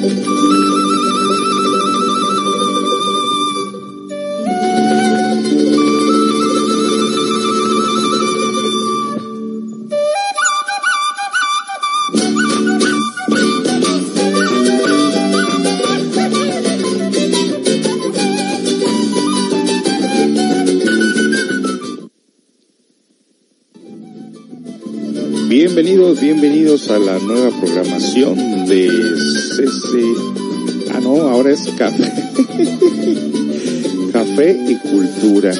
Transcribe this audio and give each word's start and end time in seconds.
Bienvenidos, 0.00 0.49
café. 31.80 32.04
café 34.12 34.52
y 34.68 34.76
cultura. 34.76 35.52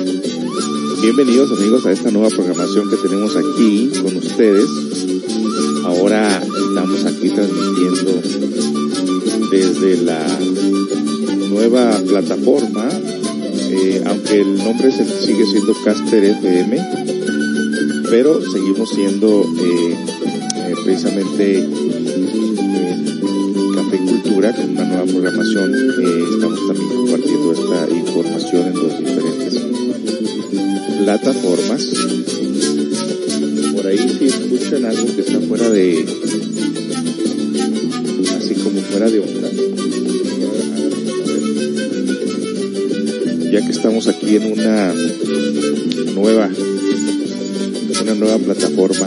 Bienvenidos 1.00 1.58
amigos 1.58 1.86
a 1.86 1.92
esta 1.92 2.10
nueva 2.10 2.28
programación 2.28 2.90
que 2.90 2.96
tenemos 2.96 3.34
aquí 3.36 3.90
con 4.02 4.14
ustedes. 4.18 4.68
Ahora 5.82 6.42
estamos 6.42 7.06
aquí 7.06 7.30
transmitiendo 7.30 8.20
desde 9.50 10.02
la 10.02 10.22
nueva 11.48 11.98
plataforma, 12.06 12.86
eh, 13.70 14.02
aunque 14.04 14.42
el 14.42 14.58
nombre 14.58 14.92
sigue 14.92 15.46
siendo 15.46 15.72
Caster 15.82 16.22
FM, 16.22 16.86
pero 18.10 18.42
seguimos 18.52 18.90
siendo 18.90 19.46
eh, 19.58 19.96
eh, 20.66 20.74
precisamente 20.84 21.66
Con 24.40 24.70
una 24.70 24.84
nueva 24.84 25.04
programación. 25.04 25.74
estamos 25.74 26.66
también 26.66 26.88
compartiendo 26.88 27.52
esta 27.52 27.94
información 27.94 28.68
en 28.68 28.74
los 28.74 28.98
diferentes 28.98 29.58
plataformas. 31.04 31.84
Por 33.74 33.86
ahí 33.86 33.98
si 33.98 34.24
escuchan 34.24 34.86
algo 34.86 35.14
que 35.14 35.20
está 35.20 35.40
fuera 35.40 35.68
de, 35.68 36.06
así 38.38 38.54
como 38.54 38.80
fuera 38.80 39.10
de 39.10 39.18
onda. 39.18 39.50
Ya 43.52 43.60
que 43.66 43.72
estamos 43.72 44.08
aquí 44.08 44.36
en 44.36 44.52
una 44.52 44.94
nueva, 46.14 46.48
una 48.00 48.14
nueva 48.14 48.38
plataforma 48.38 49.06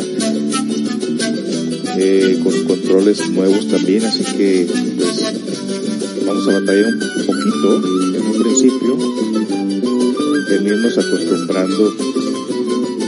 eh, 1.97 2.39
con 2.43 2.65
controles 2.65 3.29
nuevos 3.29 3.67
también, 3.67 4.05
así 4.05 4.23
que 4.37 4.92
vamos 6.45 6.55
a 6.55 6.59
batallar 6.59 6.93
un 6.93 7.25
poquito 7.25 7.87
en 8.17 8.21
un 8.21 8.41
principio 8.41 8.97
venirnos 10.49 10.97
acostumbrando 10.97 11.93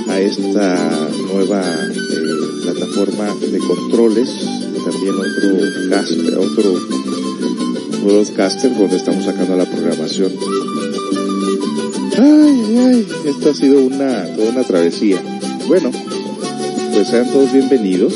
a 0.08 0.22
esta 0.22 1.10
nueva 1.34 1.62
eh, 1.62 2.62
plataforma 2.62 3.36
de 3.42 3.60
controles, 3.60 4.30
también 4.86 5.16
otro 5.16 5.90
caster, 5.90 6.38
otro 6.38 6.74
broadcaster 8.04 8.78
donde 8.78 8.96
estamos 8.96 9.26
sacando 9.26 9.58
la 9.58 9.66
programación. 9.66 10.32
Ay, 12.18 12.78
ay, 12.78 13.08
esto 13.26 13.50
ha 13.50 13.54
sido 13.54 13.82
una, 13.82 14.34
toda 14.36 14.52
una 14.52 14.64
travesía. 14.64 15.22
Bueno, 15.68 15.92
pues 16.94 17.08
sean 17.10 17.30
todos 17.32 17.52
bienvenidos. 17.52 18.14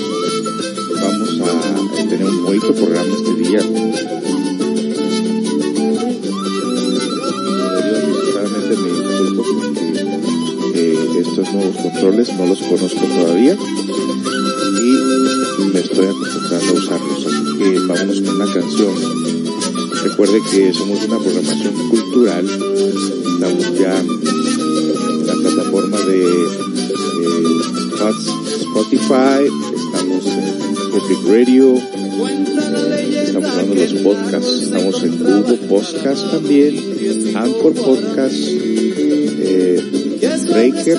Vamos 1.02 1.42
a 1.42 2.04
tener 2.08 2.26
un 2.26 2.44
bonito 2.46 2.74
programa 2.74 3.14
este 3.14 3.34
día 3.36 3.60
nuevos 11.54 11.76
controles, 11.78 12.34
no 12.38 12.46
los 12.46 12.60
conozco 12.60 13.02
todavía 13.06 13.58
y 14.80 15.64
me 15.74 15.80
estoy 15.80 16.06
acostumbrando 16.06 16.70
a 16.70 16.74
usarlos, 16.74 17.26
así 17.26 17.58
que 17.58 17.80
vámonos 17.80 18.22
con 18.22 18.36
una 18.36 18.54
canción. 18.54 18.96
Recuerde 20.04 20.42
que 20.52 20.74
somos 20.74 21.04
una 21.06 21.20
programación 21.20 21.90
cultural, 21.90 22.46
estamos 22.46 23.80
ya 23.80 24.00
en 24.00 25.28
la 25.28 25.34
plataforma 25.34 25.98
de 26.00 26.24
eh, 26.24 27.60
Spotify, 28.62 29.46
estamos 29.76 30.26
en 30.26 30.92
Public 30.92 31.20
Radio, 31.28 31.74
estamos 33.24 33.56
dando 33.56 33.76
los 33.76 33.94
podcasts, 33.94 34.62
estamos 34.64 35.04
en 35.04 35.20
Google 35.20 35.58
Podcast 35.68 36.32
también, 36.32 37.36
Anchor 37.36 37.74
Podcast, 37.74 38.36
eh, 38.38 40.00
Breaker, 40.50 40.98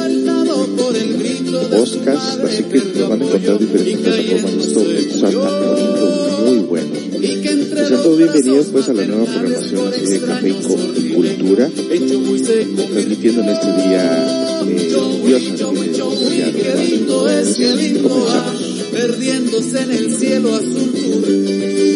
Podcast, 2.00 2.44
así 2.44 2.62
que 2.64 2.78
nos 2.78 3.08
van 3.10 3.20
a 3.20 3.24
encontrar 3.24 3.58
diferentes 3.58 3.98
plataformas. 3.98 4.66
Esto, 4.66 4.80
está 4.90 5.30
muy 6.46 6.58
bueno. 6.60 6.88
Pues 7.12 7.88
sean 7.88 8.02
todos 8.02 8.18
bienvenidos 8.18 8.66
pues 8.72 8.88
a 8.88 8.94
la 8.94 9.04
nueva 9.04 9.24
programación 9.24 9.88
así 9.88 10.06
de 10.06 10.20
Café 10.20 10.48
y 10.48 10.52
Cultura, 11.12 11.68
transmitiendo 11.68 13.42
en 13.42 13.48
este 13.50 13.66
día 13.66 14.62
eh, 14.66 14.88
Dios 15.26 15.42
Comenzamos. 18.02 18.66
Perdiéndose 18.90 19.82
en 19.82 19.90
el 19.90 20.16
cielo 20.16 20.54
azul 20.54 21.89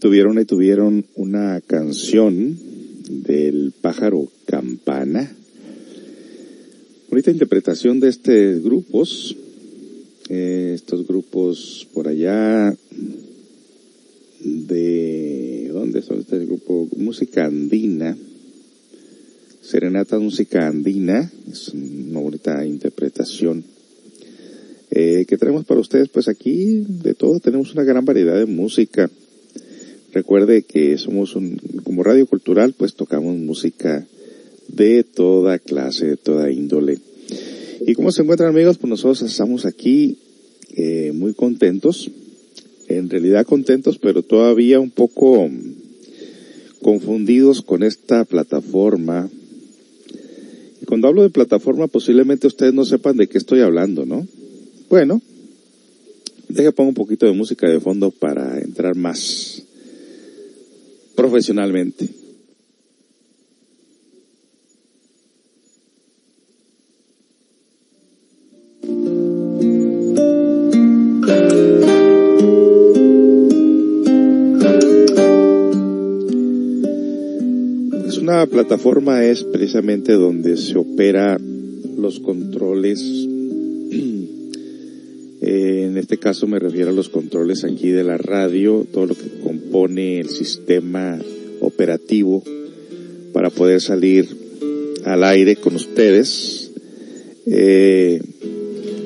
Tuvieron, 0.00 0.38
ahí 0.38 0.44
tuvieron 0.44 1.06
una 1.16 1.60
canción 1.60 2.56
del 3.08 3.72
pájaro 3.80 4.28
campana. 4.46 5.34
Bonita 7.10 7.30
interpretación 7.30 7.98
de 7.98 8.08
estos 8.08 8.62
grupos. 8.62 9.36
Eh, 10.28 10.72
estos 10.74 11.06
grupos 11.06 11.88
por 11.94 12.06
allá 12.06 12.76
de 14.40 15.70
¿dónde 15.72 16.02
son 16.02 16.20
este 16.20 16.44
grupo? 16.44 16.88
Música 16.96 17.46
andina. 17.46 18.16
Serenata 19.68 20.18
Música 20.18 20.66
Andina, 20.66 21.30
es 21.50 21.68
una 21.74 22.20
bonita 22.20 22.64
interpretación. 22.64 23.64
Eh, 24.90 25.26
que 25.28 25.36
tenemos 25.36 25.66
para 25.66 25.80
ustedes, 25.80 26.08
pues 26.08 26.26
aquí 26.26 26.86
de 26.88 27.12
todo 27.12 27.38
tenemos 27.38 27.74
una 27.74 27.84
gran 27.84 28.02
variedad 28.06 28.38
de 28.38 28.46
música. 28.46 29.10
Recuerde 30.12 30.62
que 30.62 30.96
somos 30.96 31.36
un, 31.36 31.58
como 31.84 32.02
radio 32.02 32.26
cultural, 32.26 32.74
pues 32.76 32.94
tocamos 32.94 33.36
música 33.36 34.06
de 34.68 35.04
toda 35.04 35.58
clase, 35.58 36.06
de 36.06 36.16
toda 36.16 36.50
índole. 36.50 36.98
¿Y 37.86 37.94
cómo 37.94 38.10
se 38.10 38.22
encuentran 38.22 38.50
amigos? 38.50 38.78
Pues 38.78 38.88
nosotros 38.88 39.22
estamos 39.22 39.66
aquí 39.66 40.18
eh, 40.76 41.12
muy 41.14 41.34
contentos, 41.34 42.10
en 42.88 43.10
realidad 43.10 43.46
contentos, 43.46 43.98
pero 43.98 44.22
todavía 44.22 44.80
un 44.80 44.90
poco 44.90 45.50
confundidos 46.80 47.60
con 47.60 47.82
esta 47.82 48.24
plataforma. 48.24 49.28
Y 50.80 50.86
cuando 50.86 51.08
hablo 51.08 51.22
de 51.22 51.30
plataforma, 51.30 51.86
posiblemente 51.86 52.46
ustedes 52.46 52.72
no 52.72 52.84
sepan 52.84 53.16
de 53.16 53.28
qué 53.28 53.36
estoy 53.36 53.60
hablando, 53.60 54.06
¿no? 54.06 54.26
Bueno, 54.88 55.20
deje 56.48 56.72
pongo 56.72 56.90
un 56.90 56.94
poquito 56.94 57.26
de 57.26 57.32
música 57.32 57.68
de 57.68 57.80
fondo 57.80 58.10
para 58.10 58.58
entrar 58.58 58.96
más 58.96 59.57
profesionalmente. 61.18 62.08
una 78.20 78.46
plataforma 78.46 79.24
es 79.24 79.42
precisamente 79.42 80.12
donde 80.12 80.56
se 80.56 80.76
opera 80.78 81.38
los 81.96 82.20
controles. 82.20 83.27
En 85.48 85.96
este 85.96 86.18
caso 86.18 86.46
me 86.46 86.58
refiero 86.58 86.90
a 86.90 86.92
los 86.92 87.08
controles 87.08 87.64
aquí 87.64 87.88
de 87.88 88.04
la 88.04 88.18
radio, 88.18 88.86
todo 88.92 89.06
lo 89.06 89.14
que 89.14 89.40
compone 89.42 90.20
el 90.20 90.28
sistema 90.28 91.18
operativo 91.60 92.42
para 93.32 93.50
poder 93.50 93.80
salir 93.80 94.28
al 95.04 95.24
aire 95.24 95.56
con 95.56 95.74
ustedes. 95.76 96.70
Eh, 97.46 98.20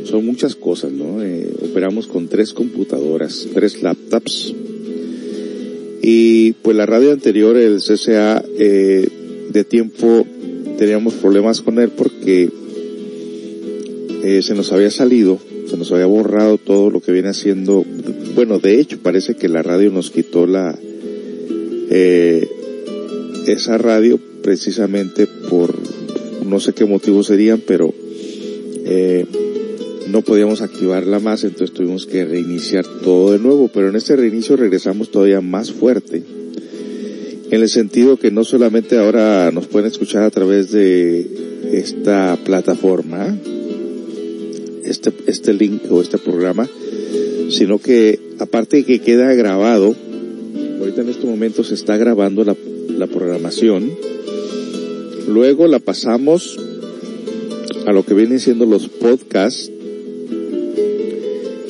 son 0.05 0.27
muchas 0.27 0.57
cosas, 0.57 0.93
¿no? 0.93 1.23
Eh, 1.23 1.49
operamos 1.63 2.07
con 2.07 2.29
tres 2.29 2.53
computadoras, 2.53 3.47
tres 3.55 3.83
laptops, 3.83 4.55
y 6.03 6.53
pues 6.55 6.77
la 6.77 6.85
radio 6.85 7.13
anterior, 7.13 7.57
el 7.57 7.79
CCA, 7.79 8.45
eh, 8.59 9.09
de 9.51 9.65
tiempo 9.65 10.27
teníamos 10.77 11.15
problemas 11.15 11.61
con 11.61 11.79
él 11.79 11.91
porque 11.91 12.51
eh, 14.25 14.43
se 14.43 14.55
nos 14.55 14.73
había 14.73 14.91
salido, 14.91 15.39
se 15.67 15.77
nos 15.77 15.91
había 15.93 16.07
borrado 16.07 16.59
todo 16.59 16.91
lo 16.91 17.01
que 17.01 17.13
viene 17.13 17.29
haciendo. 17.29 17.85
Bueno, 18.35 18.59
de 18.59 18.81
hecho 18.81 18.99
parece 19.03 19.35
que 19.35 19.49
la 19.49 19.63
radio 19.63 19.91
nos 19.91 20.11
quitó 20.11 20.47
la 20.47 20.77
eh, 21.91 22.49
esa 23.47 23.79
radio 23.79 24.19
precisamente 24.43 25.27
por 25.49 25.75
no 26.45 26.61
sé 26.61 26.73
qué 26.73 26.85
motivos 26.85 27.27
serían, 27.27 27.63
pero 27.67 27.93
eh, 28.85 29.27
no 30.09 30.23
podíamos 30.23 30.61
activarla 30.63 31.19
más, 31.19 31.45
entonces 31.45 31.73
tuvimos 31.73 32.07
que 32.07 32.25
reiniciar 32.25 32.85
todo 33.03 33.33
de 33.33 33.39
nuevo, 33.39 33.69
pero 33.73 33.89
en 33.89 33.97
este 33.97 34.17
reinicio 34.17 34.57
regresamos 34.57 35.11
todavía 35.11 35.41
más 35.41 35.73
fuerte, 35.73 36.23
en 37.51 37.61
el 37.61 37.69
sentido 37.69 38.17
que 38.17 38.31
no 38.31 38.45
solamente 38.45 38.99
ahora 38.99 39.51
nos 39.53 39.67
pueden 39.67 39.91
escuchar 39.91 40.23
a 40.23 40.31
través 40.31 40.73
de 40.73 41.27
esta 41.73 42.39
plataforma, 42.45 43.37
este, 44.93 45.13
este 45.27 45.53
link 45.53 45.83
o 45.91 46.01
este 46.01 46.19
programa, 46.19 46.69
sino 47.51 47.79
que 47.79 48.21
aparte 48.39 48.79
de 48.79 48.85
que 48.85 49.01
queda 49.01 49.35
grabado, 49.35 49.95
ahorita 50.79 51.03
en 51.03 51.09
este 51.09 51.27
momento 51.27 51.65
se 51.65 51.75
está 51.75 51.97
grabando 51.97 52.45
la, 52.45 52.57
la 52.89 53.07
programación, 53.09 53.91
luego 55.29 55.67
la 55.67 55.81
pasamos 55.81 56.59
a 57.87 57.93
lo 57.93 58.05
que 58.05 58.15
vienen 58.15 58.39
siendo 58.39 58.65
los 58.67 58.89
podcasts 58.89 59.71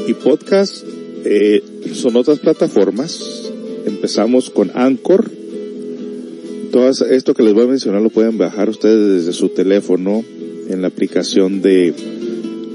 y 0.06 0.14
podcast 0.14 0.84
eh, 1.24 1.62
son 1.94 2.16
otras 2.16 2.40
plataformas. 2.40 3.50
Empezamos 3.86 4.50
con 4.50 4.70
Anchor. 4.74 5.30
Todo 6.72 6.90
esto 6.90 7.34
que 7.34 7.42
les 7.42 7.54
voy 7.54 7.64
a 7.64 7.68
mencionar 7.68 8.02
lo 8.02 8.10
pueden 8.10 8.38
bajar 8.38 8.68
ustedes 8.68 9.24
desde 9.24 9.32
su 9.32 9.50
teléfono 9.50 10.24
en 10.68 10.82
la 10.82 10.88
aplicación 10.88 11.62
de 11.62 11.94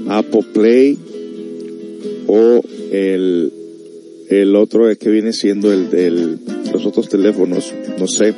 Apple 0.08 0.44
Play 0.52 0.98
o 2.26 2.62
el, 2.90 3.52
el 4.30 4.56
otro 4.56 4.86
que 4.98 5.10
viene 5.10 5.32
siendo 5.32 5.72
el 5.72 5.90
de 5.90 6.10
los 6.72 6.86
otros 6.86 7.08
teléfonos, 7.08 7.72
no 7.98 8.06
sé. 8.06 8.34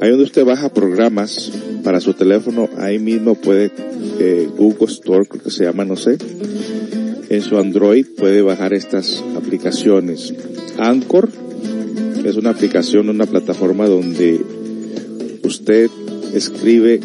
Ahí 0.00 0.10
donde 0.10 0.24
usted 0.24 0.44
baja 0.44 0.72
programas 0.72 1.52
para 1.82 2.00
su 2.00 2.14
teléfono, 2.14 2.68
ahí 2.78 2.98
mismo 2.98 3.34
puede 3.34 3.70
eh, 4.18 4.48
Google 4.56 4.86
Store, 4.86 5.26
creo 5.26 5.42
que 5.42 5.50
se 5.50 5.64
llama, 5.64 5.84
no 5.84 5.96
sé 5.96 6.18
en 7.34 7.42
su 7.42 7.58
Android 7.58 8.06
puede 8.16 8.42
bajar 8.42 8.72
estas 8.74 9.22
aplicaciones. 9.36 10.32
Anchor 10.78 11.28
es 12.24 12.36
una 12.36 12.50
aplicación, 12.50 13.08
una 13.08 13.26
plataforma 13.26 13.86
donde 13.86 14.40
usted 15.42 15.90
escribe 16.32 17.00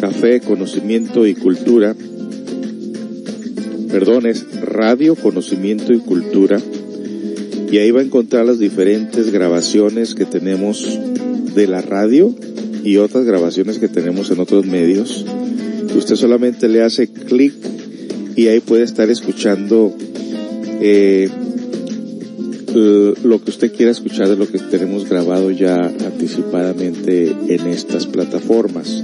café, 0.00 0.40
conocimiento 0.40 1.26
y 1.26 1.34
cultura. 1.34 1.94
Perdón, 3.98 4.26
es 4.26 4.44
radio, 4.60 5.14
conocimiento 5.14 5.90
y 5.94 6.00
cultura. 6.00 6.60
Y 7.72 7.78
ahí 7.78 7.90
va 7.90 8.00
a 8.00 8.04
encontrar 8.04 8.44
las 8.44 8.58
diferentes 8.58 9.32
grabaciones 9.32 10.14
que 10.14 10.26
tenemos 10.26 10.86
de 11.54 11.66
la 11.66 11.80
radio 11.80 12.34
y 12.84 12.98
otras 12.98 13.24
grabaciones 13.24 13.78
que 13.78 13.88
tenemos 13.88 14.30
en 14.30 14.40
otros 14.40 14.66
medios. 14.66 15.24
Usted 15.96 16.14
solamente 16.14 16.68
le 16.68 16.82
hace 16.82 17.08
clic 17.08 17.54
y 18.36 18.48
ahí 18.48 18.60
puede 18.60 18.82
estar 18.82 19.08
escuchando 19.08 19.96
eh, 20.82 21.30
lo 22.74 23.42
que 23.42 23.48
usted 23.48 23.72
quiera 23.72 23.92
escuchar 23.92 24.28
de 24.28 24.36
lo 24.36 24.46
que 24.46 24.58
tenemos 24.58 25.08
grabado 25.08 25.50
ya 25.50 25.74
anticipadamente 25.74 27.34
en 27.48 27.66
estas 27.68 28.06
plataformas. 28.06 29.02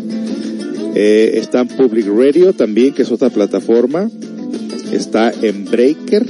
Eh, 0.95 1.39
está 1.39 1.61
en 1.61 1.69
Public 1.69 2.09
Radio 2.09 2.53
también, 2.53 2.93
que 2.93 3.01
es 3.01 3.11
otra 3.11 3.31
plataforma. 3.31 4.11
Está 4.93 5.33
en 5.43 5.65
Breaker, 5.65 6.27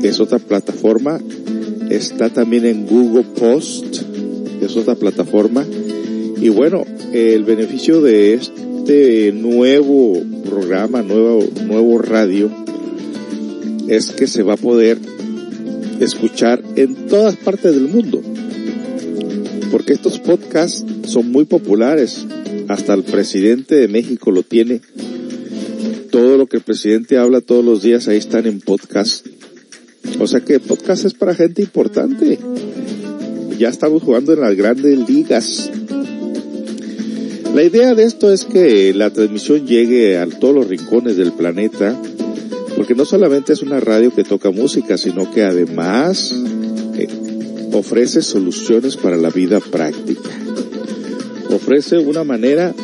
que 0.00 0.08
es 0.08 0.20
otra 0.20 0.38
plataforma. 0.38 1.18
Está 1.90 2.30
también 2.30 2.64
en 2.64 2.86
Google 2.86 3.24
Post, 3.36 4.02
que 4.60 4.66
es 4.66 4.76
otra 4.76 4.94
plataforma. 4.94 5.66
Y 6.40 6.50
bueno, 6.50 6.84
el 7.12 7.42
beneficio 7.42 8.00
de 8.00 8.34
este 8.34 9.32
nuevo 9.32 10.22
programa, 10.48 11.02
nuevo, 11.02 11.44
nuevo 11.66 11.98
radio, 11.98 12.48
es 13.88 14.12
que 14.12 14.28
se 14.28 14.44
va 14.44 14.54
a 14.54 14.56
poder 14.56 14.98
escuchar 15.98 16.62
en 16.76 17.08
todas 17.08 17.36
partes 17.36 17.74
del 17.74 17.88
mundo. 17.88 18.22
Porque 19.72 19.94
estos 19.94 20.20
podcasts 20.20 20.84
son 21.06 21.32
muy 21.32 21.44
populares. 21.44 22.24
Hasta 22.68 22.94
el 22.94 23.02
presidente 23.02 23.74
de 23.74 23.88
México 23.88 24.30
lo 24.30 24.44
tiene. 24.44 24.80
Todo 26.18 26.36
lo 26.36 26.48
que 26.48 26.56
el 26.56 26.64
presidente 26.64 27.16
habla 27.16 27.40
todos 27.40 27.64
los 27.64 27.80
días 27.80 28.08
ahí 28.08 28.16
están 28.16 28.44
en 28.46 28.60
podcast. 28.60 29.24
O 30.18 30.26
sea 30.26 30.40
que 30.40 30.58
podcast 30.58 31.04
es 31.04 31.14
para 31.14 31.32
gente 31.32 31.62
importante. 31.62 32.40
Ya 33.56 33.68
estamos 33.68 34.02
jugando 34.02 34.32
en 34.32 34.40
las 34.40 34.56
grandes 34.56 35.08
ligas. 35.08 35.70
La 37.54 37.62
idea 37.62 37.94
de 37.94 38.02
esto 38.02 38.32
es 38.32 38.44
que 38.44 38.92
la 38.94 39.10
transmisión 39.10 39.64
llegue 39.64 40.18
a 40.18 40.26
todos 40.26 40.56
los 40.56 40.66
rincones 40.66 41.16
del 41.16 41.30
planeta, 41.30 41.96
porque 42.76 42.96
no 42.96 43.04
solamente 43.04 43.52
es 43.52 43.62
una 43.62 43.78
radio 43.78 44.12
que 44.12 44.24
toca 44.24 44.50
música, 44.50 44.98
sino 44.98 45.30
que 45.30 45.44
además 45.44 46.34
eh, 46.96 47.06
ofrece 47.70 48.22
soluciones 48.22 48.96
para 48.96 49.16
la 49.16 49.30
vida 49.30 49.60
práctica. 49.60 50.30
Ofrece 51.50 51.98
una 51.98 52.24
manera 52.24 52.74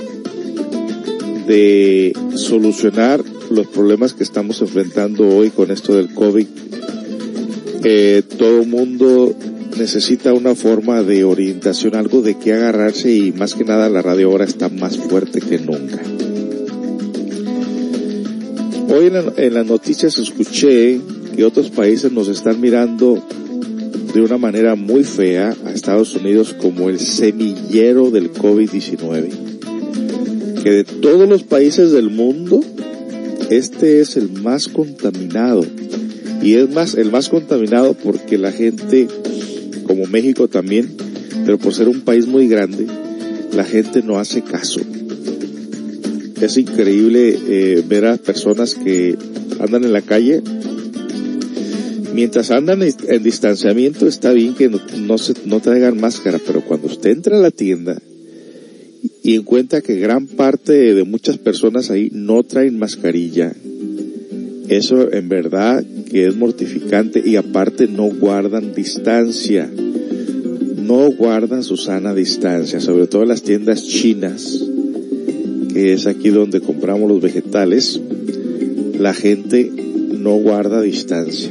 de 1.46 2.12
solucionar 2.34 3.22
los 3.50 3.66
problemas 3.66 4.14
que 4.14 4.22
estamos 4.22 4.60
enfrentando 4.60 5.28
hoy 5.28 5.50
con 5.50 5.70
esto 5.70 5.94
del 5.94 6.12
COVID. 6.12 6.46
Eh, 7.84 8.22
todo 8.38 8.64
mundo 8.64 9.34
necesita 9.76 10.32
una 10.32 10.54
forma 10.54 11.02
de 11.02 11.24
orientación, 11.24 11.94
algo 11.94 12.22
de 12.22 12.38
qué 12.38 12.54
agarrarse 12.54 13.14
y 13.14 13.32
más 13.32 13.54
que 13.54 13.64
nada 13.64 13.88
la 13.88 14.02
radio 14.02 14.30
ahora 14.30 14.44
está 14.44 14.68
más 14.68 14.96
fuerte 14.96 15.40
que 15.40 15.58
nunca. 15.58 16.00
Hoy 18.88 19.10
en, 19.36 19.54
las 19.54 19.66
noticias 19.66 20.18
escuché 20.18 21.00
que 21.34 21.44
otros 21.44 21.70
países 21.70 22.12
nos 22.12 22.28
están 22.28 22.60
mirando 22.60 23.20
de 24.14 24.20
una 24.20 24.38
manera 24.38 24.76
muy 24.76 25.02
fea 25.02 25.54
a 25.66 25.72
Estados 25.72 26.14
Unidos 26.14 26.54
como 26.54 26.88
el 26.88 27.00
semillero 27.00 28.10
del 28.10 28.32
COVID-19. 28.32 29.43
Que 30.64 30.70
de 30.70 30.84
todos 30.84 31.28
los 31.28 31.42
países 31.42 31.92
del 31.92 32.08
mundo, 32.08 32.62
este 33.50 34.00
es 34.00 34.16
el 34.16 34.32
más 34.32 34.68
contaminado. 34.68 35.62
Y 36.42 36.54
es 36.54 36.70
más, 36.70 36.94
el 36.94 37.10
más 37.10 37.28
contaminado 37.28 37.92
porque 37.92 38.38
la 38.38 38.50
gente, 38.50 39.06
como 39.86 40.06
México 40.06 40.48
también, 40.48 40.88
pero 41.44 41.58
por 41.58 41.74
ser 41.74 41.90
un 41.90 42.00
país 42.00 42.26
muy 42.26 42.48
grande, 42.48 42.86
la 43.52 43.64
gente 43.64 44.02
no 44.02 44.18
hace 44.18 44.40
caso. 44.40 44.80
Es 46.40 46.56
increíble 46.56 47.38
eh, 47.46 47.84
ver 47.86 48.06
a 48.06 48.16
personas 48.16 48.74
que 48.74 49.18
andan 49.60 49.84
en 49.84 49.92
la 49.92 50.00
calle. 50.00 50.42
Mientras 52.14 52.50
andan 52.50 52.80
en 52.82 53.22
distanciamiento 53.22 54.06
está 54.06 54.32
bien 54.32 54.54
que 54.54 54.70
no, 54.70 55.18
se, 55.18 55.34
no 55.44 55.60
traigan 55.60 56.00
máscara, 56.00 56.40
pero 56.46 56.64
cuando 56.64 56.86
usted 56.86 57.10
entra 57.10 57.36
a 57.36 57.40
la 57.40 57.50
tienda 57.50 58.00
y 59.22 59.34
encuentra 59.34 59.80
que 59.80 59.96
gran 59.96 60.26
parte 60.26 60.94
de 60.94 61.04
muchas 61.04 61.38
personas 61.38 61.90
ahí 61.90 62.10
no 62.12 62.42
traen 62.42 62.78
mascarilla, 62.78 63.54
eso 64.68 65.12
en 65.12 65.28
verdad 65.28 65.84
que 66.10 66.26
es 66.26 66.36
mortificante 66.36 67.22
y 67.24 67.36
aparte 67.36 67.86
no 67.86 68.04
guardan 68.04 68.74
distancia 68.74 69.70
no 70.84 71.10
guardan 71.12 71.62
su 71.62 71.78
sana 71.78 72.14
distancia, 72.14 72.78
sobre 72.78 73.06
todo 73.06 73.24
las 73.24 73.42
tiendas 73.42 73.84
chinas, 73.84 74.62
que 75.72 75.94
es 75.94 76.06
aquí 76.06 76.28
donde 76.28 76.60
compramos 76.60 77.08
los 77.08 77.22
vegetales, 77.22 78.00
la 78.98 79.14
gente 79.14 79.70
no 80.18 80.36
guarda 80.36 80.82
distancia. 80.82 81.50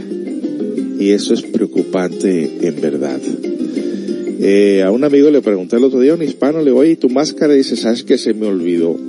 Y 1.00 1.10
eso 1.10 1.34
es 1.34 1.42
preocupante 1.42 2.68
en 2.68 2.80
verdad. 2.80 3.20
Eh, 4.46 4.84
a 4.84 4.92
un 4.92 5.06
amigo 5.06 5.30
le 5.30 5.42
pregunté 5.42 5.78
el 5.78 5.86
otro 5.86 6.02
día, 6.02 6.16
un 6.16 6.22
hispano, 6.22 6.60
le 6.60 6.66
digo, 6.66 6.80
oye, 6.80 6.98
tu 6.98 7.08
máscara? 7.10 7.54
dice, 7.54 7.78
¿sabes 7.78 8.04
que 8.04 8.18
se 8.18 8.34
me 8.34 8.46
olvidó? 8.46 9.00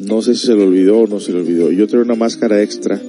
No 0.00 0.20
sé 0.20 0.34
si 0.34 0.48
se 0.48 0.56
le 0.56 0.64
olvidó 0.64 0.98
o 0.98 1.06
no 1.06 1.20
se 1.20 1.30
le 1.30 1.38
olvidó. 1.38 1.70
Yo 1.70 1.86
traigo 1.86 2.04
una 2.04 2.16
máscara 2.16 2.60
extra, 2.60 3.00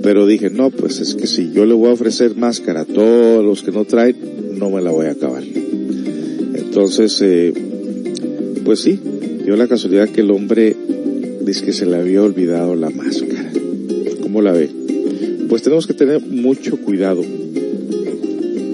pero 0.00 0.24
dije, 0.24 0.48
no, 0.48 0.70
pues 0.70 1.00
es 1.00 1.16
que 1.16 1.26
si 1.26 1.50
yo 1.50 1.66
le 1.66 1.74
voy 1.74 1.88
a 1.88 1.94
ofrecer 1.94 2.36
máscara 2.36 2.82
a 2.82 2.84
todos 2.84 3.44
los 3.44 3.64
que 3.64 3.72
no 3.72 3.84
traen, 3.84 4.14
no 4.60 4.70
me 4.70 4.80
la 4.80 4.92
voy 4.92 5.06
a 5.06 5.10
acabar. 5.10 5.42
Entonces, 6.54 7.20
eh, 7.20 7.52
pues 8.64 8.78
sí, 8.78 9.00
dio 9.44 9.56
la 9.56 9.66
casualidad 9.66 10.08
que 10.08 10.20
el 10.20 10.30
hombre 10.30 10.76
dice 11.40 11.64
que 11.64 11.72
se 11.72 11.84
le 11.84 11.96
había 11.96 12.22
olvidado 12.22 12.76
la 12.76 12.90
máscara. 12.90 13.50
¿Cómo 14.20 14.40
la 14.40 14.52
ve? 14.52 14.70
Pues 15.48 15.62
tenemos 15.62 15.88
que 15.88 15.94
tener 15.94 16.20
mucho 16.20 16.76
cuidado. 16.76 17.24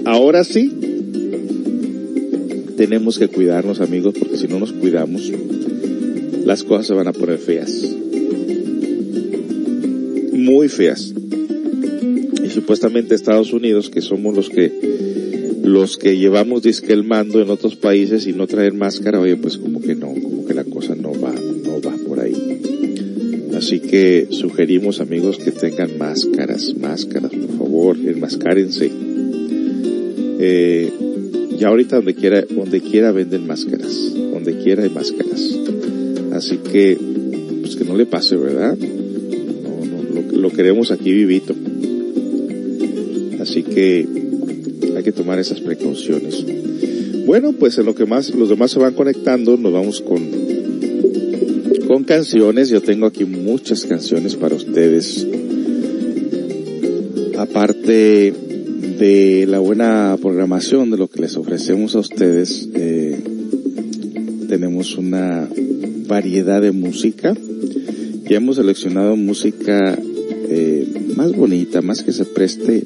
Ahora 0.05 0.43
sí, 0.43 0.78
tenemos 2.79 3.19
que 3.19 3.27
cuidarnos 3.27 3.81
amigos, 3.81 4.15
porque 4.17 4.37
si 4.37 4.47
no 4.47 4.57
nos 4.57 4.71
cuidamos, 4.71 5.29
las 6.45 6.63
cosas 6.63 6.87
se 6.87 6.93
van 6.93 7.09
a 7.09 7.11
poner 7.11 7.37
feas. 7.37 7.93
Muy 10.31 10.69
feas. 10.69 11.13
Y 12.41 12.49
supuestamente 12.49 13.15
Estados 13.15 13.51
Unidos, 13.51 13.89
que 13.89 13.99
somos 13.99 14.33
los 14.33 14.49
que 14.49 14.71
los 15.61 15.97
que 15.97 16.15
llevamos 16.15 16.63
disque 16.63 16.93
el 16.93 17.03
mando 17.03 17.41
en 17.41 17.49
otros 17.49 17.75
países 17.75 18.25
y 18.27 18.31
no 18.31 18.47
traer 18.47 18.73
máscara, 18.73 19.19
oye, 19.19 19.35
pues 19.35 19.57
como 19.57 19.81
que 19.81 19.95
no, 19.95 20.13
como 20.13 20.45
que 20.45 20.53
la 20.53 20.63
cosa 20.63 20.95
no 20.95 21.11
va, 21.11 21.33
no 21.33 21.81
va 21.81 21.97
por 22.07 22.21
ahí. 22.21 22.61
Así 23.57 23.81
que 23.81 24.27
sugerimos 24.29 25.01
amigos 25.01 25.37
que 25.37 25.51
tengan 25.51 25.97
máscaras, 25.97 26.73
máscaras, 26.79 27.31
por 27.33 27.57
favor, 27.57 27.97
enmascárense. 27.97 28.89
Eh, 30.41 31.08
ya 31.59 31.67
ahorita 31.67 31.97
donde 31.97 32.15
quiera, 32.15 32.41
donde 32.49 32.81
quiera 32.81 33.11
venden 33.11 33.45
máscaras, 33.45 34.13
donde 34.15 34.57
quiera 34.63 34.83
hay 34.83 34.89
máscaras. 34.89 35.59
Así 36.33 36.57
que, 36.57 36.97
pues 37.61 37.75
que 37.75 37.83
no 37.83 37.97
le 37.97 38.05
pase, 38.05 38.37
¿verdad? 38.37 38.77
No, 38.77 40.21
lo, 40.21 40.37
lo 40.37 40.49
queremos 40.51 40.91
aquí 40.91 41.11
vivito. 41.11 41.53
Así 43.41 43.63
que 43.63 44.07
hay 44.95 45.03
que 45.03 45.11
tomar 45.11 45.37
esas 45.39 45.59
precauciones. 45.59 46.45
Bueno, 47.25 47.51
pues 47.51 47.77
en 47.77 47.85
lo 47.85 47.93
que 47.93 48.05
más 48.05 48.33
los 48.33 48.49
demás 48.49 48.71
se 48.71 48.79
van 48.79 48.93
conectando, 48.93 49.57
nos 49.57 49.73
vamos 49.73 50.01
con 50.01 50.23
con 51.87 52.03
canciones. 52.03 52.69
Yo 52.69 52.81
tengo 52.81 53.05
aquí 53.05 53.25
muchas 53.25 53.85
canciones 53.85 54.35
para 54.35 54.55
ustedes. 54.55 55.27
Aparte 57.37 58.33
de 58.99 59.45
la 59.47 59.59
buena 59.59 60.17
programación 60.21 60.91
de 60.91 60.97
lo 60.97 61.09
que 61.09 61.21
les 61.21 61.37
ofrecemos 61.37 61.95
a 61.95 61.99
ustedes, 61.99 62.67
eh, 62.75 63.17
tenemos 64.49 64.97
una 64.97 65.47
variedad 66.07 66.61
de 66.61 66.73
música. 66.73 67.33
Ya 68.29 68.37
hemos 68.37 68.57
seleccionado 68.57 69.15
música 69.15 69.97
eh, 70.49 70.85
más 71.15 71.31
bonita, 71.31 71.81
más 71.81 72.03
que 72.03 72.11
se 72.11 72.25
preste 72.25 72.83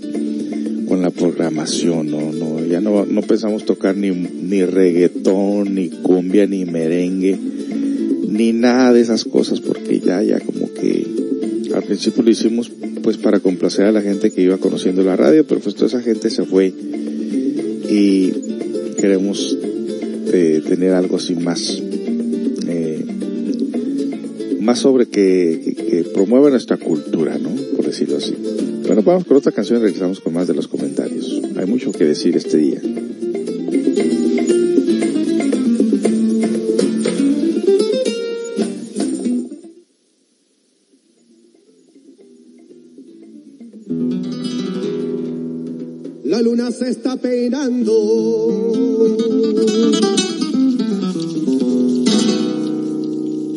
con 0.88 1.02
la 1.02 1.10
programación, 1.10 2.12
no, 2.12 2.32
no, 2.32 2.64
ya 2.64 2.80
no, 2.80 3.06
no 3.06 3.22
pensamos 3.24 3.66
tocar 3.66 3.98
ni, 3.98 4.12
ni 4.12 4.64
reggaetón, 4.64 5.74
ni 5.74 5.90
cumbia, 5.90 6.46
ni 6.46 6.66
merengue, 6.66 7.40
ni 8.28 8.54
nada 8.54 8.94
de 8.94 9.02
esas 9.02 9.24
cosas, 9.24 9.62
porque 9.62 10.00
ya, 10.00 10.22
ya 10.22 10.40
como 10.40 10.72
que 10.74 11.08
al 11.74 11.84
principio 11.84 12.22
lo 12.22 12.30
hicimos 12.30 12.72
pues 13.04 13.18
para 13.18 13.40
complacer 13.40 13.86
a 13.86 13.92
la 13.92 14.02
gente 14.02 14.32
que 14.32 14.42
iba 14.42 14.58
conociendo 14.58 15.04
la 15.04 15.16
radio, 15.16 15.46
pero 15.46 15.62
pues 15.62 15.76
toda 15.76 15.88
esa 15.88 16.02
gente 16.02 16.30
se 16.30 16.46
fue 16.46 16.74
y 17.90 18.34
queremos 18.98 19.58
eh, 20.32 20.64
tener 20.68 20.94
algo 20.94 21.18
así 21.18 21.36
más, 21.36 21.82
eh, 22.68 23.06
más 24.62 24.80
sobre 24.80 25.08
que, 25.08 26.10
promueva 26.14 26.50
nuestra 26.50 26.78
cultura, 26.78 27.38
¿no? 27.38 27.50
Por 27.76 27.86
decirlo 27.86 28.18
así. 28.18 28.34
Bueno, 28.86 29.02
vamos 29.04 29.26
con 29.26 29.38
otra 29.38 29.52
canción 29.52 29.80
y 29.80 29.84
regresamos 29.84 30.20
con 30.20 30.34
más 30.34 30.48
de 30.48 30.54
los 30.54 30.68
comentarios. 30.68 31.42
Hay 31.58 31.66
mucho 31.66 31.92
que 31.92 32.06
decir 32.06 32.36
este 32.38 32.58
día. 32.58 32.82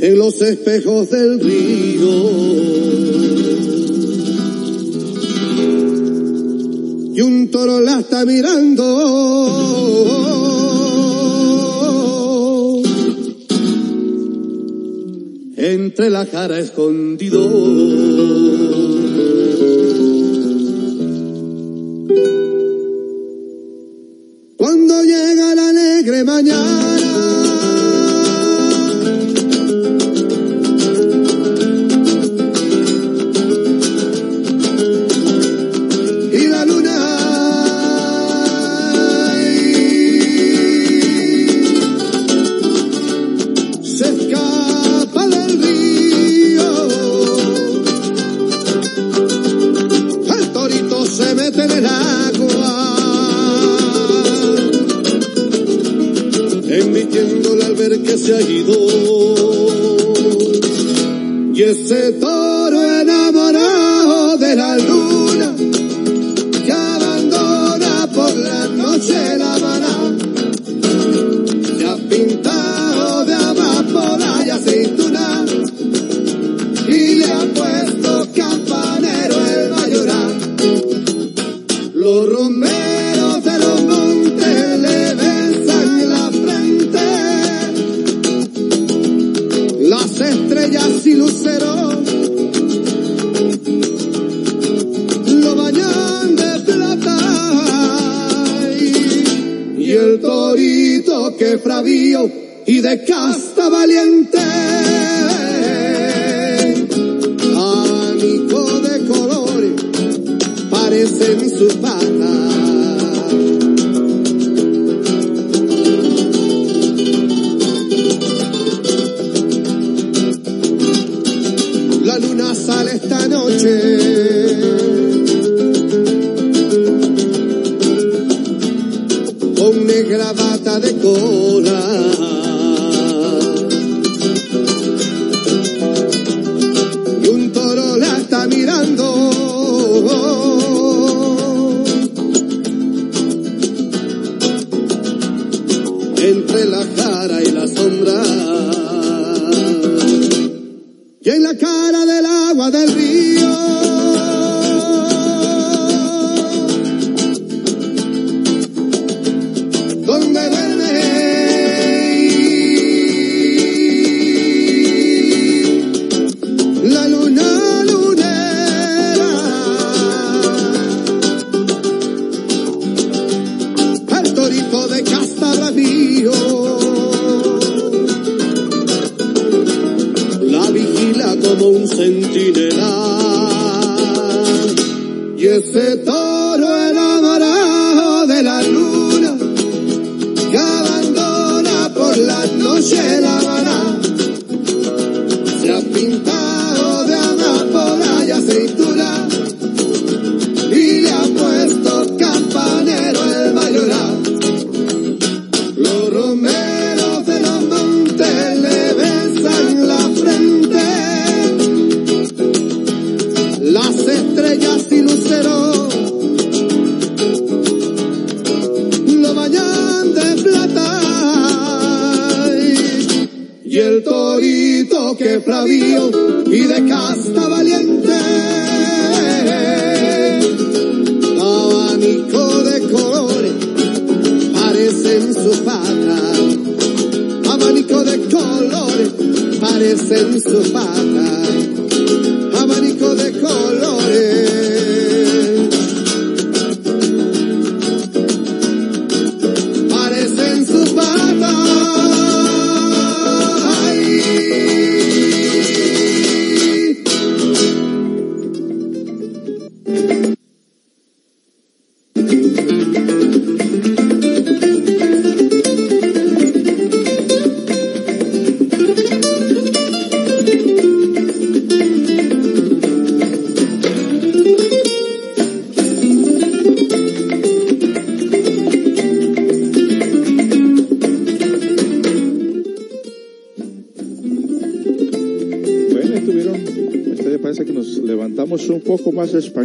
En 0.00 0.18
los 0.18 0.40
espejos 0.42 1.10
del 1.10 1.40
río. 1.40 2.76
y 7.16 7.20
un 7.22 7.50
toro 7.50 7.80
la 7.80 8.00
está 8.00 8.26
mirando. 8.26 8.84
Entre 15.56 16.10
la 16.10 16.26
cara 16.26 16.58
escondido. 16.58 18.65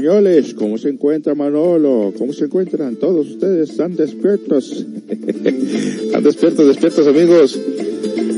Españoles. 0.02 0.56
¿Cómo 0.56 0.78
se 0.78 0.90
encuentra 0.90 1.36
Manolo? 1.36 2.14
¿Cómo 2.18 2.34
se 2.34 2.46
encuentran 2.46 2.96
todos 2.96 3.30
ustedes? 3.30 3.70
¿Están 3.70 3.96
despiertos? 3.96 4.86
¿Están 5.10 6.24
despiertos, 6.24 6.68
despiertos 6.68 7.08
amigos? 7.08 7.60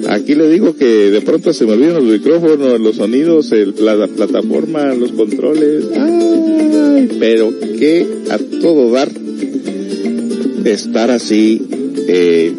Aquí 0.10 0.36
le 0.36 0.50
digo 0.50 0.76
que 0.76 0.86
de 0.86 1.22
pronto 1.22 1.54
se 1.54 1.66
me 1.66 1.74
olvidan 1.74 1.94
los 1.94 2.04
micrófonos, 2.04 2.80
los 2.82 2.98
sonidos, 2.98 3.52
el, 3.54 3.74
la, 3.80 3.96
la 3.96 4.08
plataforma, 4.08 4.94
los 4.94 5.14
controles. 5.14 5.86
Ay, 5.98 7.10
pero 7.20 7.52
que 7.80 8.08
a 8.30 8.38
todo 8.38 8.92
dar 8.92 9.10
estar 10.66 11.12
así 11.12 11.62
eh, 12.08 12.54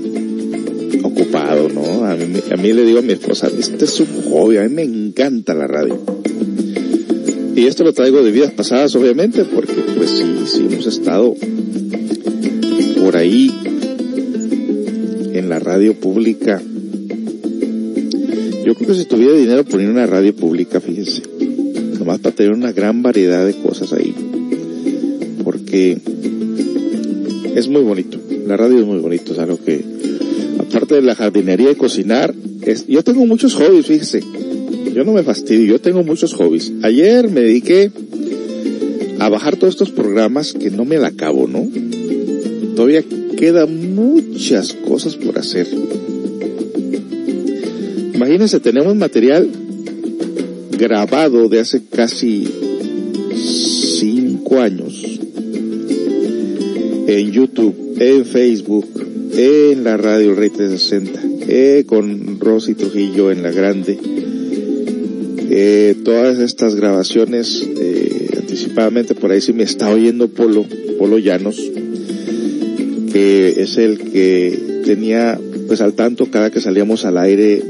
ocupado, 1.03 1.69
¿no? 1.69 2.07
A 2.07 2.17
mí, 2.17 2.40
a 2.51 2.57
mí 2.57 2.73
le 2.73 2.85
digo 2.85 3.01
a 3.01 3.03
mi 3.03 3.12
esposa, 3.12 3.51
este 3.59 3.85
es 3.85 4.01
un 4.01 4.31
hobby, 4.31 4.57
a 4.57 4.62
mí 4.62 4.75
me 4.75 4.83
encanta 4.83 5.55
la 5.55 5.67
radio. 5.67 6.13
Y 7.57 7.67
esto 7.67 7.85
lo 7.85 7.93
traigo 7.93 8.23
de 8.23 8.33
vidas 8.33 8.53
pasadas, 8.53 8.95
obviamente, 8.97 9.45
porque 9.45 9.75
pues 9.97 10.11
sí, 10.11 10.25
sí 10.47 10.67
hemos 10.69 10.87
estado 10.87 11.35
por 13.01 13.17
ahí 13.17 13.53
en 15.35 15.49
la 15.49 15.61
radio 15.61 15.95
pública. 15.95 16.61
Yo 18.64 18.75
creo 18.75 18.88
que 18.88 18.95
si 18.95 19.05
tuviera 19.05 19.35
dinero 19.35 19.64
poner 19.64 19.88
una 19.88 20.07
radio 20.07 20.35
pública, 20.35 20.81
fíjense, 20.81 21.23
nomás 21.99 22.19
para 22.19 22.35
tener 22.35 22.53
una 22.53 22.73
gran 22.73 23.03
variedad 23.03 23.47
de 23.47 23.55
cosas 23.55 23.93
ahí. 23.93 24.14
Porque 25.45 25.99
es 27.55 27.69
muy 27.69 27.83
bonito, 27.83 28.19
la 28.47 28.57
radio 28.57 28.81
es 28.81 28.87
muy 28.87 28.99
bonito, 28.99 29.33
es 29.33 29.38
algo 29.38 29.59
que, 29.64 29.85
aparte 30.59 30.97
de 30.97 31.03
la 31.03 31.14
jardinería 31.14 31.71
y 31.71 31.77
cocinar, 31.77 32.35
es, 32.62 32.87
yo 32.87 33.05
tengo 33.05 33.25
muchos 33.27 33.55
hobbies, 33.55 33.87
fíjese, 33.87 34.23
yo 34.94 35.04
no 35.04 35.12
me 35.12 35.24
fastidio, 35.24 35.66
yo 35.66 35.80
tengo 35.80 36.04
muchos 36.04 36.35
hobbies. 36.35 36.72
Ayer 36.83 37.28
me 37.28 37.40
dediqué 37.40 37.90
a 39.18 39.28
bajar 39.28 39.57
todos 39.57 39.74
estos 39.74 39.90
programas 39.90 40.52
que 40.52 40.70
no 40.70 40.85
me 40.85 40.98
la 40.98 41.09
acabo, 41.09 41.48
¿no? 41.48 41.68
Todavía 42.76 43.02
quedan 43.37 43.94
muchas 43.94 44.72
cosas 44.72 45.16
por 45.16 45.37
hacer. 45.38 45.66
Imagínense, 48.14 48.61
tenemos 48.61 48.94
material 48.94 49.48
grabado 50.78 51.48
de 51.48 51.59
hace 51.61 51.83
casi 51.85 52.48
cinco 53.98 54.61
años 54.61 55.20
en 57.07 57.33
YouTube, 57.33 57.96
en 57.98 58.24
Facebook, 58.24 58.87
en 59.37 59.83
la 59.83 59.96
radio 59.96 60.35
Rey 60.35 60.50
360, 60.50 61.20
eh, 61.48 61.85
con 61.87 62.38
Rosy 62.38 62.74
Trujillo 62.74 63.33
en 63.33 63.42
la 63.42 63.50
grande. 63.50 64.13
Eh, 65.57 65.95
todas 66.05 66.40
estas 66.40 66.75
grabaciones 66.75 67.64
eh, 67.79 68.29
anticipadamente 68.38 69.14
por 69.14 69.31
ahí 69.31 69.40
si 69.40 69.53
me 69.53 69.62
está 69.62 69.88
oyendo 69.88 70.27
Polo, 70.27 70.67
Polo 70.99 71.17
Llanos, 71.17 71.62
que 73.12 73.62
es 73.62 73.77
el 73.77 73.99
que 73.99 74.83
tenía 74.85 75.38
pues 75.69 75.81
al 75.81 75.93
tanto 75.93 76.27
cada 76.29 76.51
que 76.51 76.61
salíamos 76.61 77.05
al 77.05 77.19
aire 77.19 77.62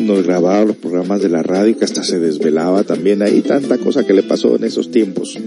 nos 0.00 0.24
grababa 0.26 0.64
los 0.64 0.78
programas 0.78 1.22
de 1.22 1.28
la 1.28 1.44
radio 1.44 1.78
que 1.78 1.84
hasta 1.84 2.02
se 2.02 2.18
desvelaba 2.18 2.82
también 2.82 3.22
ahí 3.22 3.40
tanta 3.42 3.78
cosa 3.78 4.04
que 4.04 4.12
le 4.12 4.24
pasó 4.24 4.56
en 4.56 4.64
esos 4.64 4.90
tiempos. 4.90 5.38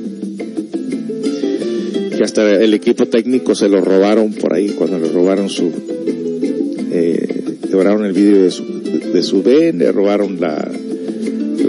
Que 2.16 2.24
hasta 2.24 2.50
el 2.64 2.74
equipo 2.74 3.08
técnico 3.08 3.54
se 3.54 3.68
lo 3.68 3.82
robaron 3.82 4.32
por 4.32 4.54
ahí 4.54 4.70
cuando 4.70 4.98
le 4.98 5.10
robaron 5.10 5.50
su 5.50 5.74
quebraron 7.70 8.06
el 8.06 8.14
vídeo 8.14 8.44
de 8.44 8.52
su, 8.52 8.64
de 9.14 9.24
su 9.24 9.44
ven, 9.44 9.78
le 9.80 9.92
robaron 9.92 10.40
la, 10.40 10.70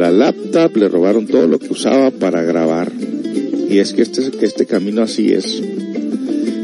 la 0.01 0.11
laptop, 0.11 0.75
le 0.79 0.89
robaron 0.89 1.27
todo 1.27 1.47
lo 1.47 1.59
que 1.59 1.69
usaba 1.69 2.11
para 2.11 2.43
grabar. 2.43 2.91
Y 3.69 3.79
es 3.79 3.93
que 3.93 4.01
este, 4.01 4.23
este 4.41 4.65
camino 4.65 5.03
así 5.03 5.33
es. 5.33 5.63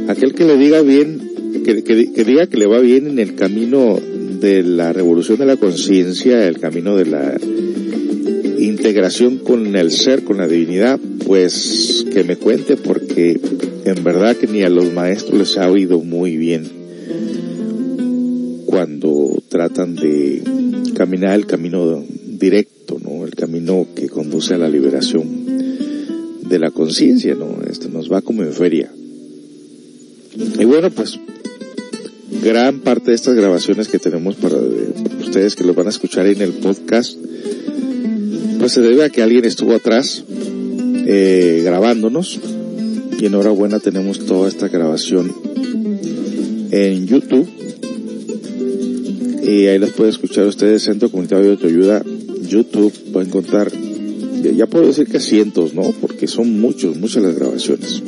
Aquel 0.09 0.35
que 0.35 0.45
le 0.45 0.57
diga 0.57 0.81
bien, 0.81 1.63
que, 1.63 1.85
que 1.85 2.25
diga 2.25 2.47
que 2.47 2.57
le 2.57 2.67
va 2.67 2.81
bien 2.81 3.07
en 3.07 3.19
el 3.19 3.35
camino 3.35 4.01
de 4.41 4.63
la 4.63 4.95
revolución 4.95 5.39
de 5.39 5.45
la 5.45 5.59
conciencia, 5.59 6.49
el 6.49 6.59
camino 6.59 6.97
de 6.97 7.05
la 7.05 7.37
integración 8.59 9.37
con 9.37 9.77
el 9.77 9.91
ser, 9.93 10.25
con 10.25 10.39
la 10.39 10.49
divinidad, 10.49 10.99
pues 11.27 12.07
que 12.11 12.25
me 12.25 12.37
cuente 12.37 12.79
porque 12.79 13.39
en 13.85 14.03
verdad 14.03 14.35
que 14.35 14.47
ni 14.47 14.63
a 14.63 14.71
los 14.71 14.93
maestros 14.95 15.39
les 15.39 15.59
ha 15.59 15.71
oído 15.71 16.01
muy 16.01 16.39
bien 16.39 16.65
cuando 18.65 19.43
tratan 19.49 19.95
de 19.95 20.43
caminar 20.95 21.35
el 21.35 21.47
camino 21.47 22.03
directo, 22.39 22.76
camino 23.67 23.87
que 23.95 24.09
conduce 24.09 24.55
a 24.55 24.59
la 24.59 24.69
liberación 24.69 25.27
de 26.43 26.59
la 26.59 26.71
conciencia, 26.71 27.35
¿no? 27.35 27.59
Esto 27.69 27.89
nos 27.89 28.11
va 28.11 28.23
como 28.23 28.43
en 28.43 28.53
feria. 28.53 28.93
Y 30.59 30.65
bueno, 30.65 30.91
pues 30.91 31.19
gran 32.43 32.81
parte 32.81 33.11
de 33.11 33.17
estas 33.17 33.35
grabaciones 33.35 33.89
que 33.89 33.99
tenemos 33.99 34.37
para 34.37 34.57
ustedes 35.21 35.57
que 35.57 35.65
los 35.65 35.75
van 35.75 35.87
a 35.87 35.91
escuchar 35.91 36.27
en 36.27 36.43
el 36.43 36.53
podcast, 36.53 37.19
pues 38.61 38.73
se 38.73 38.81
debe 38.81 39.05
a 39.05 39.11
que 39.11 39.23
alguien 39.23 39.45
estuvo 39.45 39.75
atrás 39.75 40.23
eh, 40.29 41.63
grabándonos 41.65 42.39
y 43.19 43.27
enhorabuena 43.27 43.81
tenemos 43.81 44.27
toda 44.27 44.49
esta 44.49 44.69
grabación 44.69 45.33
en 46.71 47.07
YouTube 47.07 47.49
y 49.43 49.67
ahí 49.67 49.79
las 49.79 49.91
puede 49.91 50.11
escuchar 50.11 50.47
ustedes 50.47 50.83
Centro 50.83 51.09
Comunitario 51.09 51.47
de 51.47 51.51
Autoayuda 51.53 52.05
YouTube 52.49 52.93
pueden 53.17 53.31
contar 53.31 53.73
ya 54.55 54.67
puedo 54.67 54.87
decir 54.87 55.07
que 55.07 55.21
cientos 55.21 55.73
no 55.73 55.95
porque 56.03 56.27
son 56.27 56.61
muchos 56.61 56.99
muchas 56.99 57.23
las 57.23 57.35
grabaciones 57.35 58.03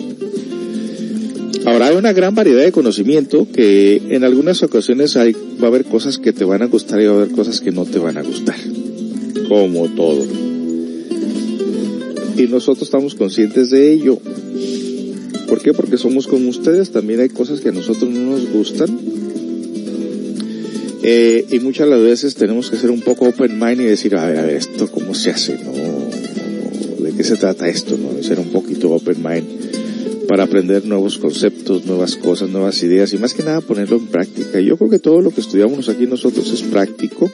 Ahora 1.64 1.88
hay 1.88 1.96
una 1.96 2.12
gran 2.14 2.34
variedad 2.34 2.62
de 2.62 2.72
conocimiento 2.72 3.46
que 3.52 4.00
en 4.08 4.24
algunas 4.24 4.62
ocasiones 4.62 5.18
hay, 5.18 5.32
va 5.32 5.64
a 5.64 5.66
haber 5.66 5.84
cosas 5.84 6.16
que 6.16 6.32
te 6.32 6.44
van 6.44 6.62
a 6.62 6.66
gustar 6.66 6.98
y 7.00 7.06
va 7.06 7.12
a 7.12 7.16
haber 7.16 7.32
cosas 7.32 7.60
que 7.60 7.72
no 7.72 7.84
te 7.84 7.98
van 7.98 8.16
a 8.16 8.22
gustar. 8.22 8.56
Como 9.48 9.86
todo. 9.88 10.24
Y 12.38 12.46
nosotros 12.46 12.84
estamos 12.84 13.14
conscientes 13.14 13.68
de 13.68 13.92
ello. 13.92 14.18
¿Por 15.46 15.60
qué? 15.60 15.74
Porque 15.74 15.98
somos 15.98 16.26
como 16.26 16.48
ustedes. 16.48 16.90
También 16.90 17.20
hay 17.20 17.28
cosas 17.28 17.60
que 17.60 17.68
a 17.68 17.72
nosotros 17.72 18.08
no 18.08 18.30
nos 18.30 18.48
gustan. 18.50 19.17
Eh, 21.02 21.46
y 21.50 21.60
muchas 21.60 21.88
las 21.88 22.02
veces 22.02 22.34
tenemos 22.34 22.70
que 22.70 22.76
ser 22.76 22.90
un 22.90 23.00
poco 23.00 23.26
open 23.26 23.58
mind 23.58 23.80
y 23.80 23.84
decir, 23.84 24.16
a 24.16 24.26
ver, 24.26 24.38
a 24.38 24.42
ver, 24.42 24.56
esto 24.56 24.90
cómo 24.90 25.14
se 25.14 25.30
hace, 25.30 25.58
¿no? 25.62 25.72
¿De 25.72 27.12
qué 27.16 27.24
se 27.24 27.36
trata 27.36 27.68
esto, 27.68 27.96
no? 27.96 28.12
De 28.12 28.22
ser 28.22 28.40
un 28.40 28.48
poquito 28.48 28.90
open 28.90 29.22
mind 29.22 30.26
para 30.28 30.44
aprender 30.44 30.84
nuevos 30.84 31.16
conceptos, 31.16 31.86
nuevas 31.86 32.16
cosas, 32.16 32.50
nuevas 32.50 32.82
ideas 32.82 33.12
y 33.14 33.18
más 33.18 33.32
que 33.32 33.42
nada 33.42 33.62
ponerlo 33.62 33.96
en 33.96 34.08
práctica. 34.08 34.60
Yo 34.60 34.76
creo 34.76 34.90
que 34.90 34.98
todo 34.98 35.22
lo 35.22 35.30
que 35.30 35.40
estudiamos 35.40 35.88
aquí 35.88 36.06
nosotros 36.06 36.52
es 36.52 36.62
práctico 36.62 37.30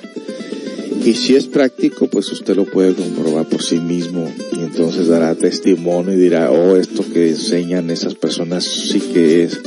y 1.05 1.15
si 1.15 1.35
es 1.35 1.47
práctico 1.47 2.07
pues 2.07 2.31
usted 2.31 2.55
lo 2.55 2.65
puede 2.65 2.95
comprobar 2.95 3.49
por 3.49 3.63
sí 3.63 3.81
mismo 3.81 4.33
y 4.53 4.61
entonces 4.61 5.09
dará 5.09 5.35
testimonio 5.35 6.15
y 6.15 6.19
dirá, 6.19 6.53
oh, 6.53 6.77
esto 6.77 7.05
que 7.13 7.31
enseñan 7.31 7.91
esas 7.91 8.15
personas 8.15 8.65
sí 8.65 9.01
que 9.01 9.43
es, 9.43 9.61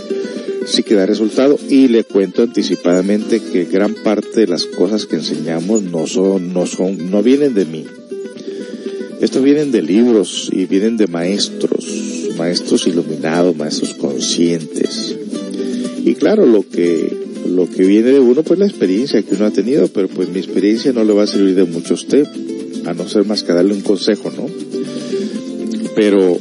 sí 0.67 0.83
que 0.83 0.95
da 0.95 1.05
resultado 1.05 1.57
y 1.69 1.87
le 1.87 2.03
cuento 2.03 2.43
anticipadamente 2.43 3.39
que 3.39 3.65
gran 3.65 3.95
parte 3.95 4.41
de 4.41 4.47
las 4.47 4.65
cosas 4.65 5.05
que 5.05 5.15
enseñamos 5.15 5.81
no 5.81 6.05
son, 6.05 6.53
no 6.53 6.67
son, 6.67 7.09
no 7.09 7.23
vienen 7.23 7.53
de 7.53 7.65
mí. 7.65 7.85
Estos 9.21 9.41
vienen 9.41 9.71
de 9.71 9.81
libros 9.81 10.49
y 10.51 10.65
vienen 10.65 10.97
de 10.97 11.07
maestros 11.07 12.07
maestros 12.37 12.87
iluminados, 12.87 13.55
maestros 13.57 13.95
conscientes. 13.95 15.15
Y 16.05 16.13
claro, 16.15 16.45
lo 16.45 16.67
que, 16.67 17.11
lo 17.47 17.69
que 17.69 17.83
viene 17.85 18.11
de 18.11 18.19
uno, 18.19 18.43
pues 18.43 18.59
la 18.59 18.67
experiencia 18.67 19.21
que 19.23 19.35
uno 19.35 19.45
ha 19.45 19.51
tenido, 19.51 19.87
pero 19.89 20.07
pues 20.07 20.29
mi 20.29 20.39
experiencia 20.39 20.93
no 20.93 21.03
le 21.03 21.13
va 21.13 21.23
a 21.23 21.27
servir 21.27 21.55
de 21.55 21.65
mucho 21.65 21.93
a 21.93 21.95
usted, 21.95 22.25
a 22.85 22.93
no 22.93 23.09
ser 23.09 23.25
más 23.25 23.43
que 23.43 23.53
darle 23.53 23.73
un 23.73 23.81
consejo, 23.81 24.31
¿no? 24.31 24.47
Pero 25.95 26.39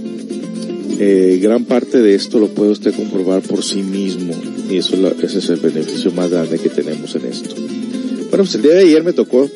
eh, 0.98 1.38
gran 1.42 1.64
parte 1.64 2.00
de 2.00 2.14
esto 2.14 2.38
lo 2.38 2.48
puede 2.48 2.70
usted 2.70 2.94
comprobar 2.94 3.42
por 3.42 3.62
sí 3.62 3.82
mismo 3.82 4.34
y 4.70 4.78
eso 4.78 4.96
ese 5.22 5.38
es 5.38 5.50
el 5.50 5.60
beneficio 5.60 6.10
más 6.12 6.30
grande 6.30 6.58
que 6.58 6.68
tenemos 6.68 7.14
en 7.14 7.26
esto. 7.26 7.54
Bueno, 7.54 8.44
pues 8.44 8.54
el 8.54 8.62
día 8.62 8.74
de 8.74 8.80
ayer 8.80 9.04
me 9.04 9.12
tocó, 9.12 9.48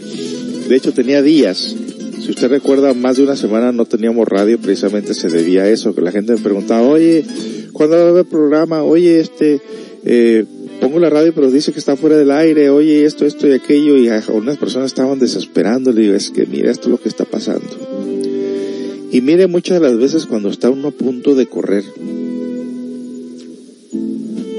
de 0.69 0.77
hecho 0.77 0.93
tenía 0.93 1.23
días 1.23 1.75
si 2.21 2.31
usted 2.31 2.49
recuerda, 2.49 2.93
más 2.93 3.17
de 3.17 3.23
una 3.23 3.35
semana 3.35 3.73
no 3.73 3.87
teníamos 3.87 4.29
radio, 4.29 4.59
precisamente 4.59 5.15
se 5.15 5.31
debía 5.31 5.63
a 5.63 5.69
eso, 5.69 5.95
que 5.95 6.03
la 6.03 6.13
gente 6.13 6.35
me 6.35 6.39
preguntaba, 6.39 6.87
oye, 6.87 7.25
¿cuándo 7.73 7.97
va 7.97 8.03
a 8.03 8.09
haber 8.09 8.27
programa? 8.27 8.83
Oye, 8.83 9.21
este, 9.21 9.61
eh, 10.05 10.45
pongo 10.81 10.99
la 10.99 11.09
radio 11.09 11.33
pero 11.35 11.51
dice 11.51 11.73
que 11.73 11.79
está 11.79 11.97
fuera 11.97 12.19
del 12.19 12.31
aire, 12.31 12.69
oye, 12.69 13.07
esto, 13.07 13.25
esto 13.25 13.49
y 13.49 13.53
aquello, 13.53 13.97
y 13.97 14.09
algunas 14.09 14.59
personas 14.59 14.89
estaban 14.89 15.19
desesperando, 15.19 15.93
le 15.93 16.03
digo, 16.03 16.15
es 16.15 16.31
que 16.31 16.45
mira 16.45 16.71
esto 16.71 16.89
es 16.89 16.91
lo 16.93 17.01
que 17.01 17.09
está 17.09 17.25
pasando. 17.25 17.90
Y 19.13 19.21
mire 19.23 19.49
muchas 19.49 19.81
de 19.81 19.89
las 19.89 19.99
veces 19.99 20.27
cuando 20.27 20.51
está 20.51 20.71
uno 20.71 20.89
a 20.89 20.93
punto 20.93 21.35
de 21.35 21.47
correr, 21.47 21.85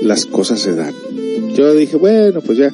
las 0.01 0.25
cosas 0.25 0.59
se 0.59 0.75
dan. 0.75 0.93
Yo 1.55 1.73
dije, 1.73 1.95
bueno, 1.95 2.41
pues 2.41 2.57
ya, 2.57 2.73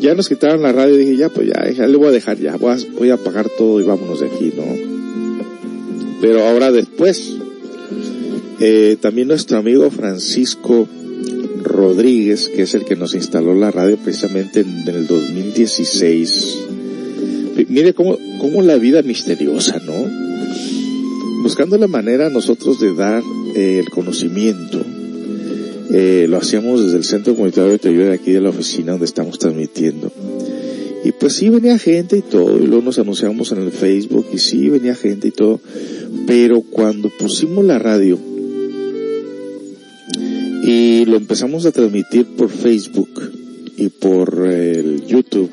ya 0.00 0.14
nos 0.14 0.28
quitaron 0.28 0.62
la 0.62 0.72
radio 0.72 0.96
dije, 0.96 1.16
ya, 1.16 1.28
pues 1.28 1.48
ya, 1.48 1.70
ya 1.70 1.86
le 1.86 1.96
voy 1.98 2.08
a 2.08 2.12
dejar, 2.12 2.38
ya, 2.38 2.56
voy 2.56 2.72
a, 2.72 2.78
voy 2.98 3.10
a 3.10 3.14
apagar 3.14 3.50
todo 3.58 3.78
y 3.80 3.84
vámonos 3.84 4.20
de 4.20 4.26
aquí, 4.26 4.52
¿no? 4.56 4.64
Pero 6.22 6.46
ahora 6.46 6.72
después, 6.72 7.36
eh, 8.60 8.96
también 8.98 9.28
nuestro 9.28 9.58
amigo 9.58 9.90
Francisco 9.90 10.88
Rodríguez, 11.62 12.48
que 12.48 12.62
es 12.62 12.74
el 12.74 12.86
que 12.86 12.96
nos 12.96 13.14
instaló 13.14 13.54
la 13.54 13.70
radio 13.70 13.98
precisamente 13.98 14.60
en, 14.60 14.88
el 14.88 15.06
2016. 15.06 16.58
Mire 17.68 17.92
cómo, 17.92 18.16
cómo 18.40 18.62
la 18.62 18.76
vida 18.76 19.02
misteriosa, 19.02 19.78
¿no? 19.84 20.25
Buscando 21.46 21.78
la 21.78 21.86
manera 21.86 22.28
nosotros 22.28 22.80
de 22.80 22.92
dar 22.92 23.22
eh, 23.54 23.78
el 23.78 23.88
conocimiento, 23.88 24.84
eh, 25.92 26.26
lo 26.28 26.38
hacíamos 26.38 26.84
desde 26.84 26.96
el 26.96 27.04
Centro 27.04 27.34
Comunitario 27.36 27.78
de 27.78 27.88
Ayuda 27.88 28.14
aquí 28.14 28.32
de 28.32 28.40
la 28.40 28.48
oficina 28.48 28.90
donde 28.90 29.04
estamos 29.04 29.38
transmitiendo. 29.38 30.10
Y 31.04 31.12
pues 31.12 31.34
sí 31.34 31.48
venía 31.48 31.78
gente 31.78 32.16
y 32.18 32.22
todo, 32.22 32.58
y 32.58 32.66
luego 32.66 32.82
nos 32.82 32.98
anunciamos 32.98 33.52
en 33.52 33.58
el 33.58 33.70
Facebook 33.70 34.26
y 34.32 34.38
sí 34.38 34.68
venía 34.70 34.96
gente 34.96 35.28
y 35.28 35.30
todo, 35.30 35.60
pero 36.26 36.62
cuando 36.62 37.10
pusimos 37.16 37.64
la 37.64 37.78
radio 37.78 38.18
y 40.64 41.04
lo 41.04 41.16
empezamos 41.16 41.64
a 41.64 41.70
transmitir 41.70 42.26
por 42.26 42.50
Facebook 42.50 43.20
y 43.76 43.88
por 43.90 44.48
el 44.48 45.06
YouTube, 45.06 45.50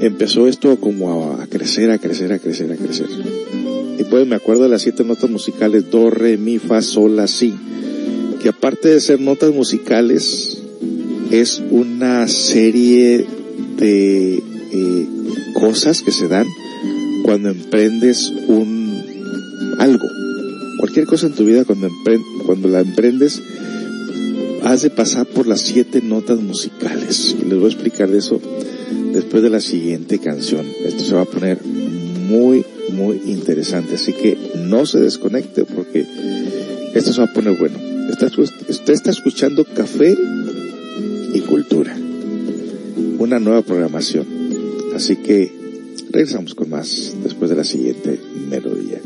empezó 0.00 0.48
esto 0.48 0.80
como 0.80 1.32
a, 1.34 1.46
crecer, 1.46 1.92
a 1.92 1.98
crecer, 1.98 2.32
a 2.32 2.40
crecer, 2.40 2.72
a 2.72 2.76
crecer. 2.76 3.06
Y 4.00 4.04
pues 4.04 4.26
me 4.26 4.36
acuerdo 4.36 4.62
de 4.62 4.70
las 4.70 4.80
siete 4.80 5.04
notas 5.04 5.28
musicales, 5.28 5.90
do, 5.90 6.08
re, 6.08 6.38
mi, 6.38 6.58
fa, 6.58 6.80
sol, 6.80 7.16
la, 7.16 7.26
si 7.26 7.52
que 8.42 8.48
aparte 8.48 8.88
de 8.88 8.98
ser 8.98 9.20
notas 9.20 9.52
musicales, 9.52 10.62
es 11.30 11.62
una 11.70 12.26
serie 12.26 13.26
de 13.76 14.36
eh, 14.36 15.08
cosas 15.52 16.00
que 16.00 16.12
se 16.12 16.28
dan 16.28 16.46
cuando 17.24 17.50
emprendes 17.50 18.32
un 18.48 19.76
algo. 19.78 20.06
Cualquier 20.78 21.04
cosa 21.04 21.26
en 21.26 21.34
tu 21.34 21.44
vida 21.44 21.66
cuando, 21.66 21.90
cuando 22.46 22.68
la 22.68 22.80
emprendes, 22.80 23.42
has 24.62 24.80
de 24.80 24.88
pasar 24.88 25.26
por 25.26 25.46
las 25.46 25.60
siete 25.60 26.00
notas 26.00 26.40
musicales. 26.40 27.36
Y 27.38 27.44
les 27.44 27.58
voy 27.58 27.66
a 27.66 27.72
explicar 27.74 28.08
eso 28.14 28.40
después 29.12 29.42
de 29.42 29.50
la 29.50 29.60
siguiente 29.60 30.18
canción. 30.18 30.64
Esto 30.86 31.04
se 31.04 31.14
va 31.14 31.22
a 31.22 31.26
poner 31.26 31.62
muy, 31.62 32.64
muy 33.00 33.20
interesante. 33.26 33.94
Así 33.94 34.12
que 34.12 34.36
no 34.56 34.84
se 34.86 35.00
desconecte 35.00 35.64
porque 35.64 36.06
esto 36.94 37.12
se 37.12 37.20
va 37.20 37.26
a 37.26 37.32
poner 37.32 37.58
bueno. 37.58 37.78
Usted 38.68 38.92
está 38.92 39.10
escuchando 39.10 39.64
Café 39.64 40.16
y 41.32 41.40
Cultura, 41.40 41.96
una 43.18 43.38
nueva 43.38 43.62
programación. 43.62 44.26
Así 44.94 45.16
que 45.16 45.50
regresamos 46.10 46.54
con 46.54 46.70
más 46.70 47.14
después 47.22 47.50
de 47.50 47.56
la 47.56 47.64
siguiente 47.64 48.20
melodía. 48.48 49.00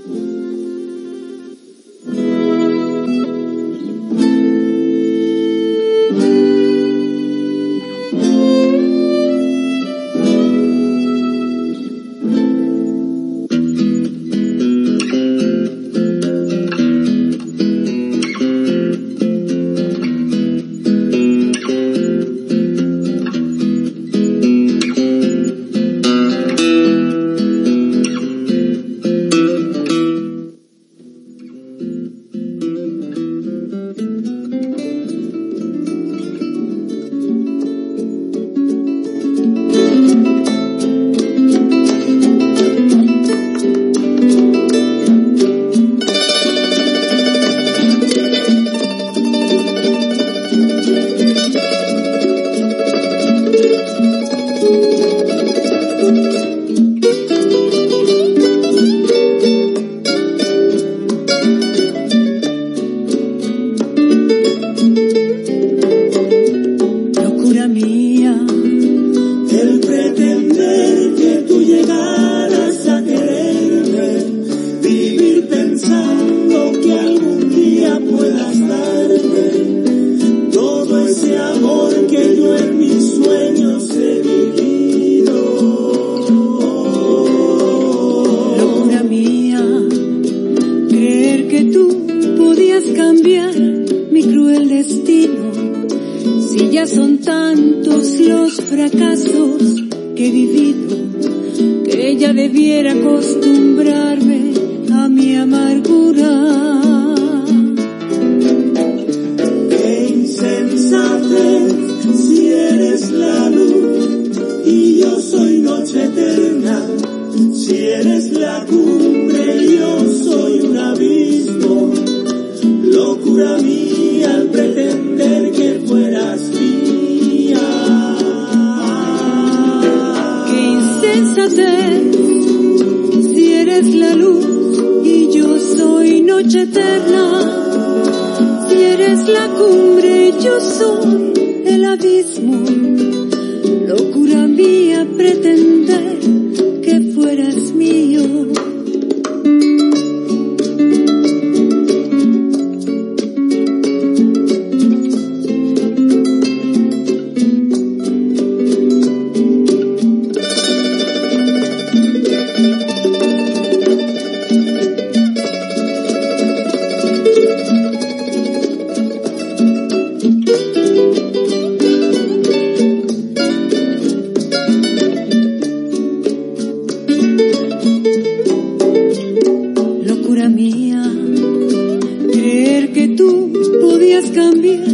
Creer 182.84 182.92
que 182.92 183.08
tú 183.16 183.52
podías 183.80 184.30
cambiar 184.30 184.88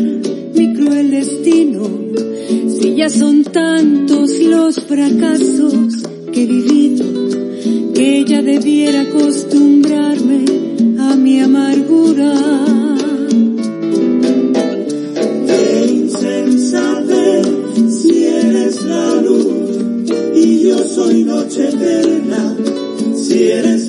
mi 0.55 0.75
cruel 0.75 1.11
destino. 1.11 1.89
Si 2.69 2.95
ya 2.95 3.09
son 3.09 3.45
tantos 3.45 4.39
los 4.41 4.81
fracasos 4.81 6.03
que 6.33 6.43
he 6.43 6.47
vivido, 6.47 7.07
que 7.95 8.19
ella 8.19 8.43
debiera 8.43 9.03
acostumbrarme 9.03 10.45
a 10.99 11.17
mi 11.17 11.41
amargura. 11.41 12.35
Qué 15.47 15.93
insensatez 15.93 17.47
si 17.89 18.25
eres 18.25 18.85
la 18.85 19.15
luz 19.17 20.11
y 20.35 20.63
yo 20.65 20.79
soy 20.79 21.25
noche 21.25 21.69
eterna. 21.69 22.57
Si 23.15 23.45
eres 23.45 23.80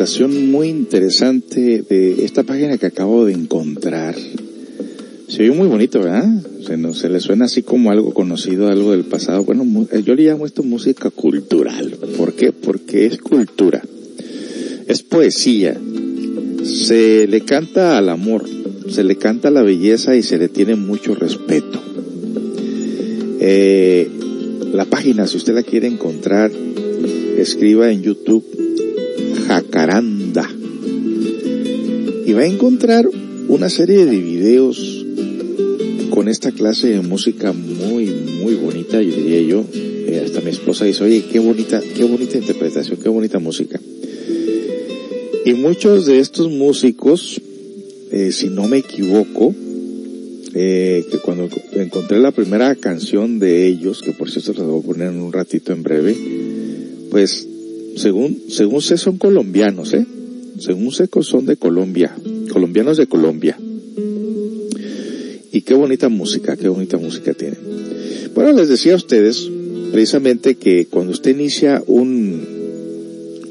muy 0.00 0.68
interesante 0.68 1.82
de 1.82 2.24
esta 2.24 2.42
página 2.42 2.78
que 2.78 2.86
acabo 2.86 3.26
de 3.26 3.34
encontrar. 3.34 4.14
Se 5.28 5.42
oye 5.42 5.52
muy 5.52 5.68
bonito, 5.68 6.00
¿verdad? 6.00 6.26
Se, 6.66 6.94
se 6.94 7.08
le 7.10 7.20
suena 7.20 7.44
así 7.44 7.62
como 7.62 7.90
algo 7.90 8.14
conocido, 8.14 8.68
algo 8.68 8.92
del 8.92 9.04
pasado. 9.04 9.44
Bueno, 9.44 9.86
eh, 9.92 10.02
yo 10.02 10.14
le 10.14 10.22
llamo 10.22 10.46
esto 10.46 10.62
música 10.62 11.10
cultural. 11.10 11.98
¿Por 12.16 12.32
qué? 12.32 12.50
Porque 12.50 13.04
es 13.04 13.18
cultura. 13.18 13.82
Es 14.88 15.02
poesía. 15.02 15.78
Se 16.64 17.26
le 17.26 17.42
canta 17.42 17.98
al 17.98 18.08
amor, 18.08 18.46
se 18.88 19.04
le 19.04 19.16
canta 19.16 19.50
la 19.50 19.62
belleza 19.62 20.16
y 20.16 20.22
se 20.22 20.38
le 20.38 20.48
tiene 20.48 20.76
mucho 20.76 21.14
respeto. 21.14 21.78
Eh, 23.38 24.08
la 24.72 24.86
página, 24.86 25.26
si 25.26 25.36
usted 25.36 25.54
la 25.54 25.62
quiere 25.62 25.88
encontrar, 25.88 26.50
escriba 27.36 27.90
en 27.92 28.02
YouTube 28.02 28.49
Jacaranda. 29.80 30.46
Y 32.26 32.32
va 32.32 32.42
a 32.42 32.46
encontrar 32.46 33.08
una 33.48 33.70
serie 33.70 34.04
de 34.04 34.18
videos 34.18 35.06
con 36.10 36.28
esta 36.28 36.52
clase 36.52 36.88
de 36.88 37.00
música 37.00 37.52
muy, 37.52 38.06
muy 38.42 38.54
bonita, 38.56 39.00
yo 39.00 39.14
diría 39.14 39.40
yo. 39.40 39.64
Eh, 39.72 40.22
hasta 40.24 40.42
mi 40.42 40.50
esposa 40.50 40.84
dice, 40.84 41.02
oye, 41.04 41.24
qué 41.32 41.38
bonita, 41.38 41.80
qué 41.96 42.04
bonita 42.04 42.36
interpretación, 42.36 42.98
qué 43.02 43.08
bonita 43.08 43.38
música. 43.38 43.80
Y 45.46 45.54
muchos 45.54 46.04
de 46.06 46.20
estos 46.20 46.50
músicos, 46.50 47.40
eh, 48.12 48.32
si 48.32 48.50
no 48.50 48.68
me 48.68 48.78
equivoco, 48.78 49.54
eh, 50.54 51.06
que 51.10 51.18
cuando 51.18 51.48
encontré 51.72 52.20
la 52.20 52.32
primera 52.32 52.74
canción 52.74 53.38
de 53.38 53.66
ellos, 53.66 54.02
que 54.02 54.12
por 54.12 54.30
cierto 54.30 54.52
la 54.52 54.64
voy 54.64 54.80
a 54.80 54.86
poner 54.86 55.08
en 55.08 55.22
un 55.22 55.32
ratito 55.32 55.72
en 55.72 55.82
breve, 55.82 56.14
pues 57.10 57.46
según, 58.00 58.44
según 58.48 58.80
sé 58.80 58.96
son 58.96 59.18
colombianos, 59.18 59.92
¿eh? 59.92 60.06
Según 60.58 60.90
sé 60.92 61.08
son 61.22 61.46
de 61.46 61.56
Colombia, 61.56 62.16
colombianos 62.50 62.96
de 62.96 63.06
Colombia. 63.06 63.58
Y 65.52 65.60
qué 65.62 65.74
bonita 65.74 66.08
música, 66.08 66.56
qué 66.56 66.68
bonita 66.68 66.96
música 66.96 67.34
tienen. 67.34 67.58
Bueno, 68.34 68.52
les 68.52 68.68
decía 68.68 68.94
a 68.94 68.96
ustedes 68.96 69.50
precisamente 69.92 70.54
que 70.54 70.86
cuando 70.86 71.12
usted 71.12 71.32
inicia 71.32 71.82
un 71.86 72.46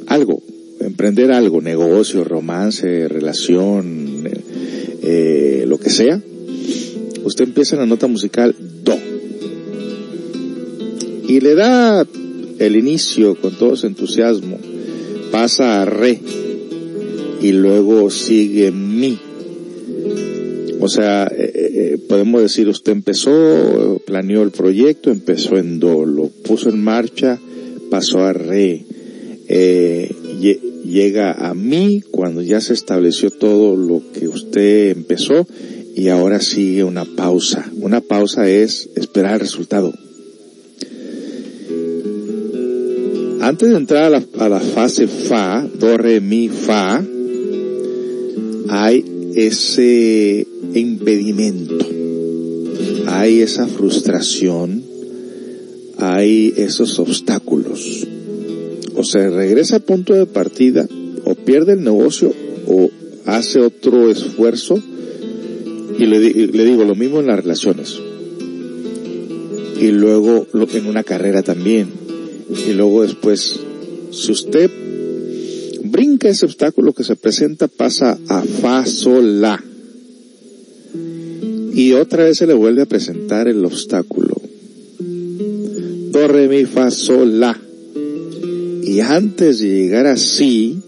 algo, 0.07 0.41
emprender 0.79 1.31
algo, 1.31 1.61
negocio, 1.61 2.23
romance, 2.23 3.07
relación, 3.07 4.27
eh, 5.03 5.65
lo 5.67 5.77
que 5.79 5.89
sea, 5.89 6.21
usted 7.23 7.43
empieza 7.43 7.75
en 7.75 7.81
la 7.81 7.85
nota 7.85 8.07
musical 8.07 8.55
do. 8.83 8.97
Y 11.27 11.41
le 11.41 11.53
da 11.53 12.07
el 12.59 12.75
inicio 12.75 13.35
con 13.35 13.57
todo 13.57 13.75
su 13.75 13.87
entusiasmo, 13.87 14.57
pasa 15.31 15.81
a 15.81 15.85
re 15.85 16.19
y 17.41 17.51
luego 17.53 18.09
sigue 18.11 18.71
mi. 18.71 19.17
O 20.81 20.87
sea, 20.87 21.25
eh, 21.25 21.51
eh, 21.55 21.97
podemos 22.07 22.41
decir 22.41 22.67
usted 22.69 22.91
empezó, 22.93 24.01
planeó 24.05 24.43
el 24.43 24.51
proyecto, 24.51 25.11
empezó 25.11 25.57
en 25.57 25.79
do, 25.79 26.05
lo 26.05 26.27
puso 26.27 26.69
en 26.69 26.81
marcha, 26.81 27.39
pasó 27.89 28.19
a 28.19 28.33
re, 28.33 28.85
eh, 29.47 30.09
llega 30.85 31.33
a 31.33 31.53
mí 31.53 32.01
cuando 32.11 32.41
ya 32.41 32.61
se 32.61 32.73
estableció 32.73 33.29
todo 33.29 33.75
lo 33.75 34.01
que 34.13 34.27
usted 34.27 34.91
empezó 34.91 35.45
y 35.95 36.07
ahora 36.07 36.39
sigue 36.39 36.83
una 36.83 37.03
pausa. 37.03 37.69
Una 37.81 37.99
pausa 37.99 38.49
es 38.49 38.89
esperar 38.95 39.33
el 39.33 39.39
resultado. 39.41 39.93
Antes 43.49 43.71
de 43.71 43.77
entrar 43.77 44.13
a 44.13 44.47
la, 44.47 44.59
fase 44.59 45.07
Fa, 45.07 45.67
Do, 45.73 45.97
Re, 45.97 46.21
Mi, 46.21 46.49
Fa, 46.49 47.03
hay 48.69 49.03
ese 49.33 50.45
impedimento, 50.75 51.75
hay 53.07 53.41
esa 53.41 53.65
frustración, 53.65 54.83
hay 55.97 56.53
esos 56.57 56.99
obstáculos. 56.99 58.05
O 58.93 59.03
se 59.03 59.27
regresa 59.31 59.77
a 59.77 59.79
punto 59.79 60.13
de 60.13 60.27
partida, 60.27 60.87
o 61.25 61.33
pierde 61.33 61.73
el 61.73 61.83
negocio, 61.83 62.31
o 62.67 62.91
hace 63.25 63.61
otro 63.61 64.11
esfuerzo, 64.11 64.79
y 65.97 66.05
le, 66.05 66.19
le 66.19 66.65
digo 66.65 66.83
lo 66.83 66.93
mismo 66.93 67.19
en 67.19 67.25
las 67.25 67.39
relaciones. 67.39 67.99
Y 69.81 69.87
luego 69.87 70.45
en 70.53 70.85
una 70.85 71.03
carrera 71.03 71.41
también. 71.41 71.98
Y 72.49 72.73
luego 72.73 73.03
después, 73.03 73.59
si 74.11 74.31
usted 74.31 74.69
brinca 75.83 76.29
ese 76.29 76.45
obstáculo 76.45 76.93
que 76.93 77.03
se 77.03 77.15
presenta, 77.15 77.67
pasa 77.67 78.17
a 78.27 78.41
fa, 78.41 78.85
sol, 78.85 79.41
la. 79.41 79.63
Y 81.73 81.93
otra 81.93 82.25
vez 82.25 82.37
se 82.37 82.47
le 82.47 82.53
vuelve 82.53 82.81
a 82.81 82.85
presentar 82.85 83.47
el 83.47 83.63
obstáculo. 83.63 84.35
Do, 86.11 86.27
re, 86.27 86.47
mi, 86.47 86.65
fa, 86.65 86.91
sol, 86.91 87.39
la. 87.39 87.59
Y 88.83 88.99
antes 89.01 89.59
de 89.59 89.67
llegar 89.67 90.07
así, 90.07 90.79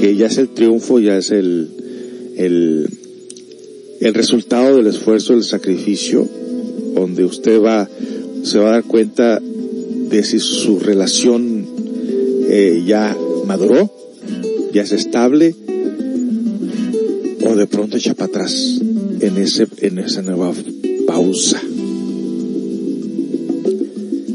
que 0.00 0.16
ya 0.16 0.26
es 0.26 0.38
el 0.38 0.48
triunfo, 0.48 1.00
ya 1.00 1.16
es 1.16 1.30
el, 1.30 1.68
el, 2.36 2.88
el 4.00 4.14
resultado 4.14 4.76
del 4.76 4.86
esfuerzo, 4.86 5.32
del 5.32 5.44
sacrificio, 5.44 6.28
donde 6.94 7.24
usted 7.24 7.60
va, 7.60 7.88
se 8.42 8.58
va 8.58 8.68
a 8.68 8.72
dar 8.72 8.84
cuenta 8.84 9.40
de 10.12 10.22
si 10.24 10.38
su 10.38 10.78
relación 10.78 11.66
eh, 12.50 12.84
ya 12.86 13.16
maduró, 13.46 13.90
ya 14.74 14.82
es 14.82 14.92
estable, 14.92 15.54
o 17.46 17.56
de 17.56 17.66
pronto 17.66 17.96
echa 17.96 18.12
para 18.12 18.26
atrás 18.26 18.78
en 19.20 19.38
ese, 19.38 19.66
en 19.78 19.98
esa 19.98 20.20
nueva 20.20 20.52
pausa. 21.06 21.62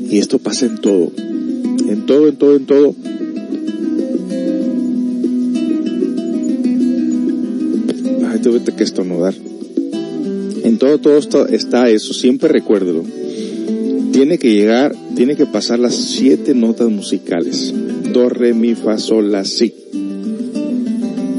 Y 0.10 0.18
esto 0.18 0.40
pasa 0.40 0.66
en 0.66 0.80
todo, 0.80 1.12
en 1.16 2.06
todo, 2.08 2.28
en 2.28 2.36
todo, 2.38 2.56
en 2.56 2.66
todo. 2.66 2.96
Ay, 8.28 8.40
tuve 8.42 8.62
que 8.76 8.84
estornudar. 8.84 9.36
En 10.64 10.80
todo, 10.80 10.98
todo 10.98 11.48
está 11.48 11.88
eso, 11.92 12.16
siempre 12.16 12.50
recuérdelo. 12.50 13.04
Tiene 14.12 14.40
que 14.40 14.52
llegar, 14.52 14.96
tiene 15.18 15.36
que 15.36 15.48
pasar 15.48 15.80
las 15.80 15.96
siete 15.96 16.54
notas 16.54 16.92
musicales. 16.92 17.74
Do, 18.14 18.30
re, 18.30 18.54
mi, 18.54 18.76
fa, 18.76 19.00
sol, 19.00 19.32
la, 19.32 19.46
si. 19.46 19.74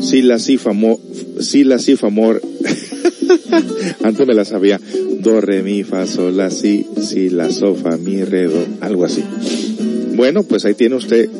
Si, 0.01 0.21
la, 0.21 0.41
si, 0.41 0.59
fa, 0.59 0.73
mo, 0.73 0.99
si, 1.39 1.63
la, 1.63 1.79
si, 1.79 1.95
fa, 1.95 2.09
amor. 2.09 2.43
Antes 4.03 4.27
me 4.27 4.35
la 4.35 4.45
sabía. 4.45 4.81
Do, 5.21 5.41
re, 5.41 5.63
mi, 5.63 5.85
fa, 5.85 6.09
sol, 6.09 6.37
la, 6.37 6.51
si, 6.51 6.87
si, 7.01 7.31
la, 7.31 7.53
so, 7.53 7.77
fa, 7.77 7.97
mi, 7.97 8.25
re, 8.25 8.47
do, 8.47 8.67
algo 8.81 9.05
así. 9.05 9.23
Bueno, 10.17 10.43
pues 10.43 10.65
ahí 10.65 10.75
tiene 10.75 10.97
usted. 10.97 11.31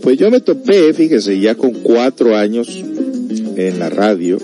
Pues 0.00 0.16
yo 0.16 0.30
me 0.30 0.40
topé, 0.40 0.94
fíjese, 0.94 1.38
ya 1.38 1.54
con 1.54 1.72
cuatro 1.72 2.34
años 2.34 2.82
en 3.56 3.78
la 3.78 3.90
radio. 3.90 4.38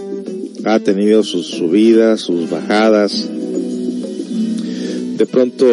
Ha 0.65 0.79
tenido 0.81 1.23
sus 1.23 1.47
subidas, 1.47 2.21
sus 2.21 2.51
bajadas. 2.51 3.31
De 5.19 5.27
pronto 5.27 5.67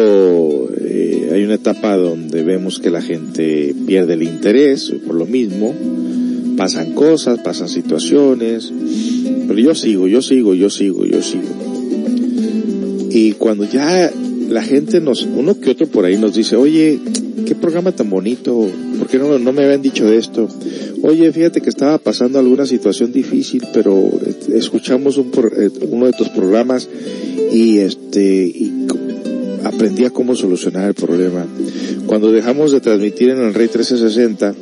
eh, 0.76 1.30
hay 1.32 1.44
una 1.44 1.54
etapa 1.54 1.96
donde 1.96 2.42
vemos 2.42 2.80
que 2.80 2.90
la 2.90 3.00
gente 3.00 3.76
pierde 3.86 4.14
el 4.14 4.24
interés 4.24 4.92
por 5.06 5.14
lo 5.14 5.24
mismo. 5.24 5.72
Pasan 6.56 6.94
cosas, 6.94 7.38
pasan 7.38 7.68
situaciones. 7.68 8.72
Pero 9.46 9.60
yo 9.60 9.76
sigo, 9.76 10.08
yo 10.08 10.20
sigo, 10.20 10.54
yo 10.54 10.68
sigo, 10.68 11.06
yo 11.06 11.22
sigo. 11.22 11.48
Y 13.10 13.32
cuando 13.32 13.64
ya 13.70 14.12
la 14.48 14.62
gente 14.62 15.00
nos, 15.00 15.22
uno 15.22 15.60
que 15.60 15.70
otro 15.70 15.86
por 15.86 16.04
ahí 16.04 16.16
nos 16.16 16.34
dice, 16.34 16.56
oye, 16.56 16.98
qué 17.46 17.54
programa 17.54 17.92
tan 17.92 18.10
bonito, 18.10 18.68
¿por 18.98 19.06
qué 19.06 19.18
no, 19.18 19.38
me 19.52 19.62
habían 19.62 19.80
dicho 19.80 20.10
esto? 20.10 20.48
Oye, 21.02 21.30
fíjate 21.30 21.60
que 21.60 21.68
estaba 21.68 21.98
pasando 21.98 22.40
alguna 22.40 22.66
situación 22.66 23.12
difícil, 23.12 23.62
pero 23.72 24.10
escuchamos 24.52 25.18
un, 25.18 25.30
uno 25.90 26.06
de 26.06 26.12
tus 26.12 26.30
programas 26.30 26.88
y 27.52 27.78
este, 27.78 28.52
aprendí 29.66 30.04
a 30.04 30.10
cómo 30.10 30.34
solucionar 30.36 30.88
el 30.88 30.94
problema. 30.94 31.46
Cuando 32.06 32.32
dejamos 32.32 32.72
de 32.72 32.80
transmitir 32.80 33.30
en 33.30 33.38
el 33.38 33.54
Rey 33.54 33.68
1360, 33.68 34.54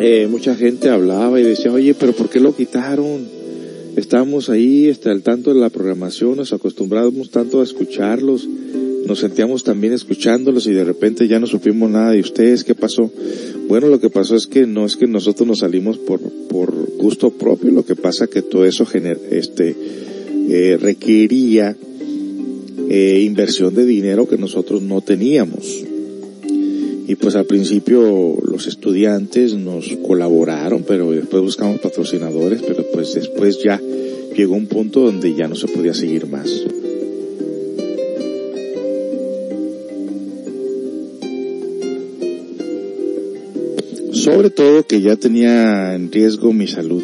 eh, 0.00 0.28
mucha 0.30 0.54
gente 0.54 0.88
hablaba 0.88 1.40
y 1.40 1.44
decía, 1.44 1.72
oye, 1.72 1.94
pero 1.94 2.12
¿por 2.12 2.28
qué 2.30 2.40
lo 2.40 2.54
quitaron? 2.54 3.28
Estábamos 3.96 4.48
ahí, 4.48 4.88
hasta 4.88 5.12
el 5.12 5.22
tanto 5.22 5.52
de 5.52 5.60
la 5.60 5.68
programación, 5.68 6.36
nos 6.36 6.52
acostumbramos 6.52 7.30
tanto 7.30 7.60
a 7.60 7.64
escucharlos, 7.64 8.48
nos 9.06 9.18
sentíamos 9.18 9.64
también 9.64 9.92
escuchándolos 9.92 10.66
y 10.68 10.72
de 10.72 10.84
repente 10.84 11.26
ya 11.26 11.40
no 11.40 11.46
supimos 11.46 11.90
nada 11.90 12.12
de 12.12 12.20
ustedes, 12.20 12.64
¿qué 12.64 12.74
pasó? 12.74 13.10
Bueno, 13.68 13.88
lo 13.88 14.00
que 14.00 14.08
pasó 14.08 14.36
es 14.36 14.46
que 14.46 14.66
no 14.66 14.86
es 14.86 14.96
que 14.96 15.06
nosotros 15.06 15.46
nos 15.46 15.58
salimos 15.58 15.98
por, 15.98 16.20
por 16.48 16.72
gusto 16.96 17.30
propio, 17.30 17.72
lo 17.72 17.84
que 17.84 17.96
pasa 17.96 18.28
que 18.28 18.42
todo 18.42 18.64
eso 18.64 18.86
este, 19.30 19.76
eh, 20.48 20.78
requería 20.80 21.76
eh, 22.88 23.22
inversión 23.24 23.74
de 23.74 23.84
dinero 23.84 24.28
que 24.28 24.38
nosotros 24.38 24.82
no 24.82 25.00
teníamos. 25.00 25.84
Y 27.06 27.16
pues 27.16 27.34
al 27.34 27.44
principio 27.44 28.38
los 28.44 28.66
estudiantes 28.68 29.54
nos 29.54 29.88
colaboraron, 30.06 30.84
pero 30.86 31.10
después 31.10 31.42
buscamos 31.42 31.80
patrocinadores, 31.80 32.62
pero 32.62 32.84
pues 32.92 33.14
después 33.14 33.60
ya 33.62 33.80
llegó 34.36 34.54
un 34.54 34.66
punto 34.66 35.00
donde 35.00 35.34
ya 35.34 35.48
no 35.48 35.56
se 35.56 35.66
podía 35.66 35.92
seguir 35.92 36.26
más. 36.28 36.48
Sobre 44.12 44.50
todo 44.50 44.86
que 44.86 45.00
ya 45.00 45.16
tenía 45.16 45.94
en 45.94 46.12
riesgo 46.12 46.52
mi 46.52 46.68
salud, 46.68 47.02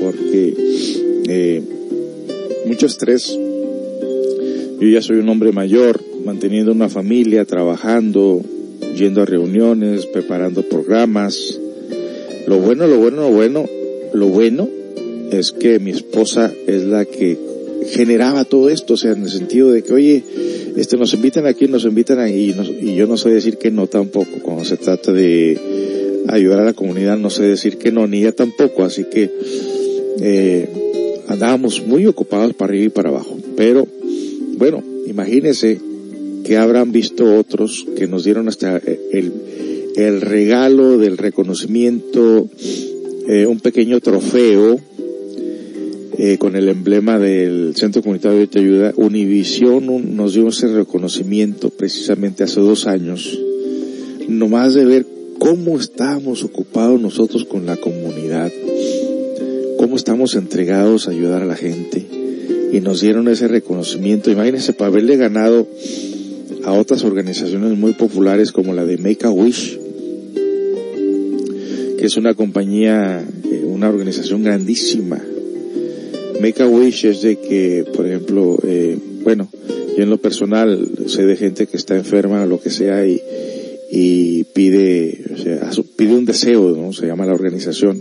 porque 0.00 0.54
eh, 1.28 1.62
mucho 2.66 2.86
estrés. 2.86 3.38
Yo 4.80 4.88
ya 4.88 5.02
soy 5.02 5.18
un 5.18 5.28
hombre 5.28 5.52
mayor, 5.52 6.00
manteniendo 6.24 6.72
una 6.72 6.88
familia, 6.88 7.44
trabajando, 7.44 8.40
yendo 8.96 9.20
a 9.20 9.26
reuniones, 9.26 10.06
preparando 10.06 10.62
programas. 10.62 11.60
Lo 12.46 12.58
bueno, 12.58 12.86
lo 12.86 12.96
bueno, 12.96 13.20
lo 13.20 13.28
bueno, 13.30 13.68
lo 14.14 14.26
bueno 14.28 14.68
es 15.30 15.52
que 15.52 15.78
mi 15.80 15.90
esposa 15.90 16.50
es 16.66 16.84
la 16.84 17.04
que 17.04 17.36
generaba 17.88 18.44
todo 18.46 18.70
esto, 18.70 18.94
o 18.94 18.96
sea, 18.96 19.12
en 19.12 19.24
el 19.24 19.28
sentido 19.28 19.70
de 19.70 19.82
que, 19.82 19.92
oye, 19.92 20.22
este, 20.76 20.96
nos 20.96 21.12
invitan 21.12 21.46
aquí, 21.46 21.66
nos 21.68 21.84
invitan 21.84 22.18
ahí, 22.18 22.54
y, 22.80 22.90
y 22.90 22.96
yo 22.96 23.06
no 23.06 23.18
sé 23.18 23.28
decir 23.28 23.58
que 23.58 23.70
no 23.70 23.86
tampoco, 23.86 24.30
cuando 24.42 24.64
se 24.64 24.78
trata 24.78 25.12
de 25.12 25.58
ayudar 26.28 26.60
a 26.60 26.64
la 26.64 26.72
comunidad, 26.72 27.18
no 27.18 27.28
sé 27.28 27.42
decir 27.42 27.76
que 27.76 27.92
no, 27.92 28.06
ni 28.06 28.20
ella 28.20 28.32
tampoco, 28.32 28.84
así 28.84 29.04
que, 29.04 29.30
eh, 30.20 30.68
andábamos 31.28 31.86
muy 31.86 32.06
ocupados 32.06 32.54
para 32.54 32.70
arriba 32.70 32.86
y 32.86 32.90
para 32.90 33.10
abajo, 33.10 33.36
pero, 33.56 33.86
bueno, 34.60 34.84
imagínense 35.06 35.80
que 36.44 36.58
habrán 36.58 36.92
visto 36.92 37.34
otros 37.34 37.86
que 37.96 38.06
nos 38.06 38.24
dieron 38.24 38.46
hasta 38.46 38.76
el, 38.76 39.32
el 39.96 40.20
regalo 40.20 40.98
del 40.98 41.16
reconocimiento, 41.16 42.46
eh, 43.26 43.46
un 43.46 43.60
pequeño 43.60 44.00
trofeo, 44.00 44.78
eh, 46.18 46.36
con 46.36 46.56
el 46.56 46.68
emblema 46.68 47.18
del 47.18 47.74
Centro 47.74 48.02
Comunitario 48.02 48.46
de 48.46 48.60
Ayuda, 48.60 48.92
Univisión 48.96 50.14
nos 50.14 50.34
dio 50.34 50.48
ese 50.48 50.68
reconocimiento 50.68 51.70
precisamente 51.70 52.44
hace 52.44 52.60
dos 52.60 52.86
años, 52.86 53.40
nomás 54.28 54.74
de 54.74 54.84
ver 54.84 55.06
cómo 55.38 55.78
estábamos 55.78 56.44
ocupados 56.44 57.00
nosotros 57.00 57.46
con 57.46 57.64
la 57.64 57.78
comunidad, 57.78 58.52
cómo 59.78 59.96
estamos 59.96 60.34
entregados 60.34 61.08
a 61.08 61.12
ayudar 61.12 61.40
a 61.40 61.46
la 61.46 61.56
gente, 61.56 62.19
y 62.72 62.80
nos 62.80 63.00
dieron 63.00 63.28
ese 63.28 63.48
reconocimiento. 63.48 64.30
Imagínense, 64.30 64.72
para 64.72 64.88
haberle 64.88 65.16
ganado 65.16 65.66
a 66.64 66.72
otras 66.72 67.04
organizaciones 67.04 67.76
muy 67.78 67.92
populares 67.92 68.52
como 68.52 68.74
la 68.74 68.84
de 68.84 68.98
Make 68.98 69.26
a 69.26 69.30
Wish, 69.30 69.78
que 71.98 72.06
es 72.06 72.16
una 72.16 72.34
compañía, 72.34 73.24
eh, 73.50 73.64
una 73.66 73.88
organización 73.88 74.42
grandísima. 74.42 75.20
Make 76.40 76.62
a 76.62 76.66
Wish 76.66 77.04
es 77.06 77.22
de 77.22 77.36
que, 77.36 77.84
por 77.94 78.06
ejemplo, 78.06 78.58
eh, 78.62 78.96
bueno, 79.22 79.48
yo 79.96 80.02
en 80.02 80.10
lo 80.10 80.18
personal 80.18 80.88
sé 81.06 81.26
de 81.26 81.36
gente 81.36 81.66
que 81.66 81.76
está 81.76 81.96
enferma 81.96 82.44
o 82.44 82.46
lo 82.46 82.60
que 82.60 82.70
sea 82.70 83.06
y, 83.06 83.20
y 83.90 84.44
pide, 84.44 85.24
o 85.34 85.36
sea, 85.36 85.70
pide 85.96 86.14
un 86.14 86.24
deseo, 86.24 86.76
¿no? 86.76 86.92
Se 86.92 87.06
llama 87.06 87.26
la 87.26 87.34
organización. 87.34 88.00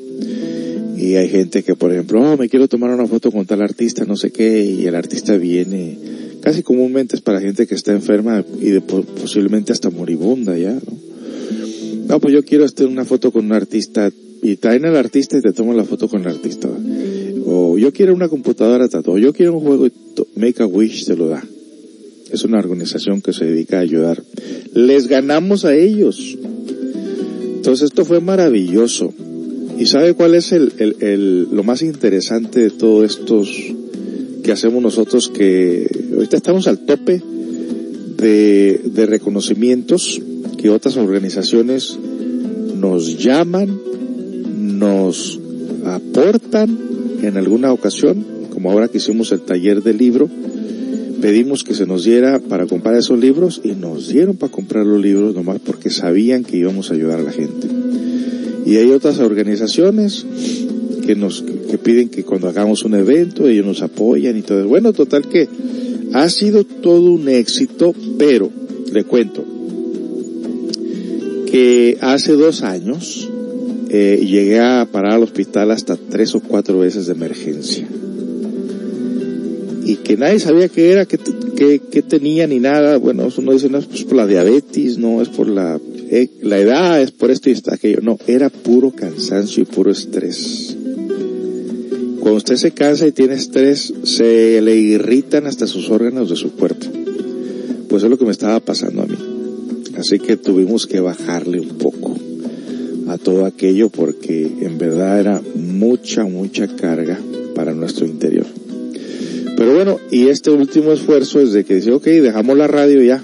Y 0.99 1.15
hay 1.15 1.29
gente 1.29 1.63
que, 1.63 1.75
por 1.75 1.93
ejemplo, 1.93 2.21
oh, 2.21 2.35
me 2.35 2.49
quiero 2.49 2.67
tomar 2.67 2.91
una 2.91 3.07
foto 3.07 3.31
con 3.31 3.45
tal 3.45 3.61
artista, 3.61 4.03
no 4.03 4.17
sé 4.17 4.31
qué, 4.31 4.65
y 4.65 4.85
el 4.85 4.95
artista 4.95 5.37
viene, 5.37 5.97
casi 6.41 6.61
comúnmente 6.61 7.15
es 7.15 7.21
para 7.21 7.39
gente 7.39 7.67
que 7.67 7.75
está 7.75 7.93
enferma 7.93 8.43
y 8.59 8.65
de, 8.71 8.81
posiblemente 8.81 9.71
hasta 9.71 9.89
moribunda 9.89 10.57
ya, 10.57 10.73
¿no? 10.73 11.09
No, 12.09 12.19
pues 12.19 12.33
yo 12.33 12.43
quiero 12.43 12.65
hacer 12.65 12.87
una 12.87 13.05
foto 13.05 13.31
con 13.31 13.45
un 13.45 13.53
artista, 13.53 14.11
y 14.41 14.57
traen 14.57 14.83
al 14.83 14.97
artista 14.97 15.37
y 15.37 15.41
te 15.41 15.53
toman 15.53 15.77
la 15.77 15.85
foto 15.85 16.09
con 16.09 16.21
el 16.21 16.27
artista. 16.27 16.67
O 17.45 17.77
yo 17.77 17.93
quiero 17.93 18.13
una 18.13 18.27
computadora, 18.27 18.89
o 19.05 19.17
yo 19.17 19.31
quiero 19.31 19.53
un 19.53 19.61
juego, 19.61 19.87
y 19.87 19.91
Make 20.35 20.63
a 20.63 20.65
Wish 20.65 21.05
te 21.05 21.15
lo 21.15 21.27
da. 21.29 21.41
Es 22.29 22.43
una 22.43 22.59
organización 22.59 23.21
que 23.21 23.31
se 23.31 23.45
dedica 23.45 23.77
a 23.77 23.81
ayudar. 23.81 24.21
Les 24.73 25.07
ganamos 25.07 25.63
a 25.63 25.75
ellos. 25.75 26.37
Entonces 27.55 27.85
esto 27.85 28.03
fue 28.03 28.19
maravilloso. 28.19 29.13
¿Y 29.79 29.85
sabe 29.85 30.13
cuál 30.13 30.35
es 30.35 30.51
el, 30.51 30.73
el, 30.77 30.97
el, 30.99 31.47
lo 31.53 31.63
más 31.63 31.81
interesante 31.81 32.59
de 32.59 32.69
todos 32.69 33.11
estos 33.11 33.49
que 34.43 34.51
hacemos 34.51 34.83
nosotros 34.83 35.29
que 35.29 35.89
ahorita 36.13 36.35
estamos 36.35 36.67
al 36.67 36.79
tope 36.79 37.23
de, 38.17 38.81
de 38.83 39.05
reconocimientos 39.05 40.21
que 40.57 40.69
otras 40.69 40.97
organizaciones 40.97 41.97
nos 42.75 43.23
llaman, 43.23 43.79
nos 44.57 45.39
aportan 45.85 46.77
en 47.21 47.37
alguna 47.37 47.71
ocasión, 47.71 48.25
como 48.53 48.71
ahora 48.71 48.89
que 48.89 48.97
hicimos 48.97 49.31
el 49.31 49.39
taller 49.39 49.81
del 49.81 49.97
libro, 49.97 50.29
pedimos 51.21 51.63
que 51.63 51.73
se 51.73 51.85
nos 51.85 52.03
diera 52.03 52.39
para 52.39 52.67
comprar 52.67 52.95
esos 52.95 53.17
libros 53.17 53.61
y 53.63 53.69
nos 53.69 54.09
dieron 54.09 54.35
para 54.35 54.51
comprar 54.51 54.85
los 54.85 55.01
libros 55.01 55.33
nomás 55.33 55.59
porque 55.59 55.89
sabían 55.89 56.43
que 56.43 56.57
íbamos 56.57 56.91
a 56.91 56.95
ayudar 56.95 57.19
a 57.19 57.23
la 57.23 57.31
gente. 57.31 57.88
Y 58.65 58.77
hay 58.77 58.91
otras 58.91 59.19
organizaciones 59.19 60.25
que 61.05 61.15
nos 61.15 61.41
que 61.41 61.77
piden 61.77 62.09
que 62.09 62.23
cuando 62.23 62.47
hagamos 62.47 62.83
un 62.83 62.95
evento 62.95 63.47
ellos 63.47 63.65
nos 63.65 63.81
apoyan 63.81 64.37
y 64.37 64.41
todo. 64.41 64.67
Bueno, 64.67 64.93
total 64.93 65.27
que 65.27 65.47
ha 66.13 66.29
sido 66.29 66.63
todo 66.63 67.11
un 67.11 67.29
éxito, 67.29 67.93
pero 68.17 68.51
le 68.91 69.03
cuento 69.03 69.45
que 71.51 71.97
hace 72.01 72.33
dos 72.33 72.61
años 72.63 73.29
eh, 73.89 74.23
llegué 74.23 74.59
a 74.59 74.87
parar 74.91 75.13
al 75.13 75.23
hospital 75.23 75.71
hasta 75.71 75.97
tres 75.97 76.35
o 76.35 76.41
cuatro 76.41 76.79
veces 76.79 77.07
de 77.07 77.13
emergencia 77.13 77.87
y 79.89 79.95
que 79.95 80.17
nadie 80.17 80.39
sabía 80.39 80.69
qué 80.69 80.91
era, 80.91 81.07
qué, 81.07 81.17
qué, 81.91 82.01
tenía 82.03 82.45
ni 82.45 82.59
nada. 82.59 82.97
Bueno, 82.97 83.27
uno 83.35 83.51
dice, 83.53 83.69
no 83.69 83.79
es 83.79 83.87
pues 83.87 84.03
por 84.03 84.17
la 84.17 84.27
diabetes, 84.27 84.99
no 84.99 85.19
es 85.19 85.29
por 85.29 85.47
la, 85.47 85.79
eh, 86.11 86.29
la 86.41 86.57
edad, 86.57 87.01
es 87.01 87.11
por 87.11 87.29
esto 87.29 87.49
y 87.49 87.53
esto, 87.53 87.71
aquello. 87.71 87.99
No, 88.01 88.17
era 88.25 88.49
puro 88.49 88.91
cansancio 88.91 89.61
y 89.61 89.65
puro 89.65 89.91
estrés. 89.91 90.75
Cuando 92.19 92.37
usted 92.37 92.55
se 92.55 92.71
cansa 92.71 93.05
y 93.07 93.11
tiene 93.11 93.35
estrés, 93.35 93.93
se 94.03 94.59
le 94.61 94.75
irritan 94.75 95.45
hasta 95.45 95.67
sus 95.67 95.89
órganos 95.89 96.29
de 96.29 96.35
su 96.35 96.53
cuerpo. 96.53 96.87
Pues 97.87 98.03
es 98.03 98.09
lo 98.09 98.17
que 98.17 98.25
me 98.25 98.31
estaba 98.31 98.59
pasando 98.59 99.03
a 99.03 99.05
mí. 99.05 99.17
Así 99.97 100.19
que 100.19 100.35
tuvimos 100.35 100.87
que 100.87 100.99
bajarle 100.99 101.59
un 101.59 101.77
poco 101.77 102.15
a 103.07 103.17
todo 103.17 103.45
aquello 103.45 103.89
porque 103.89 104.49
en 104.61 104.77
verdad 104.77 105.19
era 105.19 105.41
mucha, 105.55 106.23
mucha 106.25 106.67
carga 106.75 107.19
para 107.53 107.73
nuestro 107.73 108.05
interior. 108.05 108.45
Pero 109.57 109.75
bueno, 109.75 109.99
y 110.09 110.27
este 110.27 110.49
último 110.51 110.91
esfuerzo 110.91 111.39
es 111.39 111.51
de 111.51 111.65
que 111.65 111.75
dice, 111.75 111.91
ok, 111.91 112.05
dejamos 112.05 112.57
la 112.57 112.67
radio 112.67 113.01
ya, 113.03 113.23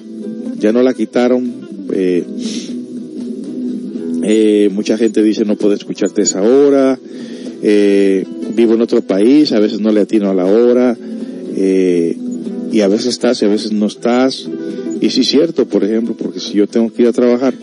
ya 0.60 0.72
no 0.72 0.84
la 0.84 0.94
quitaron, 0.94 1.66
eh, 1.94 2.26
eh, 4.28 4.70
mucha 4.72 4.98
gente 4.98 5.22
dice 5.22 5.46
no 5.46 5.56
puedo 5.56 5.74
escucharte 5.74 6.24
esa 6.24 6.42
hora, 6.42 6.98
eh, 7.62 8.26
vivo 8.56 8.74
en 8.74 8.82
otro 8.82 9.02
país, 9.02 9.52
a 9.52 9.60
veces 9.60 9.80
no 9.80 9.92
le 9.92 10.02
atino 10.02 10.30
a 10.30 10.34
la 10.34 10.46
hora, 10.46 10.98
eh, 11.56 12.18
y 12.72 12.82
a 12.82 12.88
veces 12.88 13.08
estás 13.08 13.42
y 13.42 13.46
a 13.46 13.50
veces 13.50 13.72
no 13.72 13.86
estás. 13.86 14.50
Y 15.00 15.10
sí 15.12 15.22
es 15.22 15.28
cierto, 15.28 15.68
por 15.68 15.84
ejemplo, 15.84 16.16
porque 16.18 16.40
si 16.40 16.54
yo 16.54 16.68
tengo 16.68 16.92
que 16.92 17.04
ir 17.04 17.08
a 17.08 17.14
trabajar, 17.14 17.54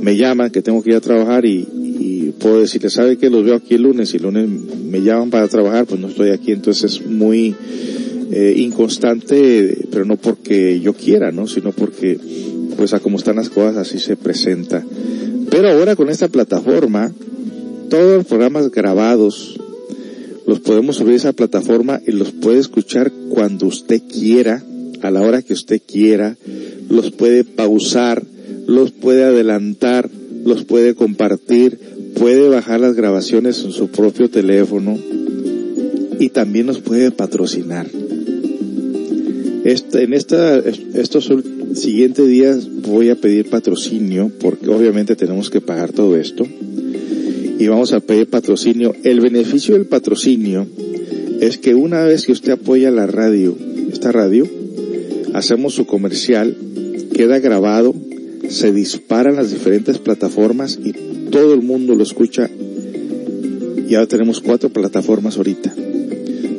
me 0.00 0.16
llaman 0.16 0.50
que 0.50 0.62
tengo 0.62 0.82
que 0.82 0.90
ir 0.90 0.96
a 0.96 1.00
trabajar 1.00 1.44
y, 1.44 1.66
y 1.98 2.34
puedo 2.38 2.60
decirle, 2.60 2.88
¿sabe 2.88 3.18
que 3.18 3.28
los 3.28 3.44
veo 3.44 3.56
aquí 3.56 3.74
el 3.74 3.82
lunes? 3.82 4.14
Y 4.14 4.16
el 4.16 4.22
lunes 4.22 4.48
me 4.48 5.02
llaman 5.02 5.30
para 5.30 5.46
trabajar, 5.48 5.84
pues 5.86 6.00
no 6.00 6.08
estoy 6.08 6.30
aquí, 6.30 6.52
entonces 6.52 6.92
es 6.92 7.06
muy 7.06 7.54
eh, 8.30 8.54
inconstante, 8.56 9.86
pero 9.90 10.04
no 10.04 10.16
porque 10.16 10.80
yo 10.80 10.94
quiera, 10.94 11.30
¿no? 11.30 11.46
Sino 11.46 11.70
porque, 11.72 12.18
pues 12.76 12.92
a 12.92 13.00
como 13.00 13.18
están 13.18 13.36
las 13.36 13.50
cosas, 13.50 13.76
así 13.76 13.98
se 13.98 14.16
presenta. 14.16 14.84
Pero 15.56 15.70
ahora 15.70 15.96
con 15.96 16.10
esta 16.10 16.28
plataforma, 16.28 17.14
todos 17.88 18.16
los 18.18 18.26
programas 18.26 18.70
grabados, 18.70 19.58
los 20.46 20.60
podemos 20.60 20.96
subir 20.96 21.14
a 21.14 21.16
esa 21.16 21.32
plataforma 21.32 21.98
y 22.06 22.12
los 22.12 22.32
puede 22.32 22.58
escuchar 22.58 23.10
cuando 23.30 23.64
usted 23.64 24.02
quiera, 24.02 24.62
a 25.00 25.10
la 25.10 25.22
hora 25.22 25.40
que 25.40 25.54
usted 25.54 25.80
quiera, 25.80 26.36
los 26.90 27.10
puede 27.10 27.42
pausar, 27.44 28.22
los 28.66 28.90
puede 28.90 29.24
adelantar, 29.24 30.10
los 30.44 30.64
puede 30.64 30.94
compartir, 30.94 31.78
puede 32.16 32.50
bajar 32.50 32.80
las 32.80 32.94
grabaciones 32.94 33.64
en 33.64 33.72
su 33.72 33.88
propio 33.88 34.28
teléfono 34.28 34.98
y 36.20 36.28
también 36.28 36.66
nos 36.66 36.80
puede 36.80 37.12
patrocinar. 37.12 37.86
En 39.66 40.12
estos 40.14 41.32
siguientes 41.74 42.28
días 42.28 42.68
voy 42.82 43.10
a 43.10 43.16
pedir 43.16 43.50
patrocinio 43.50 44.30
porque 44.40 44.68
obviamente 44.70 45.16
tenemos 45.16 45.50
que 45.50 45.60
pagar 45.60 45.90
todo 45.92 46.16
esto 46.16 46.46
y 47.58 47.66
vamos 47.66 47.92
a 47.92 47.98
pedir 47.98 48.28
patrocinio. 48.28 48.94
El 49.02 49.20
beneficio 49.20 49.74
del 49.74 49.86
patrocinio 49.86 50.68
es 51.40 51.58
que 51.58 51.74
una 51.74 52.04
vez 52.04 52.26
que 52.26 52.32
usted 52.32 52.52
apoya 52.52 52.92
la 52.92 53.08
radio, 53.08 53.56
esta 53.92 54.12
radio, 54.12 54.46
hacemos 55.34 55.74
su 55.74 55.84
comercial, 55.84 56.56
queda 57.12 57.40
grabado, 57.40 57.92
se 58.48 58.72
disparan 58.72 59.34
las 59.34 59.50
diferentes 59.50 59.98
plataformas 59.98 60.78
y 60.82 60.92
todo 61.30 61.54
el 61.54 61.62
mundo 61.62 61.96
lo 61.96 62.04
escucha. 62.04 62.48
Y 63.88 63.94
ahora 63.96 64.06
tenemos 64.06 64.40
cuatro 64.40 64.68
plataformas 64.68 65.36
ahorita. 65.38 65.74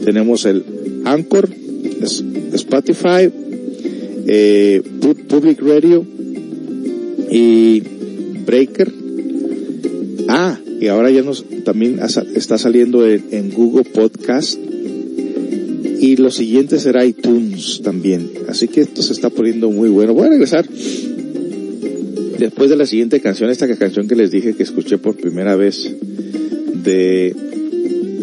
Tenemos 0.03 0.45
el 0.45 0.63
Anchor, 1.05 1.49
Spotify, 2.53 3.29
eh, 4.27 4.81
Public 5.27 5.61
Radio 5.61 6.05
y 7.31 7.81
Breaker. 8.45 8.93
Ah, 10.29 10.59
y 10.79 10.87
ahora 10.87 11.09
ya 11.09 11.21
nos 11.23 11.45
también 11.63 11.99
está 12.35 12.57
saliendo 12.57 13.05
en, 13.07 13.51
Google 13.51 13.85
Podcast 13.85 14.57
y 15.99 16.15
lo 16.17 16.31
siguiente 16.31 16.79
será 16.79 17.05
iTunes 17.05 17.81
también. 17.83 18.29
Así 18.47 18.67
que 18.67 18.81
esto 18.81 19.01
se 19.01 19.13
está 19.13 19.29
poniendo 19.29 19.69
muy 19.71 19.89
bueno. 19.89 20.13
Voy 20.13 20.27
a 20.27 20.29
regresar 20.29 20.67
después 22.37 22.69
de 22.69 22.75
la 22.75 22.85
siguiente 22.85 23.19
canción, 23.19 23.49
esta 23.49 23.67
canción 23.75 24.07
que 24.07 24.15
les 24.15 24.31
dije 24.31 24.53
que 24.53 24.63
escuché 24.63 24.97
por 24.97 25.15
primera 25.15 25.55
vez 25.55 25.91
de 26.83 27.35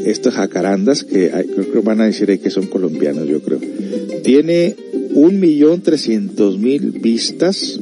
estos 0.04 0.34
jacarandas 0.34 1.04
que 1.04 1.30
creo 1.30 1.72
que 1.72 1.80
van 1.80 2.00
a 2.00 2.06
decir 2.06 2.38
que 2.40 2.50
son 2.50 2.66
colombianos, 2.66 3.28
yo 3.28 3.40
creo. 3.40 3.60
Tiene 4.22 4.76
un 5.14 5.40
millón 5.40 5.82
trescientos 5.82 6.58
mil 6.58 6.90
vistas 6.90 7.78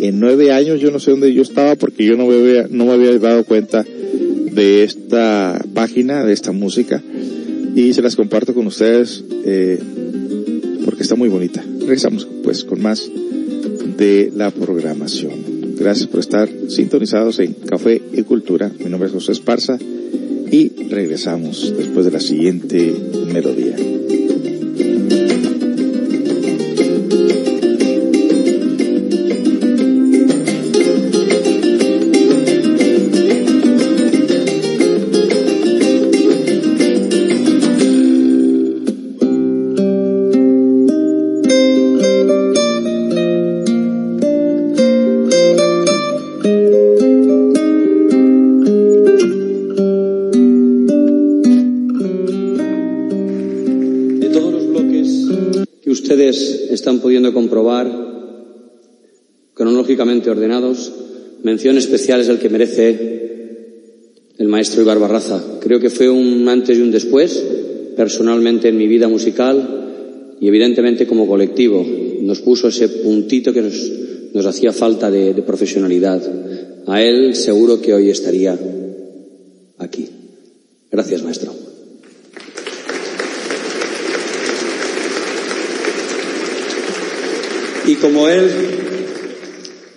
en 0.00 0.20
nueve 0.20 0.52
años. 0.52 0.80
Yo 0.80 0.90
no 0.90 0.98
sé 0.98 1.10
dónde 1.10 1.32
yo 1.32 1.42
estaba 1.42 1.76
porque 1.76 2.04
yo 2.04 2.16
no 2.16 2.26
me 2.26 2.34
había, 2.34 2.66
no 2.68 2.86
me 2.86 2.92
había 2.92 3.18
dado 3.18 3.44
cuenta 3.44 3.84
de 3.84 4.84
esta 4.84 5.64
página, 5.74 6.24
de 6.24 6.32
esta 6.32 6.52
música 6.52 7.02
y 7.74 7.92
se 7.94 8.02
las 8.02 8.16
comparto 8.16 8.52
con 8.52 8.66
ustedes 8.66 9.24
eh, 9.44 9.78
porque 10.84 11.02
está 11.02 11.14
muy 11.14 11.28
bonita. 11.28 11.64
Regresamos 11.80 12.28
pues 12.42 12.64
con 12.64 12.82
más 12.82 13.10
de 13.96 14.30
la 14.34 14.50
programación. 14.50 15.32
Gracias 15.78 16.08
por 16.08 16.20
estar 16.20 16.48
sintonizados 16.68 17.38
en 17.38 17.54
Café 17.54 18.00
y 18.12 18.22
Cultura. 18.22 18.70
Mi 18.78 18.90
nombre 18.90 19.08
es 19.08 19.14
José 19.14 19.32
Esparza 19.32 19.78
y 20.52 20.68
regresamos 20.90 21.74
después 21.76 22.04
de 22.04 22.12
la 22.12 22.20
siguiente 22.20 22.94
melodía. 23.32 23.74
pudiendo 57.22 57.38
comprobar, 57.38 57.86
cronológicamente 59.54 60.28
ordenados, 60.28 60.92
mención 61.44 61.78
especial 61.78 62.20
es 62.20 62.28
el 62.28 62.40
que 62.40 62.48
merece 62.48 62.98
el 64.38 64.48
maestro 64.48 64.82
Ibarbarraza. 64.82 65.40
Creo 65.60 65.78
que 65.78 65.88
fue 65.88 66.10
un 66.10 66.48
antes 66.48 66.76
y 66.76 66.80
un 66.80 66.90
después, 66.90 67.40
personalmente 67.96 68.68
en 68.68 68.76
mi 68.76 68.88
vida 68.88 69.06
musical 69.06 70.36
y 70.40 70.48
evidentemente 70.48 71.06
como 71.06 71.28
colectivo. 71.28 71.86
Nos 72.22 72.40
puso 72.40 72.68
ese 72.68 72.88
puntito 72.88 73.52
que 73.52 73.62
nos, 73.62 73.92
nos 74.34 74.44
hacía 74.44 74.72
falta 74.72 75.08
de, 75.08 75.32
de 75.32 75.42
profesionalidad. 75.42 76.20
A 76.88 77.02
él 77.04 77.36
seguro 77.36 77.80
que 77.80 77.94
hoy 77.94 78.10
estaría 78.10 78.58
aquí. 79.78 80.08
Gracias, 80.90 81.22
maestro. 81.22 81.61
Y 87.86 87.96
como 87.96 88.28
él 88.28 88.48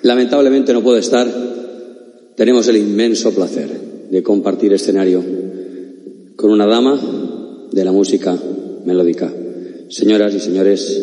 lamentablemente 0.01 0.73
no 0.73 0.83
puede 0.83 0.99
estar, 0.99 1.27
tenemos 2.35 2.67
el 2.67 2.77
inmenso 2.77 3.33
placer 3.33 3.69
de 4.09 4.23
compartir 4.23 4.73
escenario 4.73 5.23
con 6.35 6.51
una 6.51 6.65
dama 6.65 6.99
de 7.71 7.85
la 7.85 7.91
música 7.91 8.37
melódica. 8.85 9.31
Señoras 9.89 10.33
y 10.33 10.39
señores, 10.39 11.01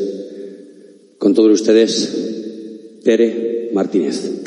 con 1.18 1.34
todos 1.34 1.52
ustedes, 1.52 3.00
Tere 3.04 3.70
Martínez. 3.72 4.42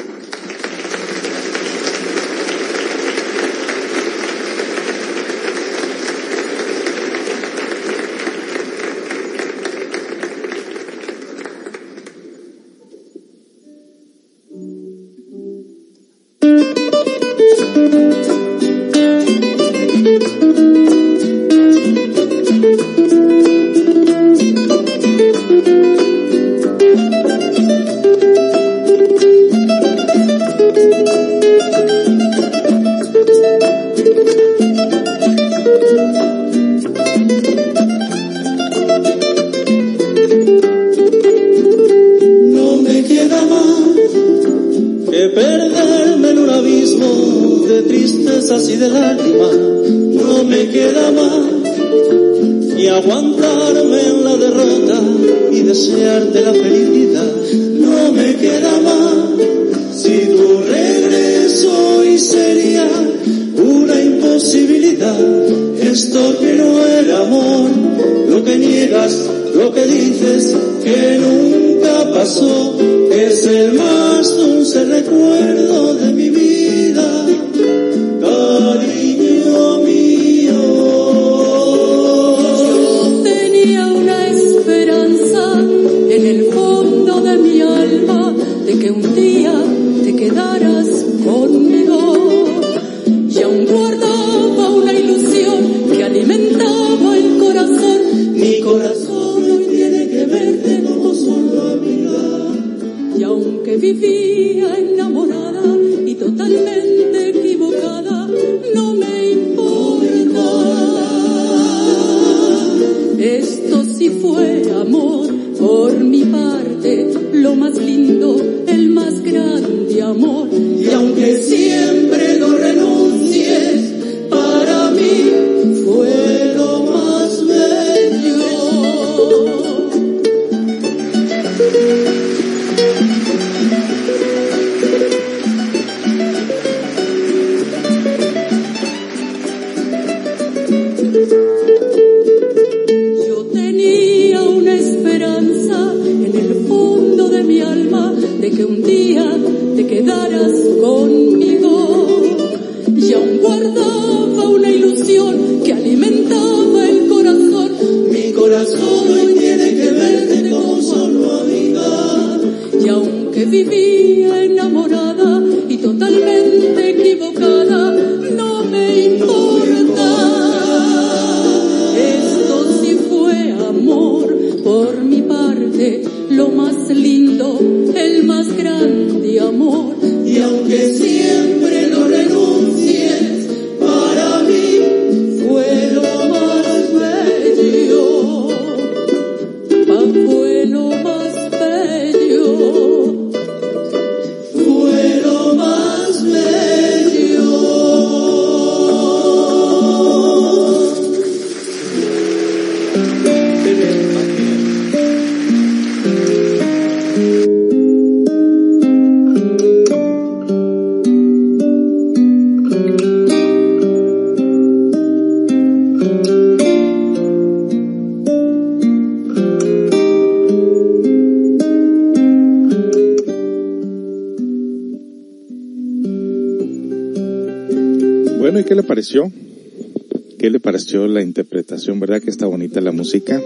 ¿Qué 230.37 230.49
le 230.49 230.59
pareció 230.59 231.07
la 231.07 231.21
interpretación? 231.21 231.99
¿Verdad 231.99 232.21
que 232.21 232.29
está 232.29 232.45
bonita 232.45 232.81
la 232.81 232.91
música? 232.91 233.41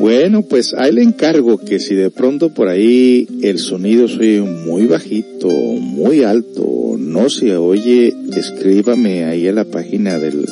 Bueno, 0.00 0.42
pues 0.42 0.74
ahí 0.74 0.92
le 0.92 1.02
encargo 1.02 1.58
que 1.58 1.78
si 1.78 1.94
de 1.94 2.10
pronto 2.10 2.54
por 2.54 2.68
ahí 2.68 3.28
el 3.42 3.58
sonido 3.58 4.08
soy 4.08 4.40
muy 4.40 4.86
bajito, 4.86 5.48
muy 5.48 6.22
alto, 6.22 6.96
no 6.98 7.28
se 7.28 7.56
oye, 7.56 8.14
escríbame 8.34 9.24
ahí 9.24 9.46
a 9.46 9.52
la 9.52 9.64
página 9.64 10.18
del, 10.18 10.46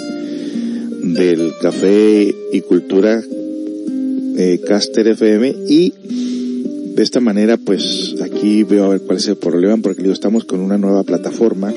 del 1.14 1.52
Café 1.60 2.32
y 2.52 2.60
Cultura 2.60 3.22
eh, 4.36 4.60
Caster 4.66 5.08
FM 5.08 5.54
y 5.66 5.94
de 6.94 7.02
esta 7.02 7.20
manera, 7.20 7.56
pues 7.56 8.16
aquí 8.22 8.62
veo 8.62 8.84
a 8.84 8.88
ver 8.90 9.00
cuál 9.00 9.18
es 9.18 9.28
el 9.28 9.36
problema, 9.36 9.76
porque 9.78 10.02
digo, 10.02 10.12
estamos 10.12 10.44
con 10.44 10.60
una 10.60 10.76
nueva 10.76 11.02
plataforma 11.02 11.72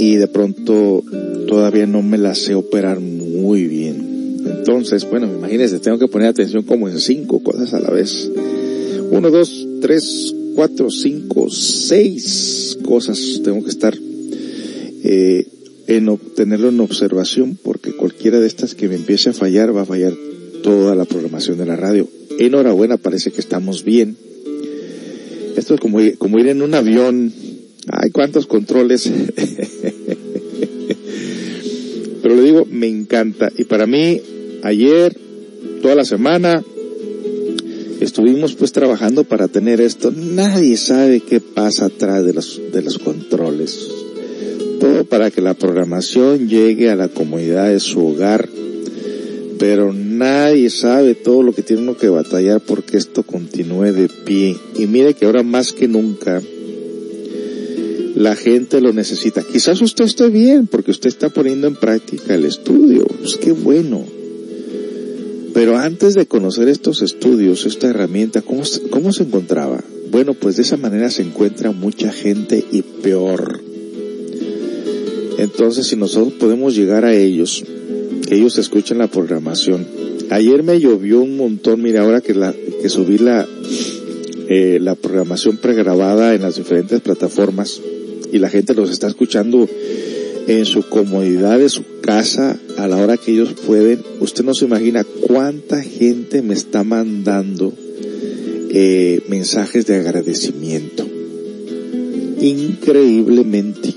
y 0.00 0.16
de 0.16 0.28
pronto 0.28 1.04
todavía 1.46 1.86
no 1.86 2.00
me 2.00 2.16
la 2.16 2.34
sé 2.34 2.54
operar 2.54 3.00
muy 3.00 3.66
bien. 3.66 4.38
Entonces, 4.46 5.06
bueno, 5.10 5.26
imagínense, 5.26 5.78
tengo 5.78 5.98
que 5.98 6.08
poner 6.08 6.28
atención 6.28 6.62
como 6.62 6.88
en 6.88 6.98
cinco 6.98 7.42
cosas 7.42 7.74
a 7.74 7.80
la 7.80 7.90
vez. 7.90 8.30
Uno, 9.10 9.30
dos, 9.30 9.68
tres, 9.82 10.34
cuatro, 10.54 10.90
cinco, 10.90 11.50
seis 11.50 12.78
cosas 12.82 13.42
tengo 13.44 13.62
que 13.62 13.68
estar 13.68 13.94
eh, 15.04 15.46
en 15.86 16.08
obtenerlo 16.08 16.70
en 16.70 16.80
observación, 16.80 17.58
porque 17.62 17.92
cualquiera 17.92 18.40
de 18.40 18.46
estas 18.46 18.74
que 18.74 18.88
me 18.88 18.94
empiece 18.94 19.28
a 19.28 19.34
fallar 19.34 19.76
va 19.76 19.82
a 19.82 19.86
fallar 19.86 20.14
toda 20.62 20.94
la 20.94 21.04
programación 21.04 21.58
de 21.58 21.66
la 21.66 21.76
radio. 21.76 22.08
Enhorabuena, 22.38 22.96
parece 22.96 23.32
que 23.32 23.40
estamos 23.42 23.84
bien. 23.84 24.16
Esto 25.58 25.74
es 25.74 25.80
como, 25.80 25.98
como 26.16 26.38
ir 26.38 26.46
en 26.46 26.62
un 26.62 26.72
avión. 26.72 27.34
Ay, 27.88 28.10
cuántos 28.10 28.46
controles. 28.46 29.10
Le 32.40 32.46
digo, 32.46 32.66
me 32.70 32.86
encanta. 32.86 33.50
Y 33.58 33.64
para 33.64 33.86
mí, 33.86 34.18
ayer, 34.62 35.14
toda 35.82 35.94
la 35.94 36.06
semana, 36.06 36.64
estuvimos 38.00 38.54
pues 38.54 38.72
trabajando 38.72 39.24
para 39.24 39.46
tener 39.48 39.82
esto. 39.82 40.10
Nadie 40.10 40.78
sabe 40.78 41.20
qué 41.20 41.40
pasa 41.40 41.86
atrás 41.86 42.24
de 42.24 42.32
los, 42.32 42.58
de 42.72 42.80
los 42.80 42.98
controles. 42.98 43.86
Todo 44.80 45.04
para 45.04 45.30
que 45.30 45.42
la 45.42 45.52
programación 45.52 46.48
llegue 46.48 46.88
a 46.88 46.96
la 46.96 47.08
comunidad 47.08 47.68
de 47.68 47.80
su 47.80 48.06
hogar. 48.06 48.48
Pero 49.58 49.92
nadie 49.92 50.70
sabe 50.70 51.14
todo 51.14 51.42
lo 51.42 51.52
que 51.52 51.62
tiene 51.62 51.82
uno 51.82 51.98
que 51.98 52.08
batallar 52.08 52.62
porque 52.62 52.96
esto 52.96 53.22
continúe 53.22 53.92
de 53.92 54.08
pie. 54.08 54.56
Y 54.78 54.86
mire 54.86 55.12
que 55.12 55.26
ahora 55.26 55.42
más 55.42 55.72
que 55.72 55.88
nunca, 55.88 56.40
la 58.20 58.36
gente 58.36 58.82
lo 58.82 58.92
necesita. 58.92 59.42
Quizás 59.42 59.80
usted 59.80 60.04
esté 60.04 60.28
bien 60.28 60.66
porque 60.66 60.90
usted 60.90 61.08
está 61.08 61.30
poniendo 61.30 61.66
en 61.66 61.74
práctica 61.74 62.34
el 62.34 62.44
estudio. 62.44 63.06
Pues 63.06 63.38
qué 63.38 63.52
bueno. 63.52 64.04
Pero 65.54 65.78
antes 65.78 66.12
de 66.14 66.26
conocer 66.26 66.68
estos 66.68 67.00
estudios, 67.00 67.64
esta 67.64 67.88
herramienta, 67.88 68.42
¿cómo, 68.42 68.62
¿cómo 68.90 69.14
se 69.14 69.22
encontraba? 69.22 69.82
Bueno, 70.10 70.34
pues 70.34 70.56
de 70.56 70.62
esa 70.62 70.76
manera 70.76 71.10
se 71.10 71.22
encuentra 71.22 71.72
mucha 71.72 72.12
gente 72.12 72.62
y 72.70 72.82
peor. 72.82 73.62
Entonces, 75.38 75.86
si 75.86 75.96
nosotros 75.96 76.34
podemos 76.34 76.76
llegar 76.76 77.06
a 77.06 77.14
ellos, 77.14 77.64
ellos 78.28 78.58
escuchen 78.58 78.98
la 78.98 79.08
programación. 79.08 79.86
Ayer 80.28 80.62
me 80.62 80.78
llovió 80.78 81.22
un 81.22 81.38
montón, 81.38 81.80
mira, 81.80 82.02
ahora 82.02 82.20
que 82.20 82.34
la, 82.34 82.54
que 82.82 82.90
subí 82.90 83.16
la, 83.16 83.48
eh, 84.50 84.78
la 84.78 84.94
programación 84.94 85.56
pregrabada 85.56 86.34
en 86.34 86.42
las 86.42 86.56
diferentes 86.56 87.00
plataformas 87.00 87.80
y 88.32 88.38
la 88.38 88.48
gente 88.48 88.74
los 88.74 88.90
está 88.90 89.08
escuchando 89.08 89.68
en 90.46 90.64
su 90.64 90.88
comodidad 90.88 91.58
de 91.58 91.68
su 91.68 91.84
casa 92.00 92.58
a 92.76 92.88
la 92.88 92.96
hora 92.96 93.16
que 93.16 93.32
ellos 93.32 93.54
pueden. 93.66 94.02
Usted 94.20 94.44
no 94.44 94.54
se 94.54 94.64
imagina 94.64 95.04
cuánta 95.04 95.82
gente 95.82 96.42
me 96.42 96.54
está 96.54 96.82
mandando 96.82 97.72
eh, 98.70 99.22
mensajes 99.28 99.86
de 99.86 99.96
agradecimiento. 99.96 101.06
Increíblemente. 102.40 103.94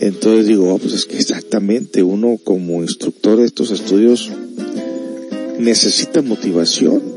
Entonces 0.00 0.46
digo, 0.46 0.74
oh, 0.74 0.78
pues 0.78 0.92
es 0.92 1.06
que 1.06 1.16
exactamente 1.16 2.02
uno 2.02 2.38
como 2.42 2.82
instructor 2.82 3.38
de 3.38 3.46
estos 3.46 3.70
estudios 3.70 4.30
necesita 5.58 6.22
motivación. 6.22 7.15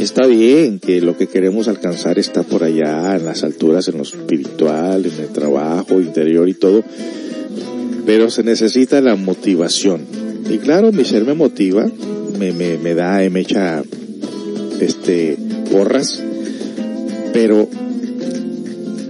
Está 0.00 0.26
bien 0.26 0.78
que 0.78 1.02
lo 1.02 1.18
que 1.18 1.26
queremos 1.26 1.68
alcanzar 1.68 2.18
está 2.18 2.42
por 2.42 2.64
allá, 2.64 3.16
en 3.16 3.26
las 3.26 3.44
alturas, 3.44 3.86
en 3.86 3.98
lo 3.98 4.02
espiritual, 4.02 5.04
en 5.04 5.22
el 5.22 5.28
trabajo 5.28 6.00
interior 6.00 6.48
y 6.48 6.54
todo, 6.54 6.82
pero 8.06 8.30
se 8.30 8.42
necesita 8.42 9.02
la 9.02 9.16
motivación. 9.16 10.06
Y 10.48 10.56
claro, 10.56 10.90
mi 10.90 11.04
ser 11.04 11.26
me 11.26 11.34
motiva, 11.34 11.86
me, 12.38 12.50
me, 12.52 12.78
me 12.78 12.94
da, 12.94 13.18
me 13.28 13.40
echa, 13.40 13.82
este, 14.80 15.36
porras, 15.70 16.22
pero 17.34 17.68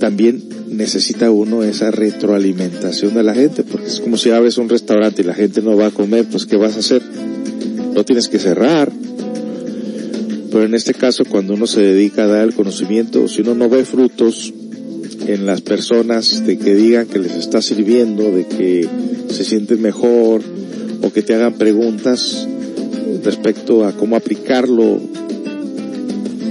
también 0.01 0.43
necesita 0.71 1.31
uno 1.31 1.63
esa 1.63 1.93
retroalimentación 1.93 3.15
de 3.15 3.23
la 3.23 3.35
gente, 3.35 3.63
porque 3.63 3.87
es 3.87 4.01
como 4.01 4.17
si 4.17 4.31
abres 4.31 4.59
un 4.59 4.69
restaurante 4.69 5.23
y 5.23 5.25
la 5.25 5.35
gente 5.35 5.63
no 5.63 5.77
va 5.77 5.87
a 5.87 5.91
comer, 5.93 6.27
pues 6.29 6.47
¿qué 6.47 6.57
vas 6.57 6.75
a 6.75 6.81
hacer? 6.81 7.01
No 7.95 8.05
tienes 8.05 8.29
que 8.29 8.41
cerrar. 8.41 8.91
Pero 10.51 10.65
en 10.65 10.75
este 10.75 10.95
caso, 10.95 11.25
cuando 11.25 11.55
uno 11.55 11.67
se 11.67 11.81
dedica 11.81 12.25
a 12.25 12.27
dar 12.27 12.45
el 12.45 12.55
conocimiento, 12.55 13.29
si 13.29 13.43
uno 13.43 13.55
no 13.55 13.69
ve 13.69 13.85
frutos 13.85 14.53
en 15.27 15.47
las 15.47 15.61
personas 15.61 16.45
de 16.45 16.59
que 16.59 16.75
digan 16.75 17.07
que 17.07 17.21
les 17.21 17.37
está 17.37 17.63
sirviendo, 17.63 18.25
de 18.25 18.47
que 18.47 18.89
se 19.29 19.45
sienten 19.45 19.81
mejor, 19.81 20.43
o 21.03 21.13
que 21.13 21.23
te 21.23 21.35
hagan 21.35 21.55
preguntas 21.55 22.49
respecto 23.25 23.85
a 23.87 23.93
cómo 23.93 24.17
aplicarlo, 24.17 24.99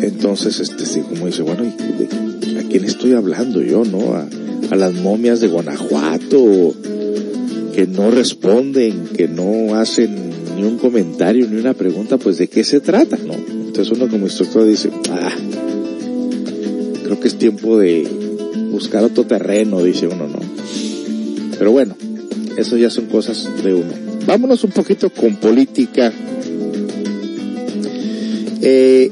entonces, 0.02 0.60
este, 0.62 1.02
como 1.02 1.28
dice, 1.28 1.42
bueno, 1.42 1.64
¿a 1.64 2.70
quién 2.70 2.86
estoy 2.86 3.14
hablando 3.14 3.62
yo, 3.62 3.84
no? 3.84 4.14
A, 4.14 4.28
a 4.72 4.76
las 4.78 4.94
momias 4.94 5.42
de 5.42 5.48
Guanajuato, 5.48 6.74
que 7.76 7.86
no 7.86 8.12
responden, 8.12 9.10
que 9.16 9.28
no 9.28 9.76
hacen 9.76 10.30
ni 10.56 10.64
un 10.64 10.78
comentario, 10.78 11.48
ni 11.50 11.60
una 11.60 11.74
pregunta, 11.74 12.18
pues 12.18 12.38
de 12.38 12.48
qué 12.48 12.64
se 12.64 12.80
trata, 12.80 13.18
¿no? 13.18 13.59
Entonces 13.70 13.96
uno 13.96 14.10
como 14.10 14.26
instructor 14.26 14.66
dice, 14.66 14.90
ah, 15.12 15.32
creo 17.04 17.20
que 17.20 17.28
es 17.28 17.38
tiempo 17.38 17.78
de 17.78 18.02
buscar 18.72 19.04
otro 19.04 19.26
terreno, 19.26 19.84
dice 19.84 20.08
uno, 20.08 20.28
¿no? 20.28 20.40
Pero 21.56 21.72
bueno, 21.72 21.96
eso 22.58 22.78
ya 22.78 22.90
son 22.90 23.06
cosas 23.06 23.48
de 23.64 23.76
uno. 23.76 23.94
Vámonos 24.26 24.64
un 24.64 24.72
poquito 24.72 25.12
con 25.12 25.36
política. 25.36 26.12
Eh, 28.64 29.12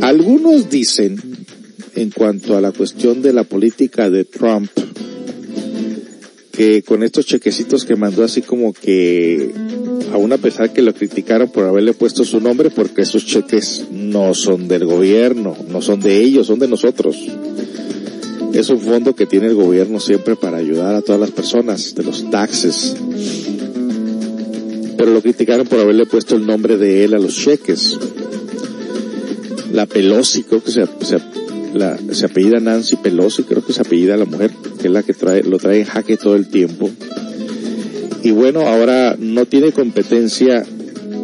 algunos 0.00 0.68
dicen, 0.68 1.22
en 1.94 2.10
cuanto 2.10 2.56
a 2.56 2.60
la 2.60 2.72
cuestión 2.72 3.22
de 3.22 3.32
la 3.32 3.44
política 3.44 4.10
de 4.10 4.24
Trump, 4.24 4.68
que 6.50 6.82
con 6.82 7.04
estos 7.04 7.24
chequecitos 7.24 7.84
que 7.84 7.94
mandó 7.94 8.24
así 8.24 8.42
como 8.42 8.72
que, 8.72 9.52
aún 10.12 10.32
a 10.32 10.38
pesar 10.38 10.72
que 10.72 10.82
lo 10.82 10.94
criticaron 10.94 11.48
por 11.48 11.64
haberle 11.64 11.92
puesto 11.92 12.24
su 12.24 12.40
nombre, 12.40 12.70
porque 12.70 13.02
esos 13.02 13.26
cheques 13.26 13.86
no 13.90 14.34
son 14.34 14.68
del 14.68 14.84
gobierno, 14.84 15.56
no 15.68 15.82
son 15.82 16.00
de 16.00 16.18
ellos, 16.18 16.46
son 16.46 16.58
de 16.58 16.68
nosotros. 16.68 17.16
Es 18.52 18.68
un 18.68 18.80
fondo 18.80 19.14
que 19.14 19.26
tiene 19.26 19.46
el 19.46 19.54
gobierno 19.54 20.00
siempre 20.00 20.36
para 20.36 20.58
ayudar 20.58 20.94
a 20.94 21.02
todas 21.02 21.20
las 21.20 21.30
personas, 21.30 21.94
de 21.94 22.02
los 22.02 22.30
taxes. 22.30 22.96
Pero 24.96 25.12
lo 25.12 25.22
criticaron 25.22 25.66
por 25.66 25.78
haberle 25.78 26.06
puesto 26.06 26.36
el 26.36 26.46
nombre 26.46 26.76
de 26.76 27.04
él 27.04 27.14
a 27.14 27.18
los 27.18 27.36
cheques 27.36 27.96
la 29.72 29.86
Pelosi, 29.86 30.42
creo 30.44 30.62
que 30.62 30.70
se, 30.70 30.86
se, 31.02 31.18
la, 31.74 31.98
apellida 32.24 32.60
Nancy 32.60 32.96
Pelosi, 32.96 33.44
creo 33.44 33.64
que 33.64 33.72
se 33.72 33.82
apellida 33.82 34.16
la 34.16 34.24
mujer, 34.24 34.50
que 34.80 34.88
es 34.88 34.92
la 34.92 35.02
que 35.02 35.14
trae, 35.14 35.42
lo 35.42 35.58
trae 35.58 35.80
en 35.80 35.84
jaque 35.84 36.16
todo 36.16 36.34
el 36.34 36.48
tiempo. 36.48 36.90
Y 38.22 38.32
bueno, 38.32 38.60
ahora 38.60 39.16
no 39.18 39.46
tiene 39.46 39.72
competencia, 39.72 40.64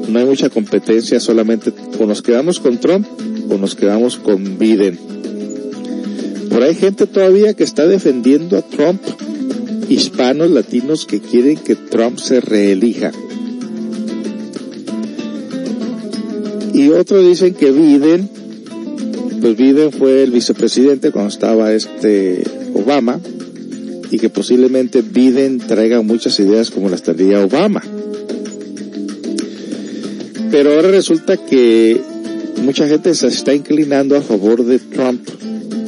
no 0.09 0.19
hay 0.19 0.25
mucha 0.25 0.49
competencia, 0.49 1.21
solamente 1.21 1.73
o 1.99 2.07
nos 2.07 2.23
quedamos 2.23 2.59
con 2.61 2.79
Trump 2.79 3.07
o 3.51 3.59
nos 3.59 3.75
quedamos 3.75 4.17
con 4.17 4.59
Biden. 4.59 4.99
Ahí 6.57 6.71
hay 6.71 6.75
gente 6.75 7.07
todavía 7.07 7.55
que 7.55 7.65
está 7.65 7.87
defendiendo 7.87 8.57
a 8.57 8.63
Trump, 8.63 9.01
hispanos, 9.89 10.51
latinos 10.51 11.05
que 11.05 11.21
quieren 11.21 11.59
que 11.59 11.77
Trump 11.77 12.19
se 12.19 12.41
reelija. 12.41 13.13
Y 16.73 16.89
otros 16.89 17.25
dicen 17.25 17.55
que 17.55 17.71
Biden, 17.71 18.29
pues 19.41 19.57
Biden 19.57 19.93
fue 19.93 20.25
el 20.25 20.31
vicepresidente 20.31 21.13
cuando 21.13 21.29
estaba 21.29 21.73
este 21.73 22.43
Obama 22.75 23.21
y 24.11 24.19
que 24.19 24.29
posiblemente 24.29 25.03
Biden 25.03 25.59
traiga 25.59 26.03
muchas 26.03 26.39
ideas 26.41 26.71
como 26.71 26.89
las 26.89 27.03
traía 27.03 27.45
Obama. 27.45 27.83
Pero 30.51 30.75
ahora 30.75 30.91
resulta 30.91 31.37
que 31.37 32.01
mucha 32.63 32.89
gente 32.89 33.15
se 33.15 33.29
está 33.29 33.55
inclinando 33.55 34.17
a 34.17 34.23
favor 34.23 34.65
de 34.65 34.79
Trump 34.79 35.29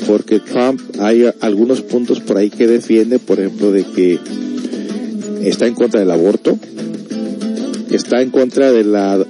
porque 0.07 0.41
Trump 0.41 0.81
hay 1.01 1.27
algunos 1.41 1.83
puntos 1.83 2.21
por 2.21 2.39
ahí 2.39 2.49
que 2.49 2.67
defiende, 2.67 3.19
por 3.19 3.39
ejemplo, 3.39 3.71
de 3.71 3.85
que 3.85 4.19
está 5.43 5.67
en 5.67 5.75
contra 5.75 6.01
del 6.01 6.11
aborto, 6.11 6.59
está 7.91 8.23
en 8.23 8.31
contra 8.31 8.73
de 8.73 8.85
la 8.85 9.25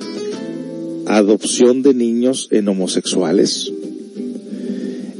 adopción 1.06 1.82
de 1.82 1.94
niños 1.94 2.48
en 2.52 2.68
homosexuales. 2.68 3.72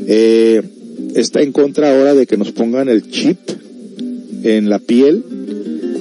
Eh, 0.07 0.63
está 1.15 1.43
en 1.43 1.53
contra 1.53 1.97
ahora 1.97 2.15
de 2.15 2.27
que 2.27 2.37
nos 2.37 2.53
pongan 2.53 2.89
el 2.89 3.11
chip 3.11 3.39
en 4.43 4.69
la 4.69 4.79
piel. 4.79 5.25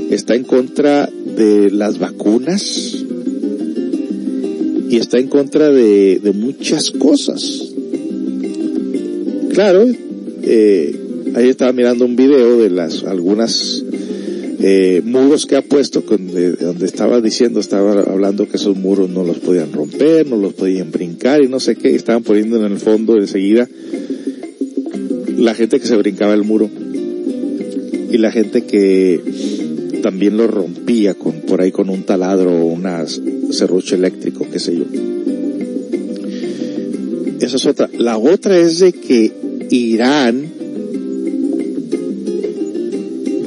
Está 0.10 0.36
en 0.36 0.44
contra 0.44 1.10
de 1.38 1.70
las 1.72 2.00
vacunas. 2.00 3.04
y 4.90 4.96
está 4.96 5.20
en 5.20 5.28
contra 5.28 5.70
de, 5.70 6.20
de 6.24 6.32
muchas 6.32 6.92
cosas. 6.92 7.74
Claro, 9.54 9.86
eh, 10.44 10.96
estaba 11.36 11.74
mirando 11.74 12.06
un 12.06 12.16
video 12.16 12.60
de 12.60 12.70
las 12.70 13.04
algunas 13.04 13.84
eh, 14.60 15.02
muros 15.04 15.46
que 15.46 15.56
ha 15.56 15.62
puesto 15.62 16.02
donde, 16.02 16.54
donde 16.54 16.86
estaba 16.86 17.22
diciendo, 17.22 17.60
estaba 17.60 18.02
hablando 18.02 18.48
que 18.48 18.58
esos 18.58 18.78
muros 18.78 19.10
no 19.10 19.24
los 19.24 19.40
podían 19.40 19.74
romper, 19.74 20.26
no 20.26 20.38
los 20.38 20.54
podían 20.54 20.92
brincar 20.92 21.44
y 21.44 21.48
no 21.48 21.60
sé 21.60 21.76
qué, 21.76 21.94
estaban 21.94 22.24
poniendo 22.24 22.58
en 22.66 22.72
el 22.72 22.80
fondo 22.80 23.18
enseguida 23.18 23.68
la 25.38 25.54
gente 25.54 25.80
que 25.80 25.88
se 25.88 25.96
brincaba 25.96 26.34
el 26.34 26.44
muro 26.44 26.70
y 28.12 28.18
la 28.18 28.32
gente 28.32 28.64
que 28.64 29.22
también 30.02 30.38
lo 30.38 30.48
rompía 30.48 31.14
con 31.14 31.42
por 31.42 31.62
ahí 31.62 31.72
con 31.72 31.90
un 31.90 32.04
taladro 32.04 32.52
o 32.52 32.66
un 32.66 32.84
serrucho 33.52 33.96
eléctrico, 33.96 34.48
qué 34.52 34.60
sé 34.60 34.76
yo. 34.76 34.86
Esa 37.40 37.58
es 37.58 37.66
otra. 37.66 37.90
La 37.98 38.18
otra 38.18 38.58
es 38.58 38.80
de 38.80 38.94
que 38.94 39.32
Irán 39.70 40.52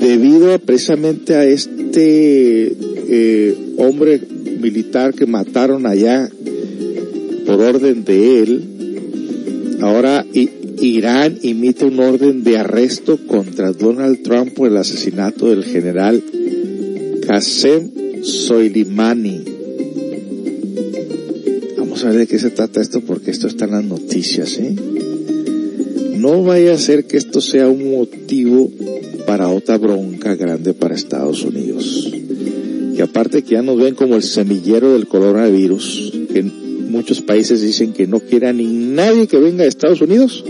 debido 0.01 0.59
precisamente 0.61 1.35
a 1.35 1.45
este 1.45 2.73
eh, 3.09 3.57
hombre 3.77 4.21
militar 4.61 5.15
que 5.15 5.27
mataron 5.27 5.87
allá 5.87 6.31
por 7.47 7.61
orden 7.61 8.05
de 8.05 8.43
él, 8.43 8.65
ahora 9.81 10.25
Irán 10.81 11.39
emite 11.43 11.85
un 11.85 12.01
orden 12.01 12.43
de 12.43 12.57
arresto 12.57 13.19
contra 13.27 13.73
Donald 13.73 14.23
Trump 14.23 14.55
por 14.55 14.69
el 14.69 14.77
asesinato 14.79 15.49
del 15.49 15.65
general 15.65 16.23
Qasem 17.27 18.23
Soleimani. 18.23 19.45
Vamos 21.77 22.05
a 22.05 22.09
ver 22.09 22.21
de 22.21 22.27
qué 22.27 22.39
se 22.39 22.51
trata 22.51 22.81
esto 22.81 23.03
porque 23.03 23.31
esto 23.31 23.47
está 23.47 23.67
en 23.67 23.73
las 23.73 23.85
noticias, 23.85 24.59
¿eh? 24.59 24.75
No 26.17 26.43
vaya 26.43 26.75
a 26.75 26.79
ser 26.79 27.05
que 27.05 27.17
esto 27.17 27.41
sea 27.41 27.69
un 27.69 27.93
motivo 27.93 28.71
para 29.27 29.49
otra 29.49 29.79
bronca 29.79 30.35
grande 30.35 30.75
para 30.75 30.95
Estados 30.95 31.43
Unidos. 31.45 32.11
Y 32.97 33.01
aparte 33.01 33.43
que 33.43 33.53
ya 33.53 33.63
nos 33.63 33.79
ven 33.79 33.95
como 33.95 34.17
el 34.17 34.23
semillero 34.23 34.93
del 34.93 35.07
coronavirus, 35.07 36.13
que 36.33 36.43
muchos 36.43 37.23
países 37.23 37.63
dicen 37.63 37.93
que 37.93 38.07
no 38.07 38.21
quiera 38.21 38.53
ni 38.53 38.67
nadie 38.67 39.27
que 39.27 39.39
venga 39.39 39.63
de 39.63 39.69
Estados 39.69 40.01
Unidos 40.01 40.45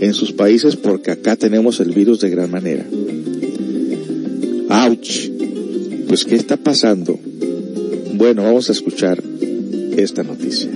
en 0.00 0.14
sus 0.14 0.32
países 0.32 0.76
porque 0.76 1.10
acá 1.10 1.36
tenemos 1.36 1.80
el 1.80 1.92
virus 1.92 2.20
de 2.20 2.30
gran 2.30 2.50
manera. 2.50 2.84
¡Auch! 4.68 5.30
Pues 6.08 6.24
¿qué 6.24 6.36
está 6.36 6.56
pasando? 6.56 7.18
Bueno, 8.14 8.42
vamos 8.42 8.68
a 8.68 8.72
escuchar 8.72 9.22
esta 9.96 10.22
noticia. 10.22 10.70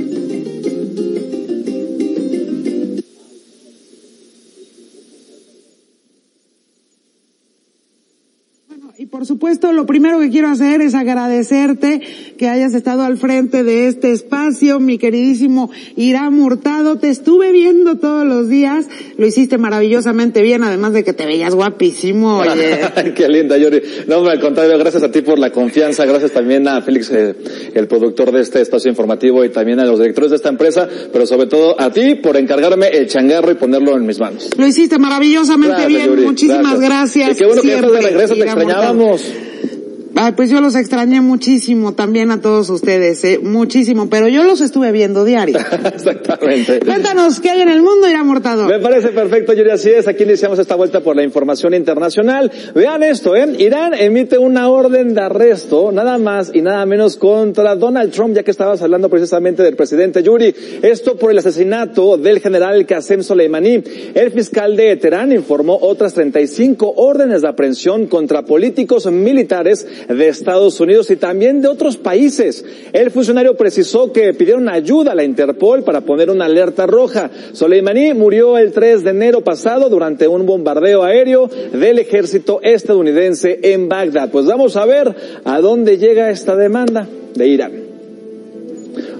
por 9.20 9.26
supuesto, 9.26 9.72
lo 9.72 9.84
primero 9.86 10.18
que 10.18 10.30
quiero 10.30 10.48
hacer 10.48 10.80
es 10.80 10.94
agradecerte 10.94 12.00
que 12.40 12.48
hayas 12.48 12.72
estado 12.72 13.02
al 13.02 13.18
frente 13.18 13.64
de 13.64 13.86
este 13.86 14.12
espacio, 14.12 14.80
mi 14.80 14.96
queridísimo 14.96 15.70
Irán 15.94 16.40
Hurtado. 16.40 16.96
Te 16.96 17.10
estuve 17.10 17.52
viendo 17.52 17.98
todos 17.98 18.26
los 18.26 18.48
días, 18.48 18.86
lo 19.18 19.26
hiciste 19.26 19.58
maravillosamente 19.58 20.40
bien, 20.40 20.64
además 20.64 20.94
de 20.94 21.04
que 21.04 21.12
te 21.12 21.26
veías 21.26 21.54
guapísimo. 21.54 22.38
Oye. 22.38 22.80
Qué 23.14 23.28
linda, 23.28 23.58
Yuri. 23.58 23.82
No, 24.06 24.26
al 24.26 24.40
contrario, 24.40 24.78
gracias 24.78 25.02
a 25.02 25.10
ti 25.10 25.20
por 25.20 25.38
la 25.38 25.52
confianza, 25.52 26.06
gracias 26.06 26.30
también 26.32 26.66
a 26.66 26.80
Félix, 26.80 27.10
eh, 27.10 27.34
el 27.74 27.86
productor 27.86 28.32
de 28.32 28.40
este 28.40 28.62
espacio 28.62 28.88
informativo 28.88 29.44
y 29.44 29.50
también 29.50 29.78
a 29.78 29.84
los 29.84 29.98
directores 29.98 30.30
de 30.30 30.36
esta 30.36 30.48
empresa, 30.48 30.88
pero 31.12 31.26
sobre 31.26 31.46
todo 31.46 31.78
a 31.78 31.92
ti 31.92 32.14
por 32.14 32.38
encargarme 32.38 32.86
el 32.88 33.06
changarro 33.06 33.52
y 33.52 33.56
ponerlo 33.56 33.94
en 33.98 34.06
mis 34.06 34.18
manos. 34.18 34.48
Lo 34.56 34.66
hiciste 34.66 34.98
maravillosamente 34.98 35.86
bien, 35.88 36.24
muchísimas 36.24 36.80
gracias. 36.80 37.32
Y 37.32 37.34
qué 37.34 37.44
bueno 37.44 37.60
que 37.60 37.68
ya 37.68 37.82
de 37.82 38.00
regreso, 38.00 38.34
te 38.34 38.44
extrañábamos. 38.44 39.49
Ay, 40.16 40.32
pues 40.32 40.50
yo 40.50 40.60
los 40.60 40.74
extrañé 40.74 41.20
muchísimo 41.20 41.92
también 41.94 42.30
a 42.30 42.40
todos 42.40 42.68
ustedes, 42.68 43.22
¿eh? 43.24 43.38
muchísimo, 43.42 44.08
pero 44.10 44.28
yo 44.28 44.44
los 44.44 44.60
estuve 44.60 44.92
viendo 44.92 45.24
diario. 45.24 45.58
Exactamente. 45.94 46.80
Cuéntanos 46.80 47.40
qué 47.40 47.50
hay 47.50 47.60
en 47.62 47.68
el 47.68 47.80
mundo, 47.82 48.08
Irán 48.08 48.26
Mortado. 48.26 48.66
Me 48.66 48.80
parece 48.80 49.08
perfecto, 49.08 49.52
Yuri, 49.52 49.70
así 49.70 49.90
es. 49.90 50.08
Aquí 50.08 50.24
iniciamos 50.24 50.58
esta 50.58 50.74
vuelta 50.74 51.00
por 51.00 51.16
la 51.16 51.22
información 51.22 51.74
internacional. 51.74 52.50
Vean 52.74 53.02
esto, 53.02 53.36
¿eh? 53.36 53.46
Irán 53.58 53.94
emite 53.94 54.36
una 54.36 54.68
orden 54.68 55.14
de 55.14 55.20
arresto, 55.20 55.92
nada 55.92 56.18
más 56.18 56.50
y 56.52 56.60
nada 56.60 56.84
menos 56.86 57.16
contra 57.16 57.76
Donald 57.76 58.12
Trump, 58.12 58.34
ya 58.34 58.42
que 58.42 58.50
estabas 58.50 58.82
hablando 58.82 59.08
precisamente 59.08 59.62
del 59.62 59.76
presidente 59.76 60.22
Yuri. 60.22 60.54
Esto 60.82 61.16
por 61.16 61.30
el 61.30 61.38
asesinato 61.38 62.16
del 62.16 62.40
general 62.40 62.84
Qasem 62.84 63.22
Soleimani. 63.22 63.82
El 64.14 64.32
fiscal 64.32 64.76
de 64.76 64.96
Teherán 64.96 65.32
informó 65.32 65.78
otras 65.80 66.14
35 66.14 66.94
órdenes 66.96 67.42
de 67.42 67.48
aprehensión 67.48 68.06
contra 68.06 68.42
políticos 68.42 69.10
militares 69.10 69.86
de 70.08 70.28
Estados 70.28 70.80
Unidos 70.80 71.10
y 71.10 71.16
también 71.16 71.60
de 71.60 71.68
otros 71.68 71.96
países. 71.96 72.64
El 72.92 73.10
funcionario 73.10 73.54
precisó 73.56 74.12
que 74.12 74.34
pidieron 74.34 74.68
ayuda 74.68 75.12
a 75.12 75.14
la 75.14 75.24
Interpol 75.24 75.82
para 75.82 76.02
poner 76.02 76.30
una 76.30 76.46
alerta 76.46 76.86
roja. 76.86 77.30
Soleimani 77.52 78.14
murió 78.14 78.58
el 78.58 78.72
3 78.72 79.04
de 79.04 79.10
enero 79.10 79.42
pasado 79.42 79.88
durante 79.88 80.28
un 80.28 80.46
bombardeo 80.46 81.02
aéreo 81.02 81.48
del 81.72 81.98
ejército 81.98 82.60
estadounidense 82.62 83.60
en 83.62 83.88
Bagdad. 83.88 84.30
Pues 84.30 84.46
vamos 84.46 84.76
a 84.76 84.86
ver 84.86 85.14
a 85.44 85.60
dónde 85.60 85.98
llega 85.98 86.30
esta 86.30 86.56
demanda 86.56 87.06
de 87.34 87.46
Irán. 87.46 87.89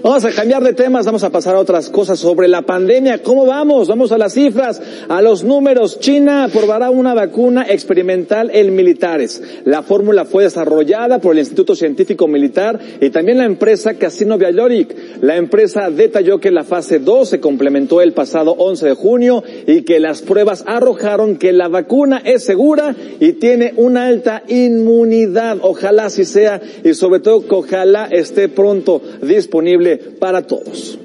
Vamos 0.03 0.25
a 0.25 0.31
cambiar 0.31 0.63
de 0.63 0.73
temas, 0.73 1.05
vamos 1.05 1.23
a 1.23 1.29
pasar 1.29 1.55
a 1.55 1.59
otras 1.59 1.87
cosas 1.89 2.17
sobre 2.17 2.47
la 2.47 2.63
pandemia. 2.63 3.21
¿Cómo 3.21 3.45
vamos? 3.45 3.87
Vamos 3.87 4.11
a 4.11 4.17
las 4.17 4.33
cifras, 4.33 4.81
a 5.07 5.21
los 5.21 5.43
números. 5.43 5.99
China 5.99 6.45
aprobará 6.45 6.89
una 6.89 7.13
vacuna 7.13 7.67
experimental 7.69 8.49
en 8.51 8.73
militares. 8.73 9.43
La 9.63 9.83
fórmula 9.83 10.25
fue 10.25 10.45
desarrollada 10.45 11.19
por 11.19 11.33
el 11.33 11.39
Instituto 11.39 11.75
Científico 11.75 12.27
Militar 12.27 12.79
y 12.99 13.11
también 13.11 13.37
la 13.37 13.45
empresa 13.45 13.93
Casino 13.93 14.39
Biologic. 14.39 15.21
La 15.21 15.35
empresa 15.35 15.91
detalló 15.91 16.39
que 16.39 16.49
la 16.49 16.63
fase 16.63 16.97
2 16.97 17.29
se 17.29 17.39
complementó 17.39 18.01
el 18.01 18.13
pasado 18.13 18.55
11 18.57 18.87
de 18.87 18.95
junio 18.95 19.43
y 19.67 19.83
que 19.83 19.99
las 19.99 20.23
pruebas 20.23 20.63
arrojaron 20.65 21.35
que 21.35 21.53
la 21.53 21.67
vacuna 21.67 22.23
es 22.25 22.43
segura 22.43 22.95
y 23.19 23.33
tiene 23.33 23.75
una 23.77 24.07
alta 24.07 24.41
inmunidad. 24.47 25.59
Ojalá 25.61 26.05
así 26.05 26.25
sea 26.25 26.59
y 26.83 26.95
sobre 26.95 27.19
todo 27.19 27.45
que 27.45 27.53
ojalá 27.53 28.07
esté 28.07 28.49
pronto 28.49 28.99
disponible 29.21 29.90
para 29.97 30.41
todos. 30.41 30.97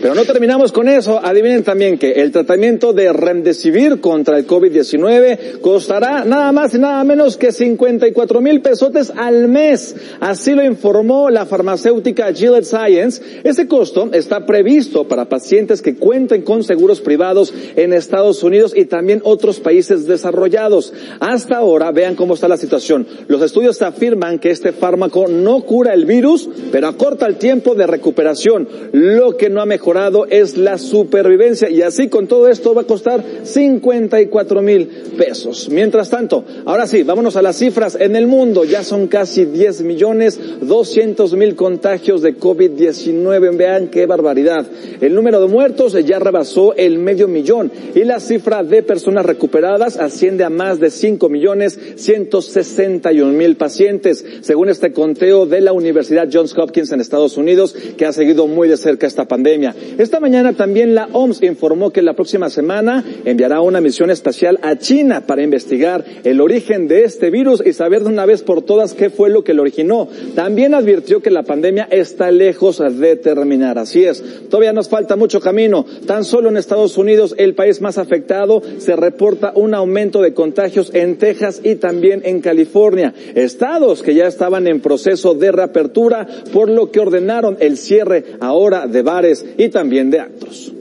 Pero 0.00 0.14
no 0.14 0.24
terminamos 0.24 0.70
con 0.70 0.88
eso. 0.88 1.18
Adivinen 1.20 1.64
también 1.64 1.98
que 1.98 2.12
el 2.12 2.30
tratamiento 2.30 2.92
de 2.92 3.12
Remdesivir 3.12 4.00
contra 4.00 4.38
el 4.38 4.46
COVID-19 4.46 5.60
costará 5.60 6.24
nada 6.24 6.52
más 6.52 6.72
y 6.74 6.78
nada 6.78 7.02
menos 7.02 7.36
que 7.36 7.50
54 7.50 8.40
mil 8.40 8.60
pesotes 8.60 9.12
al 9.16 9.48
mes. 9.48 9.96
Así 10.20 10.52
lo 10.52 10.64
informó 10.64 11.30
la 11.30 11.46
farmacéutica 11.46 12.32
Gillette 12.32 12.64
Science. 12.64 13.20
Ese 13.42 13.66
costo 13.66 14.10
está 14.12 14.46
previsto 14.46 15.08
para 15.08 15.28
pacientes 15.28 15.82
que 15.82 15.96
cuenten 15.96 16.42
con 16.42 16.62
seguros 16.62 17.00
privados 17.00 17.52
en 17.74 17.92
Estados 17.92 18.44
Unidos 18.44 18.74
y 18.76 18.84
también 18.84 19.20
otros 19.24 19.58
países 19.58 20.06
desarrollados. 20.06 20.92
Hasta 21.18 21.56
ahora, 21.56 21.90
vean 21.90 22.14
cómo 22.14 22.34
está 22.34 22.46
la 22.46 22.56
situación. 22.56 23.04
Los 23.26 23.42
estudios 23.42 23.82
afirman 23.82 24.38
que 24.38 24.50
este 24.50 24.70
fármaco 24.70 25.26
no 25.26 25.62
cura 25.62 25.92
el 25.92 26.06
virus, 26.06 26.48
pero 26.70 26.86
acorta 26.86 27.26
el 27.26 27.36
tiempo 27.36 27.74
de 27.74 27.88
recuperación, 27.88 28.68
lo 28.92 29.36
que 29.36 29.50
no 29.50 29.60
ha 29.60 29.66
mejorado 29.66 29.87
es 30.28 30.56
la 30.58 30.76
supervivencia 30.76 31.70
y 31.70 31.82
así 31.82 32.08
con 32.08 32.26
todo 32.26 32.48
esto 32.48 32.74
va 32.74 32.82
a 32.82 32.86
costar 32.86 33.24
54 33.42 34.60
mil 34.60 34.86
pesos. 35.16 35.68
Mientras 35.70 36.10
tanto, 36.10 36.44
ahora 36.66 36.86
sí, 36.86 37.02
vámonos 37.02 37.36
a 37.36 37.42
las 37.42 37.56
cifras. 37.56 37.96
En 37.98 38.14
el 38.14 38.26
mundo 38.26 38.64
ya 38.64 38.84
son 38.84 39.06
casi 39.06 39.46
10 39.46 39.82
millones 39.82 40.38
200 40.60 41.34
mil 41.34 41.56
contagios 41.56 42.20
de 42.22 42.36
COVID-19. 42.36 43.56
Vean 43.56 43.88
qué 43.88 44.04
barbaridad. 44.06 44.66
El 45.00 45.14
número 45.14 45.40
de 45.40 45.46
muertos 45.46 45.94
ya 46.04 46.18
rebasó 46.18 46.74
el 46.74 46.98
medio 46.98 47.26
millón 47.26 47.72
y 47.94 48.04
la 48.04 48.20
cifra 48.20 48.62
de 48.62 48.82
personas 48.82 49.24
recuperadas 49.24 49.96
asciende 49.96 50.44
a 50.44 50.50
más 50.50 50.80
de 50.80 50.90
5 50.90 51.28
millones 51.28 51.78
161 51.96 53.32
mil 53.32 53.56
pacientes, 53.56 54.24
según 54.42 54.68
este 54.68 54.92
conteo 54.92 55.46
de 55.46 55.60
la 55.60 55.72
Universidad 55.72 56.28
Johns 56.30 56.56
Hopkins 56.56 56.92
en 56.92 57.00
Estados 57.00 57.36
Unidos, 57.36 57.74
que 57.96 58.04
ha 58.04 58.12
seguido 58.12 58.46
muy 58.46 58.68
de 58.68 58.76
cerca 58.76 59.06
esta 59.06 59.26
pandemia. 59.26 59.74
Esta 59.98 60.20
mañana 60.20 60.52
también 60.52 60.94
la 60.94 61.08
OMS 61.12 61.42
informó 61.42 61.90
que 61.90 62.02
la 62.02 62.14
próxima 62.14 62.50
semana 62.50 63.04
enviará 63.24 63.60
una 63.60 63.80
misión 63.80 64.10
espacial 64.10 64.58
a 64.62 64.76
China 64.76 65.26
para 65.26 65.42
investigar 65.42 66.04
el 66.24 66.40
origen 66.40 66.88
de 66.88 67.04
este 67.04 67.30
virus 67.30 67.62
y 67.64 67.72
saber 67.72 68.02
de 68.02 68.08
una 68.08 68.26
vez 68.26 68.42
por 68.42 68.62
todas 68.62 68.94
qué 68.94 69.10
fue 69.10 69.30
lo 69.30 69.44
que 69.44 69.54
lo 69.54 69.62
originó. 69.62 70.08
También 70.34 70.74
advirtió 70.74 71.20
que 71.20 71.30
la 71.30 71.42
pandemia 71.42 71.88
está 71.90 72.30
lejos 72.30 72.78
de 72.78 73.16
terminar. 73.16 73.78
Así 73.78 74.04
es, 74.04 74.22
todavía 74.48 74.72
nos 74.72 74.88
falta 74.88 75.16
mucho 75.16 75.40
camino. 75.40 75.84
Tan 76.06 76.24
solo 76.24 76.48
en 76.48 76.56
Estados 76.56 76.96
Unidos, 76.98 77.34
el 77.38 77.54
país 77.54 77.80
más 77.80 77.98
afectado, 77.98 78.62
se 78.78 78.96
reporta 78.96 79.52
un 79.54 79.74
aumento 79.74 80.22
de 80.22 80.34
contagios 80.34 80.90
en 80.94 81.16
Texas 81.18 81.60
y 81.62 81.76
también 81.76 82.22
en 82.24 82.40
California. 82.40 83.14
Estados 83.34 84.02
que 84.02 84.14
ya 84.14 84.26
estaban 84.26 84.66
en 84.66 84.80
proceso 84.80 85.34
de 85.34 85.52
reapertura, 85.52 86.26
por 86.52 86.68
lo 86.68 86.90
que 86.90 87.00
ordenaron 87.00 87.56
el 87.60 87.76
cierre 87.76 88.24
ahora 88.40 88.86
de 88.86 89.02
bares 89.02 89.44
y 89.56 89.67
también 89.70 90.10
de 90.10 90.20
actos. 90.20 90.72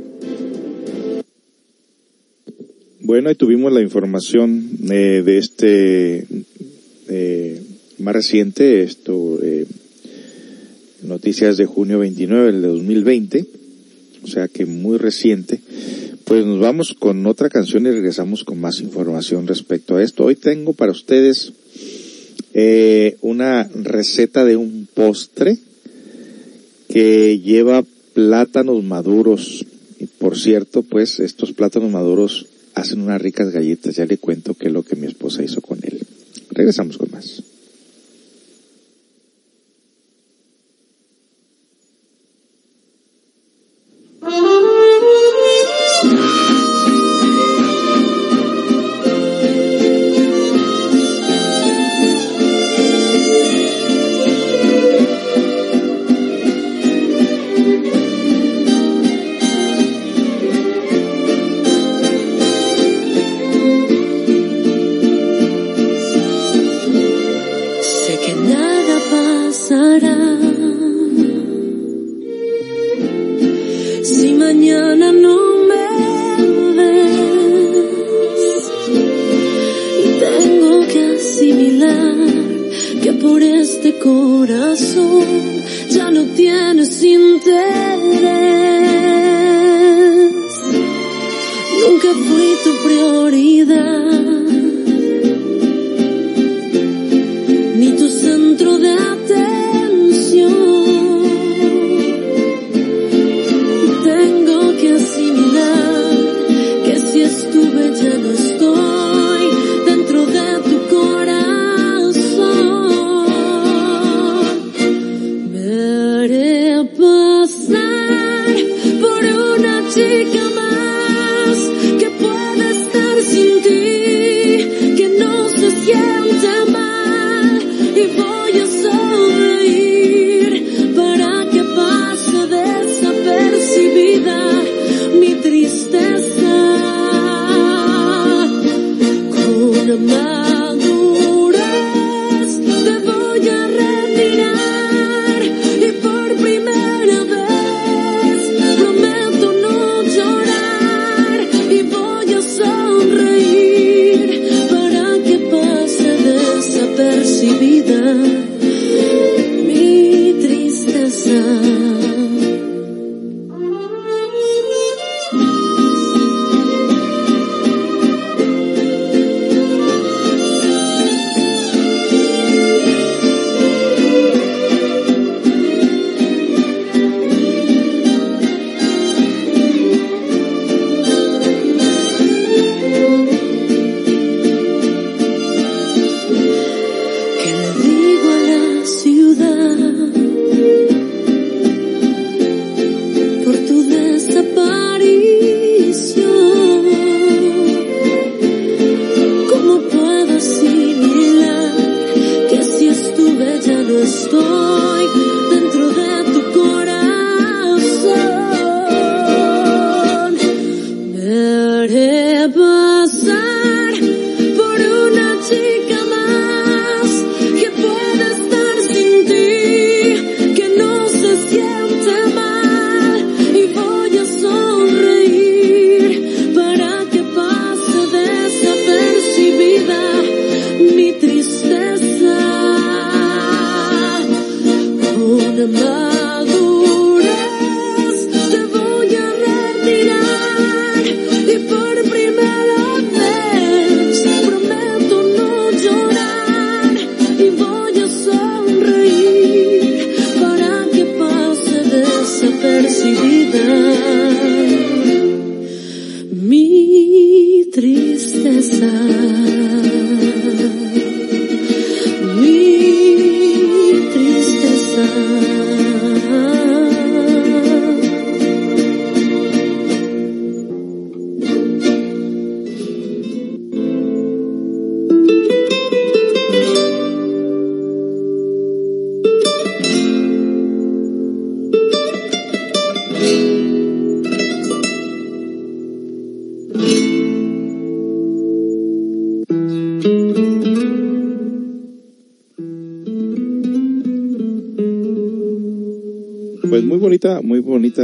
Bueno, 3.07 3.29
ahí 3.29 3.35
tuvimos 3.35 3.71
la 3.71 3.81
información 3.81 4.69
eh, 4.91 5.23
de 5.25 5.37
este 5.37 6.25
eh, 7.07 7.61
más 7.99 8.13
reciente, 8.13 8.83
esto, 8.83 9.39
eh, 9.41 9.65
noticias 11.03 11.55
de 11.55 11.65
junio 11.65 11.99
29 11.99 12.51
del 12.51 12.61
2020, 12.63 13.45
o 14.23 14.27
sea 14.27 14.49
que 14.49 14.65
muy 14.65 14.97
reciente. 14.97 15.61
Pues 16.25 16.45
nos 16.45 16.59
vamos 16.59 16.95
con 16.99 17.25
otra 17.27 17.49
canción 17.49 17.85
y 17.85 17.91
regresamos 17.91 18.43
con 18.43 18.59
más 18.59 18.81
información 18.81 19.47
respecto 19.47 19.95
a 19.95 20.03
esto. 20.03 20.25
Hoy 20.25 20.35
tengo 20.35 20.73
para 20.73 20.91
ustedes 20.91 21.53
una 23.21 23.69
receta 23.73 24.43
de 24.43 24.57
un 24.57 24.85
postre 24.93 25.57
que 26.89 27.39
lleva 27.39 27.85
plátanos 28.17 28.83
maduros. 28.83 29.63
Y 29.99 30.07
por 30.07 30.39
cierto, 30.39 30.81
pues 30.81 31.19
estos 31.19 31.51
plátanos 31.51 31.91
maduros 31.91 32.47
hacen 32.73 33.01
unas 33.01 33.21
ricas 33.21 33.51
galletas. 33.51 33.95
Ya 33.95 34.07
le 34.07 34.17
cuento 34.17 34.55
qué 34.55 34.69
es 34.69 34.73
lo 34.73 34.81
que 34.81 34.95
mi 34.95 35.05
esposa 35.05 35.43
hizo 35.43 35.61
con 35.61 35.77
él. 35.83 36.01
Regresamos 36.49 36.97
con 36.97 37.11
más. 37.11 37.43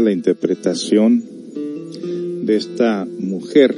La 0.02 0.12
interpretación 0.12 1.24
de 2.44 2.56
esta 2.56 3.06
mujer 3.06 3.76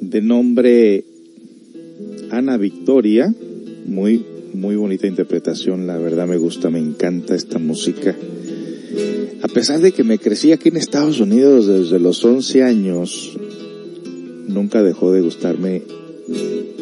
de 0.00 0.20
nombre 0.20 1.04
Ana 2.30 2.56
Victoria. 2.56 3.34
Muy, 3.86 4.24
muy 4.54 4.76
bonita 4.76 5.06
interpretación, 5.06 5.86
la 5.86 5.98
verdad 5.98 6.26
me 6.26 6.36
gusta, 6.36 6.70
me 6.70 6.78
encanta 6.78 7.34
esta 7.34 7.58
música. 7.58 8.14
A 9.42 9.48
pesar 9.48 9.80
de 9.80 9.92
que 9.92 10.04
me 10.04 10.18
crecí 10.18 10.52
aquí 10.52 10.68
en 10.68 10.76
Estados 10.76 11.18
Unidos 11.20 11.66
desde 11.66 11.98
los 11.98 12.24
11 12.24 12.62
años, 12.62 13.36
nunca 14.46 14.82
dejó 14.82 15.12
de 15.12 15.22
gustarme 15.22 15.82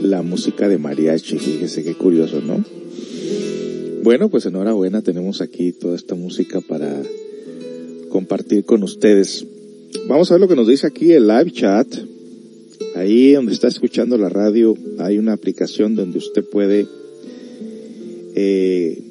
la 0.02 0.22
música 0.22 0.68
de 0.68 0.78
mariachi, 0.78 1.38
fíjese 1.38 1.84
qué 1.84 1.94
curioso, 1.94 2.40
¿no? 2.40 2.64
Bueno, 4.02 4.30
pues 4.30 4.46
enhorabuena, 4.46 5.02
tenemos 5.02 5.42
aquí 5.42 5.72
toda 5.72 5.94
esta 5.94 6.14
música 6.14 6.62
para 6.62 7.02
compartir 8.08 8.64
con 8.64 8.82
ustedes. 8.82 9.46
Vamos 10.08 10.30
a 10.30 10.34
ver 10.34 10.40
lo 10.40 10.48
que 10.48 10.56
nos 10.56 10.66
dice 10.66 10.86
aquí 10.86 11.12
el 11.12 11.28
live 11.28 11.52
chat. 11.52 11.86
Ahí 12.94 13.32
donde 13.32 13.52
está 13.52 13.68
escuchando 13.68 14.16
la 14.16 14.30
radio 14.30 14.74
hay 14.98 15.18
una 15.18 15.34
aplicación 15.34 15.96
donde 15.96 16.16
usted 16.16 16.42
puede 16.44 16.86
eh, 18.34 19.02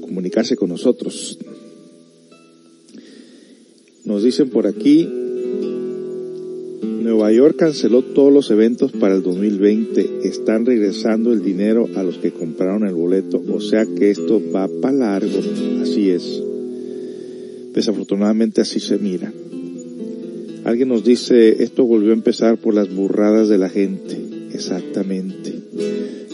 comunicarse 0.00 0.56
con 0.56 0.70
nosotros. 0.70 1.38
Nos 4.04 4.24
dicen 4.24 4.50
por 4.50 4.66
aquí, 4.66 5.08
Nueva 7.02 7.32
York 7.32 7.56
canceló 7.56 8.02
todos 8.02 8.32
los 8.32 8.50
eventos 8.50 8.92
para 8.92 9.14
el 9.14 9.22
2020. 9.22 10.20
Están 10.24 10.66
regresando 10.66 11.32
el 11.32 11.42
dinero 11.42 11.88
a 11.96 12.02
los 12.02 12.18
que 12.18 12.32
compraron 12.32 12.86
el 12.86 12.94
boleto. 12.94 13.42
O 13.52 13.60
sea 13.60 13.86
que 13.86 14.10
esto 14.10 14.40
va 14.54 14.68
para 14.80 14.94
largo. 14.94 15.40
Así 15.82 16.10
es. 16.10 16.42
Desafortunadamente 17.72 18.60
así 18.60 18.80
se 18.80 18.98
mira. 18.98 19.32
Alguien 20.64 20.88
nos 20.88 21.04
dice, 21.04 21.62
esto 21.62 21.84
volvió 21.84 22.10
a 22.10 22.14
empezar 22.14 22.56
por 22.56 22.74
las 22.74 22.94
burradas 22.94 23.48
de 23.48 23.58
la 23.58 23.68
gente. 23.68 24.16
Exactamente. 24.52 25.52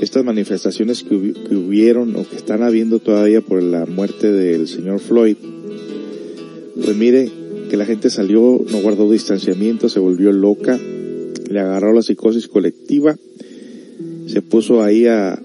Estas 0.00 0.24
manifestaciones 0.24 1.02
que, 1.02 1.14
hubieron 1.14 2.14
o 2.16 2.28
que 2.28 2.36
están 2.36 2.62
habiendo 2.62 2.98
todavía 2.98 3.40
por 3.40 3.62
la 3.62 3.86
muerte 3.86 4.30
del 4.30 4.68
señor 4.68 5.00
Floyd. 5.00 5.36
Pues 6.84 6.96
mire, 6.96 7.30
que 7.68 7.76
la 7.76 7.86
gente 7.86 8.10
salió, 8.10 8.64
no 8.70 8.80
guardó 8.80 9.10
distanciamiento, 9.10 9.88
se 9.88 10.00
volvió 10.00 10.32
loca, 10.32 10.78
le 11.48 11.60
agarró 11.60 11.92
la 11.92 12.02
psicosis 12.02 12.48
colectiva, 12.48 13.16
se 14.26 14.42
puso 14.42 14.82
ahí 14.82 15.06
a, 15.06 15.42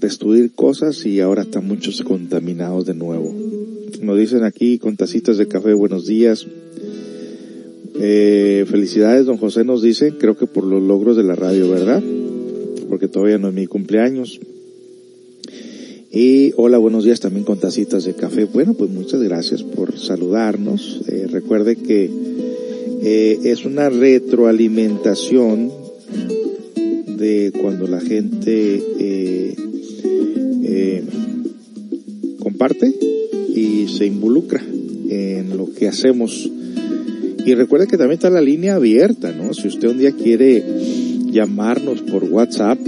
destruir 0.00 0.52
cosas 0.52 1.06
y 1.06 1.20
ahora 1.20 1.42
están 1.42 1.66
muchos 1.66 2.02
contaminados 2.02 2.84
de 2.84 2.94
nuevo. 2.94 3.34
Nos 4.02 4.18
dicen 4.18 4.42
aquí 4.42 4.78
con 4.78 4.96
tacitas 4.96 5.38
de 5.38 5.48
café, 5.48 5.72
buenos 5.72 6.06
días. 6.06 6.46
Eh, 7.94 8.66
felicidades, 8.68 9.24
don 9.24 9.38
José 9.38 9.64
nos 9.64 9.80
dice, 9.80 10.12
creo 10.18 10.36
que 10.36 10.46
por 10.46 10.64
los 10.64 10.82
logros 10.82 11.16
de 11.16 11.22
la 11.22 11.36
radio, 11.36 11.70
¿verdad? 11.70 12.02
Porque 12.90 13.08
todavía 13.08 13.38
no 13.38 13.48
es 13.48 13.54
mi 13.54 13.66
cumpleaños. 13.66 14.40
Y 16.16 16.52
hola, 16.56 16.78
buenos 16.78 17.02
días 17.02 17.18
también 17.18 17.44
con 17.44 17.58
tacitas 17.58 18.04
de 18.04 18.14
café. 18.14 18.44
Bueno, 18.44 18.74
pues 18.74 18.88
muchas 18.88 19.20
gracias 19.20 19.64
por 19.64 19.98
saludarnos. 19.98 21.00
Eh, 21.08 21.26
recuerde 21.28 21.74
que 21.74 22.08
eh, 23.02 23.40
es 23.42 23.64
una 23.64 23.90
retroalimentación 23.90 25.72
de 27.18 27.52
cuando 27.60 27.88
la 27.88 28.00
gente 28.00 28.80
eh, 29.00 29.56
eh, 30.62 31.02
comparte 32.38 32.94
y 33.52 33.88
se 33.88 34.06
involucra 34.06 34.62
en 35.08 35.56
lo 35.56 35.68
que 35.72 35.88
hacemos. 35.88 36.48
Y 37.44 37.54
recuerde 37.54 37.88
que 37.88 37.98
también 37.98 38.18
está 38.18 38.30
la 38.30 38.40
línea 38.40 38.76
abierta, 38.76 39.32
¿no? 39.32 39.52
Si 39.52 39.66
usted 39.66 39.88
un 39.88 39.98
día 39.98 40.12
quiere 40.12 40.62
llamarnos 41.32 42.02
por 42.02 42.22
WhatsApp 42.22 42.78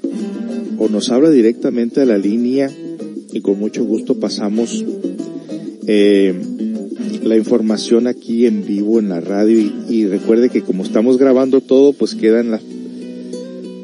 O 0.77 0.87
nos 0.89 1.09
habla 1.09 1.31
directamente 1.31 2.01
a 2.01 2.05
la 2.05 2.19
línea 2.19 2.69
y 3.31 3.41
con 3.41 3.57
mucho 3.59 3.83
gusto 3.83 4.19
pasamos 4.19 4.85
eh, 5.87 6.35
la 7.23 7.35
información 7.35 8.07
aquí 8.07 8.45
en 8.45 8.65
vivo 8.65 8.99
en 8.99 9.09
la 9.09 9.19
radio 9.19 9.59
y, 9.89 10.05
recuerde 10.05 10.49
que 10.49 10.61
como 10.61 10.83
estamos 10.83 11.17
grabando 11.17 11.61
todo 11.61 11.93
pues 11.93 12.15
quedan 12.15 12.51
las 12.51 12.61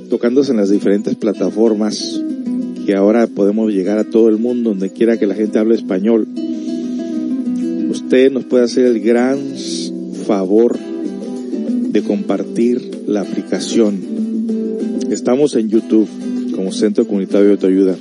tocándose 0.09 0.51
en 0.51 0.57
las 0.57 0.69
diferentes 0.69 1.15
plataformas 1.15 2.21
que 2.86 2.95
ahora 2.95 3.28
podemos 3.28 3.71
llegar 3.71 3.97
a 3.97 4.03
todo 4.03 4.30
el 4.30 4.38
mundo 4.38 4.71
donde 4.71 4.91
quiera 4.91 5.17
que 5.17 5.26
la 5.26 5.36
gente 5.36 5.57
hable 5.57 5.76
español. 5.76 6.28
Usted 7.89 8.32
nos 8.32 8.43
puede 8.45 8.65
hacer 8.65 8.86
el 8.86 8.99
gran 8.99 9.39
favor 10.26 10.78
de 10.78 12.01
compartir 12.03 13.03
la 13.07 13.21
aplicación. 13.21 13.99
Estamos 15.09 15.55
en 15.55 15.69
YouTube 15.69 16.07
como 16.55 16.71
Centro 16.71 17.05
Comunitario 17.05 17.47
de 17.47 17.53
Autoayuda. 17.53 17.95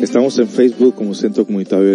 Estamos 0.00 0.38
en 0.38 0.48
Facebook 0.48 0.94
como 0.94 1.14
Centro 1.14 1.46
Comunitario 1.46 1.86
de 1.86 1.92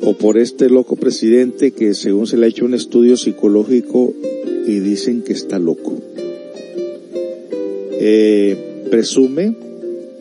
o 0.00 0.14
por 0.14 0.38
este 0.38 0.70
loco 0.70 0.96
presidente 0.96 1.72
que 1.72 1.92
según 1.92 2.26
se 2.26 2.38
le 2.38 2.46
ha 2.46 2.48
hecho 2.48 2.64
un 2.64 2.72
estudio 2.72 3.18
psicológico 3.18 4.14
y 4.66 4.78
dicen 4.78 5.20
que 5.20 5.34
está 5.34 5.58
loco. 5.58 5.92
Eh, 8.00 8.86
presume, 8.90 9.54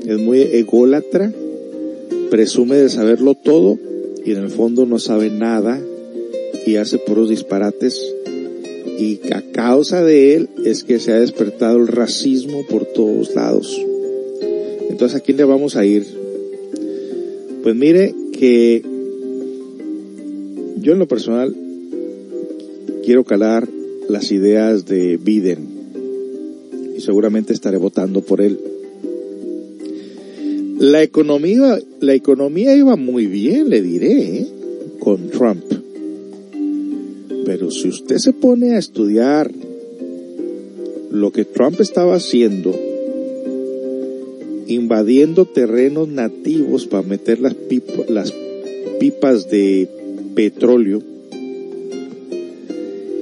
es 0.05 0.17
muy 0.17 0.41
ególatra, 0.41 1.31
presume 2.29 2.75
de 2.75 2.89
saberlo 2.89 3.33
todo 3.33 3.79
y 4.25 4.33
en 4.33 4.39
el 4.39 4.49
fondo 4.49 4.85
no 4.85 4.99
sabe 4.99 5.29
nada 5.29 5.81
y 6.67 6.75
hace 6.75 6.97
puros 6.97 7.29
disparates 7.29 8.13
y 9.01 9.19
a 9.33 9.41
causa 9.51 10.03
de 10.03 10.35
él 10.35 10.49
es 10.63 10.83
que 10.83 10.99
se 10.99 11.11
ha 11.11 11.19
despertado 11.19 11.77
el 11.77 11.87
racismo 11.87 12.63
por 12.69 12.85
todos 12.85 13.33
lados. 13.33 13.81
Entonces, 14.91 15.17
¿a 15.17 15.21
quién 15.21 15.37
le 15.37 15.43
vamos 15.43 15.75
a 15.75 15.83
ir? 15.83 16.05
Pues 17.63 17.75
mire 17.75 18.13
que 18.37 18.83
yo 20.77 20.93
en 20.93 20.99
lo 20.99 21.07
personal 21.07 21.55
quiero 23.03 23.23
calar 23.23 23.67
las 24.07 24.31
ideas 24.31 24.85
de 24.85 25.17
Biden 25.17 25.67
y 26.95 27.01
seguramente 27.01 27.53
estaré 27.53 27.77
votando 27.77 28.21
por 28.21 28.39
él. 28.39 28.59
La 30.77 31.01
economía, 31.01 31.79
la 32.01 32.13
economía 32.13 32.75
iba 32.75 32.95
muy 32.95 33.25
bien, 33.25 33.69
le 33.71 33.81
diré, 33.81 34.37
¿eh? 34.37 34.47
con 34.99 35.29
Trump. 35.29 35.70
Pero 37.45 37.71
si 37.71 37.89
usted 37.89 38.17
se 38.17 38.33
pone 38.33 38.75
a 38.75 38.79
estudiar 38.79 39.51
lo 41.11 41.31
que 41.31 41.43
Trump 41.45 41.79
estaba 41.81 42.15
haciendo, 42.15 42.73
invadiendo 44.67 45.45
terrenos 45.45 46.07
nativos 46.07 46.85
para 46.85 47.03
meter 47.03 47.39
las, 47.39 47.55
pipas 48.99 49.49
de 49.49 49.89
petróleo, 50.35 51.01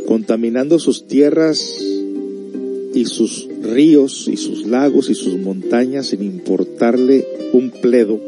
contaminando 0.06 0.78
sus 0.78 1.08
tierras 1.08 1.82
y 2.94 3.06
sus 3.06 3.48
ríos 3.64 4.28
y 4.28 4.38
sus 4.38 4.68
lagos 4.68 5.10
y 5.10 5.16
sus 5.16 5.38
montañas 5.38 6.08
sin 6.08 6.24
importarle 6.24 7.26
un 7.54 7.72
pledo, 7.72 8.20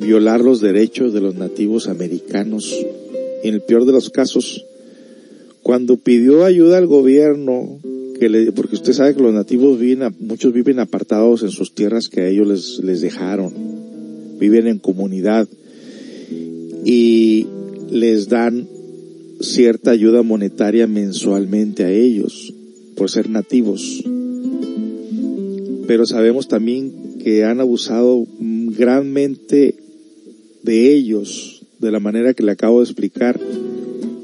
violar 0.00 0.40
los 0.40 0.60
derechos 0.60 1.12
de 1.12 1.20
los 1.20 1.34
nativos 1.34 1.88
americanos. 1.88 2.74
En 3.42 3.54
el 3.54 3.60
peor 3.62 3.84
de 3.84 3.92
los 3.92 4.10
casos, 4.10 4.64
cuando 5.62 5.96
pidió 5.96 6.44
ayuda 6.44 6.78
al 6.78 6.86
gobierno, 6.86 7.78
que 8.18 8.28
le, 8.28 8.52
porque 8.52 8.76
usted 8.76 8.92
sabe 8.92 9.14
que 9.14 9.22
los 9.22 9.34
nativos 9.34 9.78
viven, 9.78 10.14
muchos 10.20 10.52
viven 10.52 10.80
apartados 10.80 11.42
en 11.42 11.50
sus 11.50 11.74
tierras 11.74 12.08
que 12.08 12.22
a 12.22 12.28
ellos 12.28 12.48
les, 12.48 12.78
les 12.84 13.00
dejaron, 13.00 13.52
viven 14.38 14.66
en 14.66 14.78
comunidad 14.78 15.48
y 16.84 17.46
les 17.90 18.28
dan 18.28 18.66
cierta 19.40 19.92
ayuda 19.92 20.22
monetaria 20.22 20.86
mensualmente 20.86 21.84
a 21.84 21.90
ellos 21.90 22.52
por 22.96 23.10
ser 23.10 23.30
nativos. 23.30 24.02
Pero 25.86 26.06
sabemos 26.06 26.48
también 26.48 27.18
que 27.22 27.44
han 27.44 27.60
abusado 27.60 28.26
grandemente 28.38 29.76
de 30.62 30.94
ellos 30.94 31.57
de 31.78 31.90
la 31.90 32.00
manera 32.00 32.34
que 32.34 32.42
le 32.42 32.52
acabo 32.52 32.78
de 32.78 32.84
explicar 32.84 33.38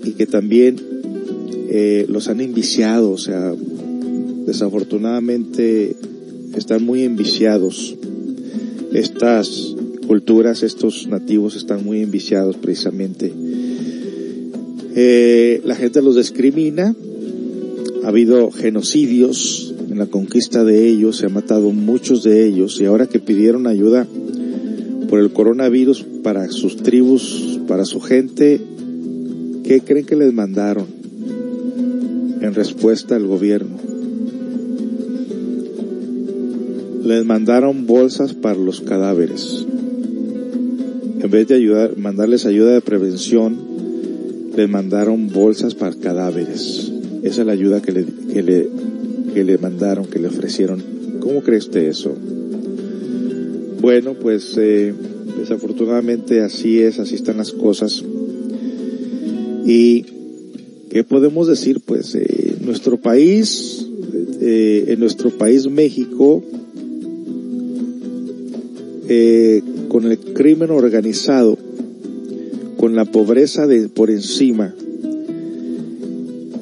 y 0.02 0.12
que 0.12 0.26
también 0.26 0.76
eh, 1.70 2.07
los 2.09 2.28
han 2.28 2.40
enviciado, 2.40 3.11
o 3.11 3.18
sea, 3.18 3.55
desafortunadamente 4.46 5.96
están 6.57 6.84
muy 6.84 7.02
enviciados. 7.02 7.96
Estas 8.92 9.74
culturas, 10.07 10.62
estos 10.62 11.09
nativos 11.09 11.57
están 11.57 11.84
muy 11.84 12.02
enviciados 12.02 12.57
precisamente. 12.57 13.32
Eh, 14.94 15.61
la 15.64 15.74
gente 15.74 16.02
los 16.02 16.16
discrimina, 16.16 16.94
ha 18.05 18.09
habido 18.09 18.50
genocidios 18.50 19.74
en 19.90 19.98
la 19.98 20.07
conquista 20.07 20.62
de 20.62 20.86
ellos, 20.86 21.16
se 21.16 21.26
ha 21.26 21.30
matado 21.30 21.70
muchos 21.70 22.22
de 22.22 22.46
ellos 22.46 22.80
y 22.80 22.84
ahora 22.84 23.07
que 23.07 23.18
pidieron 23.18 23.66
ayuda 23.66 24.07
por 25.14 25.22
el 25.22 25.32
coronavirus 25.32 26.04
para 26.24 26.50
sus 26.50 26.74
tribus, 26.74 27.60
para 27.68 27.84
su 27.84 28.00
gente, 28.00 28.60
¿qué 29.62 29.80
creen 29.80 30.06
que 30.06 30.16
les 30.16 30.34
mandaron 30.34 30.86
en 32.40 32.52
respuesta 32.52 33.14
al 33.14 33.24
gobierno? 33.24 33.76
Les 37.04 37.24
mandaron 37.24 37.86
bolsas 37.86 38.34
para 38.34 38.58
los 38.58 38.80
cadáveres. 38.80 39.64
En 41.20 41.30
vez 41.30 41.46
de 41.46 41.54
ayudar, 41.54 41.96
mandarles 41.96 42.44
ayuda 42.44 42.72
de 42.72 42.80
prevención, 42.80 43.56
les 44.56 44.68
mandaron 44.68 45.28
bolsas 45.28 45.76
para 45.76 45.94
cadáveres. 45.94 46.90
Esa 47.22 47.42
es 47.42 47.46
la 47.46 47.52
ayuda 47.52 47.80
que 47.80 47.92
le, 47.92 48.04
que 48.32 48.42
le, 48.42 48.68
que 49.32 49.44
le 49.44 49.58
mandaron, 49.58 50.06
que 50.06 50.18
le 50.18 50.26
ofrecieron. 50.26 50.82
¿Cómo 51.20 51.42
cree 51.42 51.58
usted 51.58 51.84
eso? 51.84 52.16
Bueno, 53.85 54.14
pues 54.14 54.57
eh, 54.57 54.95
desafortunadamente 55.37 56.41
así 56.41 56.80
es, 56.80 56.99
así 56.99 57.16
están 57.16 57.37
las 57.37 57.53
cosas. 57.53 58.03
Y 59.66 60.07
¿qué 60.89 61.05
podemos 61.05 61.49
decir? 61.49 61.82
Pues 61.85 62.14
eh, 62.14 62.57
nuestro 62.62 62.97
país, 62.97 63.87
eh, 64.41 64.87
en 64.89 65.01
nuestro 65.01 65.28
país 65.32 65.68
México, 65.68 66.43
eh, 69.07 69.61
con 69.88 70.11
el 70.11 70.18
crimen 70.18 70.71
organizado, 70.71 71.58
con 72.79 72.96
la 72.96 73.04
pobreza 73.04 73.67
de 73.67 73.91
por 73.91 74.08
encima, 74.08 74.75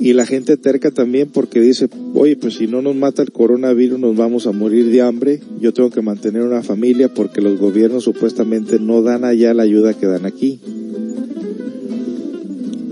y 0.02 0.14
la 0.14 0.26
gente 0.26 0.56
terca 0.56 0.90
también 0.90 1.28
porque 1.32 1.60
dice, 1.60 1.88
oye, 2.14 2.34
pues 2.34 2.54
si 2.54 2.66
no 2.66 2.82
nos 2.82 2.96
mata 2.96 3.22
el 3.22 3.30
coronavirus 3.30 4.00
nos 4.00 4.16
vamos 4.16 4.48
a 4.48 4.52
morir 4.52 4.90
de 4.90 5.00
hambre, 5.00 5.38
yo 5.60 5.72
tengo 5.72 5.90
que 5.90 6.02
mantener 6.02 6.42
una 6.42 6.64
familia 6.64 7.14
porque 7.14 7.40
los 7.40 7.56
gobiernos 7.56 8.02
supuestamente 8.02 8.80
no 8.80 9.02
dan 9.02 9.24
allá 9.24 9.54
la 9.54 9.62
ayuda 9.62 9.94
que 9.94 10.06
dan 10.06 10.26
aquí. 10.26 10.58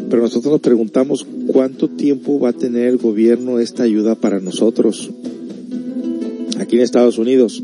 Pero 0.09 0.23
nosotros 0.23 0.53
nos 0.53 0.61
preguntamos 0.61 1.27
cuánto 1.49 1.89
tiempo 1.89 2.39
va 2.39 2.51
a 2.51 2.53
tener 2.53 2.87
el 2.87 2.99
gobierno 2.99 3.59
esta 3.59 3.83
ayuda 3.83 4.15
para 4.15 4.39
nosotros 4.39 5.11
aquí 6.61 6.77
en 6.77 6.83
Estados 6.83 7.19
Unidos. 7.19 7.61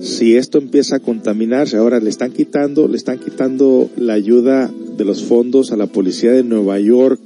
Si 0.00 0.36
esto 0.36 0.56
empieza 0.56 0.96
a 0.96 1.00
contaminarse, 1.00 1.76
ahora 1.76 2.00
le 2.00 2.08
están 2.08 2.32
quitando, 2.32 2.88
le 2.88 2.96
están 2.96 3.18
quitando 3.18 3.90
la 3.98 4.14
ayuda 4.14 4.70
de 4.96 5.04
los 5.04 5.22
fondos 5.22 5.72
a 5.72 5.76
la 5.76 5.88
policía 5.88 6.32
de 6.32 6.42
Nueva 6.42 6.80
York, 6.80 7.20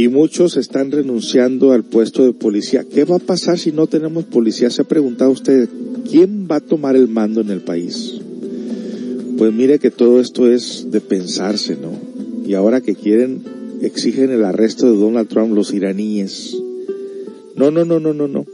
y 0.00 0.08
muchos 0.08 0.56
están 0.56 0.90
renunciando 0.90 1.72
al 1.72 1.84
puesto 1.84 2.24
de 2.24 2.32
policía. 2.32 2.84
¿Qué 2.84 3.04
va 3.04 3.16
a 3.16 3.18
pasar 3.18 3.58
si 3.58 3.70
no 3.70 3.86
tenemos 3.86 4.24
policía? 4.24 4.70
Se 4.70 4.80
ha 4.80 4.86
preguntado 4.86 5.30
usted, 5.30 5.68
¿quién 6.10 6.48
va 6.50 6.56
a 6.56 6.60
tomar 6.60 6.96
el 6.96 7.06
mando 7.06 7.42
en 7.42 7.50
el 7.50 7.60
país? 7.60 8.18
Pues 9.36 9.52
mire 9.52 9.78
que 9.78 9.90
todo 9.90 10.18
esto 10.18 10.50
es 10.50 10.90
de 10.90 11.02
pensarse, 11.02 11.76
¿no? 11.76 11.92
Y 12.48 12.54
ahora 12.54 12.80
que 12.80 12.94
quieren, 12.94 13.42
exigen 13.82 14.30
el 14.30 14.42
arresto 14.46 14.90
de 14.90 14.98
Donald 14.98 15.28
Trump 15.28 15.54
los 15.54 15.74
iraníes. 15.74 16.56
No, 17.54 17.70
no, 17.70 17.84
no, 17.84 18.00
no, 18.00 18.14
no, 18.14 18.26
no. 18.26 18.46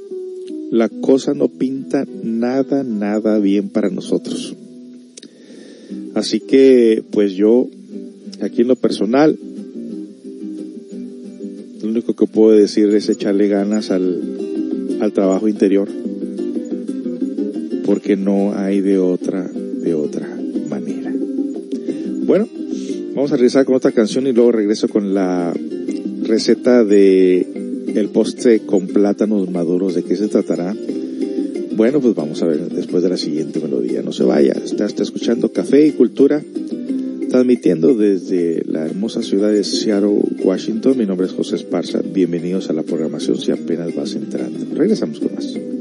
La 0.72 0.88
cosa 0.88 1.32
no 1.32 1.46
pinta 1.46 2.08
nada, 2.24 2.82
nada 2.82 3.38
bien 3.38 3.68
para 3.68 3.88
nosotros. 3.88 4.56
Así 6.14 6.40
que, 6.40 7.04
pues 7.12 7.34
yo, 7.34 7.68
aquí 8.40 8.62
en 8.62 8.68
lo 8.68 8.74
personal, 8.74 9.38
lo 11.86 11.92
único 11.92 12.14
que 12.14 12.26
puedo 12.26 12.56
decir 12.56 12.92
es 12.94 13.08
echarle 13.08 13.46
ganas 13.46 13.92
al, 13.92 14.98
al 15.00 15.12
trabajo 15.12 15.46
interior, 15.46 15.88
porque 17.84 18.16
no 18.16 18.54
hay 18.56 18.80
de 18.80 18.98
otra, 18.98 19.46
de 19.46 19.94
otra 19.94 20.28
manera. 20.68 21.14
Bueno, 22.24 22.48
vamos 23.14 23.30
a 23.30 23.36
regresar 23.36 23.64
con 23.64 23.76
otra 23.76 23.92
canción 23.92 24.26
y 24.26 24.32
luego 24.32 24.50
regreso 24.50 24.88
con 24.88 25.14
la 25.14 25.54
receta 26.22 26.82
de 26.82 27.46
el 27.94 28.08
postre 28.08 28.60
con 28.60 28.88
plátanos 28.88 29.48
maduros. 29.48 29.94
¿De 29.94 30.02
qué 30.02 30.16
se 30.16 30.26
tratará? 30.26 30.74
Bueno, 31.76 32.00
pues 32.00 32.16
vamos 32.16 32.42
a 32.42 32.46
ver 32.46 32.68
después 32.68 33.04
de 33.04 33.10
la 33.10 33.16
siguiente 33.16 33.60
melodía. 33.60 34.02
No 34.02 34.10
se 34.10 34.24
vaya, 34.24 34.52
está, 34.52 34.86
está 34.86 35.04
escuchando 35.04 35.52
Café 35.52 35.86
y 35.86 35.92
Cultura 35.92 36.42
transmitiendo 37.36 37.92
desde 37.92 38.62
la 38.64 38.86
hermosa 38.86 39.22
ciudad 39.22 39.50
de 39.50 39.62
Seattle, 39.62 40.20
Washington. 40.42 40.96
Mi 40.96 41.04
nombre 41.04 41.26
es 41.26 41.34
José 41.34 41.56
Esparza. 41.56 42.00
Bienvenidos 42.02 42.70
a 42.70 42.72
la 42.72 42.82
programación 42.82 43.36
si 43.36 43.52
apenas 43.52 43.94
vas 43.94 44.14
entrando. 44.14 44.74
Regresamos 44.74 45.20
con 45.20 45.34
más. 45.34 45.75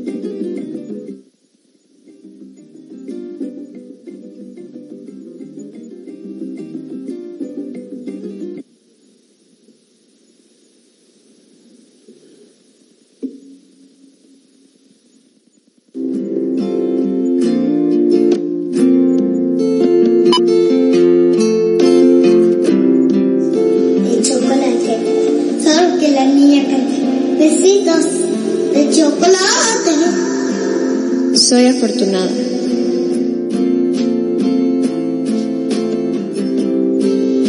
Afortunada. 31.86 32.32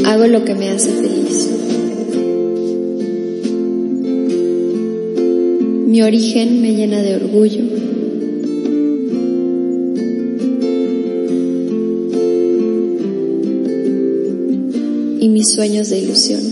Hago 0.05 0.27
lo 0.27 0.45
que 0.45 0.55
me 0.55 0.71
hace 0.71 0.91
feliz. 0.91 1.51
Mi 5.87 6.03
origen 6.03 6.61
me 6.61 6.75
llena 6.75 7.03
de 7.03 7.17
orgullo. 7.17 7.63
Y 15.21 15.29
mis 15.29 15.55
sueños 15.55 15.89
de 15.89 15.99
ilusión. 15.99 16.43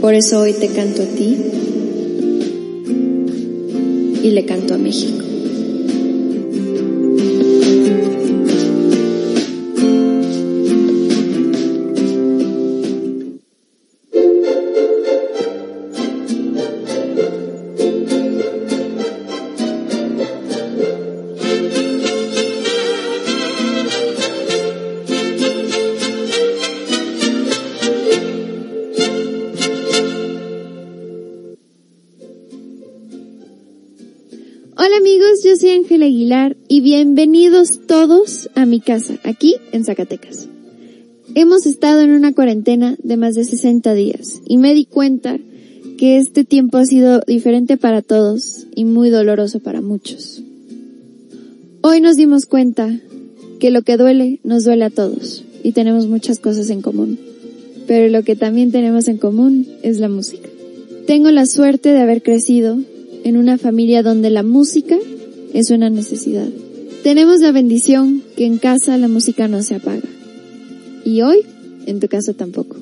Por 0.00 0.14
eso 0.14 0.40
hoy 0.40 0.52
te 0.52 0.68
canto 0.68 1.02
a 1.02 1.06
ti 1.06 1.59
le 4.30 4.44
canto 4.44 4.74
a 4.74 4.78
México. 4.78 5.29
Casa, 38.80 39.18
aquí 39.24 39.56
en 39.72 39.84
Zacatecas. 39.84 40.48
Hemos 41.34 41.66
estado 41.66 42.00
en 42.00 42.10
una 42.10 42.32
cuarentena 42.32 42.96
de 43.02 43.16
más 43.16 43.34
de 43.34 43.44
60 43.44 43.94
días 43.94 44.40
y 44.46 44.56
me 44.56 44.74
di 44.74 44.84
cuenta 44.84 45.38
que 45.96 46.18
este 46.18 46.44
tiempo 46.44 46.78
ha 46.78 46.86
sido 46.86 47.20
diferente 47.26 47.76
para 47.76 48.02
todos 48.02 48.66
y 48.74 48.84
muy 48.84 49.10
doloroso 49.10 49.60
para 49.60 49.80
muchos. 49.80 50.42
Hoy 51.82 52.00
nos 52.00 52.16
dimos 52.16 52.46
cuenta 52.46 53.00
que 53.60 53.70
lo 53.70 53.82
que 53.82 53.96
duele 53.96 54.40
nos 54.42 54.64
duele 54.64 54.86
a 54.86 54.90
todos 54.90 55.44
y 55.62 55.72
tenemos 55.72 56.08
muchas 56.08 56.38
cosas 56.38 56.70
en 56.70 56.82
común. 56.82 57.18
Pero 57.86 58.08
lo 58.08 58.22
que 58.22 58.36
también 58.36 58.72
tenemos 58.72 59.08
en 59.08 59.18
común 59.18 59.66
es 59.82 60.00
la 60.00 60.08
música. 60.08 60.48
Tengo 61.06 61.30
la 61.30 61.46
suerte 61.46 61.90
de 61.90 62.00
haber 62.00 62.22
crecido 62.22 62.78
en 63.24 63.36
una 63.36 63.58
familia 63.58 64.02
donde 64.02 64.30
la 64.30 64.42
música 64.42 64.96
es 65.52 65.70
una 65.70 65.90
necesidad. 65.90 66.48
Tenemos 67.02 67.40
la 67.40 67.50
bendición 67.50 68.22
que 68.36 68.44
en 68.44 68.58
casa 68.58 68.98
la 68.98 69.08
música 69.08 69.48
no 69.48 69.62
se 69.62 69.76
apaga. 69.76 70.08
Y 71.04 71.22
hoy, 71.22 71.46
en 71.86 71.98
tu 71.98 72.08
casa 72.08 72.34
tampoco. 72.34 72.76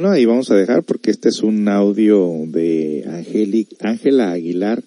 Bueno, 0.00 0.14
ahí 0.14 0.24
vamos 0.24 0.50
a 0.50 0.54
dejar 0.54 0.82
porque 0.82 1.10
este 1.10 1.28
es 1.28 1.42
un 1.42 1.68
audio 1.68 2.46
de 2.46 3.04
Ángela 3.80 4.32
Aguilar 4.32 4.82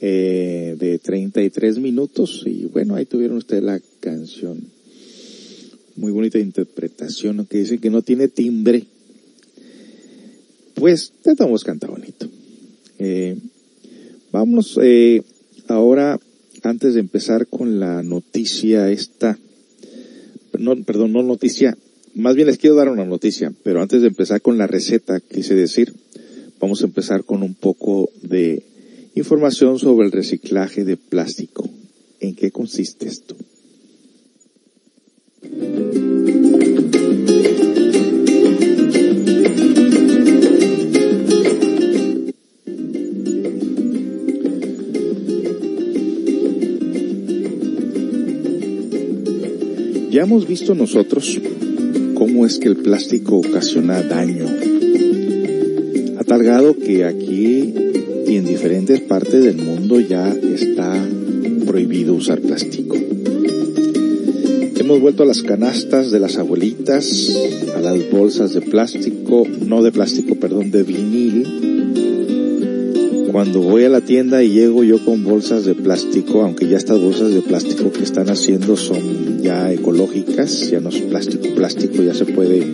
eh, 0.00 0.76
de 0.78 1.00
33 1.00 1.80
minutos 1.80 2.44
y 2.46 2.66
bueno, 2.66 2.94
ahí 2.94 3.04
tuvieron 3.04 3.38
ustedes 3.38 3.64
la 3.64 3.80
canción. 3.98 4.62
Muy 5.96 6.12
bonita 6.12 6.38
interpretación, 6.38 7.38
aunque 7.38 7.58
dicen 7.58 7.80
que 7.80 7.90
no 7.90 8.02
tiene 8.02 8.28
timbre. 8.28 8.84
Pues 10.74 11.12
tratamos 11.20 11.64
canta 11.64 11.88
bonito. 11.88 12.28
Eh, 13.00 13.36
vámonos 14.30 14.78
eh, 14.80 15.20
ahora, 15.66 16.20
antes 16.62 16.94
de 16.94 17.00
empezar 17.00 17.48
con 17.48 17.80
la 17.80 18.04
noticia 18.04 18.88
esta, 18.88 19.36
no, 20.56 20.80
perdón, 20.84 21.12
no 21.12 21.24
noticia, 21.24 21.76
más 22.14 22.34
bien 22.34 22.46
les 22.46 22.58
quiero 22.58 22.76
dar 22.76 22.88
una 22.88 23.04
noticia, 23.04 23.52
pero 23.62 23.80
antes 23.80 24.02
de 24.02 24.08
empezar 24.08 24.40
con 24.40 24.58
la 24.58 24.66
receta, 24.66 25.20
quise 25.20 25.54
decir, 25.54 25.92
vamos 26.60 26.82
a 26.82 26.86
empezar 26.86 27.24
con 27.24 27.42
un 27.42 27.54
poco 27.54 28.10
de 28.22 28.62
información 29.14 29.78
sobre 29.78 30.06
el 30.06 30.12
reciclaje 30.12 30.84
de 30.84 30.96
plástico. 30.96 31.68
¿En 32.20 32.34
qué 32.34 32.50
consiste 32.50 33.06
esto? 33.06 33.36
Ya 50.10 50.22
hemos 50.24 50.48
visto 50.48 50.74
nosotros 50.74 51.38
cómo 52.18 52.44
es 52.44 52.58
que 52.58 52.66
el 52.66 52.76
plástico 52.76 53.36
ocasiona 53.36 54.02
daño, 54.02 54.44
a 56.18 56.24
tal 56.24 56.74
que 56.84 57.04
aquí 57.04 57.72
y 58.26 58.36
en 58.36 58.44
diferentes 58.44 59.00
partes 59.02 59.44
del 59.44 59.58
mundo 59.58 60.00
ya 60.00 60.28
está 60.28 60.92
prohibido 61.64 62.14
usar 62.14 62.40
plástico. 62.40 62.96
Hemos 64.76 65.00
vuelto 65.00 65.22
a 65.22 65.26
las 65.26 65.42
canastas 65.42 66.10
de 66.10 66.18
las 66.18 66.38
abuelitas, 66.38 67.36
a 67.76 67.80
las 67.80 68.10
bolsas 68.10 68.52
de 68.52 68.62
plástico, 68.62 69.46
no 69.64 69.84
de 69.84 69.92
plástico, 69.92 70.34
perdón, 70.34 70.72
de 70.72 70.82
vinil. 70.82 71.77
Cuando 73.38 73.60
voy 73.60 73.84
a 73.84 73.88
la 73.88 74.00
tienda 74.00 74.42
y 74.42 74.50
llego 74.50 74.82
yo 74.82 75.04
con 75.04 75.22
bolsas 75.22 75.64
de 75.64 75.76
plástico, 75.76 76.42
aunque 76.42 76.66
ya 76.66 76.76
estas 76.76 76.98
bolsas 76.98 77.32
de 77.32 77.40
plástico 77.40 77.92
que 77.92 78.02
están 78.02 78.28
haciendo 78.30 78.76
son 78.76 79.40
ya 79.40 79.72
ecológicas, 79.72 80.68
ya 80.68 80.80
no 80.80 80.88
es 80.88 81.00
plástico, 81.02 81.46
plástico, 81.54 82.02
ya 82.02 82.14
se 82.14 82.24
puede, 82.24 82.66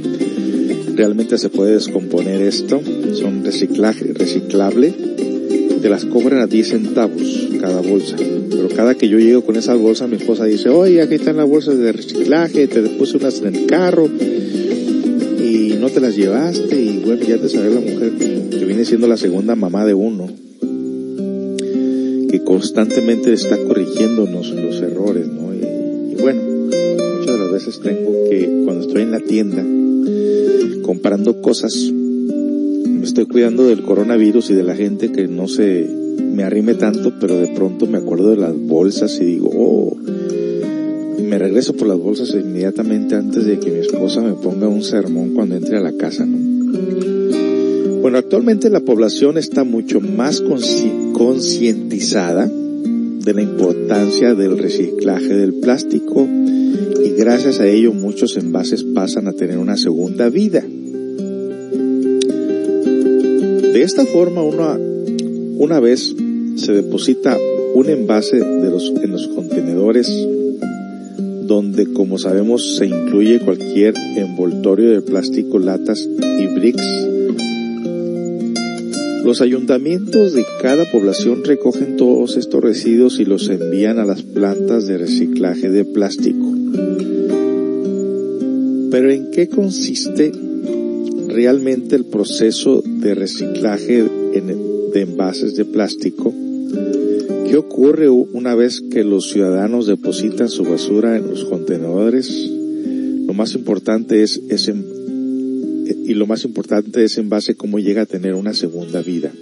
realmente 0.95 1.37
se 1.37 1.51
puede 1.51 1.75
descomponer 1.75 2.41
esto, 2.41 2.81
son 3.13 3.45
reciclaje, 3.45 4.15
reciclable, 4.15 4.95
te 5.83 5.89
las 5.91 6.07
cobran 6.07 6.41
a 6.41 6.47
10 6.47 6.67
centavos 6.67 7.47
cada 7.61 7.83
bolsa. 7.83 8.17
Pero 8.17 8.69
cada 8.75 8.95
que 8.95 9.11
yo 9.11 9.19
llego 9.19 9.45
con 9.45 9.57
esa 9.57 9.75
bolsa, 9.75 10.07
mi 10.07 10.17
esposa 10.17 10.47
dice, 10.47 10.71
oye, 10.71 11.03
aquí 11.03 11.17
están 11.17 11.37
las 11.37 11.47
bolsas 11.47 11.77
de 11.77 11.93
reciclaje, 11.93 12.69
te 12.69 12.81
puse 12.81 13.19
unas 13.19 13.39
en 13.43 13.55
el 13.55 13.67
carro 13.67 14.07
y 14.07 15.75
no 15.79 15.91
te 15.91 16.01
las 16.01 16.17
llevaste 16.17 16.81
y 16.81 17.03
bueno, 17.05 17.23
ya 17.23 17.37
te 17.37 17.51
sabe 17.51 17.69
la 17.69 17.81
mujer 17.81 18.13
que 18.19 18.65
viene 18.65 18.87
siendo 18.87 19.07
la 19.07 19.19
segunda 19.19 19.55
mamá 19.57 19.85
de 19.85 19.93
uno, 19.93 20.27
constantemente 22.45 23.33
está 23.33 23.57
corrigiéndonos 23.57 24.51
los 24.51 24.81
errores, 24.81 25.27
¿no? 25.27 25.55
Y, 25.55 26.15
bueno, 26.21 26.41
muchas 26.43 27.35
de 27.35 27.39
las 27.39 27.53
veces 27.53 27.81
tengo 27.81 28.13
que, 28.31 28.63
cuando 28.65 28.87
estoy 28.87 29.03
en 29.03 29.11
la 29.11 29.21
tienda, 29.21 29.65
comprando 30.83 31.41
cosas, 31.41 31.75
me 31.93 33.05
estoy 33.05 33.27
cuidando 33.27 33.67
del 33.67 33.83
coronavirus 33.83 34.51
y 34.51 34.55
de 34.55 34.63
la 34.63 34.77
gente 34.77 35.11
que 35.13 35.27
no 35.27 35.49
se 35.49 35.89
me 36.19 36.45
arrime 36.45 36.75
tanto, 36.75 37.13
pero 37.21 37.37
de 37.37 37.49
pronto 37.49 37.87
me 37.87 37.99
acuerdo 37.99 38.31
de 38.31 38.37
las 38.37 38.57
bolsas 38.57 39.19
y 39.21 39.25
digo, 39.25 39.51
oh, 39.53 39.97
me 41.23 41.39
regreso 41.39 41.75
por 41.75 41.89
las 41.89 41.99
bolsas 41.99 42.31
inmediatamente 42.35 43.15
antes 43.15 43.45
de 43.45 43.59
que 43.59 43.71
mi 43.71 43.79
esposa 43.81 44.21
me 44.21 44.35
ponga 44.35 44.69
un 44.69 44.83
sermón 44.83 45.35
cuando 45.35 45.57
entre 45.57 45.79
a 45.79 45.81
la 45.81 45.93
casa, 45.93 46.27
¿no? 46.27 46.39
Bueno, 48.01 48.19
actualmente 48.19 48.69
la 48.69 48.81
población 48.81 49.39
está 49.39 49.65
mucho 49.65 49.99
más 50.01 50.43
concientizada 51.15 52.47
de 52.47 53.33
la 53.33 53.41
importancia 53.41 54.35
del 54.35 54.59
reciclaje 54.59 55.35
del 55.35 55.55
plástico 55.55 56.29
y 57.05 57.11
gracias 57.17 57.61
a 57.61 57.67
ello 57.67 57.95
muchos 57.95 58.37
envases 58.37 58.85
pasan 58.85 59.29
a 59.29 59.33
tener 59.33 59.57
una 59.57 59.79
segunda 59.79 60.29
vida. 60.29 60.63
De 63.73 63.83
esta 63.83 64.05
forma, 64.05 64.43
una, 64.43 64.79
una 65.57 65.81
vez 65.81 66.15
se 66.57 66.73
deposita 66.73 67.39
un 67.75 67.89
envase 67.89 68.37
de 68.37 68.71
los, 68.71 68.93
en 69.03 69.11
los 69.11 69.29
contenedores 69.29 70.11
donde, 71.47 71.93
como 71.93 72.19
sabemos, 72.19 72.77
se 72.77 72.87
incluye 72.87 73.41
cualquier 73.41 73.95
envoltorio 74.17 74.91
de 74.91 75.03
plástico, 75.03 75.59
latas 75.59 76.01
y 76.01 76.47
bricks. 76.47 76.85
Los 79.25 79.41
ayuntamientos 79.41 80.35
de 80.35 80.45
cada 80.61 80.85
población 80.93 81.45
recogen 81.45 81.97
todos 81.97 82.37
estos 82.37 82.63
residuos 82.63 83.19
y 83.21 83.25
los 83.25 83.49
envían 83.49 83.99
a 83.99 84.05
las 84.05 84.23
plantas 84.23 84.87
de 84.87 84.99
reciclaje 84.99 85.71
de 85.71 85.87
plástico. 85.87 86.47
Pero 88.91 89.11
¿en 89.11 89.31
qué 89.31 89.49
consiste 89.49 90.31
realmente 91.29 91.97
el 91.97 92.05
proceso 92.05 92.83
de 92.85 93.15
reciclaje 93.15 94.03
de 94.03 95.01
envases 95.01 95.57
de 95.57 95.65
plástico? 95.65 96.35
¿Qué 97.49 97.57
ocurre 97.57 98.11
una 98.11 98.55
vez 98.55 98.83
que 98.83 99.05
los 99.05 99.31
ciudadanos 99.31 99.87
depositan 99.87 100.51
su 100.51 100.65
basura 100.65 101.17
en 101.17 101.29
los 101.29 101.47
contenedores? 101.47 102.51
Lo 103.27 103.33
más 103.33 103.55
importante 103.55 104.23
es 104.23 104.43
ese, 104.51 104.75
y 105.85 106.15
lo 106.15 106.27
más 106.27 106.45
importante 106.45 107.05
es 107.05 107.19
en 107.19 107.29
base 107.29 107.57
cómo 107.57 107.79
llega 107.79 108.03
a 108.03 108.07
tener 108.07 108.35
una 108.35 108.55
segunda 108.55 109.03
vida. 109.03 109.33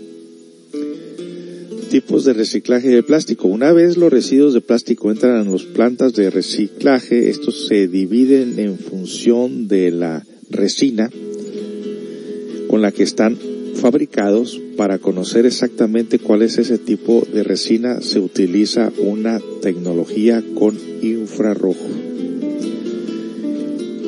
Tipos 1.91 2.25
de 2.25 2.33
reciclaje 2.33 2.89
de 2.89 3.03
plástico. 3.03 3.49
Una 3.49 3.73
vez 3.73 3.97
los 3.99 4.11
residuos 4.11 4.55
de 4.55 4.63
plástico 4.63 5.11
entran 5.11 5.45
en 5.45 5.53
las 5.53 5.65
plantas 5.65 6.15
de 6.15 6.31
reciclaje, 6.31 7.29
estos 7.29 7.67
se 7.67 7.87
dividen 7.87 8.59
en 8.59 8.79
función 8.79 9.69
de 9.69 9.91
la 9.91 10.25
resina 10.49 11.11
con 12.69 12.81
la 12.81 12.93
que 12.93 13.03
están 13.03 13.37
fabricados. 13.75 14.59
Para 14.77 14.99
conocer 14.99 15.45
exactamente 15.45 16.19
cuál 16.19 16.41
es 16.41 16.57
ese 16.57 16.79
tipo 16.79 17.27
de 17.31 17.43
resina 17.43 18.01
se 18.01 18.21
utiliza 18.21 18.91
una 18.99 19.39
tecnología 19.61 20.43
con 20.55 20.79
infrarrojo. 21.03 21.89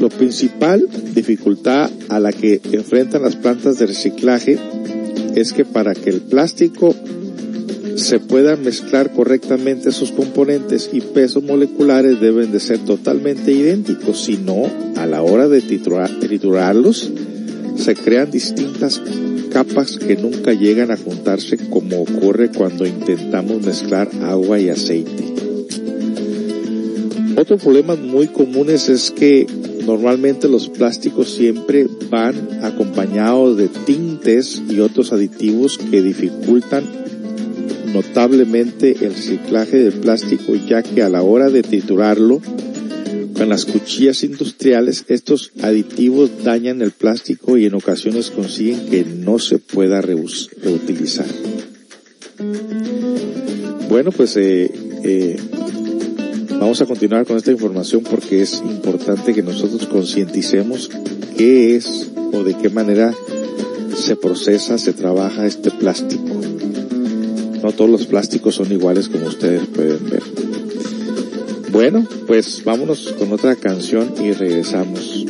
Lo 0.00 0.08
principal 0.08 0.88
dificultad 1.14 1.90
a 2.08 2.18
la 2.18 2.32
que 2.32 2.62
enfrentan 2.72 3.20
las 3.20 3.36
plantas 3.36 3.78
de 3.78 3.88
reciclaje 3.88 4.58
es 5.34 5.52
que 5.52 5.66
para 5.66 5.94
que 5.94 6.08
el 6.08 6.22
plástico 6.22 6.96
se 7.96 8.20
puedan 8.20 8.62
mezclar 8.62 9.12
correctamente 9.12 9.92
sus 9.92 10.12
componentes 10.12 10.90
y 10.92 11.00
pesos 11.00 11.42
moleculares 11.42 12.20
deben 12.20 12.52
de 12.52 12.60
ser 12.60 12.78
totalmente 12.80 13.52
idénticos, 13.52 14.24
si 14.24 14.36
no, 14.36 14.70
a 14.96 15.06
la 15.06 15.22
hora 15.22 15.48
de 15.48 15.60
triturarlos, 15.60 17.10
se 17.76 17.94
crean 17.94 18.30
distintas 18.30 19.00
capas 19.50 19.98
que 19.98 20.16
nunca 20.16 20.52
llegan 20.52 20.90
a 20.90 20.96
juntarse 20.96 21.58
como 21.68 22.02
ocurre 22.02 22.50
cuando 22.50 22.86
intentamos 22.86 23.64
mezclar 23.64 24.08
agua 24.22 24.58
y 24.58 24.70
aceite. 24.70 25.24
Otro 27.36 27.56
problema 27.58 27.96
muy 27.96 28.28
comunes 28.28 28.88
es 28.88 29.10
que 29.10 29.46
normalmente 29.84 30.48
los 30.48 30.68
plásticos 30.68 31.32
siempre 31.32 31.86
van 32.10 32.60
acompañados 32.62 33.56
de 33.56 33.68
tintes 33.68 34.62
y 34.68 34.80
otros 34.80 35.12
aditivos 35.12 35.78
que 35.78 36.02
dificultan 36.02 36.84
notablemente 37.92 38.96
el 39.02 39.14
reciclaje 39.14 39.78
del 39.78 39.92
plástico 39.94 40.54
ya 40.54 40.82
que 40.82 41.02
a 41.02 41.08
la 41.08 41.22
hora 41.22 41.50
de 41.50 41.62
triturarlo 41.62 42.40
con 43.34 43.48
las 43.48 43.64
cuchillas 43.64 44.22
industriales 44.24 45.04
estos 45.08 45.52
aditivos 45.62 46.30
dañan 46.44 46.82
el 46.82 46.92
plástico 46.92 47.56
y 47.56 47.66
en 47.66 47.74
ocasiones 47.74 48.30
consiguen 48.30 48.88
que 48.88 49.04
no 49.04 49.38
se 49.38 49.58
pueda 49.58 50.00
reutilizar. 50.00 51.26
Bueno, 53.88 54.10
pues 54.12 54.36
eh, 54.36 54.70
eh, 55.04 55.36
vamos 56.50 56.80
a 56.80 56.86
continuar 56.86 57.26
con 57.26 57.36
esta 57.36 57.50
información 57.50 58.02
porque 58.08 58.42
es 58.42 58.62
importante 58.64 59.34
que 59.34 59.42
nosotros 59.42 59.86
concienticemos 59.86 60.90
qué 61.36 61.76
es 61.76 62.10
o 62.32 62.42
de 62.44 62.54
qué 62.54 62.70
manera 62.70 63.14
se 63.94 64.16
procesa, 64.16 64.78
se 64.78 64.92
trabaja 64.92 65.46
este 65.46 65.70
plástico. 65.70 66.61
No 67.62 67.72
todos 67.72 67.90
los 67.90 68.06
plásticos 68.06 68.56
son 68.56 68.72
iguales 68.72 69.08
como 69.08 69.26
ustedes 69.26 69.66
pueden 69.68 70.10
ver. 70.10 70.22
Bueno, 71.70 72.06
pues 72.26 72.64
vámonos 72.64 73.14
con 73.18 73.32
otra 73.32 73.56
canción 73.56 74.14
y 74.20 74.32
regresamos 74.32 75.24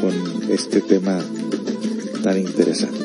con 0.00 0.50
este 0.50 0.80
tema 0.80 1.20
tan 2.22 2.38
interesante. 2.38 3.03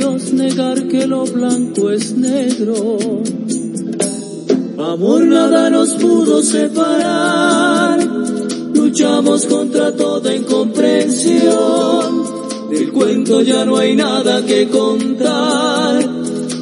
Dios, 0.00 0.32
negar 0.32 0.88
que 0.88 1.06
lo 1.06 1.24
blanco 1.26 1.90
es 1.90 2.16
negro. 2.16 2.96
Amor 4.78 5.26
nada 5.26 5.68
nos 5.68 5.92
pudo 5.92 6.42
separar, 6.42 8.02
luchamos 8.72 9.44
contra 9.44 9.94
toda 9.94 10.34
incomprensión. 10.34 12.24
Del 12.70 12.90
cuento 12.92 13.42
ya 13.42 13.66
no 13.66 13.76
hay 13.76 13.94
nada 13.94 14.42
que 14.46 14.70
contar, 14.70 16.02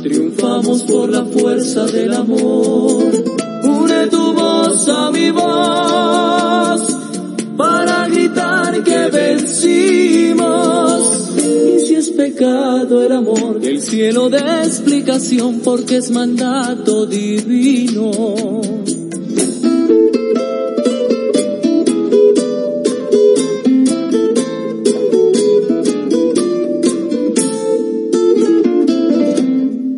triunfamos 0.02 0.82
por 0.82 1.08
la 1.08 1.24
fuerza 1.24 1.86
del 1.86 2.14
amor. 2.14 3.07
El 12.90 13.12
amor, 13.12 13.60
el 13.62 13.82
cielo 13.82 14.30
de 14.30 14.38
explicación 14.38 15.60
porque 15.60 15.98
es 15.98 16.10
mandato 16.10 17.04
divino. 17.04 18.10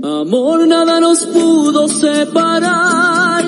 Amor 0.03 0.67
nada 0.67 0.99
nos 1.01 1.27
pudo 1.27 1.87
separar, 1.87 3.45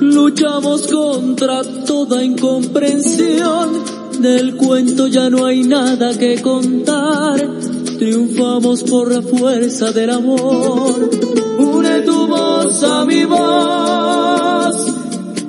luchamos 0.00 0.86
contra 0.86 1.62
toda 1.86 2.24
incomprensión, 2.24 3.84
del 4.20 4.56
cuento 4.56 5.08
ya 5.08 5.28
no 5.28 5.44
hay 5.44 5.62
nada 5.64 6.16
que 6.16 6.40
contar, 6.40 7.67
triunfamos 7.98 8.84
por 8.84 9.12
la 9.12 9.20
fuerza 9.22 9.92
del 9.92 10.10
amor. 10.10 11.10
Une 11.58 12.00
tu 12.02 12.26
voz 12.26 12.82
a 12.84 13.04
mi 13.04 13.24
voz 13.24 14.94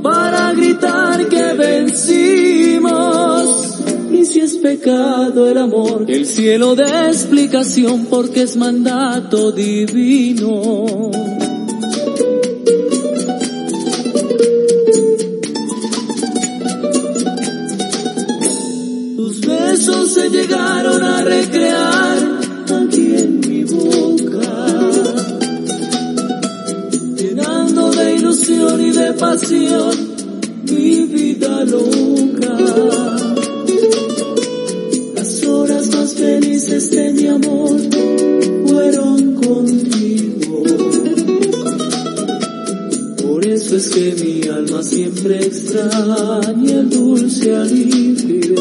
para 0.01 0.53
gritar 0.53 1.27
que 1.29 1.53
vencimos. 1.53 2.89
Y 4.11 4.25
si 4.25 4.39
es 4.39 4.57
pecado 4.57 5.47
el 5.47 5.57
amor, 5.57 6.05
el 6.07 6.25
cielo 6.25 6.75
de 6.75 6.83
explicación 7.07 8.07
porque 8.09 8.41
es 8.41 8.57
mandato 8.57 9.51
divino. 9.51 11.18
Ilusión 28.29 28.79
y 28.79 28.91
de 28.91 29.13
pasión 29.13 29.91
mi 30.65 31.05
vida 31.07 31.65
loca. 31.65 32.57
Las 35.15 35.43
horas 35.45 35.87
más 35.95 36.13
felices 36.13 36.91
de 36.91 37.11
mi 37.13 37.25
amor 37.25 37.79
fueron 38.67 39.33
contigo. 39.33 40.63
Por 43.23 43.47
eso 43.47 43.75
es 43.77 43.89
que 43.89 44.15
mi 44.21 44.47
alma 44.47 44.83
siempre 44.83 45.39
extraña 45.39 46.79
el 46.81 46.89
dulce 46.89 47.55
alivio. 47.55 48.55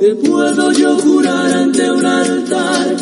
Te 0.00 0.14
puedo 0.14 0.72
yo 0.72 0.96
jurar 0.96 1.52
ante 1.52 1.90
un 1.90 2.06
altar 2.06 3.01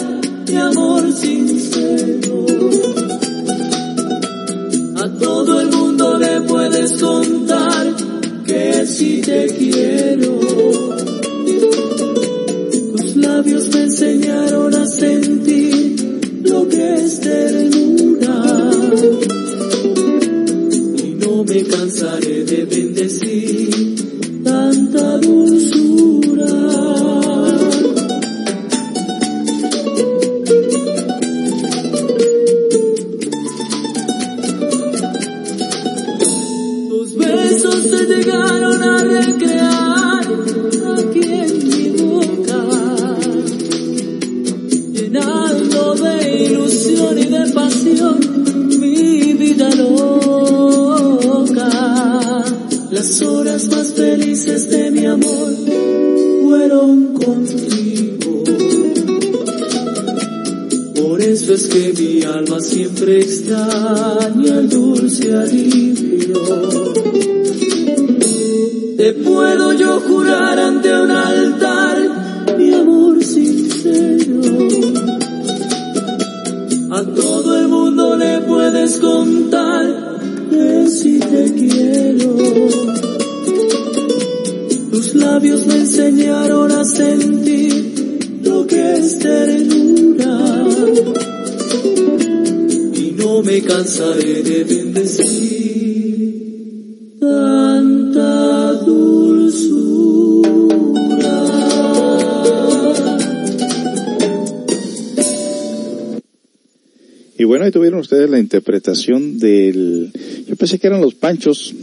interpretación 108.61 109.39
del... 109.39 110.13
Yo 110.47 110.57
pensé 110.57 110.79
que 110.79 110.87
eran 110.87 111.01
los 111.01 111.15
panchos, 111.15 111.75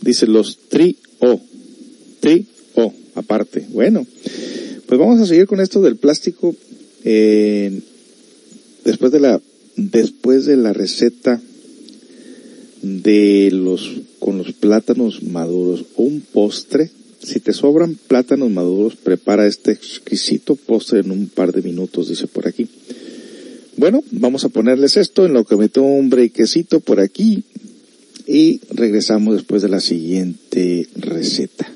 dice 0.00 0.26
los 0.26 0.58
tri-o, 0.68 1.40
tri-o, 2.20 2.94
aparte. 3.16 3.66
Bueno, 3.70 4.06
pues 4.86 4.98
vamos 4.98 5.20
a 5.20 5.26
seguir 5.26 5.46
con 5.46 5.60
esto 5.60 5.82
del 5.82 5.96
plástico. 5.96 6.54
eh, 7.04 7.80
después 8.84 9.10
de 9.10 9.20
la, 9.20 9.40
después 9.76 10.46
de 10.46 10.56
la 10.56 10.72
receta 10.72 11.40
de 12.82 13.50
los, 13.52 13.90
con 14.20 14.38
los 14.38 14.52
plátanos 14.52 15.22
maduros, 15.22 15.84
un 15.96 16.20
postre. 16.20 16.90
Si 17.22 17.40
te 17.40 17.52
sobran 17.52 17.98
plátanos 18.06 18.50
maduros, 18.50 18.96
prepara 18.96 19.46
este 19.46 19.72
exquisito 19.72 20.54
postre 20.54 21.00
en 21.00 21.10
un 21.10 21.28
par 21.28 21.52
de 21.52 21.60
minutos, 21.60 22.08
dice 22.08 22.26
por 22.26 22.46
aquí. 22.46 22.68
Bueno, 23.80 24.04
vamos 24.10 24.44
a 24.44 24.50
ponerles 24.50 24.98
esto 24.98 25.24
en 25.24 25.32
lo 25.32 25.44
que 25.44 25.56
me 25.56 25.70
tomo 25.70 25.96
un 25.96 26.10
brequecito 26.10 26.80
por 26.80 27.00
aquí 27.00 27.44
y 28.26 28.60
regresamos 28.74 29.36
después 29.36 29.62
de 29.62 29.70
la 29.70 29.80
siguiente 29.80 30.86
receta. 30.96 31.72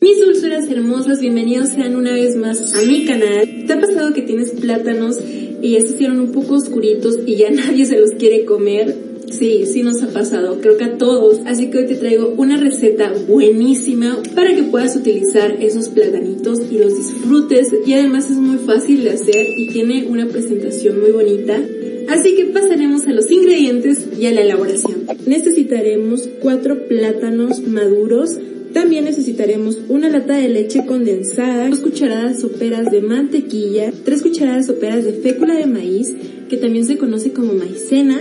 Mis 0.00 0.20
dulzuras 0.26 0.68
hermosas, 0.68 1.20
bienvenidos 1.20 1.68
sean 1.68 1.94
una 1.94 2.12
vez 2.12 2.34
más 2.34 2.74
a 2.74 2.82
mi 2.82 3.06
canal. 3.06 3.64
¿Te 3.64 3.74
ha 3.74 3.80
pasado 3.80 4.12
que 4.12 4.22
tienes 4.22 4.50
plátanos 4.60 5.18
y 5.62 5.80
se 5.82 5.86
hicieron 5.86 6.18
un 6.18 6.32
poco 6.32 6.54
oscuritos 6.54 7.14
y 7.24 7.36
ya 7.36 7.50
nadie 7.52 7.86
se 7.86 8.00
los 8.00 8.10
quiere 8.18 8.44
comer? 8.44 9.15
Sí, 9.30 9.66
sí 9.66 9.82
nos 9.82 10.02
ha 10.02 10.08
pasado, 10.08 10.60
creo 10.60 10.76
que 10.76 10.84
a 10.84 10.98
todos. 10.98 11.40
Así 11.46 11.70
que 11.70 11.78
hoy 11.78 11.86
te 11.86 11.96
traigo 11.96 12.34
una 12.36 12.56
receta 12.56 13.12
buenísima 13.28 14.18
para 14.34 14.54
que 14.54 14.62
puedas 14.64 14.96
utilizar 14.96 15.56
esos 15.60 15.88
platanitos 15.88 16.60
y 16.70 16.78
los 16.78 16.96
disfrutes. 16.96 17.68
Y 17.84 17.92
además 17.94 18.30
es 18.30 18.36
muy 18.36 18.58
fácil 18.58 19.04
de 19.04 19.10
hacer 19.10 19.46
y 19.58 19.68
tiene 19.68 20.06
una 20.06 20.26
presentación 20.26 21.00
muy 21.00 21.10
bonita. 21.10 21.60
Así 22.08 22.36
que 22.36 22.46
pasaremos 22.46 23.06
a 23.06 23.12
los 23.12 23.30
ingredientes 23.30 24.06
y 24.18 24.26
a 24.26 24.32
la 24.32 24.42
elaboración. 24.42 25.06
Necesitaremos 25.26 26.28
cuatro 26.40 26.86
plátanos 26.86 27.66
maduros, 27.66 28.38
también 28.72 29.04
necesitaremos 29.04 29.78
una 29.88 30.08
lata 30.08 30.36
de 30.36 30.48
leche 30.48 30.86
condensada, 30.86 31.68
dos 31.68 31.80
cucharadas 31.80 32.40
soperas 32.40 32.92
de 32.92 33.00
mantequilla, 33.00 33.90
tres 34.04 34.22
cucharadas 34.22 34.66
soperas 34.66 35.04
de 35.04 35.14
fécula 35.14 35.54
de 35.54 35.66
maíz, 35.66 36.14
que 36.48 36.58
también 36.58 36.84
se 36.84 36.96
conoce 36.96 37.32
como 37.32 37.54
maicena, 37.54 38.20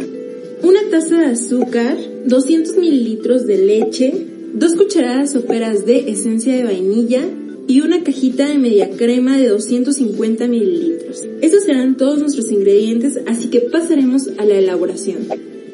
una 0.66 0.82
taza 0.90 1.20
de 1.20 1.26
azúcar, 1.26 1.96
200 2.26 2.78
mililitros 2.78 3.46
de 3.46 3.60
leche, 3.60 4.12
dos 4.56 4.74
cucharadas 4.74 5.32
soperas 5.32 5.86
de 5.86 6.10
esencia 6.10 6.56
de 6.56 6.64
vainilla 6.64 7.22
y 7.68 7.82
una 7.82 8.04
cajita 8.04 8.48
de 8.48 8.58
media 8.58 8.90
crema 8.90 9.38
de 9.38 9.50
250 9.50 10.48
mililitros. 10.48 11.22
Esos 11.42 11.66
serán 11.66 11.98
todos 11.98 12.18
nuestros 12.18 12.52
ingredientes, 12.52 13.20
así 13.28 13.50
que 13.50 13.60
pasaremos 13.60 14.30
a 14.40 14.46
la 14.46 14.56
elaboración. 14.56 15.28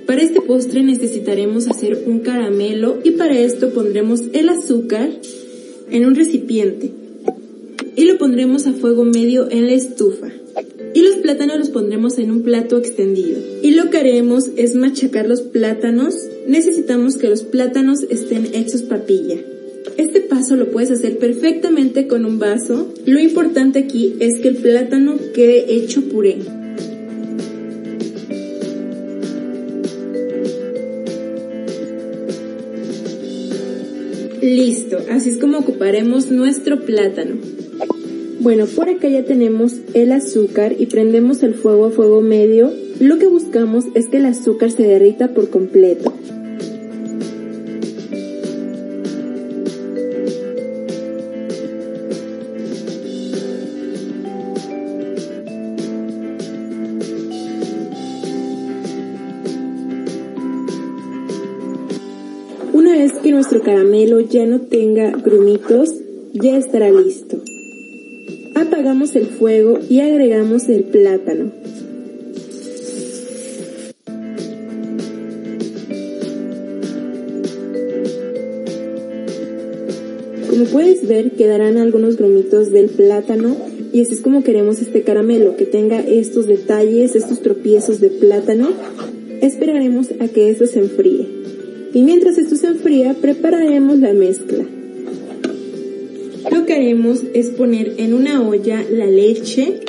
Para 0.05 0.23
este 0.23 0.41
postre 0.41 0.83
necesitaremos 0.83 1.69
hacer 1.69 2.03
un 2.05 2.19
caramelo 2.19 2.99
y 3.01 3.11
para 3.11 3.39
esto 3.39 3.69
pondremos 3.69 4.23
el 4.33 4.49
azúcar 4.49 5.09
en 5.89 6.05
un 6.05 6.15
recipiente 6.15 6.91
y 7.95 8.03
lo 8.03 8.17
pondremos 8.17 8.67
a 8.67 8.73
fuego 8.73 9.05
medio 9.05 9.49
en 9.51 9.67
la 9.67 9.73
estufa. 9.73 10.31
Y 10.93 11.01
los 11.03 11.15
plátanos 11.17 11.57
los 11.57 11.69
pondremos 11.69 12.17
en 12.17 12.31
un 12.31 12.43
plato 12.43 12.77
extendido. 12.77 13.39
Que 13.91 13.97
haremos 13.97 14.45
es 14.55 14.73
machacar 14.73 15.27
los 15.27 15.41
plátanos. 15.41 16.15
Necesitamos 16.47 17.17
que 17.17 17.27
los 17.27 17.43
plátanos 17.43 18.03
estén 18.09 18.47
hechos 18.53 18.83
papilla. 18.83 19.35
Este 19.97 20.21
paso 20.21 20.55
lo 20.55 20.71
puedes 20.71 20.91
hacer 20.91 21.17
perfectamente 21.17 22.07
con 22.07 22.23
un 22.23 22.39
vaso. 22.39 22.93
Lo 23.05 23.19
importante 23.19 23.79
aquí 23.79 24.15
es 24.21 24.39
que 24.39 24.47
el 24.47 24.55
plátano 24.55 25.17
quede 25.33 25.75
hecho 25.75 26.03
puré. 26.03 26.37
Listo, 34.41 34.99
así 35.09 35.31
es 35.31 35.37
como 35.37 35.57
ocuparemos 35.57 36.31
nuestro 36.31 36.79
plátano. 36.79 37.35
Bueno, 38.39 38.67
por 38.67 38.87
acá 38.87 39.09
ya 39.09 39.25
tenemos 39.25 39.75
el 39.93 40.13
azúcar 40.13 40.75
y 40.79 40.85
prendemos 40.85 41.43
el 41.43 41.55
fuego 41.55 41.87
a 41.87 41.91
fuego 41.91 42.21
medio. 42.21 42.80
Lo 43.01 43.17
que 43.17 43.25
buscamos 43.25 43.85
es 43.95 44.09
que 44.09 44.17
el 44.17 44.27
azúcar 44.27 44.69
se 44.69 44.83
derrita 44.83 45.29
por 45.29 45.49
completo. 45.49 46.13
Una 62.71 62.91
vez 62.91 63.13
que 63.13 63.31
nuestro 63.31 63.63
caramelo 63.63 64.19
ya 64.21 64.45
no 64.45 64.61
tenga 64.61 65.09
grumitos, 65.09 65.89
ya 66.33 66.55
estará 66.55 66.91
listo. 66.91 67.41
Apagamos 68.53 69.15
el 69.15 69.25
fuego 69.25 69.79
y 69.89 70.01
agregamos 70.01 70.69
el 70.69 70.83
plátano. 70.83 71.60
Como 80.61 80.73
puedes 80.73 81.07
ver, 81.07 81.31
quedarán 81.31 81.77
algunos 81.77 82.17
grumitos 82.17 82.69
del 82.69 82.87
plátano 82.87 83.57
y 83.91 84.01
así 84.01 84.13
es 84.13 84.21
como 84.21 84.43
queremos 84.43 84.79
este 84.79 85.01
caramelo, 85.01 85.57
que 85.57 85.65
tenga 85.65 86.01
estos 86.01 86.45
detalles, 86.45 87.15
estos 87.15 87.41
tropiezos 87.41 87.99
de 87.99 88.11
plátano. 88.11 88.69
Esperaremos 89.41 90.09
a 90.19 90.27
que 90.27 90.51
esto 90.51 90.67
se 90.67 90.77
enfríe. 90.77 91.27
Y 91.95 92.03
mientras 92.03 92.37
esto 92.37 92.55
se 92.55 92.67
enfría, 92.67 93.15
prepararemos 93.15 93.97
la 93.97 94.13
mezcla. 94.13 94.63
Lo 96.51 96.65
que 96.67 96.73
haremos 96.73 97.23
es 97.33 97.49
poner 97.49 97.95
en 97.97 98.13
una 98.13 98.47
olla 98.47 98.85
la 98.87 99.07
leche. 99.07 99.79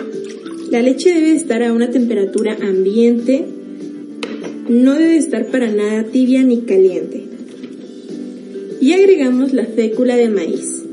La 0.71 0.81
leche 0.81 1.13
debe 1.13 1.33
estar 1.33 1.63
a 1.63 1.75
una 1.75 1.91
temperatura 1.91 2.57
ambiente. 2.63 3.45
No 4.71 4.95
debe 4.95 5.19
estar 5.19 5.49
para 5.49 5.71
nada 5.71 6.05
tibia 6.05 6.43
ni 6.43 6.63
caliente. 6.63 7.32
Y 8.83 8.95
agregamos 8.95 9.53
la 9.53 9.65
fécula 9.65 10.17
de 10.17 10.29
maíz. 10.29 10.85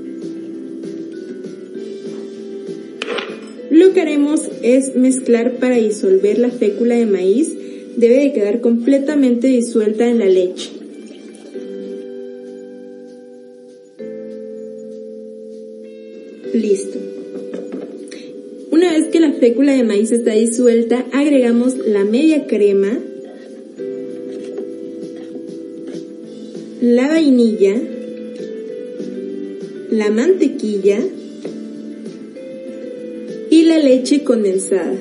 Lo 3.72 3.94
que 3.94 4.02
haremos 4.02 4.42
es 4.62 4.96
mezclar 4.96 5.54
para 5.54 5.78
disolver 5.78 6.38
la 6.38 6.52
fécula 6.52 6.94
de 6.94 7.08
maíz. 7.08 7.52
Debe 7.98 8.20
de 8.20 8.32
quedar 8.32 8.62
completamente 8.62 9.48
disuelta 9.48 10.08
en 10.08 10.20
la 10.20 10.28
leche. 10.28 10.70
Listo. 16.54 17.00
Una 18.70 18.92
vez 18.94 19.08
que 19.08 19.20
la 19.20 19.34
fécula 19.34 19.74
de 19.74 19.84
maíz 19.84 20.12
está 20.12 20.34
disuelta, 20.36 21.08
agregamos 21.12 21.76
la 21.88 22.06
media 22.06 22.46
crema, 22.46 23.00
la 26.82 27.10
vainilla, 27.10 27.76
la 29.92 30.10
mantequilla 30.12 31.00
y 33.50 33.64
la 33.64 33.80
leche 33.80 34.24
condensada. 34.24 34.96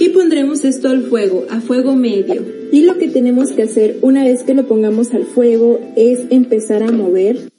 Y 0.00 0.08
pondremos 0.08 0.64
esto 0.64 0.88
al 0.88 1.04
fuego, 1.04 1.46
a 1.48 1.60
fuego 1.60 1.94
medio. 1.94 2.44
Y 2.72 2.82
lo 2.82 2.98
que 2.98 3.06
tenemos 3.06 3.52
que 3.52 3.62
hacer 3.62 3.98
una 4.02 4.24
vez 4.24 4.42
que 4.42 4.54
lo 4.54 4.66
pongamos 4.66 5.14
al 5.14 5.24
fuego 5.24 5.78
es 5.94 6.22
empezar 6.30 6.82
a 6.82 6.90
mover. 6.90 7.53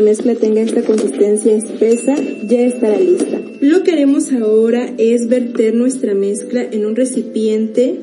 Mezcla 0.00 0.34
tenga 0.34 0.60
esta 0.60 0.82
consistencia 0.82 1.54
espesa, 1.54 2.16
ya 2.48 2.60
estará 2.60 2.98
lista. 2.98 3.40
Lo 3.60 3.82
que 3.82 3.92
haremos 3.92 4.32
ahora 4.32 4.92
es 4.98 5.28
verter 5.28 5.74
nuestra 5.74 6.14
mezcla 6.14 6.62
en 6.62 6.86
un 6.86 6.96
recipiente 6.96 8.00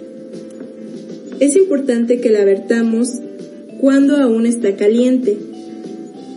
Es 1.39 1.55
importante 1.55 2.19
que 2.19 2.29
la 2.29 2.43
vertamos 2.45 3.09
cuando 3.79 4.17
aún 4.17 4.45
está 4.45 4.75
caliente, 4.75 5.37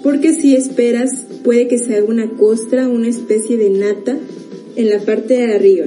porque 0.02 0.32
si 0.32 0.54
esperas 0.54 1.10
puede 1.42 1.66
que 1.66 1.78
se 1.78 1.96
haga 1.96 2.04
una 2.04 2.30
costra, 2.30 2.88
una 2.88 3.08
especie 3.08 3.56
de 3.56 3.70
nata 3.70 4.16
en 4.76 4.88
la 4.88 5.00
parte 5.00 5.34
de 5.34 5.54
arriba. 5.54 5.86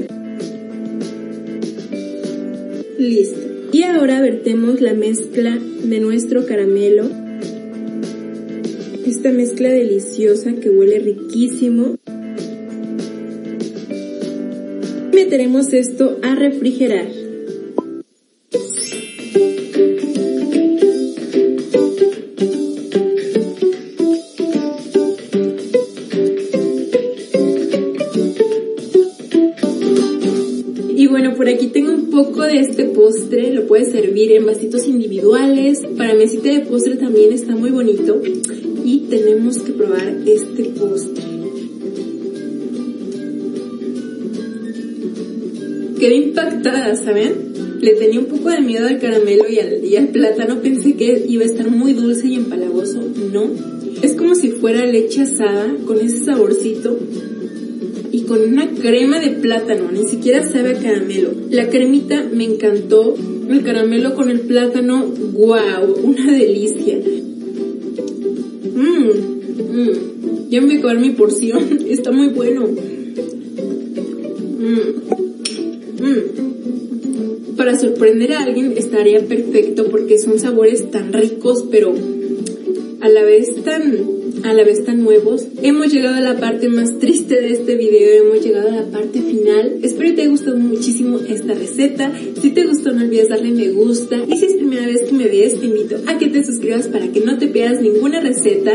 Listo. 2.97 3.39
Y 3.71 3.83
ahora 3.83 4.21
vertemos 4.21 4.81
la 4.81 4.93
mezcla 4.93 5.59
de 5.83 5.99
nuestro 5.99 6.45
caramelo. 6.45 7.24
Esta 9.05 9.31
mezcla 9.31 9.69
deliciosa 9.69 10.53
que 10.55 10.71
huele 10.71 10.97
riquísimo. 10.97 11.97
Meteremos 15.13 15.71
esto 15.73 16.17
a 16.23 16.33
refrigerar. 16.33 17.05
Y 30.97 31.07
bueno, 31.07 31.35
por 31.35 31.47
aquí 31.47 31.67
tengo 31.67 31.93
un 31.93 32.09
poco 32.09 32.41
de 32.41 32.59
este 32.59 32.85
postre, 32.85 33.53
lo 33.53 33.67
puedes 33.67 33.91
servir 33.91 34.31
en 34.31 34.47
vasitos 34.47 34.87
individuales, 34.87 35.81
para 35.95 36.15
mesita 36.15 36.49
de 36.49 36.61
postre 36.61 36.95
también 36.95 37.31
está 37.31 37.55
muy 37.55 37.69
bonito 37.69 38.19
y 38.85 38.99
tenemos 39.09 39.57
que 39.57 39.71
probar 39.73 40.15
este 40.27 40.65
postre. 40.65 41.23
Quedé 45.99 46.15
impactada, 46.15 46.95
¿saben? 46.95 47.79
Le 47.81 47.95
tenía 47.95 48.19
un 48.19 48.27
poco 48.27 48.51
de 48.51 48.61
miedo 48.61 48.87
al 48.87 48.99
caramelo 48.99 49.49
y 49.49 49.57
al, 49.57 49.83
y 49.83 49.95
al 49.95 50.09
plátano, 50.09 50.61
pensé 50.61 50.93
que 50.93 51.25
iba 51.27 51.41
a 51.43 51.47
estar 51.47 51.71
muy 51.71 51.93
dulce 51.93 52.27
y 52.27 52.35
empalagoso, 52.35 53.01
no. 53.33 53.49
Es 54.03 54.13
como 54.13 54.35
si 54.35 54.49
fuera 54.49 54.85
leche 54.85 55.21
asada 55.21 55.75
con 55.87 55.99
ese 55.99 56.23
saborcito 56.23 56.99
y 58.11 58.21
con 58.21 58.39
una 58.39 58.69
crema 58.69 59.19
de 59.19 59.31
plátano, 59.31 59.91
ni 59.91 60.07
siquiera 60.07 60.47
sabe 60.47 60.77
a 60.77 60.79
caramelo. 60.79 61.31
La 61.49 61.69
cremita 61.69 62.23
me 62.31 62.43
encantó, 62.43 63.15
el 63.49 63.63
caramelo 63.63 64.13
con 64.13 64.29
el 64.29 64.41
plátano, 64.41 65.05
wow, 65.33 65.95
una 66.03 66.31
delicia. 66.31 66.99
Mmm, 69.75 70.49
ya 70.49 70.61
me 70.61 70.67
voy 70.67 70.75
a 70.77 70.79
acabar 70.79 70.99
mi 70.99 71.09
porción, 71.09 71.79
está 71.89 72.11
muy 72.11 72.29
bueno. 72.29 72.65
Mmm, 74.59 74.79
mmm. 76.01 77.55
Para 77.57 77.77
sorprender 77.77 78.31
a 78.33 78.43
alguien 78.43 78.73
estaría 78.77 79.19
perfecto 79.27 79.87
porque 79.89 80.17
son 80.17 80.39
sabores 80.39 80.91
tan 80.91 81.11
ricos, 81.11 81.65
pero 81.69 81.93
a 83.01 83.09
la 83.09 83.23
vez 83.23 83.53
tan 83.63 84.24
a 84.45 84.53
la 84.53 84.63
vez 84.63 84.85
tan 84.85 85.03
nuevos. 85.03 85.47
Hemos 85.63 85.91
llegado 85.91 86.15
a 86.15 86.21
la 86.21 86.39
parte 86.39 86.69
más 86.69 86.99
triste 86.99 87.41
de 87.41 87.51
este 87.51 87.75
video, 87.75 88.25
hemos 88.25 88.45
llegado 88.45 88.69
a 88.69 88.75
la 88.75 88.85
parte 88.85 89.19
final. 89.21 89.79
Espero 89.81 90.09
que 90.09 90.15
te 90.15 90.21
haya 90.21 90.31
gustado 90.31 90.57
muchísimo 90.57 91.19
esta 91.27 91.53
receta. 91.53 92.11
Si 92.39 92.51
te 92.51 92.65
gustó 92.65 92.91
no 92.91 93.01
olvides 93.01 93.29
darle 93.29 93.51
me 93.51 93.69
gusta 93.69 94.17
y 94.27 94.37
si 94.37 94.45
es 94.45 94.53
primera 94.53 94.85
vez 94.85 95.03
que 95.03 95.13
me 95.13 95.27
ves 95.27 95.59
te 95.59 95.65
invito 95.65 95.97
a 96.05 96.17
que 96.19 96.27
te 96.27 96.43
suscribas 96.43 96.87
para 96.87 97.11
que 97.11 97.21
no 97.21 97.39
te 97.39 97.47
pierdas 97.47 97.81
ninguna 97.81 98.21
receta 98.21 98.73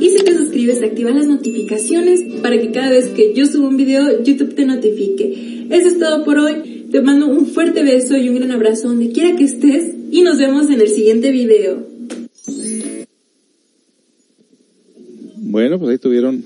y 0.00 0.08
si 0.08 0.24
te 0.24 0.34
suscribes 0.34 0.82
activa 0.82 1.10
las 1.10 1.26
notificaciones 1.26 2.20
para 2.40 2.58
que 2.58 2.70
cada 2.70 2.90
vez 2.90 3.08
que 3.08 3.34
yo 3.34 3.44
subo 3.44 3.68
un 3.68 3.76
video 3.76 4.22
YouTube 4.22 4.54
te 4.54 4.64
notifique. 4.64 5.66
Eso 5.70 5.88
es 5.88 5.98
todo 5.98 6.24
por 6.24 6.38
hoy. 6.38 6.86
Te 6.90 7.02
mando 7.02 7.26
un 7.26 7.46
fuerte 7.46 7.82
beso 7.84 8.16
y 8.16 8.28
un 8.28 8.36
gran 8.36 8.50
abrazo 8.52 8.88
donde 8.88 9.10
quiera 9.10 9.36
que 9.36 9.44
estés 9.44 9.94
y 10.10 10.22
nos 10.22 10.38
vemos 10.38 10.70
en 10.70 10.80
el 10.80 10.88
siguiente 10.88 11.30
video. 11.30 11.89
Bueno, 15.50 15.80
pues 15.80 15.90
ahí 15.90 15.98
tuvieron 15.98 16.44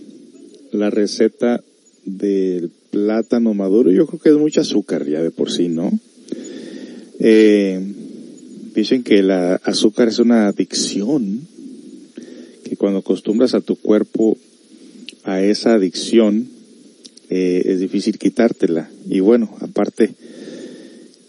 la 0.73 0.89
receta 0.89 1.63
del 2.07 2.71
plátano 2.91 3.53
maduro. 3.53 3.93
Yo 3.93 4.07
creo 4.07 4.19
que 4.19 4.31
es 4.31 4.37
mucho 4.37 4.63
azúcar 4.63 5.07
ya 5.07 5.23
de 5.23 5.31
por 5.31 5.51
sí, 5.51 5.69
¿no? 5.69 5.93
Eh, 7.19 7.81
dicen 8.75 9.03
que 9.03 9.19
el 9.19 9.31
azúcar 9.31 10.09
es 10.09 10.21
una 10.21 10.47
adicción, 10.47 11.43
que 12.65 12.79
cuando 12.79 13.01
acostumbras 13.01 13.53
a 13.53 13.61
tu 13.61 13.77
cuerpo 13.77 14.39
a 15.25 15.43
esa 15.43 15.75
adicción, 15.75 16.49
eh, 17.29 17.61
es 17.67 17.81
difícil 17.81 18.19
quitártela. 18.19 18.89
Y 19.07 19.21
bueno, 19.21 19.55
aparte 19.61 20.15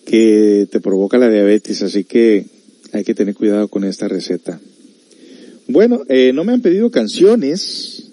que 0.05 0.65
te 0.71 0.79
provoca 0.79 1.17
la 1.17 1.29
diabetes, 1.29 1.81
así 1.81 2.05
que 2.05 2.45
hay 2.93 3.03
que 3.03 3.15
tener 3.15 3.35
cuidado 3.35 3.67
con 3.67 3.83
esta 3.83 4.07
receta. 4.07 4.61
Bueno, 5.67 6.03
eh, 6.09 6.31
no 6.33 6.43
me 6.43 6.53
han 6.53 6.61
pedido 6.61 6.91
canciones. 6.91 8.11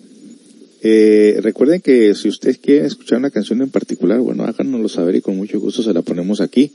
Eh, 0.81 1.39
recuerden 1.43 1.81
que 1.81 2.15
si 2.15 2.29
ustedes 2.29 2.59
quieren 2.59 2.87
escuchar 2.87 3.19
una 3.19 3.31
canción 3.31 3.61
en 3.61 3.69
particular, 3.69 4.21
bueno, 4.21 4.45
háganoslo 4.45 4.89
saber 4.89 5.17
y 5.17 5.21
con 5.21 5.37
mucho 5.37 5.61
gusto 5.61 5.83
se 5.83 5.93
la 5.93 6.03
ponemos 6.03 6.41
aquí. 6.41 6.73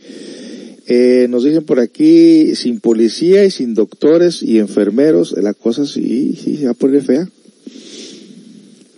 Eh, 0.86 1.28
nos 1.30 1.44
dicen 1.44 1.66
por 1.66 1.80
aquí, 1.80 2.56
sin 2.56 2.80
policía 2.80 3.44
y 3.44 3.52
sin 3.52 3.74
doctores 3.74 4.44
y 4.44 4.60
enfermeros, 4.60 5.34
la 5.34 5.54
cosa 5.54 5.86
sí, 5.86 6.38
sí, 6.42 6.58
se 6.58 6.66
va 6.66 6.72
a 6.72 6.76
poner 6.76 7.02
fea. 7.02 7.28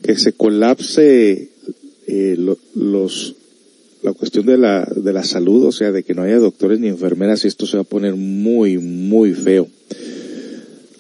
Que 0.03 0.15
se 0.18 0.34
colapse 0.34 1.49
eh, 2.07 2.35
lo, 2.38 2.57
los, 2.76 3.35
la 4.03 4.11
cuestión 4.11 4.45
de 4.45 4.57
la, 4.57 4.85
de 4.95 5.14
la 5.14 5.23
salud, 5.23 5.65
o 5.65 5.72
sea, 5.72 5.91
de 5.93 6.03
que 6.03 6.14
no 6.14 6.23
haya 6.23 6.38
doctores 6.39 6.80
ni 6.80 6.89
enfermeras, 6.89 7.45
y 7.45 7.47
esto 7.47 7.65
se 7.65 7.77
va 7.77 7.81
a 7.81 7.85
poner 7.85 8.15
muy, 8.15 8.77
muy 8.77 9.34
feo. 9.34 9.68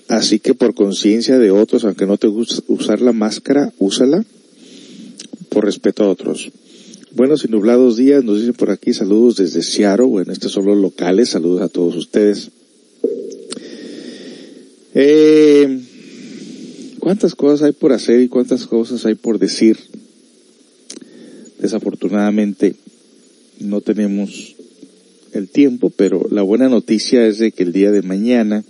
Así 0.09 0.39
que 0.39 0.55
por 0.55 0.73
conciencia 0.73 1.37
de 1.37 1.51
otros, 1.51 1.85
aunque 1.85 2.07
no 2.07 2.17
te 2.17 2.27
gusta 2.27 2.63
usar 2.67 2.99
la 2.99 3.13
máscara, 3.13 3.71
úsala 3.77 4.25
por 5.49 5.65
respeto 5.65 6.03
a 6.03 6.09
otros. 6.09 6.51
Buenos 7.11 7.45
y 7.45 7.47
nublados 7.47 7.95
días, 7.95 8.23
nos 8.23 8.39
dicen 8.39 8.55
por 8.55 8.71
aquí 8.71 8.91
saludos 8.91 9.37
desde 9.37 9.61
Seattle, 9.61 10.07
bueno, 10.07 10.33
estos 10.33 10.51
son 10.51 10.65
los 10.65 10.77
locales, 10.79 11.29
saludos 11.29 11.61
a 11.61 11.69
todos 11.69 11.95
ustedes. 11.95 12.49
Eh, 14.95 15.79
¿Cuántas 16.99 17.35
cosas 17.35 17.67
hay 17.67 17.73
por 17.73 17.93
hacer 17.93 18.19
y 18.19 18.29
cuántas 18.29 18.65
cosas 18.65 19.05
hay 19.05 19.13
por 19.13 19.37
decir? 19.37 19.77
Desafortunadamente 21.59 22.75
no 23.59 23.81
tenemos 23.81 24.55
el 25.33 25.49
tiempo, 25.49 25.91
pero 25.91 26.25
la 26.31 26.41
buena 26.41 26.67
noticia 26.67 27.27
es 27.27 27.37
de 27.37 27.51
que 27.51 27.61
el 27.61 27.73
día 27.73 27.91
de 27.91 28.01
mañana, 28.01 28.63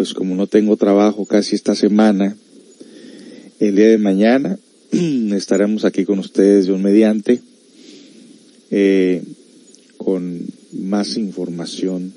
pues 0.00 0.14
como 0.14 0.34
no 0.34 0.46
tengo 0.46 0.78
trabajo 0.78 1.26
casi 1.26 1.54
esta 1.54 1.74
semana, 1.74 2.34
el 3.58 3.76
día 3.76 3.88
de 3.88 3.98
mañana 3.98 4.58
estaremos 5.36 5.84
aquí 5.84 6.06
con 6.06 6.18
ustedes 6.18 6.64
de 6.64 6.72
un 6.72 6.82
mediante, 6.82 7.42
eh, 8.70 9.22
con 9.98 10.46
más 10.72 11.18
información 11.18 12.14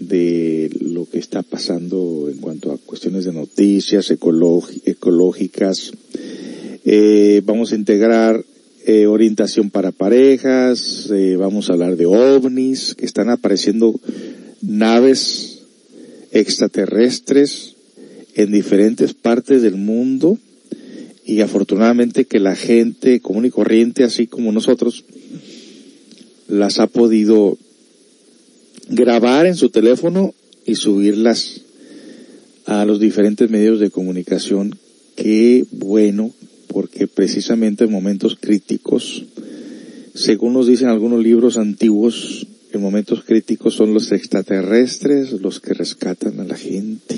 de 0.00 0.70
lo 0.80 1.04
que 1.04 1.18
está 1.18 1.42
pasando 1.42 2.30
en 2.32 2.38
cuanto 2.38 2.72
a 2.72 2.78
cuestiones 2.78 3.26
de 3.26 3.34
noticias 3.34 4.10
ecológicas. 4.10 5.92
Eh, 6.86 7.42
vamos 7.44 7.72
a 7.72 7.76
integrar 7.76 8.42
eh, 8.86 9.06
orientación 9.06 9.68
para 9.68 9.92
parejas, 9.92 11.10
eh, 11.12 11.36
vamos 11.36 11.68
a 11.68 11.74
hablar 11.74 11.96
de 11.96 12.06
ovnis, 12.06 12.94
que 12.94 13.04
están 13.04 13.28
apareciendo 13.28 14.00
naves 14.62 15.57
extraterrestres 16.32 17.74
en 18.34 18.52
diferentes 18.52 19.14
partes 19.14 19.62
del 19.62 19.76
mundo 19.76 20.38
y 21.24 21.40
afortunadamente 21.40 22.24
que 22.24 22.38
la 22.38 22.56
gente 22.56 23.20
común 23.20 23.44
y 23.44 23.50
corriente, 23.50 24.04
así 24.04 24.26
como 24.26 24.52
nosotros, 24.52 25.04
las 26.48 26.78
ha 26.78 26.86
podido 26.86 27.58
grabar 28.88 29.46
en 29.46 29.54
su 29.54 29.68
teléfono 29.68 30.34
y 30.64 30.76
subirlas 30.76 31.60
a 32.64 32.84
los 32.84 33.00
diferentes 33.00 33.50
medios 33.50 33.80
de 33.80 33.90
comunicación. 33.90 34.78
Qué 35.16 35.66
bueno, 35.70 36.32
porque 36.68 37.06
precisamente 37.06 37.84
en 37.84 37.92
momentos 37.92 38.36
críticos, 38.40 39.24
según 40.14 40.54
nos 40.54 40.66
dicen 40.66 40.88
algunos 40.88 41.22
libros 41.22 41.58
antiguos, 41.58 42.46
en 42.72 42.80
momentos 42.80 43.24
críticos 43.24 43.74
son 43.74 43.94
los 43.94 44.12
extraterrestres 44.12 45.32
los 45.32 45.60
que 45.60 45.74
rescatan 45.74 46.40
a 46.40 46.44
la 46.44 46.56
gente. 46.56 47.16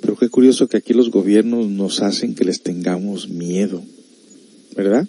Pero 0.00 0.16
qué 0.16 0.28
curioso 0.28 0.68
que 0.68 0.76
aquí 0.76 0.94
los 0.94 1.10
gobiernos 1.10 1.68
nos 1.68 2.02
hacen 2.02 2.34
que 2.34 2.44
les 2.44 2.62
tengamos 2.62 3.28
miedo, 3.28 3.82
¿verdad? 4.76 5.06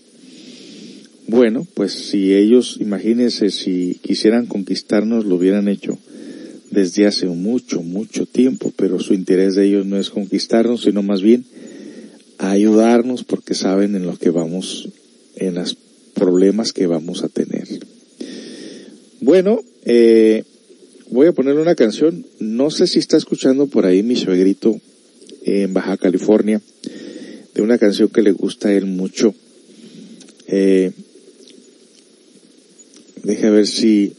Bueno, 1.28 1.68
pues 1.74 1.92
si 1.92 2.34
ellos, 2.34 2.78
imagínense, 2.80 3.50
si 3.52 4.00
quisieran 4.02 4.46
conquistarnos, 4.46 5.26
lo 5.26 5.36
hubieran 5.36 5.68
hecho 5.68 5.98
desde 6.72 7.06
hace 7.06 7.28
mucho, 7.28 7.82
mucho 7.82 8.26
tiempo, 8.26 8.74
pero 8.76 9.00
su 9.00 9.14
interés 9.14 9.56
de 9.56 9.68
ellos 9.68 9.86
no 9.86 9.98
es 9.98 10.10
conquistarnos, 10.10 10.84
sino 10.84 11.04
más 11.04 11.22
bien 11.22 11.46
ayudarnos 12.38 13.24
porque 13.24 13.56
saben 13.56 13.96
en 13.96 14.06
lo 14.06 14.18
que 14.18 14.30
vamos, 14.30 14.90
en 15.36 15.56
los 15.56 15.78
problemas 16.14 16.74
que 16.74 16.88
vamos 16.88 17.24
a 17.24 17.30
tener. 17.30 17.68
Bueno, 19.28 19.62
eh, 19.84 20.46
voy 21.10 21.28
a 21.28 21.34
ponerle 21.34 21.62
una 21.62 21.76
canción. 21.76 22.26
No 22.40 22.72
sé 22.72 22.88
si 22.88 23.00
está 23.00 23.18
escuchando 23.18 23.68
por 23.68 23.86
ahí 23.86 24.02
mi 24.02 24.16
suegrito 24.16 24.80
en 25.44 25.74
Baja 25.74 25.98
California, 25.98 26.62
de 27.54 27.62
una 27.62 27.78
canción 27.78 28.08
que 28.08 28.22
le 28.22 28.32
gusta 28.32 28.70
a 28.70 28.74
él 28.74 28.86
mucho. 28.86 29.36
Eh, 30.48 30.94
deja 33.24 33.50
ver 33.50 33.68
si 33.68 34.14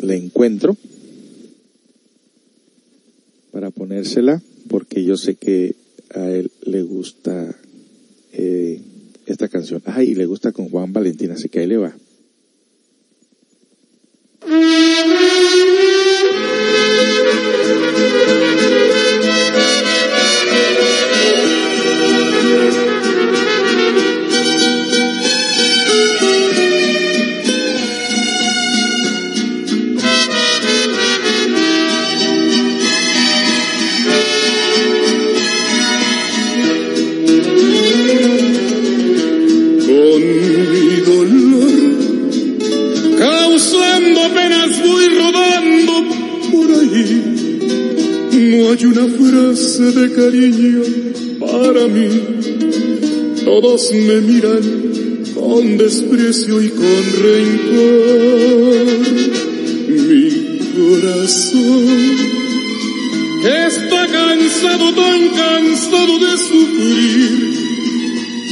la 0.00 0.16
encuentro 0.16 0.76
para 3.52 3.70
ponérsela, 3.70 4.42
porque 4.66 5.04
yo 5.04 5.16
sé 5.16 5.36
que 5.36 5.76
a 6.12 6.28
él 6.30 6.50
le 6.62 6.82
gusta 6.82 7.56
eh, 8.32 8.80
esta 9.26 9.46
canción. 9.46 9.82
Ay, 9.84 10.08
y 10.08 10.14
le 10.16 10.26
gusta 10.26 10.50
con 10.50 10.68
Juan 10.68 10.92
Valentín, 10.92 11.30
así 11.30 11.48
que 11.48 11.60
ahí 11.60 11.68
le 11.68 11.76
va. 11.76 11.96
Con 14.46 14.85
hay 48.78 48.84
una 48.84 49.06
frase 49.06 49.84
de 49.84 50.12
cariño 50.12 50.82
para 51.40 51.86
mí. 51.88 52.08
Todos 53.44 53.92
me 53.92 54.20
miran 54.20 54.62
con 55.34 55.78
desprecio 55.78 56.60
y 56.62 56.68
con 56.68 57.04
rencor. 57.24 58.86
Mi 59.88 60.58
corazón 60.76 61.86
está 63.44 64.06
cansado, 64.08 64.94
tan 64.94 65.28
cansado 65.30 66.18
de 66.18 66.36
sufrir 66.36 67.30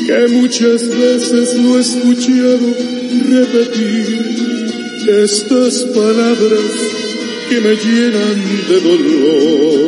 que 0.06 0.28
muchas 0.28 0.88
veces 0.88 1.54
lo 1.58 1.76
he 1.76 1.80
escuchado 1.80 2.66
repetir 3.28 4.06
estas 5.06 5.84
palabras 5.84 6.94
que 7.48 7.60
me 7.60 7.76
llenan 7.76 8.42
de 8.68 8.80
dolor. 8.80 9.83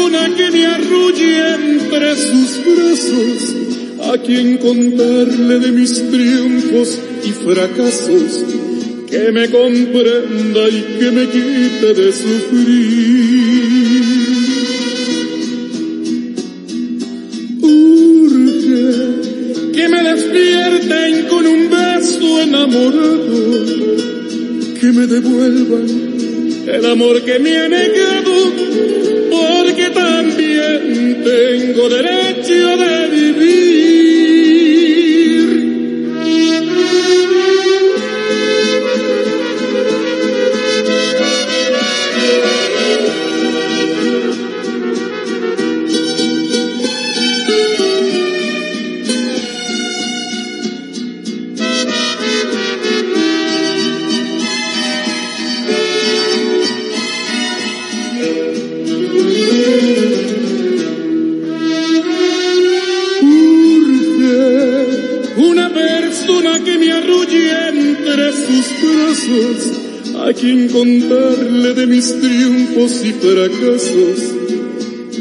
Persona 0.00 0.34
que 0.36 0.50
me 0.50 0.66
arrulle 0.66 1.54
entre 1.54 2.16
sus 2.16 2.60
brazos, 2.64 3.56
a 4.12 4.18
quien 4.18 4.58
contarle 4.58 5.58
de 5.58 5.72
mis 5.72 5.92
triunfos 6.10 6.98
y 7.24 7.30
fracasos, 7.30 8.44
que 9.10 9.32
me 9.32 9.48
comprenda 9.50 10.68
y 10.68 10.98
que 10.98 11.10
me 11.10 11.28
quite 11.28 11.94
de 11.94 12.12
sufrir. 12.12 13.60
Urge 17.62 18.92
que 19.72 19.88
me 19.88 20.02
despierten 20.02 21.26
con 21.28 21.46
un 21.46 21.70
beso 21.70 22.42
enamorado, 22.42 23.96
que 24.80 24.92
me 24.92 25.06
devuelvan 25.06 26.10
el 26.66 26.86
amor 26.86 27.22
que 27.22 27.38
me 27.38 27.56
ha 27.58 27.68
negado, 27.68 28.49
también 29.92 31.22
tengo 31.22 31.88
derecho 31.88 32.76
de 32.76 33.08
vivir. 33.08 33.99
Triunfos 72.70 73.04
y 73.04 73.12
fracasos, 73.12 74.34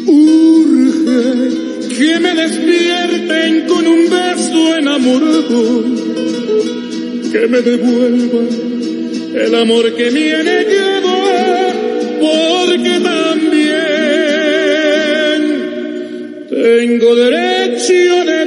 Urge 0.07 1.29
que 1.97 2.21
me 2.21 2.35
despierten 2.35 3.67
con 3.67 3.87
un 3.87 4.11
beso 4.11 4.77
enamorado, 4.77 5.85
que 7.33 7.47
me 7.49 7.61
devuelvan 7.61 8.49
el 9.35 9.55
amor 9.55 9.95
que 9.95 10.11
me 10.11 10.33
ha 10.35 10.43
negado, 10.43 11.09
porque 12.21 13.01
también 13.03 13.69
tengo 16.51 17.15
derecho 17.15 18.25
de 18.25 18.38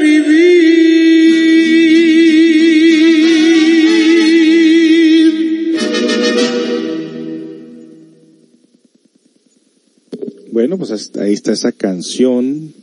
Ahí 10.92 11.32
está 11.32 11.54
esa 11.54 11.72
canción, 11.72 12.74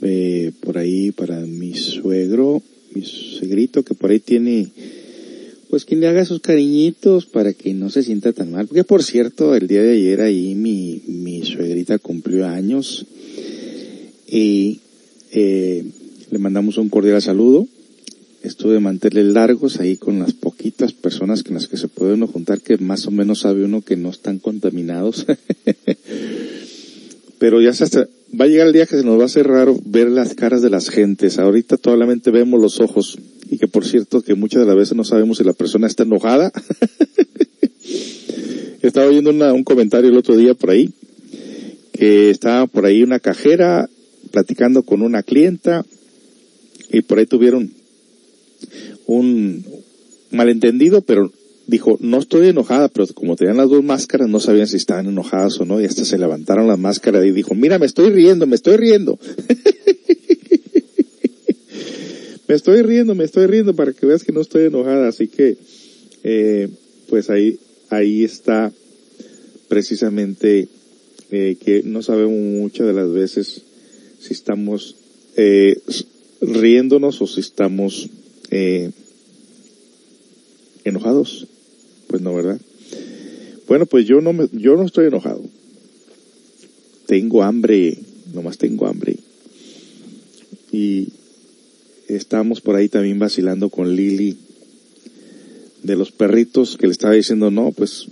eh, 0.00 0.52
por 0.60 0.78
ahí 0.78 1.10
para 1.10 1.40
mi 1.40 1.74
suegro, 1.74 2.62
mi 2.94 3.02
suegrito 3.02 3.82
que 3.82 3.94
por 3.94 4.10
ahí 4.10 4.20
tiene, 4.20 4.68
pues 5.68 5.84
quien 5.84 5.98
le 5.98 6.06
haga 6.06 6.24
sus 6.24 6.40
cariñitos 6.40 7.26
para 7.26 7.52
que 7.54 7.74
no 7.74 7.90
se 7.90 8.04
sienta 8.04 8.32
tan 8.32 8.52
mal. 8.52 8.68
Porque 8.68 8.84
por 8.84 9.02
cierto, 9.02 9.56
el 9.56 9.66
día 9.66 9.82
de 9.82 9.94
ayer 9.94 10.20
ahí 10.20 10.54
mi, 10.54 11.02
mi 11.08 11.44
suegrita 11.44 11.98
cumplió 11.98 12.46
años 12.46 13.04
y 14.28 14.78
eh, 15.32 15.84
le 16.30 16.38
mandamos 16.38 16.78
un 16.78 16.88
cordial 16.88 17.20
saludo. 17.20 17.66
Estuve 18.44 18.74
de 18.74 18.80
manteles 18.80 19.26
largos 19.26 19.80
ahí 19.80 19.96
con 19.96 20.20
las 20.20 20.34
poquitas 20.34 20.92
personas 20.92 21.42
con 21.42 21.54
las 21.54 21.66
que 21.66 21.76
se 21.76 21.88
puede 21.88 22.14
uno 22.14 22.28
juntar, 22.28 22.60
que 22.60 22.78
más 22.78 23.08
o 23.08 23.10
menos 23.10 23.40
sabe 23.40 23.64
uno 23.64 23.82
que 23.82 23.96
no 23.96 24.10
están 24.10 24.38
contaminados. 24.38 25.26
pero 27.38 27.60
ya 27.60 27.72
se 27.72 27.84
hasta, 27.84 28.08
va 28.38 28.46
a 28.46 28.48
llegar 28.48 28.66
el 28.66 28.72
día 28.72 28.86
que 28.86 28.96
se 28.96 29.04
nos 29.04 29.18
va 29.18 29.22
a 29.22 29.26
hacer 29.26 29.46
raro 29.46 29.78
ver 29.84 30.08
las 30.08 30.34
caras 30.34 30.62
de 30.62 30.70
las 30.70 30.88
gentes. 30.88 31.38
Ahorita 31.38 31.78
solamente 31.82 32.30
vemos 32.30 32.60
los 32.60 32.80
ojos 32.80 33.18
y 33.50 33.58
que 33.58 33.68
por 33.68 33.84
cierto 33.84 34.22
que 34.22 34.34
muchas 34.34 34.60
de 34.60 34.66
las 34.66 34.76
veces 34.76 34.96
no 34.96 35.04
sabemos 35.04 35.38
si 35.38 35.44
la 35.44 35.52
persona 35.52 35.86
está 35.86 36.02
enojada. 36.04 36.52
Estaba 38.82 39.08
oyendo 39.08 39.30
un 39.30 39.64
comentario 39.64 40.10
el 40.10 40.16
otro 40.16 40.36
día 40.36 40.54
por 40.54 40.70
ahí 40.70 40.92
que 41.96 42.30
estaba 42.30 42.66
por 42.66 42.84
ahí 42.84 43.02
una 43.02 43.18
cajera 43.18 43.88
platicando 44.30 44.82
con 44.82 45.02
una 45.02 45.22
clienta 45.22 45.84
y 46.90 47.00
por 47.02 47.18
ahí 47.18 47.26
tuvieron 47.26 47.72
un 49.06 49.64
malentendido, 50.30 51.00
pero 51.00 51.32
dijo, 51.66 51.96
no 52.00 52.18
estoy 52.18 52.48
enojada, 52.48 52.88
pero 52.88 53.06
como 53.14 53.36
tenían 53.36 53.56
las 53.56 53.68
dos 53.68 53.82
máscaras, 53.82 54.28
no 54.28 54.40
sabían 54.40 54.68
si 54.68 54.76
estaban 54.76 55.06
enojadas 55.06 55.60
o 55.60 55.64
no, 55.64 55.80
y 55.80 55.84
hasta 55.84 56.04
se 56.04 56.18
levantaron 56.18 56.68
las 56.68 56.78
máscaras 56.78 57.24
y 57.24 57.32
dijo, 57.32 57.54
mira, 57.54 57.78
me 57.78 57.86
estoy 57.86 58.10
riendo, 58.10 58.46
me 58.46 58.56
estoy 58.56 58.76
riendo. 58.76 59.18
me 62.48 62.54
estoy 62.54 62.82
riendo, 62.82 63.14
me 63.14 63.24
estoy 63.24 63.46
riendo 63.46 63.74
para 63.74 63.92
que 63.92 64.06
veas 64.06 64.24
que 64.24 64.32
no 64.32 64.40
estoy 64.40 64.66
enojada, 64.66 65.08
así 65.08 65.28
que, 65.28 65.56
eh, 66.22 66.68
pues 67.08 67.30
ahí, 67.30 67.58
ahí 67.90 68.24
está 68.24 68.72
precisamente 69.68 70.68
eh, 71.30 71.56
que 71.62 71.82
no 71.82 72.02
sabemos 72.02 72.38
muchas 72.38 72.86
de 72.86 72.92
las 72.92 73.12
veces 73.12 73.62
si 74.20 74.32
estamos 74.32 74.96
eh, 75.36 75.78
riéndonos 76.40 77.20
o 77.20 77.26
si 77.26 77.40
estamos 77.40 78.08
eh, 78.50 78.90
enojados. 80.84 81.48
Pues 82.06 82.22
no, 82.22 82.34
¿verdad? 82.34 82.60
Bueno, 83.66 83.86
pues 83.86 84.06
yo 84.06 84.20
no 84.20 84.32
me, 84.32 84.48
yo 84.52 84.76
no 84.76 84.84
estoy 84.84 85.06
enojado. 85.06 85.42
tengo 87.06 87.42
hambre, 87.42 87.98
nomás 88.32 88.58
tengo 88.58 88.86
hambre. 88.86 89.16
Y 90.72 91.08
estamos 92.08 92.60
por 92.60 92.76
ahí 92.76 92.88
también 92.88 93.18
vacilando 93.18 93.70
con 93.70 93.94
Lili 93.94 94.36
de 95.82 95.96
los 95.96 96.12
perritos 96.12 96.76
que 96.76 96.86
le 96.86 96.92
estaba 96.92 97.14
diciendo, 97.14 97.50
no, 97.50 97.72
pues 97.72 98.06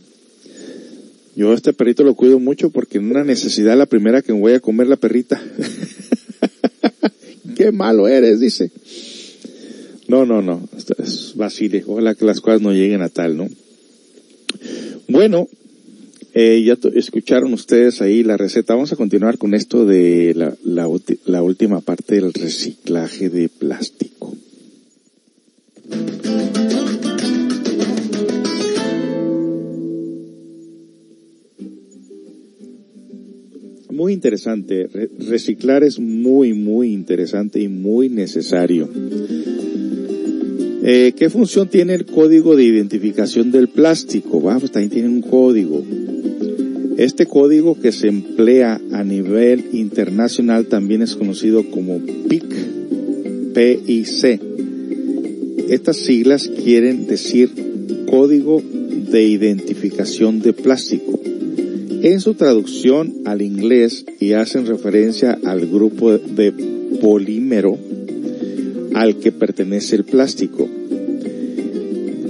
yo 1.36 1.52
este 1.52 1.72
perrito 1.72 2.04
lo 2.04 2.14
cuido 2.14 2.38
mucho 2.38 2.70
porque 2.70 2.98
en 2.98 3.10
una 3.10 3.24
necesidad 3.24 3.76
la 3.76 3.86
primera 3.86 4.22
que 4.22 4.32
me 4.32 4.40
voy 4.40 4.52
a 4.52 4.60
comer 4.60 4.86
la 4.86 4.96
perrita. 4.96 5.42
Qué 7.56 7.72
malo 7.72 8.08
eres, 8.08 8.40
dice. 8.40 8.70
No, 10.06 10.26
no, 10.26 10.42
no, 10.42 10.68
es 10.98 11.32
vacile. 11.36 11.84
Ojalá 11.86 12.14
que 12.14 12.24
las 12.24 12.40
cosas 12.40 12.60
no 12.60 12.72
lleguen 12.72 13.02
a 13.02 13.08
tal, 13.08 13.36
¿no? 13.36 13.48
Bueno, 15.14 15.48
eh, 16.32 16.64
ya 16.64 16.76
escucharon 16.92 17.52
ustedes 17.52 18.02
ahí 18.02 18.24
la 18.24 18.36
receta. 18.36 18.74
Vamos 18.74 18.92
a 18.92 18.96
continuar 18.96 19.38
con 19.38 19.54
esto 19.54 19.86
de 19.86 20.34
la, 20.64 20.88
última 21.40 21.80
parte 21.82 22.16
del 22.16 22.32
reciclaje 22.32 23.30
de 23.30 23.48
plástico. 23.48 24.34
Muy 33.90 34.14
interesante. 34.14 34.88
reciclar 35.20 35.84
es 35.84 36.00
muy, 36.00 36.54
muy 36.54 36.92
interesante 36.92 37.60
y 37.60 37.68
muy 37.68 38.08
necesario. 38.08 38.90
Eh, 40.86 41.14
¿Qué 41.16 41.30
función 41.30 41.68
tiene 41.68 41.94
el 41.94 42.04
código 42.04 42.56
de 42.56 42.64
identificación 42.64 43.50
del 43.50 43.68
plástico? 43.68 44.38
Bueno, 44.38 44.60
pues 44.60 44.70
también 44.70 44.90
tiene 44.90 45.08
un 45.08 45.22
código. 45.22 45.82
Este 46.98 47.24
código 47.24 47.80
que 47.80 47.90
se 47.90 48.08
emplea 48.08 48.78
a 48.92 49.02
nivel 49.02 49.64
internacional 49.72 50.66
también 50.66 51.00
es 51.00 51.16
conocido 51.16 51.64
como 51.70 52.00
PIC, 52.28 52.44
PIC. 53.54 54.40
Estas 55.70 55.96
siglas 55.96 56.50
quieren 56.62 57.06
decir 57.06 57.50
Código 58.10 58.62
de 59.10 59.22
Identificación 59.22 60.42
de 60.42 60.52
Plástico 60.52 61.18
en 62.02 62.20
su 62.20 62.34
traducción 62.34 63.22
al 63.24 63.40
inglés 63.40 64.04
y 64.20 64.32
hacen 64.32 64.66
referencia 64.66 65.38
al 65.44 65.66
grupo 65.66 66.12
de 66.18 66.52
polímero 67.00 67.78
al 68.94 69.16
que 69.16 69.32
pertenece 69.32 69.96
el 69.96 70.04
plástico. 70.04 70.68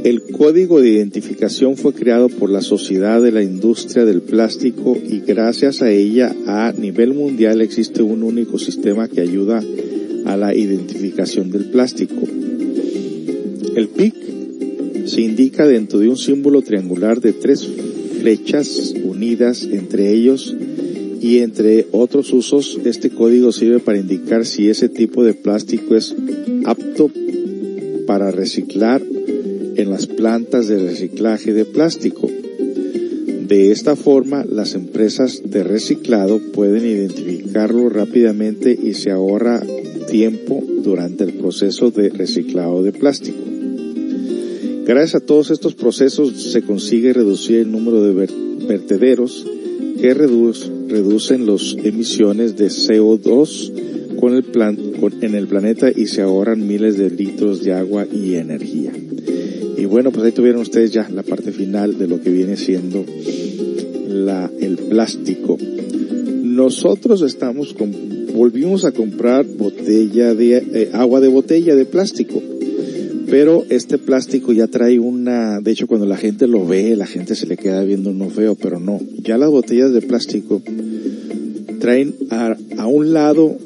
El 0.02 0.22
código 0.22 0.80
de 0.80 0.90
identificación 0.90 1.76
fue 1.76 1.94
creado 1.94 2.28
por 2.28 2.50
la 2.50 2.60
Sociedad 2.60 3.22
de 3.22 3.32
la 3.32 3.42
Industria 3.42 4.04
del 4.04 4.20
Plástico 4.20 4.98
y 5.02 5.20
gracias 5.20 5.80
a 5.80 5.90
ella 5.90 6.34
a 6.46 6.72
nivel 6.72 7.14
mundial 7.14 7.62
existe 7.62 8.02
un 8.02 8.22
único 8.22 8.58
sistema 8.58 9.08
que 9.08 9.22
ayuda 9.22 9.62
a 10.26 10.36
la 10.36 10.54
identificación 10.54 11.50
del 11.50 11.66
plástico. 11.66 12.22
El 13.76 13.88
PIC 13.88 14.14
se 15.06 15.20
indica 15.22 15.66
dentro 15.66 15.98
de 15.98 16.08
un 16.08 16.16
símbolo 16.16 16.62
triangular 16.62 17.20
de 17.20 17.32
tres 17.32 17.66
flechas 18.20 18.94
unidas 19.04 19.64
entre 19.64 20.12
ellos 20.12 20.54
y 21.24 21.38
entre 21.38 21.86
otros 21.90 22.34
usos, 22.34 22.78
este 22.84 23.08
código 23.08 23.50
sirve 23.50 23.80
para 23.80 23.96
indicar 23.96 24.44
si 24.44 24.68
ese 24.68 24.90
tipo 24.90 25.24
de 25.24 25.32
plástico 25.32 25.96
es 25.96 26.14
apto 26.66 27.10
para 28.06 28.30
reciclar 28.30 29.00
en 29.76 29.88
las 29.88 30.06
plantas 30.06 30.68
de 30.68 30.80
reciclaje 30.80 31.54
de 31.54 31.64
plástico. 31.64 32.30
De 33.48 33.70
esta 33.70 33.96
forma, 33.96 34.44
las 34.44 34.74
empresas 34.74 35.40
de 35.46 35.64
reciclado 35.64 36.40
pueden 36.52 36.84
identificarlo 36.84 37.88
rápidamente 37.88 38.78
y 38.78 38.92
se 38.92 39.10
ahorra 39.10 39.62
tiempo 40.10 40.62
durante 40.82 41.24
el 41.24 41.32
proceso 41.32 41.90
de 41.90 42.10
reciclado 42.10 42.82
de 42.82 42.92
plástico. 42.92 43.40
Gracias 44.84 45.22
a 45.22 45.24
todos 45.24 45.50
estos 45.50 45.74
procesos 45.74 46.52
se 46.52 46.60
consigue 46.60 47.14
reducir 47.14 47.60
el 47.60 47.72
número 47.72 48.02
de 48.02 48.28
vertederos 48.68 49.46
que 50.02 50.12
reducen 50.88 51.46
las 51.46 51.76
emisiones 51.82 52.56
de 52.56 52.66
CO2 52.66 54.16
con 54.20 54.34
el 54.34 54.44
plan, 54.44 54.78
en 55.20 55.34
el 55.34 55.46
planeta 55.46 55.90
y 55.94 56.06
se 56.06 56.22
ahorran 56.22 56.66
miles 56.66 56.96
de 56.96 57.10
litros 57.10 57.62
de 57.62 57.72
agua 57.72 58.06
y 58.10 58.34
energía. 58.34 58.92
Y 59.76 59.84
bueno, 59.86 60.12
pues 60.12 60.24
ahí 60.24 60.32
tuvieron 60.32 60.62
ustedes 60.62 60.92
ya 60.92 61.08
la 61.10 61.22
parte 61.22 61.52
final 61.52 61.98
de 61.98 62.06
lo 62.06 62.20
que 62.20 62.30
viene 62.30 62.56
siendo 62.56 63.04
la, 64.08 64.50
el 64.60 64.76
plástico. 64.76 65.58
Nosotros 66.42 67.22
estamos 67.22 67.74
con, 67.74 67.92
volvimos 68.34 68.84
a 68.84 68.92
comprar 68.92 69.44
botella 69.44 70.34
de, 70.34 70.56
eh, 70.56 70.90
agua 70.92 71.20
de 71.20 71.28
botella 71.28 71.74
de 71.74 71.84
plástico 71.84 72.40
pero 73.28 73.64
este 73.70 73.98
plástico 73.98 74.52
ya 74.52 74.66
trae 74.66 74.98
una, 74.98 75.60
de 75.60 75.70
hecho 75.70 75.86
cuando 75.86 76.06
la 76.06 76.16
gente 76.16 76.46
lo 76.46 76.66
ve, 76.66 76.96
la 76.96 77.06
gente 77.06 77.34
se 77.34 77.46
le 77.46 77.56
queda 77.56 77.82
viendo 77.84 78.12
no 78.12 78.30
feo, 78.30 78.54
pero 78.54 78.80
no. 78.80 79.00
Ya 79.22 79.38
las 79.38 79.50
botellas 79.50 79.92
de 79.92 80.02
plástico 80.02 80.62
traen 81.80 82.14
a, 82.30 82.56
a 82.78 82.86
un 82.86 83.12
lado 83.12 83.56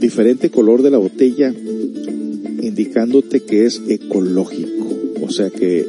diferente 0.00 0.50
color 0.50 0.82
de 0.82 0.90
la 0.90 0.98
botella, 0.98 1.52
indicándote 2.62 3.40
que 3.40 3.66
es 3.66 3.82
ecológico. 3.88 4.86
O 5.22 5.30
sea 5.30 5.50
que 5.50 5.86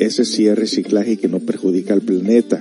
ese 0.00 0.24
sí 0.24 0.46
es 0.46 0.58
reciclaje 0.58 1.12
y 1.12 1.16
que 1.16 1.28
no 1.28 1.40
perjudica 1.40 1.94
al 1.94 2.00
planeta. 2.00 2.60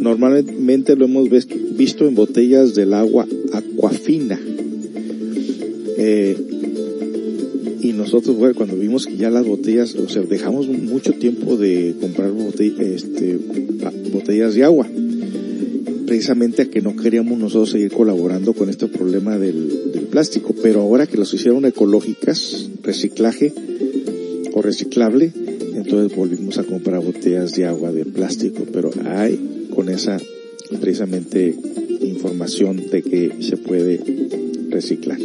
Normalmente 0.00 0.96
lo 0.96 1.04
hemos 1.04 1.28
visto 1.76 2.06
en 2.06 2.14
botellas 2.14 2.74
del 2.74 2.94
agua 2.94 3.26
aquafina. 3.52 4.40
Eh, 5.98 6.36
y 7.80 7.92
nosotros, 7.92 8.36
bueno, 8.36 8.54
cuando 8.54 8.76
vimos 8.76 9.06
que 9.06 9.16
ya 9.16 9.30
las 9.30 9.46
botellas, 9.46 9.94
o 9.94 10.08
sea, 10.08 10.22
dejamos 10.22 10.68
mucho 10.68 11.12
tiempo 11.12 11.56
de 11.56 11.94
comprar 12.00 12.32
este, 12.80 13.38
botellas 14.12 14.54
de 14.54 14.64
agua, 14.64 14.86
precisamente 16.06 16.62
a 16.62 16.70
que 16.70 16.80
no 16.80 16.96
queríamos 16.96 17.38
nosotros 17.38 17.70
seguir 17.70 17.92
colaborando 17.92 18.54
con 18.54 18.70
este 18.70 18.86
problema 18.86 19.38
del, 19.38 19.92
del 19.92 20.04
plástico, 20.04 20.54
pero 20.62 20.80
ahora 20.80 21.06
que 21.06 21.16
las 21.16 21.32
hicieron 21.34 21.64
ecológicas, 21.64 22.70
reciclaje 22.82 23.52
o 24.52 24.62
reciclable, 24.62 25.32
entonces 25.74 26.16
volvimos 26.16 26.58
a 26.58 26.64
comprar 26.64 27.02
botellas 27.02 27.54
de 27.54 27.66
agua 27.66 27.92
de 27.92 28.04
plástico, 28.04 28.64
pero 28.72 28.90
hay 29.04 29.68
con 29.74 29.88
esa 29.88 30.18
precisamente 30.80 31.54
información 32.00 32.82
de 32.90 33.02
que 33.02 33.32
se 33.40 33.56
puede 33.56 34.00
reciclar. 34.70 35.18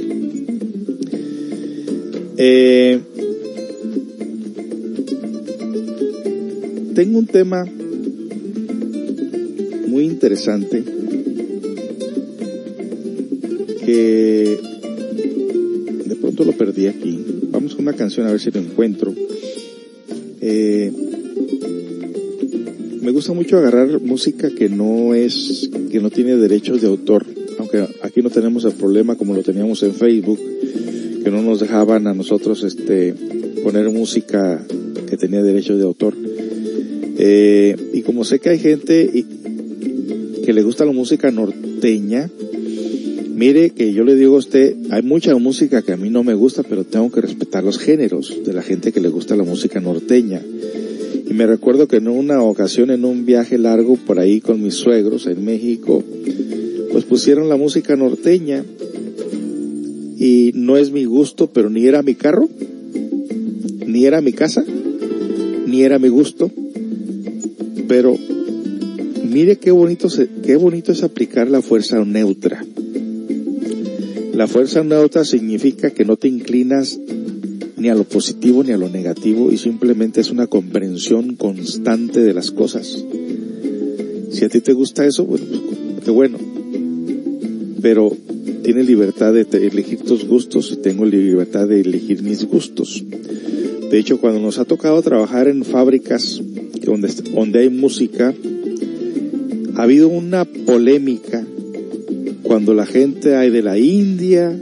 Eh, 2.43 2.99
tengo 6.95 7.19
un 7.19 7.27
tema 7.27 7.63
muy 9.87 10.05
interesante 10.05 10.83
que 13.85 14.57
de 16.03 16.15
pronto 16.15 16.43
lo 16.43 16.53
perdí 16.53 16.87
aquí. 16.87 17.23
Vamos 17.51 17.75
con 17.75 17.85
una 17.87 17.95
canción 17.95 18.25
a 18.25 18.31
ver 18.31 18.39
si 18.39 18.49
lo 18.49 18.59
encuentro. 18.59 19.13
Eh, 20.41 20.91
me 23.03 23.11
gusta 23.11 23.33
mucho 23.33 23.59
agarrar 23.59 24.01
música 24.01 24.49
que 24.49 24.67
no 24.67 25.13
es, 25.13 25.69
que 25.91 25.99
no 25.99 26.09
tiene 26.09 26.37
derechos 26.37 26.81
de 26.81 26.87
autor, 26.87 27.23
aunque 27.59 27.87
aquí 28.01 28.23
no 28.23 28.31
tenemos 28.31 28.65
el 28.65 28.73
problema 28.73 29.15
como 29.15 29.35
lo 29.35 29.43
teníamos 29.43 29.83
en 29.83 29.93
Facebook 29.93 30.39
no 31.31 31.41
nos 31.41 31.59
dejaban 31.59 32.07
a 32.07 32.13
nosotros 32.13 32.63
este 32.63 33.15
poner 33.63 33.89
música 33.89 34.63
que 35.09 35.17
tenía 35.17 35.41
derechos 35.41 35.77
de 35.77 35.85
autor. 35.85 36.13
Eh, 37.17 37.75
y 37.93 38.01
como 38.01 38.23
sé 38.23 38.39
que 38.39 38.49
hay 38.49 38.59
gente 38.59 39.25
que 40.43 40.53
le 40.53 40.63
gusta 40.63 40.85
la 40.85 40.91
música 40.91 41.31
norteña, 41.31 42.29
mire 43.33 43.69
que 43.71 43.93
yo 43.93 44.03
le 44.03 44.15
digo 44.15 44.35
a 44.35 44.39
usted, 44.39 44.75
hay 44.89 45.03
mucha 45.03 45.35
música 45.37 45.81
que 45.81 45.93
a 45.93 45.97
mí 45.97 46.09
no 46.09 46.23
me 46.23 46.33
gusta, 46.33 46.63
pero 46.63 46.83
tengo 46.83 47.11
que 47.11 47.21
respetar 47.21 47.63
los 47.63 47.79
géneros 47.79 48.39
de 48.45 48.53
la 48.53 48.61
gente 48.61 48.91
que 48.91 48.99
le 48.99 49.09
gusta 49.09 49.35
la 49.35 49.43
música 49.43 49.79
norteña. 49.79 50.41
Y 51.29 51.33
me 51.33 51.47
recuerdo 51.47 51.87
que 51.87 51.97
en 51.97 52.09
una 52.09 52.41
ocasión 52.41 52.91
en 52.91 53.05
un 53.05 53.25
viaje 53.25 53.57
largo 53.57 53.95
por 53.95 54.19
ahí 54.19 54.41
con 54.41 54.61
mis 54.61 54.73
suegros 54.73 55.27
en 55.27 55.45
México, 55.45 56.03
pues 56.91 57.05
pusieron 57.05 57.47
la 57.47 57.55
música 57.55 57.95
norteña 57.95 58.65
y 60.21 60.51
no 60.53 60.77
es 60.77 60.91
mi 60.91 61.05
gusto, 61.05 61.47
pero 61.47 61.71
ni 61.71 61.87
era 61.87 62.03
mi 62.03 62.13
carro, 62.13 62.47
ni 63.87 64.05
era 64.05 64.21
mi 64.21 64.33
casa, 64.33 64.63
ni 65.65 65.81
era 65.81 65.97
mi 65.97 66.09
gusto, 66.09 66.51
pero 67.87 68.15
mire 69.27 69.55
qué 69.57 69.71
bonito, 69.71 70.09
qué 70.43 70.57
bonito 70.57 70.91
es 70.91 71.01
aplicar 71.01 71.49
la 71.49 71.63
fuerza 71.63 72.05
neutra. 72.05 72.63
La 74.35 74.45
fuerza 74.45 74.83
neutra 74.83 75.25
significa 75.25 75.89
que 75.89 76.05
no 76.05 76.17
te 76.17 76.27
inclinas 76.27 76.99
ni 77.77 77.89
a 77.89 77.95
lo 77.95 78.03
positivo 78.03 78.63
ni 78.63 78.73
a 78.73 78.77
lo 78.77 78.89
negativo 78.89 79.51
y 79.51 79.57
simplemente 79.57 80.21
es 80.21 80.29
una 80.29 80.45
comprensión 80.45 81.35
constante 81.35 82.19
de 82.19 82.35
las 82.35 82.51
cosas. 82.51 83.03
Si 84.29 84.45
a 84.45 84.49
ti 84.49 84.61
te 84.61 84.73
gusta 84.73 85.03
eso, 85.03 85.25
bueno, 85.25 85.45
pues 85.49 86.05
qué 86.05 86.11
bueno. 86.11 86.37
Pero 87.81 88.15
tiene 88.63 88.83
libertad 88.83 89.33
de 89.33 89.41
elegir 89.41 90.01
tus 90.01 90.25
gustos 90.25 90.71
y 90.71 90.77
tengo 90.77 91.05
libertad 91.05 91.67
de 91.67 91.81
elegir 91.81 92.21
mis 92.23 92.45
gustos. 92.45 93.03
De 93.91 93.99
hecho, 93.99 94.19
cuando 94.19 94.39
nos 94.39 94.59
ha 94.59 94.65
tocado 94.65 95.01
trabajar 95.01 95.47
en 95.47 95.65
fábricas 95.65 96.41
donde, 96.85 97.09
donde 97.33 97.59
hay 97.59 97.69
música, 97.69 98.33
ha 99.75 99.83
habido 99.83 100.07
una 100.07 100.45
polémica 100.45 101.45
cuando 102.43 102.73
la 102.73 102.85
gente 102.85 103.35
hay 103.35 103.49
de 103.49 103.61
la 103.61 103.77
India, 103.77 104.57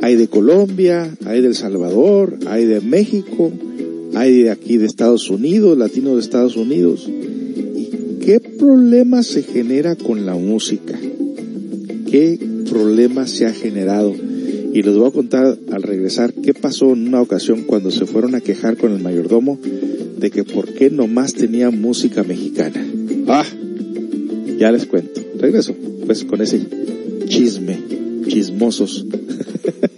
hay 0.00 0.16
de 0.16 0.28
Colombia, 0.28 1.16
hay 1.24 1.40
de 1.40 1.48
El 1.48 1.54
Salvador, 1.54 2.38
hay 2.46 2.64
de 2.64 2.80
México, 2.80 3.52
hay 4.14 4.42
de 4.42 4.50
aquí 4.50 4.76
de 4.76 4.86
Estados 4.86 5.30
Unidos, 5.30 5.78
latinos 5.78 6.14
de 6.14 6.20
Estados 6.20 6.56
Unidos. 6.56 7.08
¿Y 7.08 8.24
qué 8.24 8.40
problema 8.40 9.22
se 9.22 9.42
genera 9.42 9.96
con 9.96 10.26
la 10.26 10.34
música? 10.34 10.98
¿Qué 12.10 12.38
problema 12.64 13.26
se 13.26 13.46
ha 13.46 13.52
generado? 13.52 14.14
Y 14.72 14.82
les 14.82 14.96
voy 14.96 15.08
a 15.08 15.12
contar 15.12 15.56
al 15.70 15.82
regresar 15.82 16.32
qué 16.34 16.52
pasó 16.52 16.92
en 16.92 17.06
una 17.06 17.20
ocasión 17.20 17.62
cuando 17.62 17.90
se 17.90 18.06
fueron 18.06 18.34
a 18.34 18.40
quejar 18.40 18.76
con 18.76 18.92
el 18.92 19.02
mayordomo 19.02 19.58
de 20.18 20.30
que 20.30 20.42
por 20.42 20.72
qué 20.74 20.90
nomás 20.90 21.34
tenía 21.34 21.70
música 21.70 22.24
mexicana. 22.24 22.84
Ah, 23.28 23.46
ya 24.58 24.72
les 24.72 24.86
cuento. 24.86 25.20
Regreso, 25.38 25.74
pues 26.06 26.24
con 26.24 26.40
ese 26.42 26.66
chisme, 27.26 27.78
chismosos. 28.26 29.06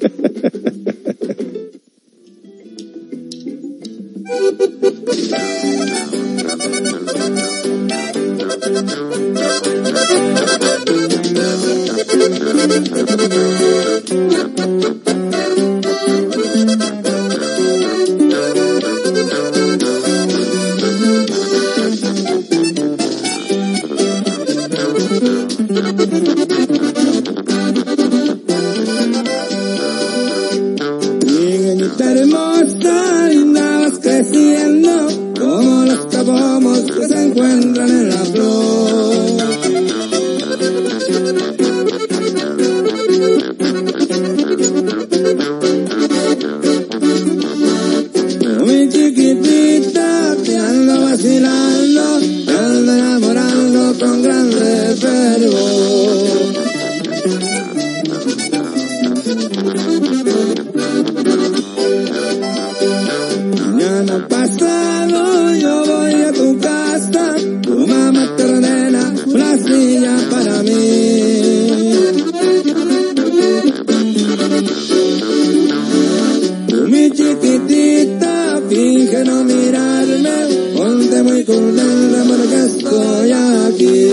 no 79.27 79.45
mirarme, 79.45 80.37
ponte 80.77 81.23
muy 81.23 81.45
contenta 81.45 82.25
porque 82.29 82.65
estoy 82.67 83.33
aquí. 83.33 84.06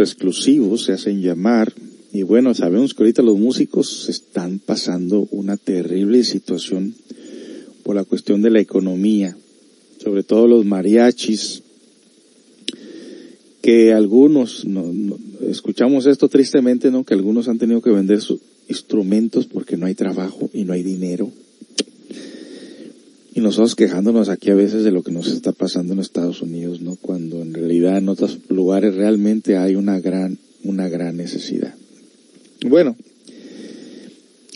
Exclusivos 0.00 0.84
se 0.84 0.92
hacen 0.92 1.20
llamar, 1.22 1.72
y 2.12 2.22
bueno, 2.22 2.54
sabemos 2.54 2.94
que 2.94 3.02
ahorita 3.02 3.22
los 3.22 3.38
músicos 3.38 4.08
están 4.08 4.58
pasando 4.58 5.26
una 5.30 5.56
terrible 5.56 6.22
situación 6.24 6.94
por 7.82 7.96
la 7.96 8.04
cuestión 8.04 8.40
de 8.42 8.50
la 8.50 8.60
economía, 8.60 9.36
sobre 10.02 10.22
todo 10.22 10.46
los 10.46 10.64
mariachis, 10.64 11.62
que 13.62 13.92
algunos, 13.92 14.64
no, 14.66 14.92
no- 14.92 15.18
escuchamos 15.48 16.06
esto 16.06 16.28
tristemente, 16.28 16.90
¿no? 16.90 17.04
Que 17.04 17.14
algunos 17.14 17.48
han 17.48 17.58
tenido 17.58 17.80
que 17.80 17.90
vender 17.90 18.20
sus 18.20 18.40
instrumentos 18.68 19.46
porque 19.46 19.76
no 19.76 19.86
hay 19.86 19.94
trabajo 19.94 20.50
y 20.52 20.64
no 20.64 20.72
hay 20.72 20.82
dinero. 20.82 21.30
Nosotros 23.44 23.74
quejándonos 23.74 24.30
aquí 24.30 24.50
a 24.50 24.54
veces 24.54 24.84
de 24.84 24.90
lo 24.90 25.02
que 25.02 25.12
nos 25.12 25.26
está 25.26 25.52
pasando 25.52 25.92
en 25.92 26.00
Estados 26.00 26.40
Unidos, 26.40 26.80
¿no? 26.80 26.96
Cuando 26.96 27.42
en 27.42 27.52
realidad 27.52 27.98
en 27.98 28.08
otros 28.08 28.38
lugares 28.48 28.94
realmente 28.94 29.58
hay 29.58 29.74
una 29.74 30.00
gran, 30.00 30.38
una 30.62 30.88
gran 30.88 31.18
necesidad. 31.18 31.74
Bueno, 32.66 32.96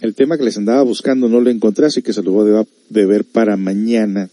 el 0.01 0.15
tema 0.15 0.39
que 0.39 0.44
les 0.44 0.56
andaba 0.56 0.81
buscando 0.85 1.28
no 1.28 1.43
lo 1.43 1.51
encontré, 1.51 1.85
así 1.85 2.01
que 2.01 2.15
se 2.15 2.23
lo 2.23 2.32
voy 2.32 2.51
a 2.56 2.66
deber 2.89 3.27
para 3.27 3.59
mañana. 3.59 4.31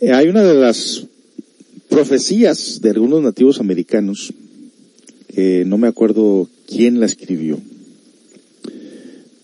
Eh, 0.00 0.12
hay 0.12 0.28
una 0.28 0.42
de 0.42 0.54
las 0.54 1.04
profecías 1.90 2.80
de 2.80 2.88
algunos 2.88 3.20
nativos 3.20 3.60
americanos, 3.60 4.32
que 5.34 5.64
no 5.66 5.76
me 5.76 5.88
acuerdo 5.88 6.48
quién 6.66 6.98
la 6.98 7.04
escribió, 7.04 7.60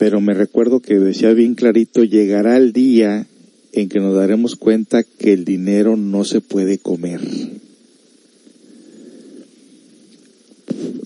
pero 0.02 0.20
me 0.20 0.34
recuerdo 0.34 0.80
que 0.80 0.98
decía 0.98 1.32
bien 1.32 1.54
clarito, 1.54 2.02
llegará 2.02 2.56
el 2.56 2.72
día 2.72 3.28
en 3.70 3.88
que 3.88 4.00
nos 4.00 4.16
daremos 4.16 4.56
cuenta 4.56 5.04
que 5.04 5.32
el 5.32 5.44
dinero 5.44 5.96
no 5.96 6.24
se 6.24 6.40
puede 6.40 6.78
comer. 6.78 7.20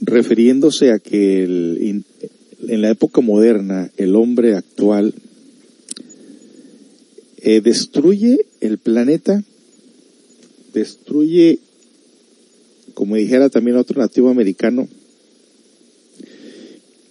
Refiriéndose 0.01 0.93
a 0.93 0.99
que 0.99 1.45
el- 1.45 2.05
en 2.67 2.81
la 2.81 2.89
época 2.89 3.21
moderna 3.21 3.91
el 3.99 4.17
hombre 4.17 4.57
actual 4.57 5.13
eh, 7.43 7.61
destruye 7.61 8.47
el 8.63 8.79
planeta 8.79 9.45
destruye, 10.73 11.59
como 12.95 13.17
dijera 13.17 13.51
también 13.51 13.77
otro 13.77 14.01
nativo 14.01 14.31
americano, 14.31 14.89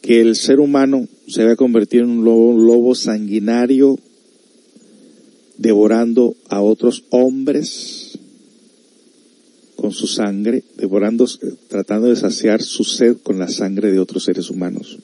que 0.01 0.21
el 0.21 0.35
ser 0.35 0.59
humano 0.59 1.07
se 1.27 1.43
va 1.43 1.53
a 1.53 1.56
convertir 1.56 2.02
en 2.02 2.10
un 2.10 2.26
lobo, 2.26 2.49
un 2.49 2.65
lobo 2.65 2.95
sanguinario 2.95 3.97
devorando 5.57 6.35
a 6.49 6.61
otros 6.61 7.03
hombres 7.10 8.19
con 9.76 9.91
su 9.91 10.07
sangre, 10.07 10.64
devorando, 10.77 11.27
tratando 11.68 12.07
de 12.07 12.15
saciar 12.15 12.61
su 12.61 12.84
sed 12.84 13.18
con 13.22 13.39
la 13.39 13.47
sangre 13.47 13.91
de 13.91 13.99
otros 13.99 14.23
seres 14.23 14.49
humanos. 14.49 14.97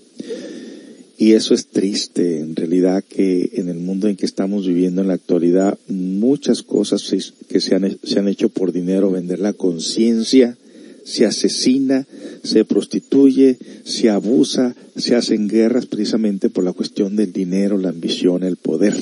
Y 1.17 1.33
eso 1.33 1.53
es 1.53 1.67
triste, 1.67 2.39
en 2.39 2.55
realidad, 2.55 3.03
que 3.07 3.51
en 3.53 3.69
el 3.69 3.77
mundo 3.77 4.07
en 4.07 4.15
que 4.15 4.25
estamos 4.25 4.65
viviendo 4.65 5.01
en 5.01 5.07
la 5.07 5.13
actualidad, 5.13 5.77
muchas 5.87 6.63
cosas 6.63 7.13
que 7.47 7.61
se 7.61 7.75
han, 7.75 7.99
se 8.01 8.17
han 8.17 8.27
hecho 8.27 8.49
por 8.49 8.71
dinero, 8.71 9.11
vender 9.11 9.39
la 9.39 9.53
conciencia, 9.53 10.57
se 11.03 11.25
asesina, 11.25 12.07
se 12.43 12.65
prostituye, 12.65 13.57
se 13.83 14.09
abusa, 14.09 14.75
se 14.95 15.15
hacen 15.15 15.47
guerras 15.47 15.85
precisamente 15.85 16.49
por 16.49 16.63
la 16.63 16.73
cuestión 16.73 17.15
del 17.15 17.33
dinero, 17.33 17.77
la 17.77 17.89
ambición, 17.89 18.43
el 18.43 18.57
poder. 18.57 18.95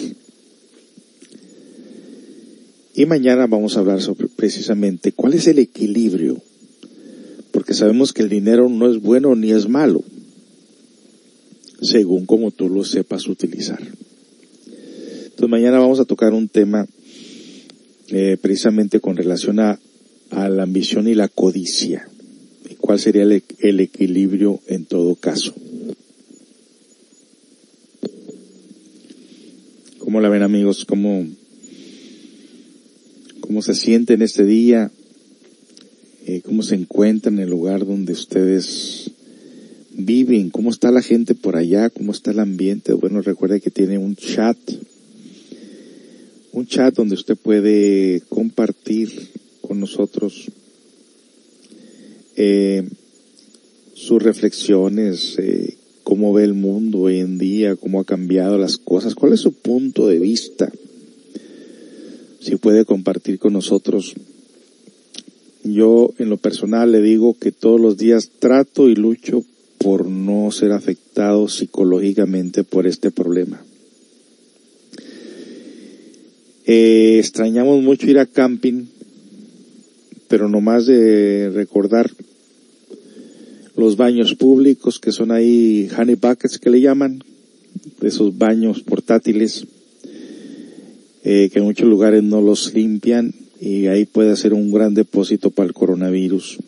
Y 2.96 3.06
mañana 3.06 3.48
vamos 3.48 3.76
a 3.76 3.80
hablar 3.80 4.02
sobre 4.02 4.28
precisamente 4.28 5.12
cuál 5.12 5.34
es 5.34 5.48
el 5.48 5.60
equilibrio, 5.60 6.42
porque 7.52 7.74
sabemos 7.74 8.14
que 8.14 8.24
el 8.24 8.30
dinero 8.30 8.70
no 8.70 8.92
es 8.92 9.02
bueno 9.02 9.36
ni 9.36 9.52
es 9.52 9.70
malo, 9.70 10.04
según 11.82 12.26
como 12.26 12.52
tú 12.52 12.70
lo 12.70 12.84
sepas 12.84 13.28
utilizar. 13.28 13.80
Entonces 13.80 15.50
mañana 15.50 15.80
vamos 15.80 16.00
a 16.00 16.06
tocar 16.06 16.34
un 16.34 16.50
tema 16.50 16.86
eh, 18.10 18.38
precisamente 18.42 19.00
con 19.00 19.16
relación 19.16 19.60
a, 19.60 19.80
a, 20.32 20.50
la 20.50 20.64
ambición 20.64 21.08
y 21.08 21.16
la 21.16 21.28
codicia. 21.28 22.08
Y 22.70 22.76
cuál 22.76 23.00
sería 23.00 23.24
el, 23.24 23.44
el 23.60 23.80
equilibrio 23.80 24.60
en 24.68 24.86
todo 24.86 25.16
caso. 25.16 25.54
¿Cómo 30.10 30.22
la 30.22 30.30
ven 30.30 30.42
amigos? 30.42 30.86
¿Cómo, 30.86 31.28
cómo 33.42 33.62
se 33.62 33.76
siente 33.76 34.16
en 34.16 34.24
este 34.24 34.44
día? 34.44 34.92
Eh, 36.26 36.42
¿Cómo 36.44 36.64
se 36.64 36.76
encuentra 36.76 37.32
en 37.32 37.40
el 37.40 37.50
lugar 37.50 37.86
donde 37.86 38.14
ustedes 38.14 39.12
viven? 39.92 40.50
¿Cómo 40.50 40.70
está 40.70 40.92
la 40.92 41.02
gente 41.02 41.36
por 41.36 41.56
allá? 41.56 41.90
¿Cómo 41.90 42.12
está 42.12 42.32
el 42.32 42.40
ambiente? 42.40 42.94
Bueno, 42.94 43.22
recuerde 43.22 43.62
que 43.62 43.72
tiene 43.72 43.98
un 43.98 44.16
chat, 44.16 44.58
un 46.54 46.66
chat 46.66 46.96
donde 46.96 47.16
usted 47.16 47.36
puede 47.36 48.22
compartir 48.30 49.12
nosotros 49.80 50.52
eh, 52.36 52.88
sus 53.94 54.24
reflexiones, 54.24 55.38
eh, 55.40 55.76
cómo 56.04 56.32
ve 56.34 56.46
el 56.46 56.54
mundo 56.54 57.00
hoy 57.00 57.20
en 57.20 57.38
día, 57.38 57.76
cómo 57.76 58.00
ha 58.00 58.06
cambiado 58.06 58.58
las 58.58 58.78
cosas, 58.78 59.14
cuál 59.14 59.34
es 59.34 59.42
su 59.42 59.52
punto 59.52 60.08
de 60.08 60.20
vista. 60.20 60.72
Si 62.40 62.56
puede 62.56 62.86
compartir 62.86 63.40
con 63.40 63.54
nosotros. 63.54 64.16
Yo 65.66 66.14
en 66.18 66.30
lo 66.30 66.38
personal 66.38 66.94
le 66.94 67.02
digo 67.02 67.36
que 67.38 67.52
todos 67.52 67.80
los 67.82 67.98
días 67.98 68.30
trato 68.40 68.88
y 68.88 68.96
lucho 68.96 69.44
por 69.78 70.08
no 70.08 70.50
ser 70.52 70.72
afectado 70.72 71.50
psicológicamente 71.50 72.64
por 72.64 72.88
este 72.88 73.12
problema. 73.12 73.62
Eh, 76.66 77.18
extrañamos 77.20 77.84
mucho 77.84 78.10
ir 78.10 78.20
a 78.20 78.26
camping, 78.26 78.86
pero 80.30 80.48
no 80.48 80.62
más 80.62 80.86
de 80.86 81.50
recordar 81.54 82.10
los 83.76 83.98
baños 83.98 84.36
públicos 84.36 85.00
que 85.00 85.12
son 85.12 85.32
ahí 85.32 85.90
honey 85.98 86.16
buckets 86.16 86.60
que 86.60 86.70
le 86.70 86.82
llaman, 86.82 87.24
esos 88.02 88.38
baños 88.38 88.82
portátiles, 88.82 89.66
eh, 91.24 91.50
que 91.52 91.60
en 91.60 91.66
muchos 91.66 91.88
lugares 91.88 92.24
no 92.24 92.42
los 92.42 92.74
limpian 92.74 93.34
y 93.60 93.88
ahí 93.88 94.06
puede 94.06 94.36
ser 94.36 94.54
un 94.54 94.72
gran 94.72 94.94
depósito 94.94 95.50
para 95.50 95.68
el 95.68 95.74
coronavirus. 95.74 96.60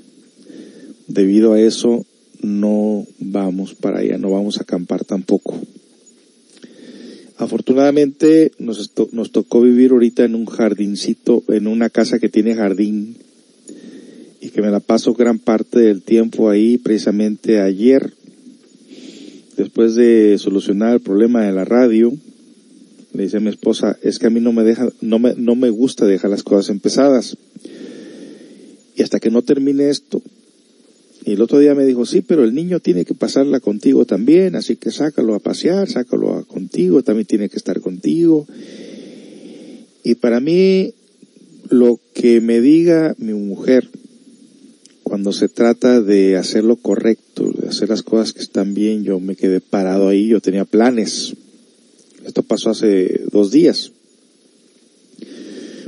Debido 1.07 1.53
a 1.53 1.61
eso, 1.61 2.05
no 2.41 3.05
vamos 3.19 3.75
para 3.75 3.99
allá, 3.99 4.17
no 4.17 4.31
vamos 4.31 4.57
a 4.57 4.63
acampar 4.63 5.05
tampoco. 5.05 5.59
Afortunadamente 7.37 8.51
nos, 8.59 8.91
nos 9.11 9.31
tocó 9.31 9.61
vivir 9.61 9.91
ahorita 9.91 10.25
en 10.25 10.35
un 10.35 10.45
jardincito, 10.45 11.43
en 11.49 11.67
una 11.67 11.89
casa 11.89 12.19
que 12.19 12.29
tiene 12.29 12.55
jardín 12.55 13.17
y 14.41 14.49
que 14.49 14.61
me 14.61 14.71
la 14.71 14.79
paso 14.79 15.13
gran 15.13 15.37
parte 15.39 15.79
del 15.79 16.01
tiempo 16.01 16.49
ahí 16.49 16.79
precisamente 16.79 17.61
ayer, 17.61 18.11
después 19.55 19.93
de 19.93 20.37
solucionar 20.39 20.95
el 20.95 20.99
problema 20.99 21.45
de 21.45 21.53
la 21.53 21.63
radio, 21.63 22.11
le 23.13 23.23
dice 23.23 23.37
a 23.37 23.41
mi 23.41 23.49
esposa, 23.49 23.97
es 24.01 24.17
que 24.17 24.27
a 24.27 24.31
mí 24.31 24.39
no 24.39 24.51
me 24.51 24.63
deja, 24.63 24.89
no 24.99 25.19
me, 25.19 25.35
no 25.35 25.55
me 25.55 25.69
gusta 25.69 26.05
dejar 26.05 26.31
las 26.31 26.43
cosas 26.43 26.69
empezadas. 26.69 27.37
Y 28.95 29.03
hasta 29.03 29.19
que 29.19 29.29
no 29.29 29.43
termine 29.43 29.89
esto, 29.89 30.21
y 31.23 31.33
el 31.33 31.41
otro 31.41 31.59
día 31.59 31.75
me 31.75 31.85
dijo, 31.85 32.05
sí, 32.05 32.21
pero 32.21 32.43
el 32.43 32.55
niño 32.55 32.79
tiene 32.79 33.05
que 33.05 33.13
pasarla 33.13 33.59
contigo 33.59 34.05
también, 34.05 34.55
así 34.55 34.75
que 34.75 34.89
sácalo 34.89 35.35
a 35.35 35.39
pasear, 35.39 35.87
sácalo 35.87 36.35
a 36.35 36.43
contigo, 36.45 37.03
también 37.03 37.27
tiene 37.27 37.47
que 37.47 37.57
estar 37.57 37.79
contigo. 37.79 38.47
Y 40.03 40.15
para 40.15 40.39
mí, 40.39 40.95
lo 41.69 41.99
que 42.15 42.41
me 42.41 42.59
diga 42.59 43.13
mi 43.19 43.33
mujer, 43.33 43.87
cuando 45.11 45.33
se 45.33 45.49
trata 45.49 45.99
de 45.99 46.37
hacer 46.37 46.63
lo 46.63 46.77
correcto, 46.77 47.51
de 47.51 47.67
hacer 47.67 47.89
las 47.89 48.01
cosas 48.01 48.31
que 48.31 48.39
están 48.39 48.73
bien, 48.73 49.03
yo 49.03 49.19
me 49.19 49.35
quedé 49.35 49.59
parado 49.59 50.07
ahí, 50.07 50.29
yo 50.29 50.39
tenía 50.39 50.63
planes. 50.63 51.33
Esto 52.25 52.43
pasó 52.43 52.69
hace 52.69 53.19
dos 53.29 53.51
días. 53.51 53.91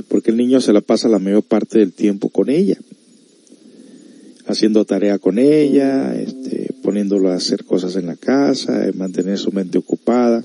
Porque 0.08 0.30
el 0.30 0.36
niño 0.36 0.60
se 0.60 0.74
la 0.74 0.82
pasa 0.82 1.08
la 1.08 1.18
mayor 1.18 1.42
parte 1.42 1.78
del 1.78 1.94
tiempo 1.94 2.28
con 2.28 2.50
ella 2.50 2.76
haciendo 4.44 4.84
tarea 4.84 5.18
con 5.18 5.38
ella, 5.38 6.14
este, 6.14 6.74
poniéndolo 6.82 7.30
a 7.30 7.36
hacer 7.36 7.64
cosas 7.64 7.96
en 7.96 8.04
la 8.04 8.16
casa, 8.16 8.90
mantener 8.94 9.38
su 9.38 9.52
mente 9.52 9.78
ocupada. 9.78 10.44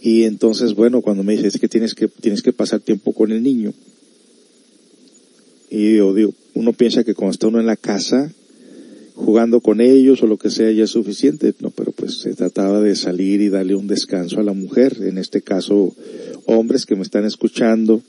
Y 0.00 0.22
entonces, 0.22 0.72
bueno, 0.76 1.02
cuando 1.02 1.24
me 1.24 1.32
dice 1.32 1.48
es 1.48 1.58
que 1.58 1.66
tienes 1.66 1.96
que, 1.96 2.06
tienes 2.06 2.42
que 2.42 2.52
pasar 2.52 2.78
tiempo 2.78 3.12
con 3.12 3.32
el 3.32 3.42
niño. 3.42 3.74
Y 5.70 5.96
yo 5.96 6.14
digo, 6.14 6.32
uno 6.54 6.72
piensa 6.72 7.04
que 7.04 7.14
cuando 7.14 7.32
está 7.32 7.48
uno 7.48 7.60
en 7.60 7.66
la 7.66 7.76
casa, 7.76 8.32
jugando 9.14 9.60
con 9.60 9.80
ellos 9.80 10.22
o 10.22 10.26
lo 10.26 10.38
que 10.38 10.50
sea 10.50 10.70
ya 10.70 10.84
es 10.84 10.90
suficiente, 10.90 11.54
no, 11.60 11.70
pero 11.70 11.92
pues 11.92 12.20
se 12.20 12.34
trataba 12.34 12.80
de 12.80 12.94
salir 12.96 13.40
y 13.40 13.48
darle 13.48 13.74
un 13.74 13.86
descanso 13.86 14.40
a 14.40 14.44
la 14.44 14.52
mujer, 14.52 14.96
en 15.00 15.18
este 15.18 15.42
caso 15.42 15.94
hombres 16.46 16.86
que 16.86 16.96
me 16.96 17.02
están 17.02 17.24
escuchando, 17.24 18.00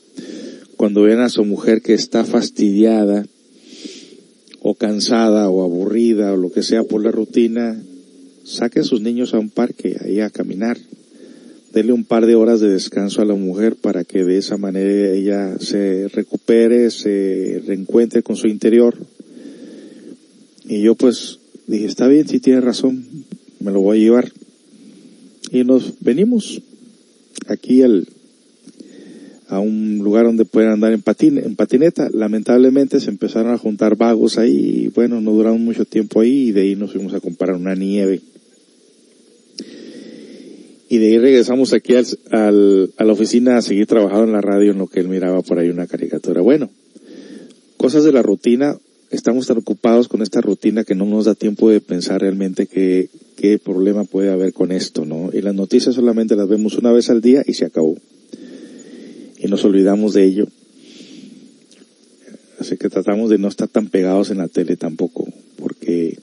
cuando 0.78 1.02
ven 1.04 1.20
a 1.20 1.30
su 1.30 1.44
mujer 1.44 1.82
que 1.82 1.94
está 1.94 2.24
fastidiada, 2.24 3.26
o 4.62 4.76
cansada 4.76 5.50
o 5.50 5.64
aburrida 5.64 6.34
o 6.34 6.38
lo 6.38 6.52
que 6.52 6.64
sea 6.64 6.84
por 6.84 7.04
la 7.04 7.12
rutina, 7.12 7.82
saque 8.44 8.82
a 8.82 8.84
sus 8.84 9.02
niños 9.02 9.34
a 9.34 9.40
un 9.40 9.50
parque, 9.50 9.98
ahí 10.04 10.20
a 10.20 10.30
caminar. 10.30 10.78
Denle 11.74 11.94
un 11.94 12.04
par 12.04 12.26
de 12.26 12.36
horas 12.36 12.60
de 12.60 12.70
descanso 12.70 13.22
a 13.22 13.26
la 13.26 13.36
mujer 13.36 13.76
para 13.76 14.04
que 14.04 14.24
de 14.24 14.38
esa 14.38 14.58
manera 14.58 15.12
ella 15.12 15.60
se 15.60 16.08
recupere, 16.08 16.90
se 16.90 17.62
reencuentre 17.66 18.24
con 18.24 18.36
su 18.36 18.48
interior. 18.48 18.96
Y 20.66 20.82
yo 20.82 20.96
pues 20.96 21.40
dije, 21.68 21.86
está 21.86 22.08
bien, 22.08 22.28
si 22.28 22.40
tiene 22.40 22.62
razón, 22.62 23.06
me 23.60 23.72
lo 23.72 23.82
voy 23.82 24.00
a 24.00 24.02
llevar. 24.02 24.32
Y 25.52 25.64
nos 25.64 25.94
venimos 26.00 26.62
aquí 27.48 27.84
al, 27.84 28.08
a 29.48 29.60
un 29.60 30.00
lugar 30.00 30.26
donde 30.26 30.46
pueden 30.46 30.72
andar 30.72 30.94
en, 30.94 31.04
en 31.38 31.56
patineta. 31.56 32.10
Lamentablemente 32.14 33.00
se 33.00 33.10
empezaron 33.10 33.52
a 33.52 33.58
juntar 33.58 33.96
vagos 33.96 34.38
ahí 34.38 34.86
y 34.86 34.88
bueno, 34.90 35.22
no 35.22 35.32
duramos 35.32 35.60
mucho 35.60 35.86
tiempo 35.86 36.22
ahí 36.22 36.48
y 36.48 36.52
de 36.52 36.62
ahí 36.62 36.76
nos 36.76 36.92
fuimos 36.94 37.14
a 37.14 37.20
comprar 37.20 37.56
una 37.56 37.76
nieve. 37.76 38.22
Y 40.90 40.98
de 40.98 41.06
ahí 41.06 41.18
regresamos 41.20 41.72
aquí 41.74 41.94
al, 41.94 42.92
a 42.98 43.04
la 43.04 43.14
oficina 43.14 43.58
a 43.58 43.62
seguir 43.62 43.86
trabajando 43.86 44.26
en 44.26 44.32
la 44.32 44.42
radio 44.42 44.72
en 44.72 44.80
lo 44.80 44.88
que 44.88 45.00
él 45.00 45.08
miraba 45.08 45.44
por 45.44 45.60
ahí 45.60 45.70
una 45.70 45.86
caricatura. 45.86 46.42
Bueno, 46.42 46.70
cosas 47.78 48.04
de 48.04 48.12
la 48.12 48.24
rutina. 48.24 48.76
Estamos 49.12 49.48
tan 49.48 49.58
ocupados 49.58 50.08
con 50.08 50.22
esta 50.22 50.42
rutina 50.42 50.84
que 50.84 50.94
no 50.94 51.06
nos 51.06 51.26
da 51.26 51.34
tiempo 51.34 51.70
de 51.70 51.82
pensar 51.82 52.22
realmente 52.22 52.68
qué, 52.68 53.10
qué 53.38 53.58
problema 53.58 54.04
puede 54.04 54.32
haber 54.32 54.54
con 54.54 54.72
esto, 54.72 55.06
¿no? 55.06 55.32
Y 55.34 55.42
las 55.42 55.56
noticias 55.56 55.96
solamente 55.96 56.36
las 56.36 56.48
vemos 56.48 56.78
una 56.78 56.92
vez 56.92 57.10
al 57.10 57.22
día 57.22 57.44
y 57.46 57.54
se 57.54 57.66
acabó 57.66 57.96
y 59.40 59.48
nos 59.48 59.64
olvidamos 59.64 60.14
de 60.14 60.26
ello. 60.26 60.48
Así 62.60 62.78
que 62.78 62.90
tratamos 62.90 63.30
de 63.30 63.38
no 63.38 63.48
estar 63.48 63.70
tan 63.70 63.88
pegados 63.88 64.32
en 64.32 64.40
la 64.40 64.50
tele 64.50 64.76
tampoco, 64.76 65.26
porque 65.58 66.20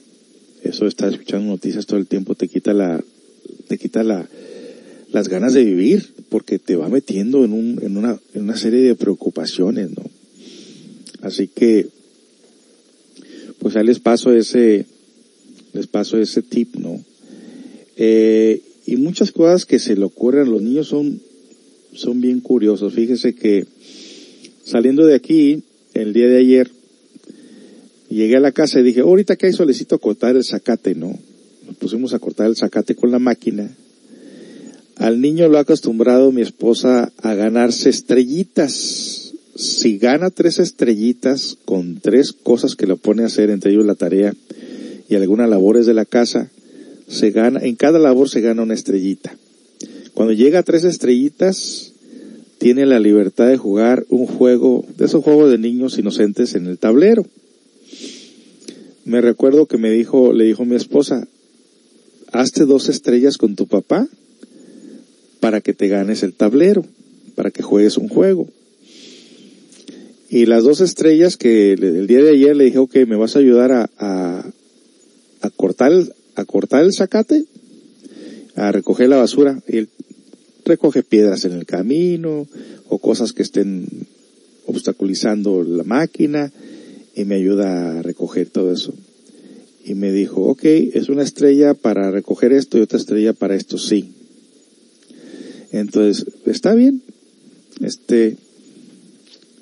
eso 0.63 0.85
de 0.85 0.89
estar 0.89 1.11
escuchando 1.11 1.49
noticias 1.49 1.87
todo 1.87 1.99
el 1.99 2.07
tiempo 2.07 2.35
te 2.35 2.47
quita 2.47 2.73
la, 2.73 3.03
te 3.67 3.77
quita 3.77 4.03
la, 4.03 4.29
las 5.11 5.29
ganas 5.29 5.53
de 5.53 5.63
vivir, 5.63 6.05
porque 6.29 6.59
te 6.59 6.75
va 6.75 6.89
metiendo 6.89 7.45
en 7.45 7.53
un, 7.53 7.79
en 7.81 7.97
una, 7.97 8.19
en 8.33 8.43
una 8.43 8.57
serie 8.57 8.81
de 8.81 8.95
preocupaciones, 8.95 9.91
¿no? 9.91 10.03
Así 11.21 11.47
que, 11.47 11.87
pues 13.59 13.75
ahí 13.75 13.85
les 13.85 13.99
paso 13.99 14.31
ese, 14.31 14.85
les 15.73 15.87
paso 15.87 16.17
ese 16.17 16.41
tip, 16.41 16.75
¿no? 16.75 17.03
Eh, 17.95 18.61
y 18.85 18.95
muchas 18.97 19.31
cosas 19.31 19.65
que 19.65 19.79
se 19.79 19.95
le 19.95 20.05
ocurren 20.05 20.47
a 20.47 20.49
los 20.49 20.61
niños 20.61 20.87
son, 20.87 21.19
son 21.93 22.21
bien 22.21 22.39
curiosos. 22.39 22.93
Fíjese 22.93 23.33
que 23.33 23.65
saliendo 24.63 25.05
de 25.05 25.15
aquí, 25.15 25.63
el 25.93 26.13
día 26.13 26.27
de 26.27 26.37
ayer, 26.37 26.69
llegué 28.09 28.37
a 28.37 28.41
la 28.41 28.51
casa 28.51 28.79
y 28.79 28.83
dije, 28.83 29.01
ahorita 29.01 29.35
que 29.35 29.47
hay 29.47 29.53
solicito 29.53 29.99
cortar 29.99 30.35
el 30.35 30.43
zacate, 30.43 30.95
¿no? 30.95 31.17
Nos 31.65 31.75
pusimos 31.77 32.13
a 32.13 32.19
cortar 32.19 32.47
el 32.47 32.55
zacate 32.55 32.95
con 32.95 33.11
la 33.11 33.19
máquina. 33.19 33.69
Al 34.97 35.21
niño 35.21 35.47
lo 35.47 35.59
ha 35.59 35.61
acostumbrado 35.61 36.31
mi 36.31 36.41
esposa 36.41 37.11
a 37.21 37.35
ganarse 37.35 37.89
estrellitas. 37.89 39.33
Si 39.55 39.97
gana 39.99 40.31
tres 40.31 40.57
estrellitas 40.57 41.57
con 41.65 41.99
tres 41.99 42.33
cosas 42.33 42.75
que 42.75 42.87
lo 42.87 42.97
pone 42.97 43.21
a 43.23 43.27
hacer, 43.27 43.51
entre 43.51 43.71
ellos 43.71 43.85
la 43.85 43.95
tarea 43.95 44.33
y 45.07 45.15
algunas 45.15 45.49
labores 45.49 45.85
de 45.85 45.93
la 45.93 46.05
casa, 46.05 46.49
se 47.07 47.29
gana, 47.29 47.59
en 47.61 47.75
cada 47.75 47.99
labor 47.99 48.27
se 48.27 48.41
gana 48.41 48.63
una 48.63 48.73
estrellita. 48.73 49.35
Cuando 50.15 50.33
llega 50.33 50.59
a 50.59 50.63
tres 50.63 50.83
estrellitas, 50.83 51.93
tiene 52.57 52.87
la 52.87 52.99
libertad 52.99 53.47
de 53.47 53.57
jugar 53.57 54.03
un 54.09 54.25
juego, 54.25 54.83
de 54.97 55.05
esos 55.05 55.23
juegos 55.23 55.51
de 55.51 55.59
niños 55.59 55.99
inocentes 55.99 56.55
en 56.55 56.65
el 56.65 56.79
tablero. 56.79 57.23
Me 59.05 59.21
recuerdo 59.21 59.67
que 59.67 59.77
me 59.77 59.91
dijo, 59.91 60.33
le 60.33 60.45
dijo 60.45 60.65
mi 60.65 60.75
esposa, 60.75 61.27
hazte 62.31 62.65
dos 62.65 62.89
estrellas 62.89 63.37
con 63.37 63.55
tu 63.55 63.67
papá 63.67 64.07
para 65.47 65.61
que 65.61 65.73
te 65.73 65.87
ganes 65.87 66.23
el 66.23 66.33
tablero, 66.33 66.83
para 67.35 67.51
que 67.51 67.63
juegues 67.63 67.95
un 67.95 68.09
juego. 68.09 68.49
Y 70.29 70.45
las 70.45 70.65
dos 70.65 70.81
estrellas 70.81 71.37
que 71.37 71.71
el 71.71 72.05
día 72.05 72.21
de 72.21 72.31
ayer 72.31 72.53
le 72.53 72.65
dije, 72.65 72.79
ok, 72.79 72.93
me 73.07 73.15
vas 73.15 73.37
a 73.37 73.39
ayudar 73.39 73.71
a, 73.71 73.89
a, 73.97 75.49
cortar, 75.55 75.93
a 76.35 76.43
cortar 76.43 76.83
el 76.83 76.93
zacate, 76.93 77.45
a 78.55 78.73
recoger 78.73 79.07
la 79.07 79.15
basura. 79.15 79.63
Y 79.69 79.77
él 79.77 79.89
recoge 80.65 81.01
piedras 81.01 81.45
en 81.45 81.53
el 81.53 81.65
camino 81.65 82.45
o 82.89 82.99
cosas 82.99 83.31
que 83.31 83.43
estén 83.43 83.87
obstaculizando 84.65 85.63
la 85.63 85.85
máquina 85.85 86.51
y 87.15 87.23
me 87.23 87.35
ayuda 87.35 87.99
a 87.99 88.01
recoger 88.01 88.49
todo 88.49 88.73
eso. 88.73 88.93
Y 89.85 89.93
me 89.93 90.11
dijo, 90.11 90.41
ok, 90.41 90.65
es 90.65 91.07
una 91.07 91.23
estrella 91.23 91.73
para 91.73 92.11
recoger 92.11 92.51
esto 92.51 92.77
y 92.77 92.81
otra 92.81 92.99
estrella 92.99 93.31
para 93.31 93.55
esto, 93.55 93.77
sí. 93.77 94.11
Entonces, 95.71 96.25
está 96.45 96.73
bien. 96.73 97.01
Este, 97.81 98.37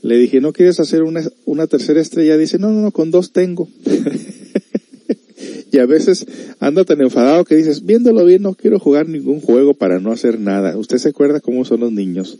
le 0.02 0.18
dije, 0.18 0.40
¿no 0.40 0.53
quieres 0.53 0.80
hacer 0.80 1.03
una, 1.03 1.22
una 1.45 1.68
tercera 1.68 1.99
estrella? 2.02 2.38
Dice, 2.38 2.60
no, 2.60 2.72
no, 2.72 2.82
no, 2.82 2.91
con 2.91 3.11
dos 3.11 3.32
tengo. 3.32 3.68
y 5.72 5.77
a 5.80 5.86
veces 5.86 6.26
anda 6.60 6.86
tan 6.86 7.02
enfadado 7.02 7.44
que 7.44 7.56
dices, 7.56 7.86
viéndolo 7.86 8.23
bien, 8.23 8.44
no 8.44 8.53
quiero 8.53 8.80
jugar 8.80 9.10
ningún 9.10 9.41
juego 9.41 9.73
para 9.73 9.99
no 9.99 10.11
hacer 10.11 10.40
nada. 10.40 10.77
¿Usted 10.77 10.98
se 10.98 11.10
acuerda 11.10 11.40
cómo 11.40 11.65
son 11.65 11.80
los 11.82 11.91
niños? 11.91 12.38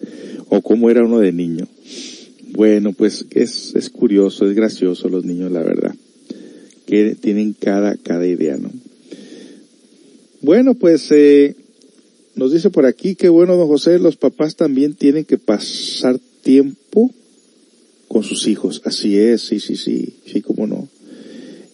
O 0.50 0.62
cómo 0.62 0.90
era 0.90 1.04
uno 1.04 1.20
de 1.20 1.32
niño. 1.32 1.68
Bueno, 2.52 2.94
pues 2.94 3.26
es, 3.32 3.74
es 3.76 3.90
curioso, 3.90 4.48
es 4.48 4.56
gracioso 4.56 5.10
los 5.10 5.26
niños, 5.26 5.52
la 5.52 5.64
verdad. 5.64 5.96
Que 6.86 7.16
tienen 7.16 7.54
cada, 7.60 7.98
cada 7.98 8.28
idea, 8.28 8.58
¿no? 8.58 8.70
Bueno, 10.42 10.76
pues, 10.76 11.12
eh, 11.12 11.56
nos 12.36 12.52
dice 12.52 12.70
por 12.70 12.86
aquí 12.86 13.16
que 13.16 13.30
bueno, 13.30 13.56
don 13.56 13.68
José, 13.68 14.00
los 14.00 14.18
papás 14.18 14.56
también 14.56 14.94
tienen 14.94 15.26
que 15.26 15.38
pasar 15.38 16.20
tiempo 16.44 17.12
con 18.08 18.24
sus 18.24 18.48
hijos. 18.48 18.82
Así 18.86 19.18
es, 19.18 19.42
sí, 19.42 19.60
sí, 19.60 19.76
sí, 19.76 20.16
sí, 20.26 20.42
cómo 20.42 20.68
no. 20.68 20.88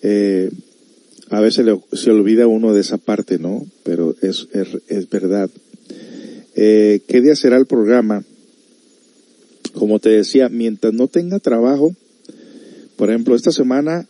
Eh, 0.02 0.52
a 1.30 1.40
veces 1.40 1.66
le, 1.66 1.80
se 1.94 2.12
olvida 2.12 2.48
uno 2.48 2.74
de 2.74 2.82
esa 2.82 2.98
parte, 2.98 3.40
¿no? 3.40 3.66
Pero 3.84 4.16
es, 4.22 4.48
es, 4.54 4.68
es 4.88 5.10
verdad. 5.10 5.50
Eh, 6.56 7.02
¿Qué 7.08 7.22
día 7.22 7.36
será 7.36 7.58
el 7.58 7.66
programa? 7.66 8.24
Como 9.74 10.00
te 10.00 10.10
decía, 10.10 10.50
mientras 10.50 10.94
no 10.94 11.08
tenga 11.08 11.40
trabajo, 11.40 11.96
por 12.98 13.10
ejemplo, 13.10 13.36
esta 13.36 13.52
semana 13.52 14.08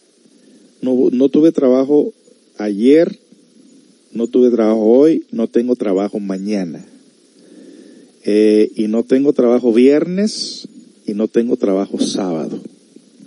no, 0.82 1.10
no 1.12 1.30
tuve 1.30 1.52
trabajo 1.52 2.14
ayer, 2.58 3.20
no 4.14 4.28
tuve 4.28 4.50
trabajo 4.50 4.84
hoy, 4.84 5.26
no 5.32 5.48
tengo 5.48 5.76
trabajo 5.76 6.20
mañana. 6.20 6.86
Eh, 8.24 8.72
y 8.76 8.88
no 8.88 9.04
tengo 9.04 9.34
trabajo 9.34 9.74
viernes 9.74 10.68
y 11.08 11.14
no 11.14 11.28
tengo 11.28 11.58
trabajo 11.58 12.00
sábado. 12.00 12.60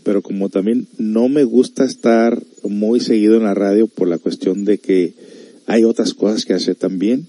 Pero 0.04 0.22
como 0.22 0.50
también 0.50 0.86
no 0.98 1.28
me 1.28 1.44
gusta 1.44 1.84
estar 1.84 2.40
muy 2.62 3.00
seguido 3.00 3.36
en 3.36 3.44
la 3.44 3.54
radio 3.54 3.86
por 3.86 4.08
la 4.08 4.18
cuestión 4.18 4.64
de 4.64 4.78
que 4.78 5.14
hay 5.66 5.84
otras 5.84 6.14
cosas 6.14 6.44
que 6.44 6.52
hacer 6.52 6.76
también, 6.76 7.26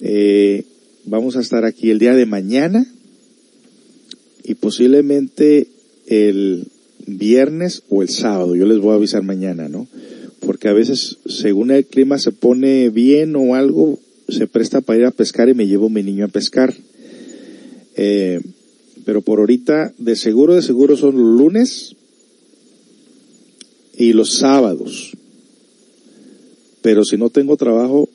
eh, 0.00 0.64
vamos 1.04 1.36
a 1.36 1.40
estar 1.40 1.64
aquí 1.64 1.90
el 1.90 1.98
día 1.98 2.14
de 2.14 2.26
mañana 2.26 2.86
y 4.44 4.54
posiblemente 4.54 5.68
el 6.06 6.66
viernes 7.06 7.82
o 7.88 8.02
el 8.02 8.10
sábado. 8.10 8.54
Yo 8.54 8.66
les 8.66 8.78
voy 8.78 8.92
a 8.92 8.96
avisar 8.96 9.22
mañana, 9.22 9.68
¿no? 9.68 9.86
Porque 10.40 10.68
a 10.68 10.72
veces, 10.72 11.18
según 11.26 11.70
el 11.70 11.86
clima 11.86 12.18
se 12.18 12.32
pone 12.32 12.90
bien 12.90 13.36
o 13.36 13.54
algo, 13.54 13.98
se 14.28 14.46
presta 14.46 14.80
para 14.80 14.98
ir 14.98 15.04
a 15.04 15.10
pescar 15.10 15.48
y 15.48 15.54
me 15.54 15.66
llevo 15.66 15.88
mi 15.88 16.02
niño 16.02 16.24
a 16.24 16.28
pescar. 16.28 16.74
Eh, 17.96 18.40
pero 19.04 19.22
por 19.22 19.38
ahorita, 19.40 19.92
de 19.98 20.16
seguro, 20.16 20.54
de 20.54 20.62
seguro 20.62 20.96
son 20.96 21.16
los 21.16 21.38
lunes 21.38 21.96
y 23.96 24.12
los 24.12 24.34
sábados. 24.34 25.12
Pero 26.82 27.04
si 27.04 27.16
no 27.16 27.30
tengo 27.30 27.56
trabajo, 27.56 28.08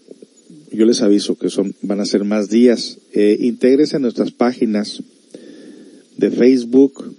yo 0.71 0.85
les 0.85 1.01
aviso 1.01 1.37
que 1.37 1.49
son, 1.49 1.75
van 1.81 1.99
a 1.99 2.05
ser 2.05 2.23
más 2.23 2.49
días. 2.49 2.97
Eh, 3.13 3.37
intégrese 3.41 3.97
a 3.97 3.99
nuestras 3.99 4.31
páginas 4.31 5.03
de 6.17 6.31
Facebook 6.31 7.15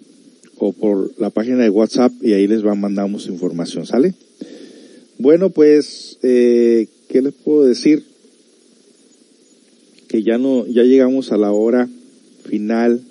o 0.58 0.72
por 0.72 1.12
la 1.18 1.30
página 1.30 1.62
de 1.62 1.70
WhatsApp 1.70 2.12
y 2.22 2.32
ahí 2.32 2.46
les 2.46 2.62
mandamos 2.64 3.26
información, 3.26 3.86
¿sale? 3.86 4.14
Bueno, 5.18 5.48
pues, 5.48 6.18
eh, 6.22 6.88
¿qué 7.08 7.22
les 7.22 7.32
puedo 7.32 7.64
decir? 7.64 8.04
Que 10.08 10.22
ya 10.22 10.36
no, 10.36 10.66
ya 10.66 10.82
llegamos 10.82 11.32
a 11.32 11.38
la 11.38 11.52
hora 11.52 11.88
final 12.44 13.02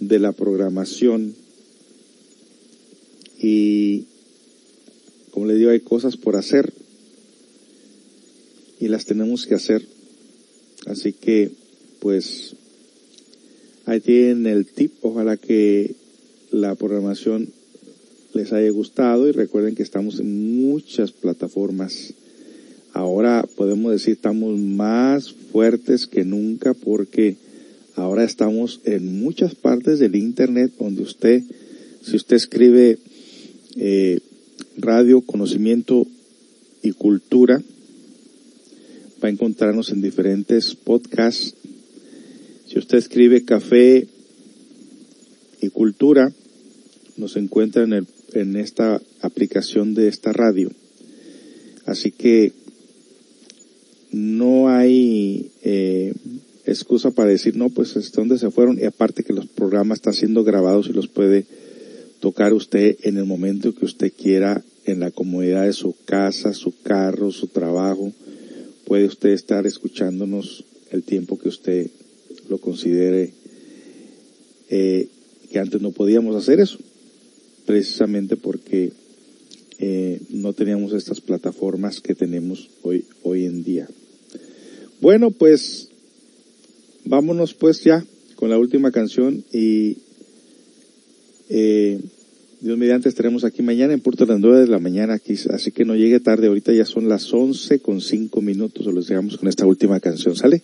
de 0.00 0.18
la 0.18 0.32
programación. 0.32 1.34
Y 3.38 4.06
como 5.30 5.44
le 5.44 5.56
digo 5.56 5.70
hay 5.70 5.80
cosas 5.80 6.16
por 6.16 6.36
hacer. 6.36 6.72
Y 8.78 8.88
las 8.88 9.04
tenemos 9.04 9.46
que 9.46 9.56
hacer. 9.56 9.84
Así 10.86 11.12
que 11.12 11.50
pues 11.98 12.56
ahí 13.84 14.00
tienen 14.00 14.46
el 14.46 14.64
tip. 14.64 14.92
Ojalá 15.02 15.36
que 15.36 15.96
la 16.50 16.74
programación 16.76 17.52
les 18.34 18.52
haya 18.52 18.70
gustado 18.70 19.28
y 19.28 19.32
recuerden 19.32 19.74
que 19.74 19.82
estamos 19.82 20.20
en 20.20 20.68
muchas 20.68 21.12
plataformas 21.12 22.14
ahora 22.92 23.46
podemos 23.56 23.92
decir 23.92 24.14
estamos 24.14 24.58
más 24.58 25.32
fuertes 25.32 26.06
que 26.06 26.24
nunca 26.24 26.74
porque 26.74 27.36
Ahora 28.00 28.24
estamos 28.24 28.80
en 28.84 29.20
muchas 29.20 29.54
partes 29.54 29.98
del 29.98 30.16
Internet 30.16 30.72
donde 30.78 31.02
usted, 31.02 31.42
si 32.02 32.16
usted 32.16 32.36
escribe 32.36 32.98
eh, 33.76 34.20
radio, 34.78 35.20
conocimiento 35.20 36.06
y 36.82 36.92
cultura, 36.92 37.62
va 39.22 39.28
a 39.28 39.30
encontrarnos 39.30 39.90
en 39.90 40.00
diferentes 40.00 40.74
podcasts. 40.74 41.54
Si 42.68 42.78
usted 42.78 42.96
escribe 42.96 43.44
café 43.44 44.06
y 45.60 45.68
cultura, 45.68 46.32
nos 47.18 47.36
encuentra 47.36 47.82
en, 47.82 47.92
el, 47.92 48.06
en 48.34 48.56
esta 48.56 49.00
aplicación 49.20 49.94
de 49.94 50.08
esta 50.08 50.32
radio. 50.32 50.70
Así 51.86 52.10
que 52.10 52.52
no 54.12 54.68
hay 54.68 55.50
eh, 55.62 56.12
excusa 56.66 57.10
para 57.10 57.30
decir, 57.30 57.56
no, 57.56 57.70
pues 57.70 57.96
es 57.96 58.12
donde 58.12 58.38
se 58.38 58.50
fueron 58.50 58.78
y 58.78 58.84
aparte 58.84 59.22
que 59.22 59.32
los 59.32 59.46
programas 59.46 59.98
están 59.98 60.14
siendo 60.14 60.44
grabados 60.44 60.88
y 60.88 60.92
los 60.92 61.08
puede 61.08 61.46
tocar 62.20 62.52
usted 62.52 62.96
en 63.02 63.16
el 63.16 63.24
momento 63.24 63.74
que 63.74 63.84
usted 63.84 64.12
quiera 64.12 64.62
en 64.84 65.00
la 65.00 65.10
comodidad 65.10 65.64
de 65.64 65.72
su 65.72 65.94
casa, 66.04 66.52
su 66.52 66.74
carro, 66.82 67.30
su 67.30 67.48
trabajo. 67.48 68.12
Puede 68.86 69.06
usted 69.06 69.30
estar 69.30 69.66
escuchándonos 69.66 70.64
el 70.90 71.02
tiempo 71.02 71.38
que 71.38 71.48
usted 71.48 71.88
lo 72.48 72.58
considere 72.58 73.32
eh, 74.68 75.08
que 75.50 75.58
antes 75.58 75.80
no 75.80 75.90
podíamos 75.90 76.36
hacer 76.36 76.60
eso, 76.60 76.78
precisamente 77.70 78.34
porque 78.34 78.90
eh, 79.78 80.20
no 80.30 80.52
teníamos 80.52 80.92
estas 80.92 81.20
plataformas 81.20 82.00
que 82.00 82.16
tenemos 82.16 82.68
hoy, 82.82 83.04
hoy 83.22 83.46
en 83.46 83.62
día. 83.62 83.86
Bueno, 85.00 85.30
pues 85.30 85.88
vámonos 87.04 87.54
pues 87.54 87.84
ya 87.84 88.04
con 88.34 88.50
la 88.50 88.58
última 88.58 88.90
canción 88.90 89.44
y 89.52 89.98
eh, 91.48 92.00
Dios 92.60 92.76
mediante 92.76 93.08
estaremos 93.08 93.44
aquí 93.44 93.62
mañana 93.62 93.92
en 93.92 94.00
punto 94.00 94.26
de 94.26 94.32
las 94.32 94.40
9 94.40 94.62
de 94.62 94.66
la 94.66 94.80
mañana 94.80 95.20
así 95.50 95.70
que 95.70 95.84
no 95.84 95.94
llegue 95.94 96.18
tarde, 96.18 96.48
ahorita 96.48 96.72
ya 96.72 96.84
son 96.84 97.08
las 97.08 97.32
11 97.32 97.78
con 97.78 98.00
5 98.00 98.42
minutos, 98.42 98.84
o 98.84 98.90
los 98.90 99.06
dejamos 99.06 99.36
con 99.36 99.48
esta 99.48 99.64
última 99.64 100.00
canción, 100.00 100.34
¿sale? 100.34 100.60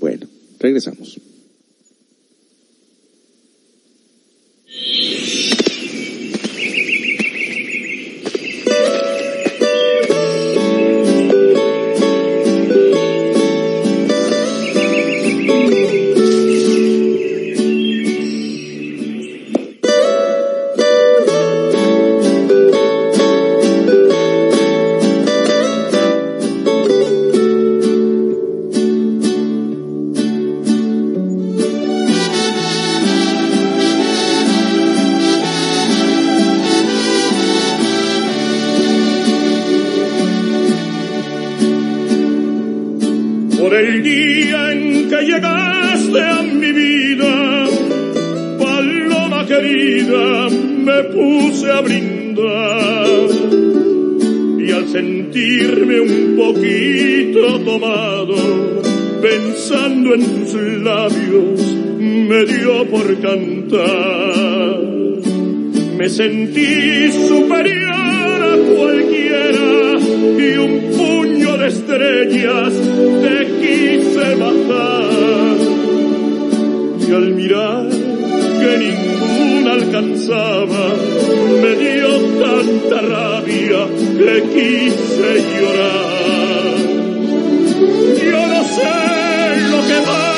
Bueno, 0.00 0.26
regresamos. 0.58 1.20
Brindar. 51.80 53.28
Y 54.58 54.72
al 54.72 54.88
sentirme 54.88 56.00
un 56.00 56.36
poquito 56.36 57.60
tomado, 57.60 58.36
pensando 59.22 60.14
en 60.14 60.22
tus 60.22 60.54
labios, 60.82 61.60
me 61.98 62.44
dio 62.44 62.84
por 62.90 63.20
cantar. 63.20 64.80
Me 65.96 66.08
sentí 66.08 67.12
superior 67.12 68.42
a 68.42 68.56
cualquiera 68.74 69.98
y 70.38 70.58
un 70.58 70.74
puño 70.96 71.56
de 71.58 71.68
estrellas 71.68 72.72
te 73.22 73.36
quise 73.60 74.34
bajar. 74.36 75.56
Y 77.06 77.12
al 77.12 77.34
mirar 77.34 77.88
que 77.88 78.78
ninguna 78.78 79.09
alcanzaba, 79.90 80.94
me 81.62 81.74
dio 81.76 82.10
tanta 82.38 83.00
rabia 83.00 83.88
que 84.18 84.42
quise 84.54 85.30
llorar. 85.56 86.64
Yo 88.22 88.46
no 88.46 88.64
sé 88.64 89.60
lo 89.70 89.86
que 89.86 89.98
valga 90.06 90.29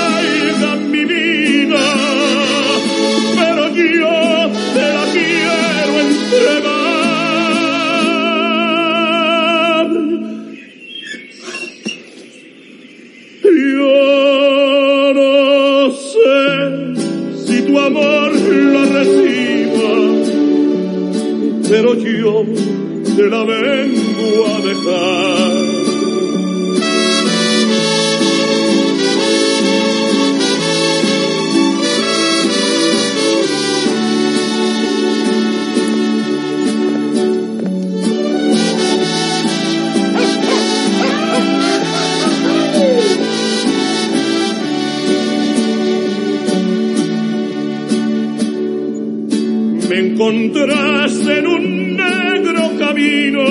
encontraste 50.52 51.38
en 51.38 51.46
un 51.46 51.96
negro 51.96 52.72
camino, 52.78 53.44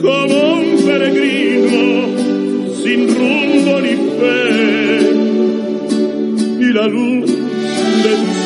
como 0.00 0.54
un 0.54 0.84
peregrino, 0.86 2.06
sin 2.82 3.08
rumbo 3.08 3.80
ni 3.80 3.94
fe. 4.18 4.40
Y 6.60 6.72
la 6.72 6.86
luz 6.86 7.26
de 7.30 8.12
tus 8.22 8.38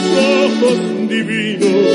ojos 0.45 0.79
divinos 1.09 1.87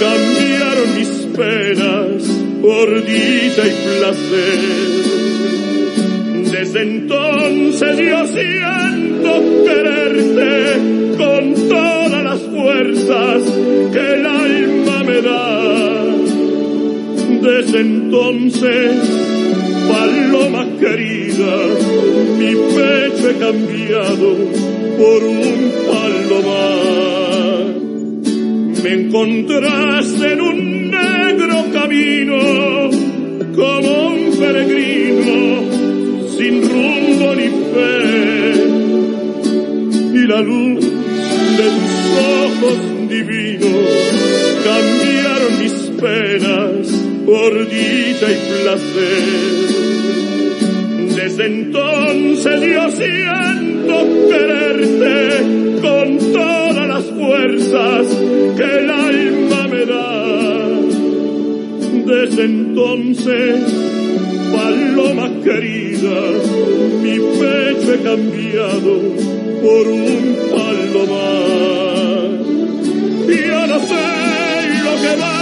cambiaron 0.00 0.88
mis 0.96 1.12
penas 1.36 2.22
por 2.60 3.04
dicha 3.04 3.62
y 3.66 3.74
placer. 3.98 5.12
Desde 6.50 6.82
entonces 6.82 7.98
yo 7.98 8.26
siento 8.26 9.30
quererte 9.64 10.92
con 11.16 11.54
todas 11.68 12.22
las 12.24 12.40
fuerzas 12.40 13.42
que 13.92 14.14
el 14.14 14.31
Desde 17.42 17.80
entonces, 17.80 18.92
paloma 19.88 20.64
querida, 20.78 21.56
mi 22.38 22.54
pecho 22.54 23.30
he 23.30 23.34
cambiado 23.34 24.36
por 24.96 25.24
un 25.24 25.72
palomar. 25.88 27.64
Me 28.84 28.90
encontraste 28.94 30.32
en 30.32 30.40
un 30.40 30.90
negro 30.90 31.66
camino, 31.72 32.38
como 33.56 34.08
un 34.08 34.20
peregrino, 34.38 35.64
sin 36.36 36.62
rumbo 36.62 37.34
ni 37.34 37.48
fe. 37.72 37.90
Y 40.14 40.26
la 40.28 40.40
luz 40.42 40.80
de 40.80 41.66
tus 41.80 42.02
ojos 42.30 42.78
divinos 43.08 44.31
cambiaron 44.64 45.58
mis 45.58 45.72
penas 46.00 46.86
por 47.26 47.68
dicha 47.68 48.26
y 48.30 48.36
placer. 48.62 49.82
Desde 51.16 51.46
entonces 51.46 52.60
yo 52.60 52.90
siento 52.90 53.94
quererte 54.28 55.80
con 55.80 56.18
todas 56.32 56.88
las 56.88 57.04
fuerzas 57.04 58.06
que 58.56 58.64
el 58.78 58.90
alma 58.90 59.68
me 59.68 59.86
da. 59.86 60.68
Desde 62.06 62.44
entonces, 62.44 63.60
paloma 64.52 65.30
querida, 65.44 66.20
mi 67.02 67.18
pecho 67.18 67.94
he 67.94 67.98
cambiado 68.02 68.92
por 69.62 69.88
un 69.88 70.36
palomar. 70.50 71.52
Yo 73.28 73.66
no 73.66 73.78
sé 73.78 74.31
que 75.02 75.16
valga 75.16 75.41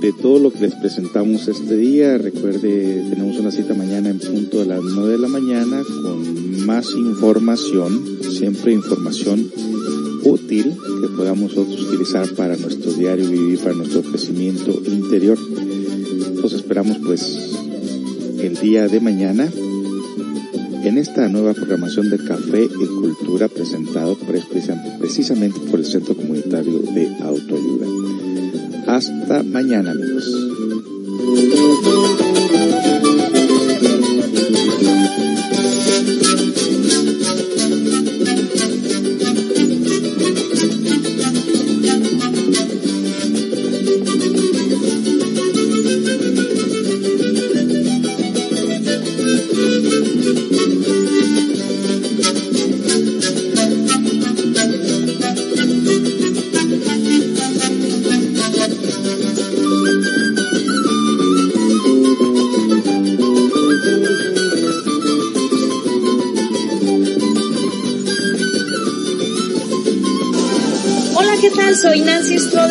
de 0.00 0.12
todo 0.12 0.38
lo 0.38 0.52
que 0.52 0.60
les 0.60 0.74
presentamos 0.74 1.48
este 1.48 1.76
día. 1.76 2.18
Recuerde, 2.18 3.04
tenemos 3.10 3.38
una 3.38 3.50
cita 3.50 3.74
mañana 3.74 4.10
en 4.10 4.18
punto 4.18 4.58
de 4.58 4.66
las 4.66 4.82
9 4.82 5.12
de 5.12 5.18
la 5.18 5.28
mañana 5.28 5.82
con 6.02 6.66
más 6.66 6.90
información, 6.96 8.18
siempre 8.30 8.72
información 8.72 9.50
útil 10.24 10.76
que 11.00 11.08
podamos 11.08 11.56
nosotros 11.56 11.88
utilizar 11.88 12.28
para 12.34 12.56
nuestro 12.56 12.92
diario 12.92 13.28
vivir, 13.28 13.58
para 13.60 13.74
nuestro 13.74 14.02
crecimiento 14.02 14.80
interior. 14.86 15.38
Los 16.42 16.52
esperamos 16.52 16.98
pues 17.04 17.56
el 18.40 18.56
día 18.56 18.88
de 18.88 19.00
mañana 19.00 19.48
en 20.84 20.98
esta 20.98 21.28
nueva 21.28 21.54
programación 21.54 22.10
de 22.10 22.18
Café 22.18 22.64
y 22.64 22.86
Cultura 22.86 23.48
presentado 23.48 24.16
precisamente 24.16 25.60
por 25.70 25.78
el 25.78 25.86
Centro 25.86 26.16
Comunitario 26.16 26.80
de 26.80 27.06
Autoayuda. 27.22 27.61
Hasta 28.92 29.42
mañana 29.42 29.92
amigos. 29.92 30.51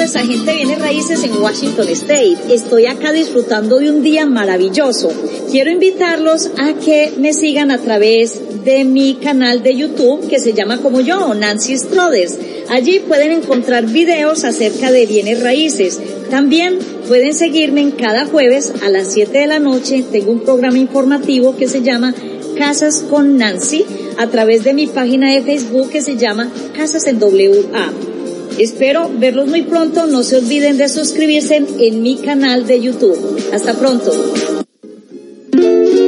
Agente 0.01 0.55
viene 0.55 0.75
raíces 0.77 1.23
en 1.23 1.39
Washington 1.39 1.87
State. 1.89 2.37
Estoy 2.49 2.87
acá 2.87 3.11
disfrutando 3.11 3.77
de 3.77 3.91
un 3.91 4.01
día 4.01 4.25
maravilloso. 4.25 5.11
Quiero 5.51 5.69
invitarlos 5.69 6.49
a 6.57 6.73
que 6.73 7.13
me 7.19 7.33
sigan 7.33 7.69
a 7.69 7.77
través 7.77 8.65
de 8.65 8.83
mi 8.83 9.15
canal 9.15 9.61
de 9.61 9.75
YouTube 9.75 10.27
que 10.27 10.39
se 10.39 10.53
llama 10.53 10.79
como 10.81 11.01
yo, 11.01 11.35
Nancy 11.35 11.77
Strodes. 11.77 12.35
Allí 12.69 12.99
pueden 12.99 13.31
encontrar 13.31 13.85
videos 13.85 14.43
acerca 14.43 14.91
de 14.91 15.05
bienes 15.05 15.43
raíces. 15.43 15.99
También 16.31 16.79
pueden 17.07 17.35
seguirme 17.35 17.81
en 17.81 17.91
cada 17.91 18.25
jueves 18.25 18.73
a 18.83 18.89
las 18.89 19.13
7 19.13 19.37
de 19.37 19.47
la 19.47 19.59
noche. 19.59 20.03
Tengo 20.11 20.31
un 20.31 20.41
programa 20.41 20.79
informativo 20.79 21.55
que 21.55 21.67
se 21.67 21.83
llama 21.83 22.15
Casas 22.57 23.05
con 23.07 23.37
Nancy 23.37 23.85
a 24.17 24.27
través 24.27 24.63
de 24.63 24.73
mi 24.73 24.87
página 24.87 25.31
de 25.31 25.43
Facebook 25.43 25.91
que 25.91 26.01
se 26.01 26.17
llama 26.17 26.51
Casas 26.75 27.05
en 27.05 27.21
WA. 27.21 28.10
Espero 28.61 29.09
verlos 29.11 29.47
muy 29.47 29.63
pronto. 29.63 30.05
No 30.05 30.21
se 30.21 30.37
olviden 30.37 30.77
de 30.77 30.87
suscribirse 30.87 31.65
en 31.79 32.03
mi 32.03 32.17
canal 32.17 32.67
de 32.67 32.79
YouTube. 32.79 33.49
Hasta 33.51 33.73
pronto. 33.73 34.11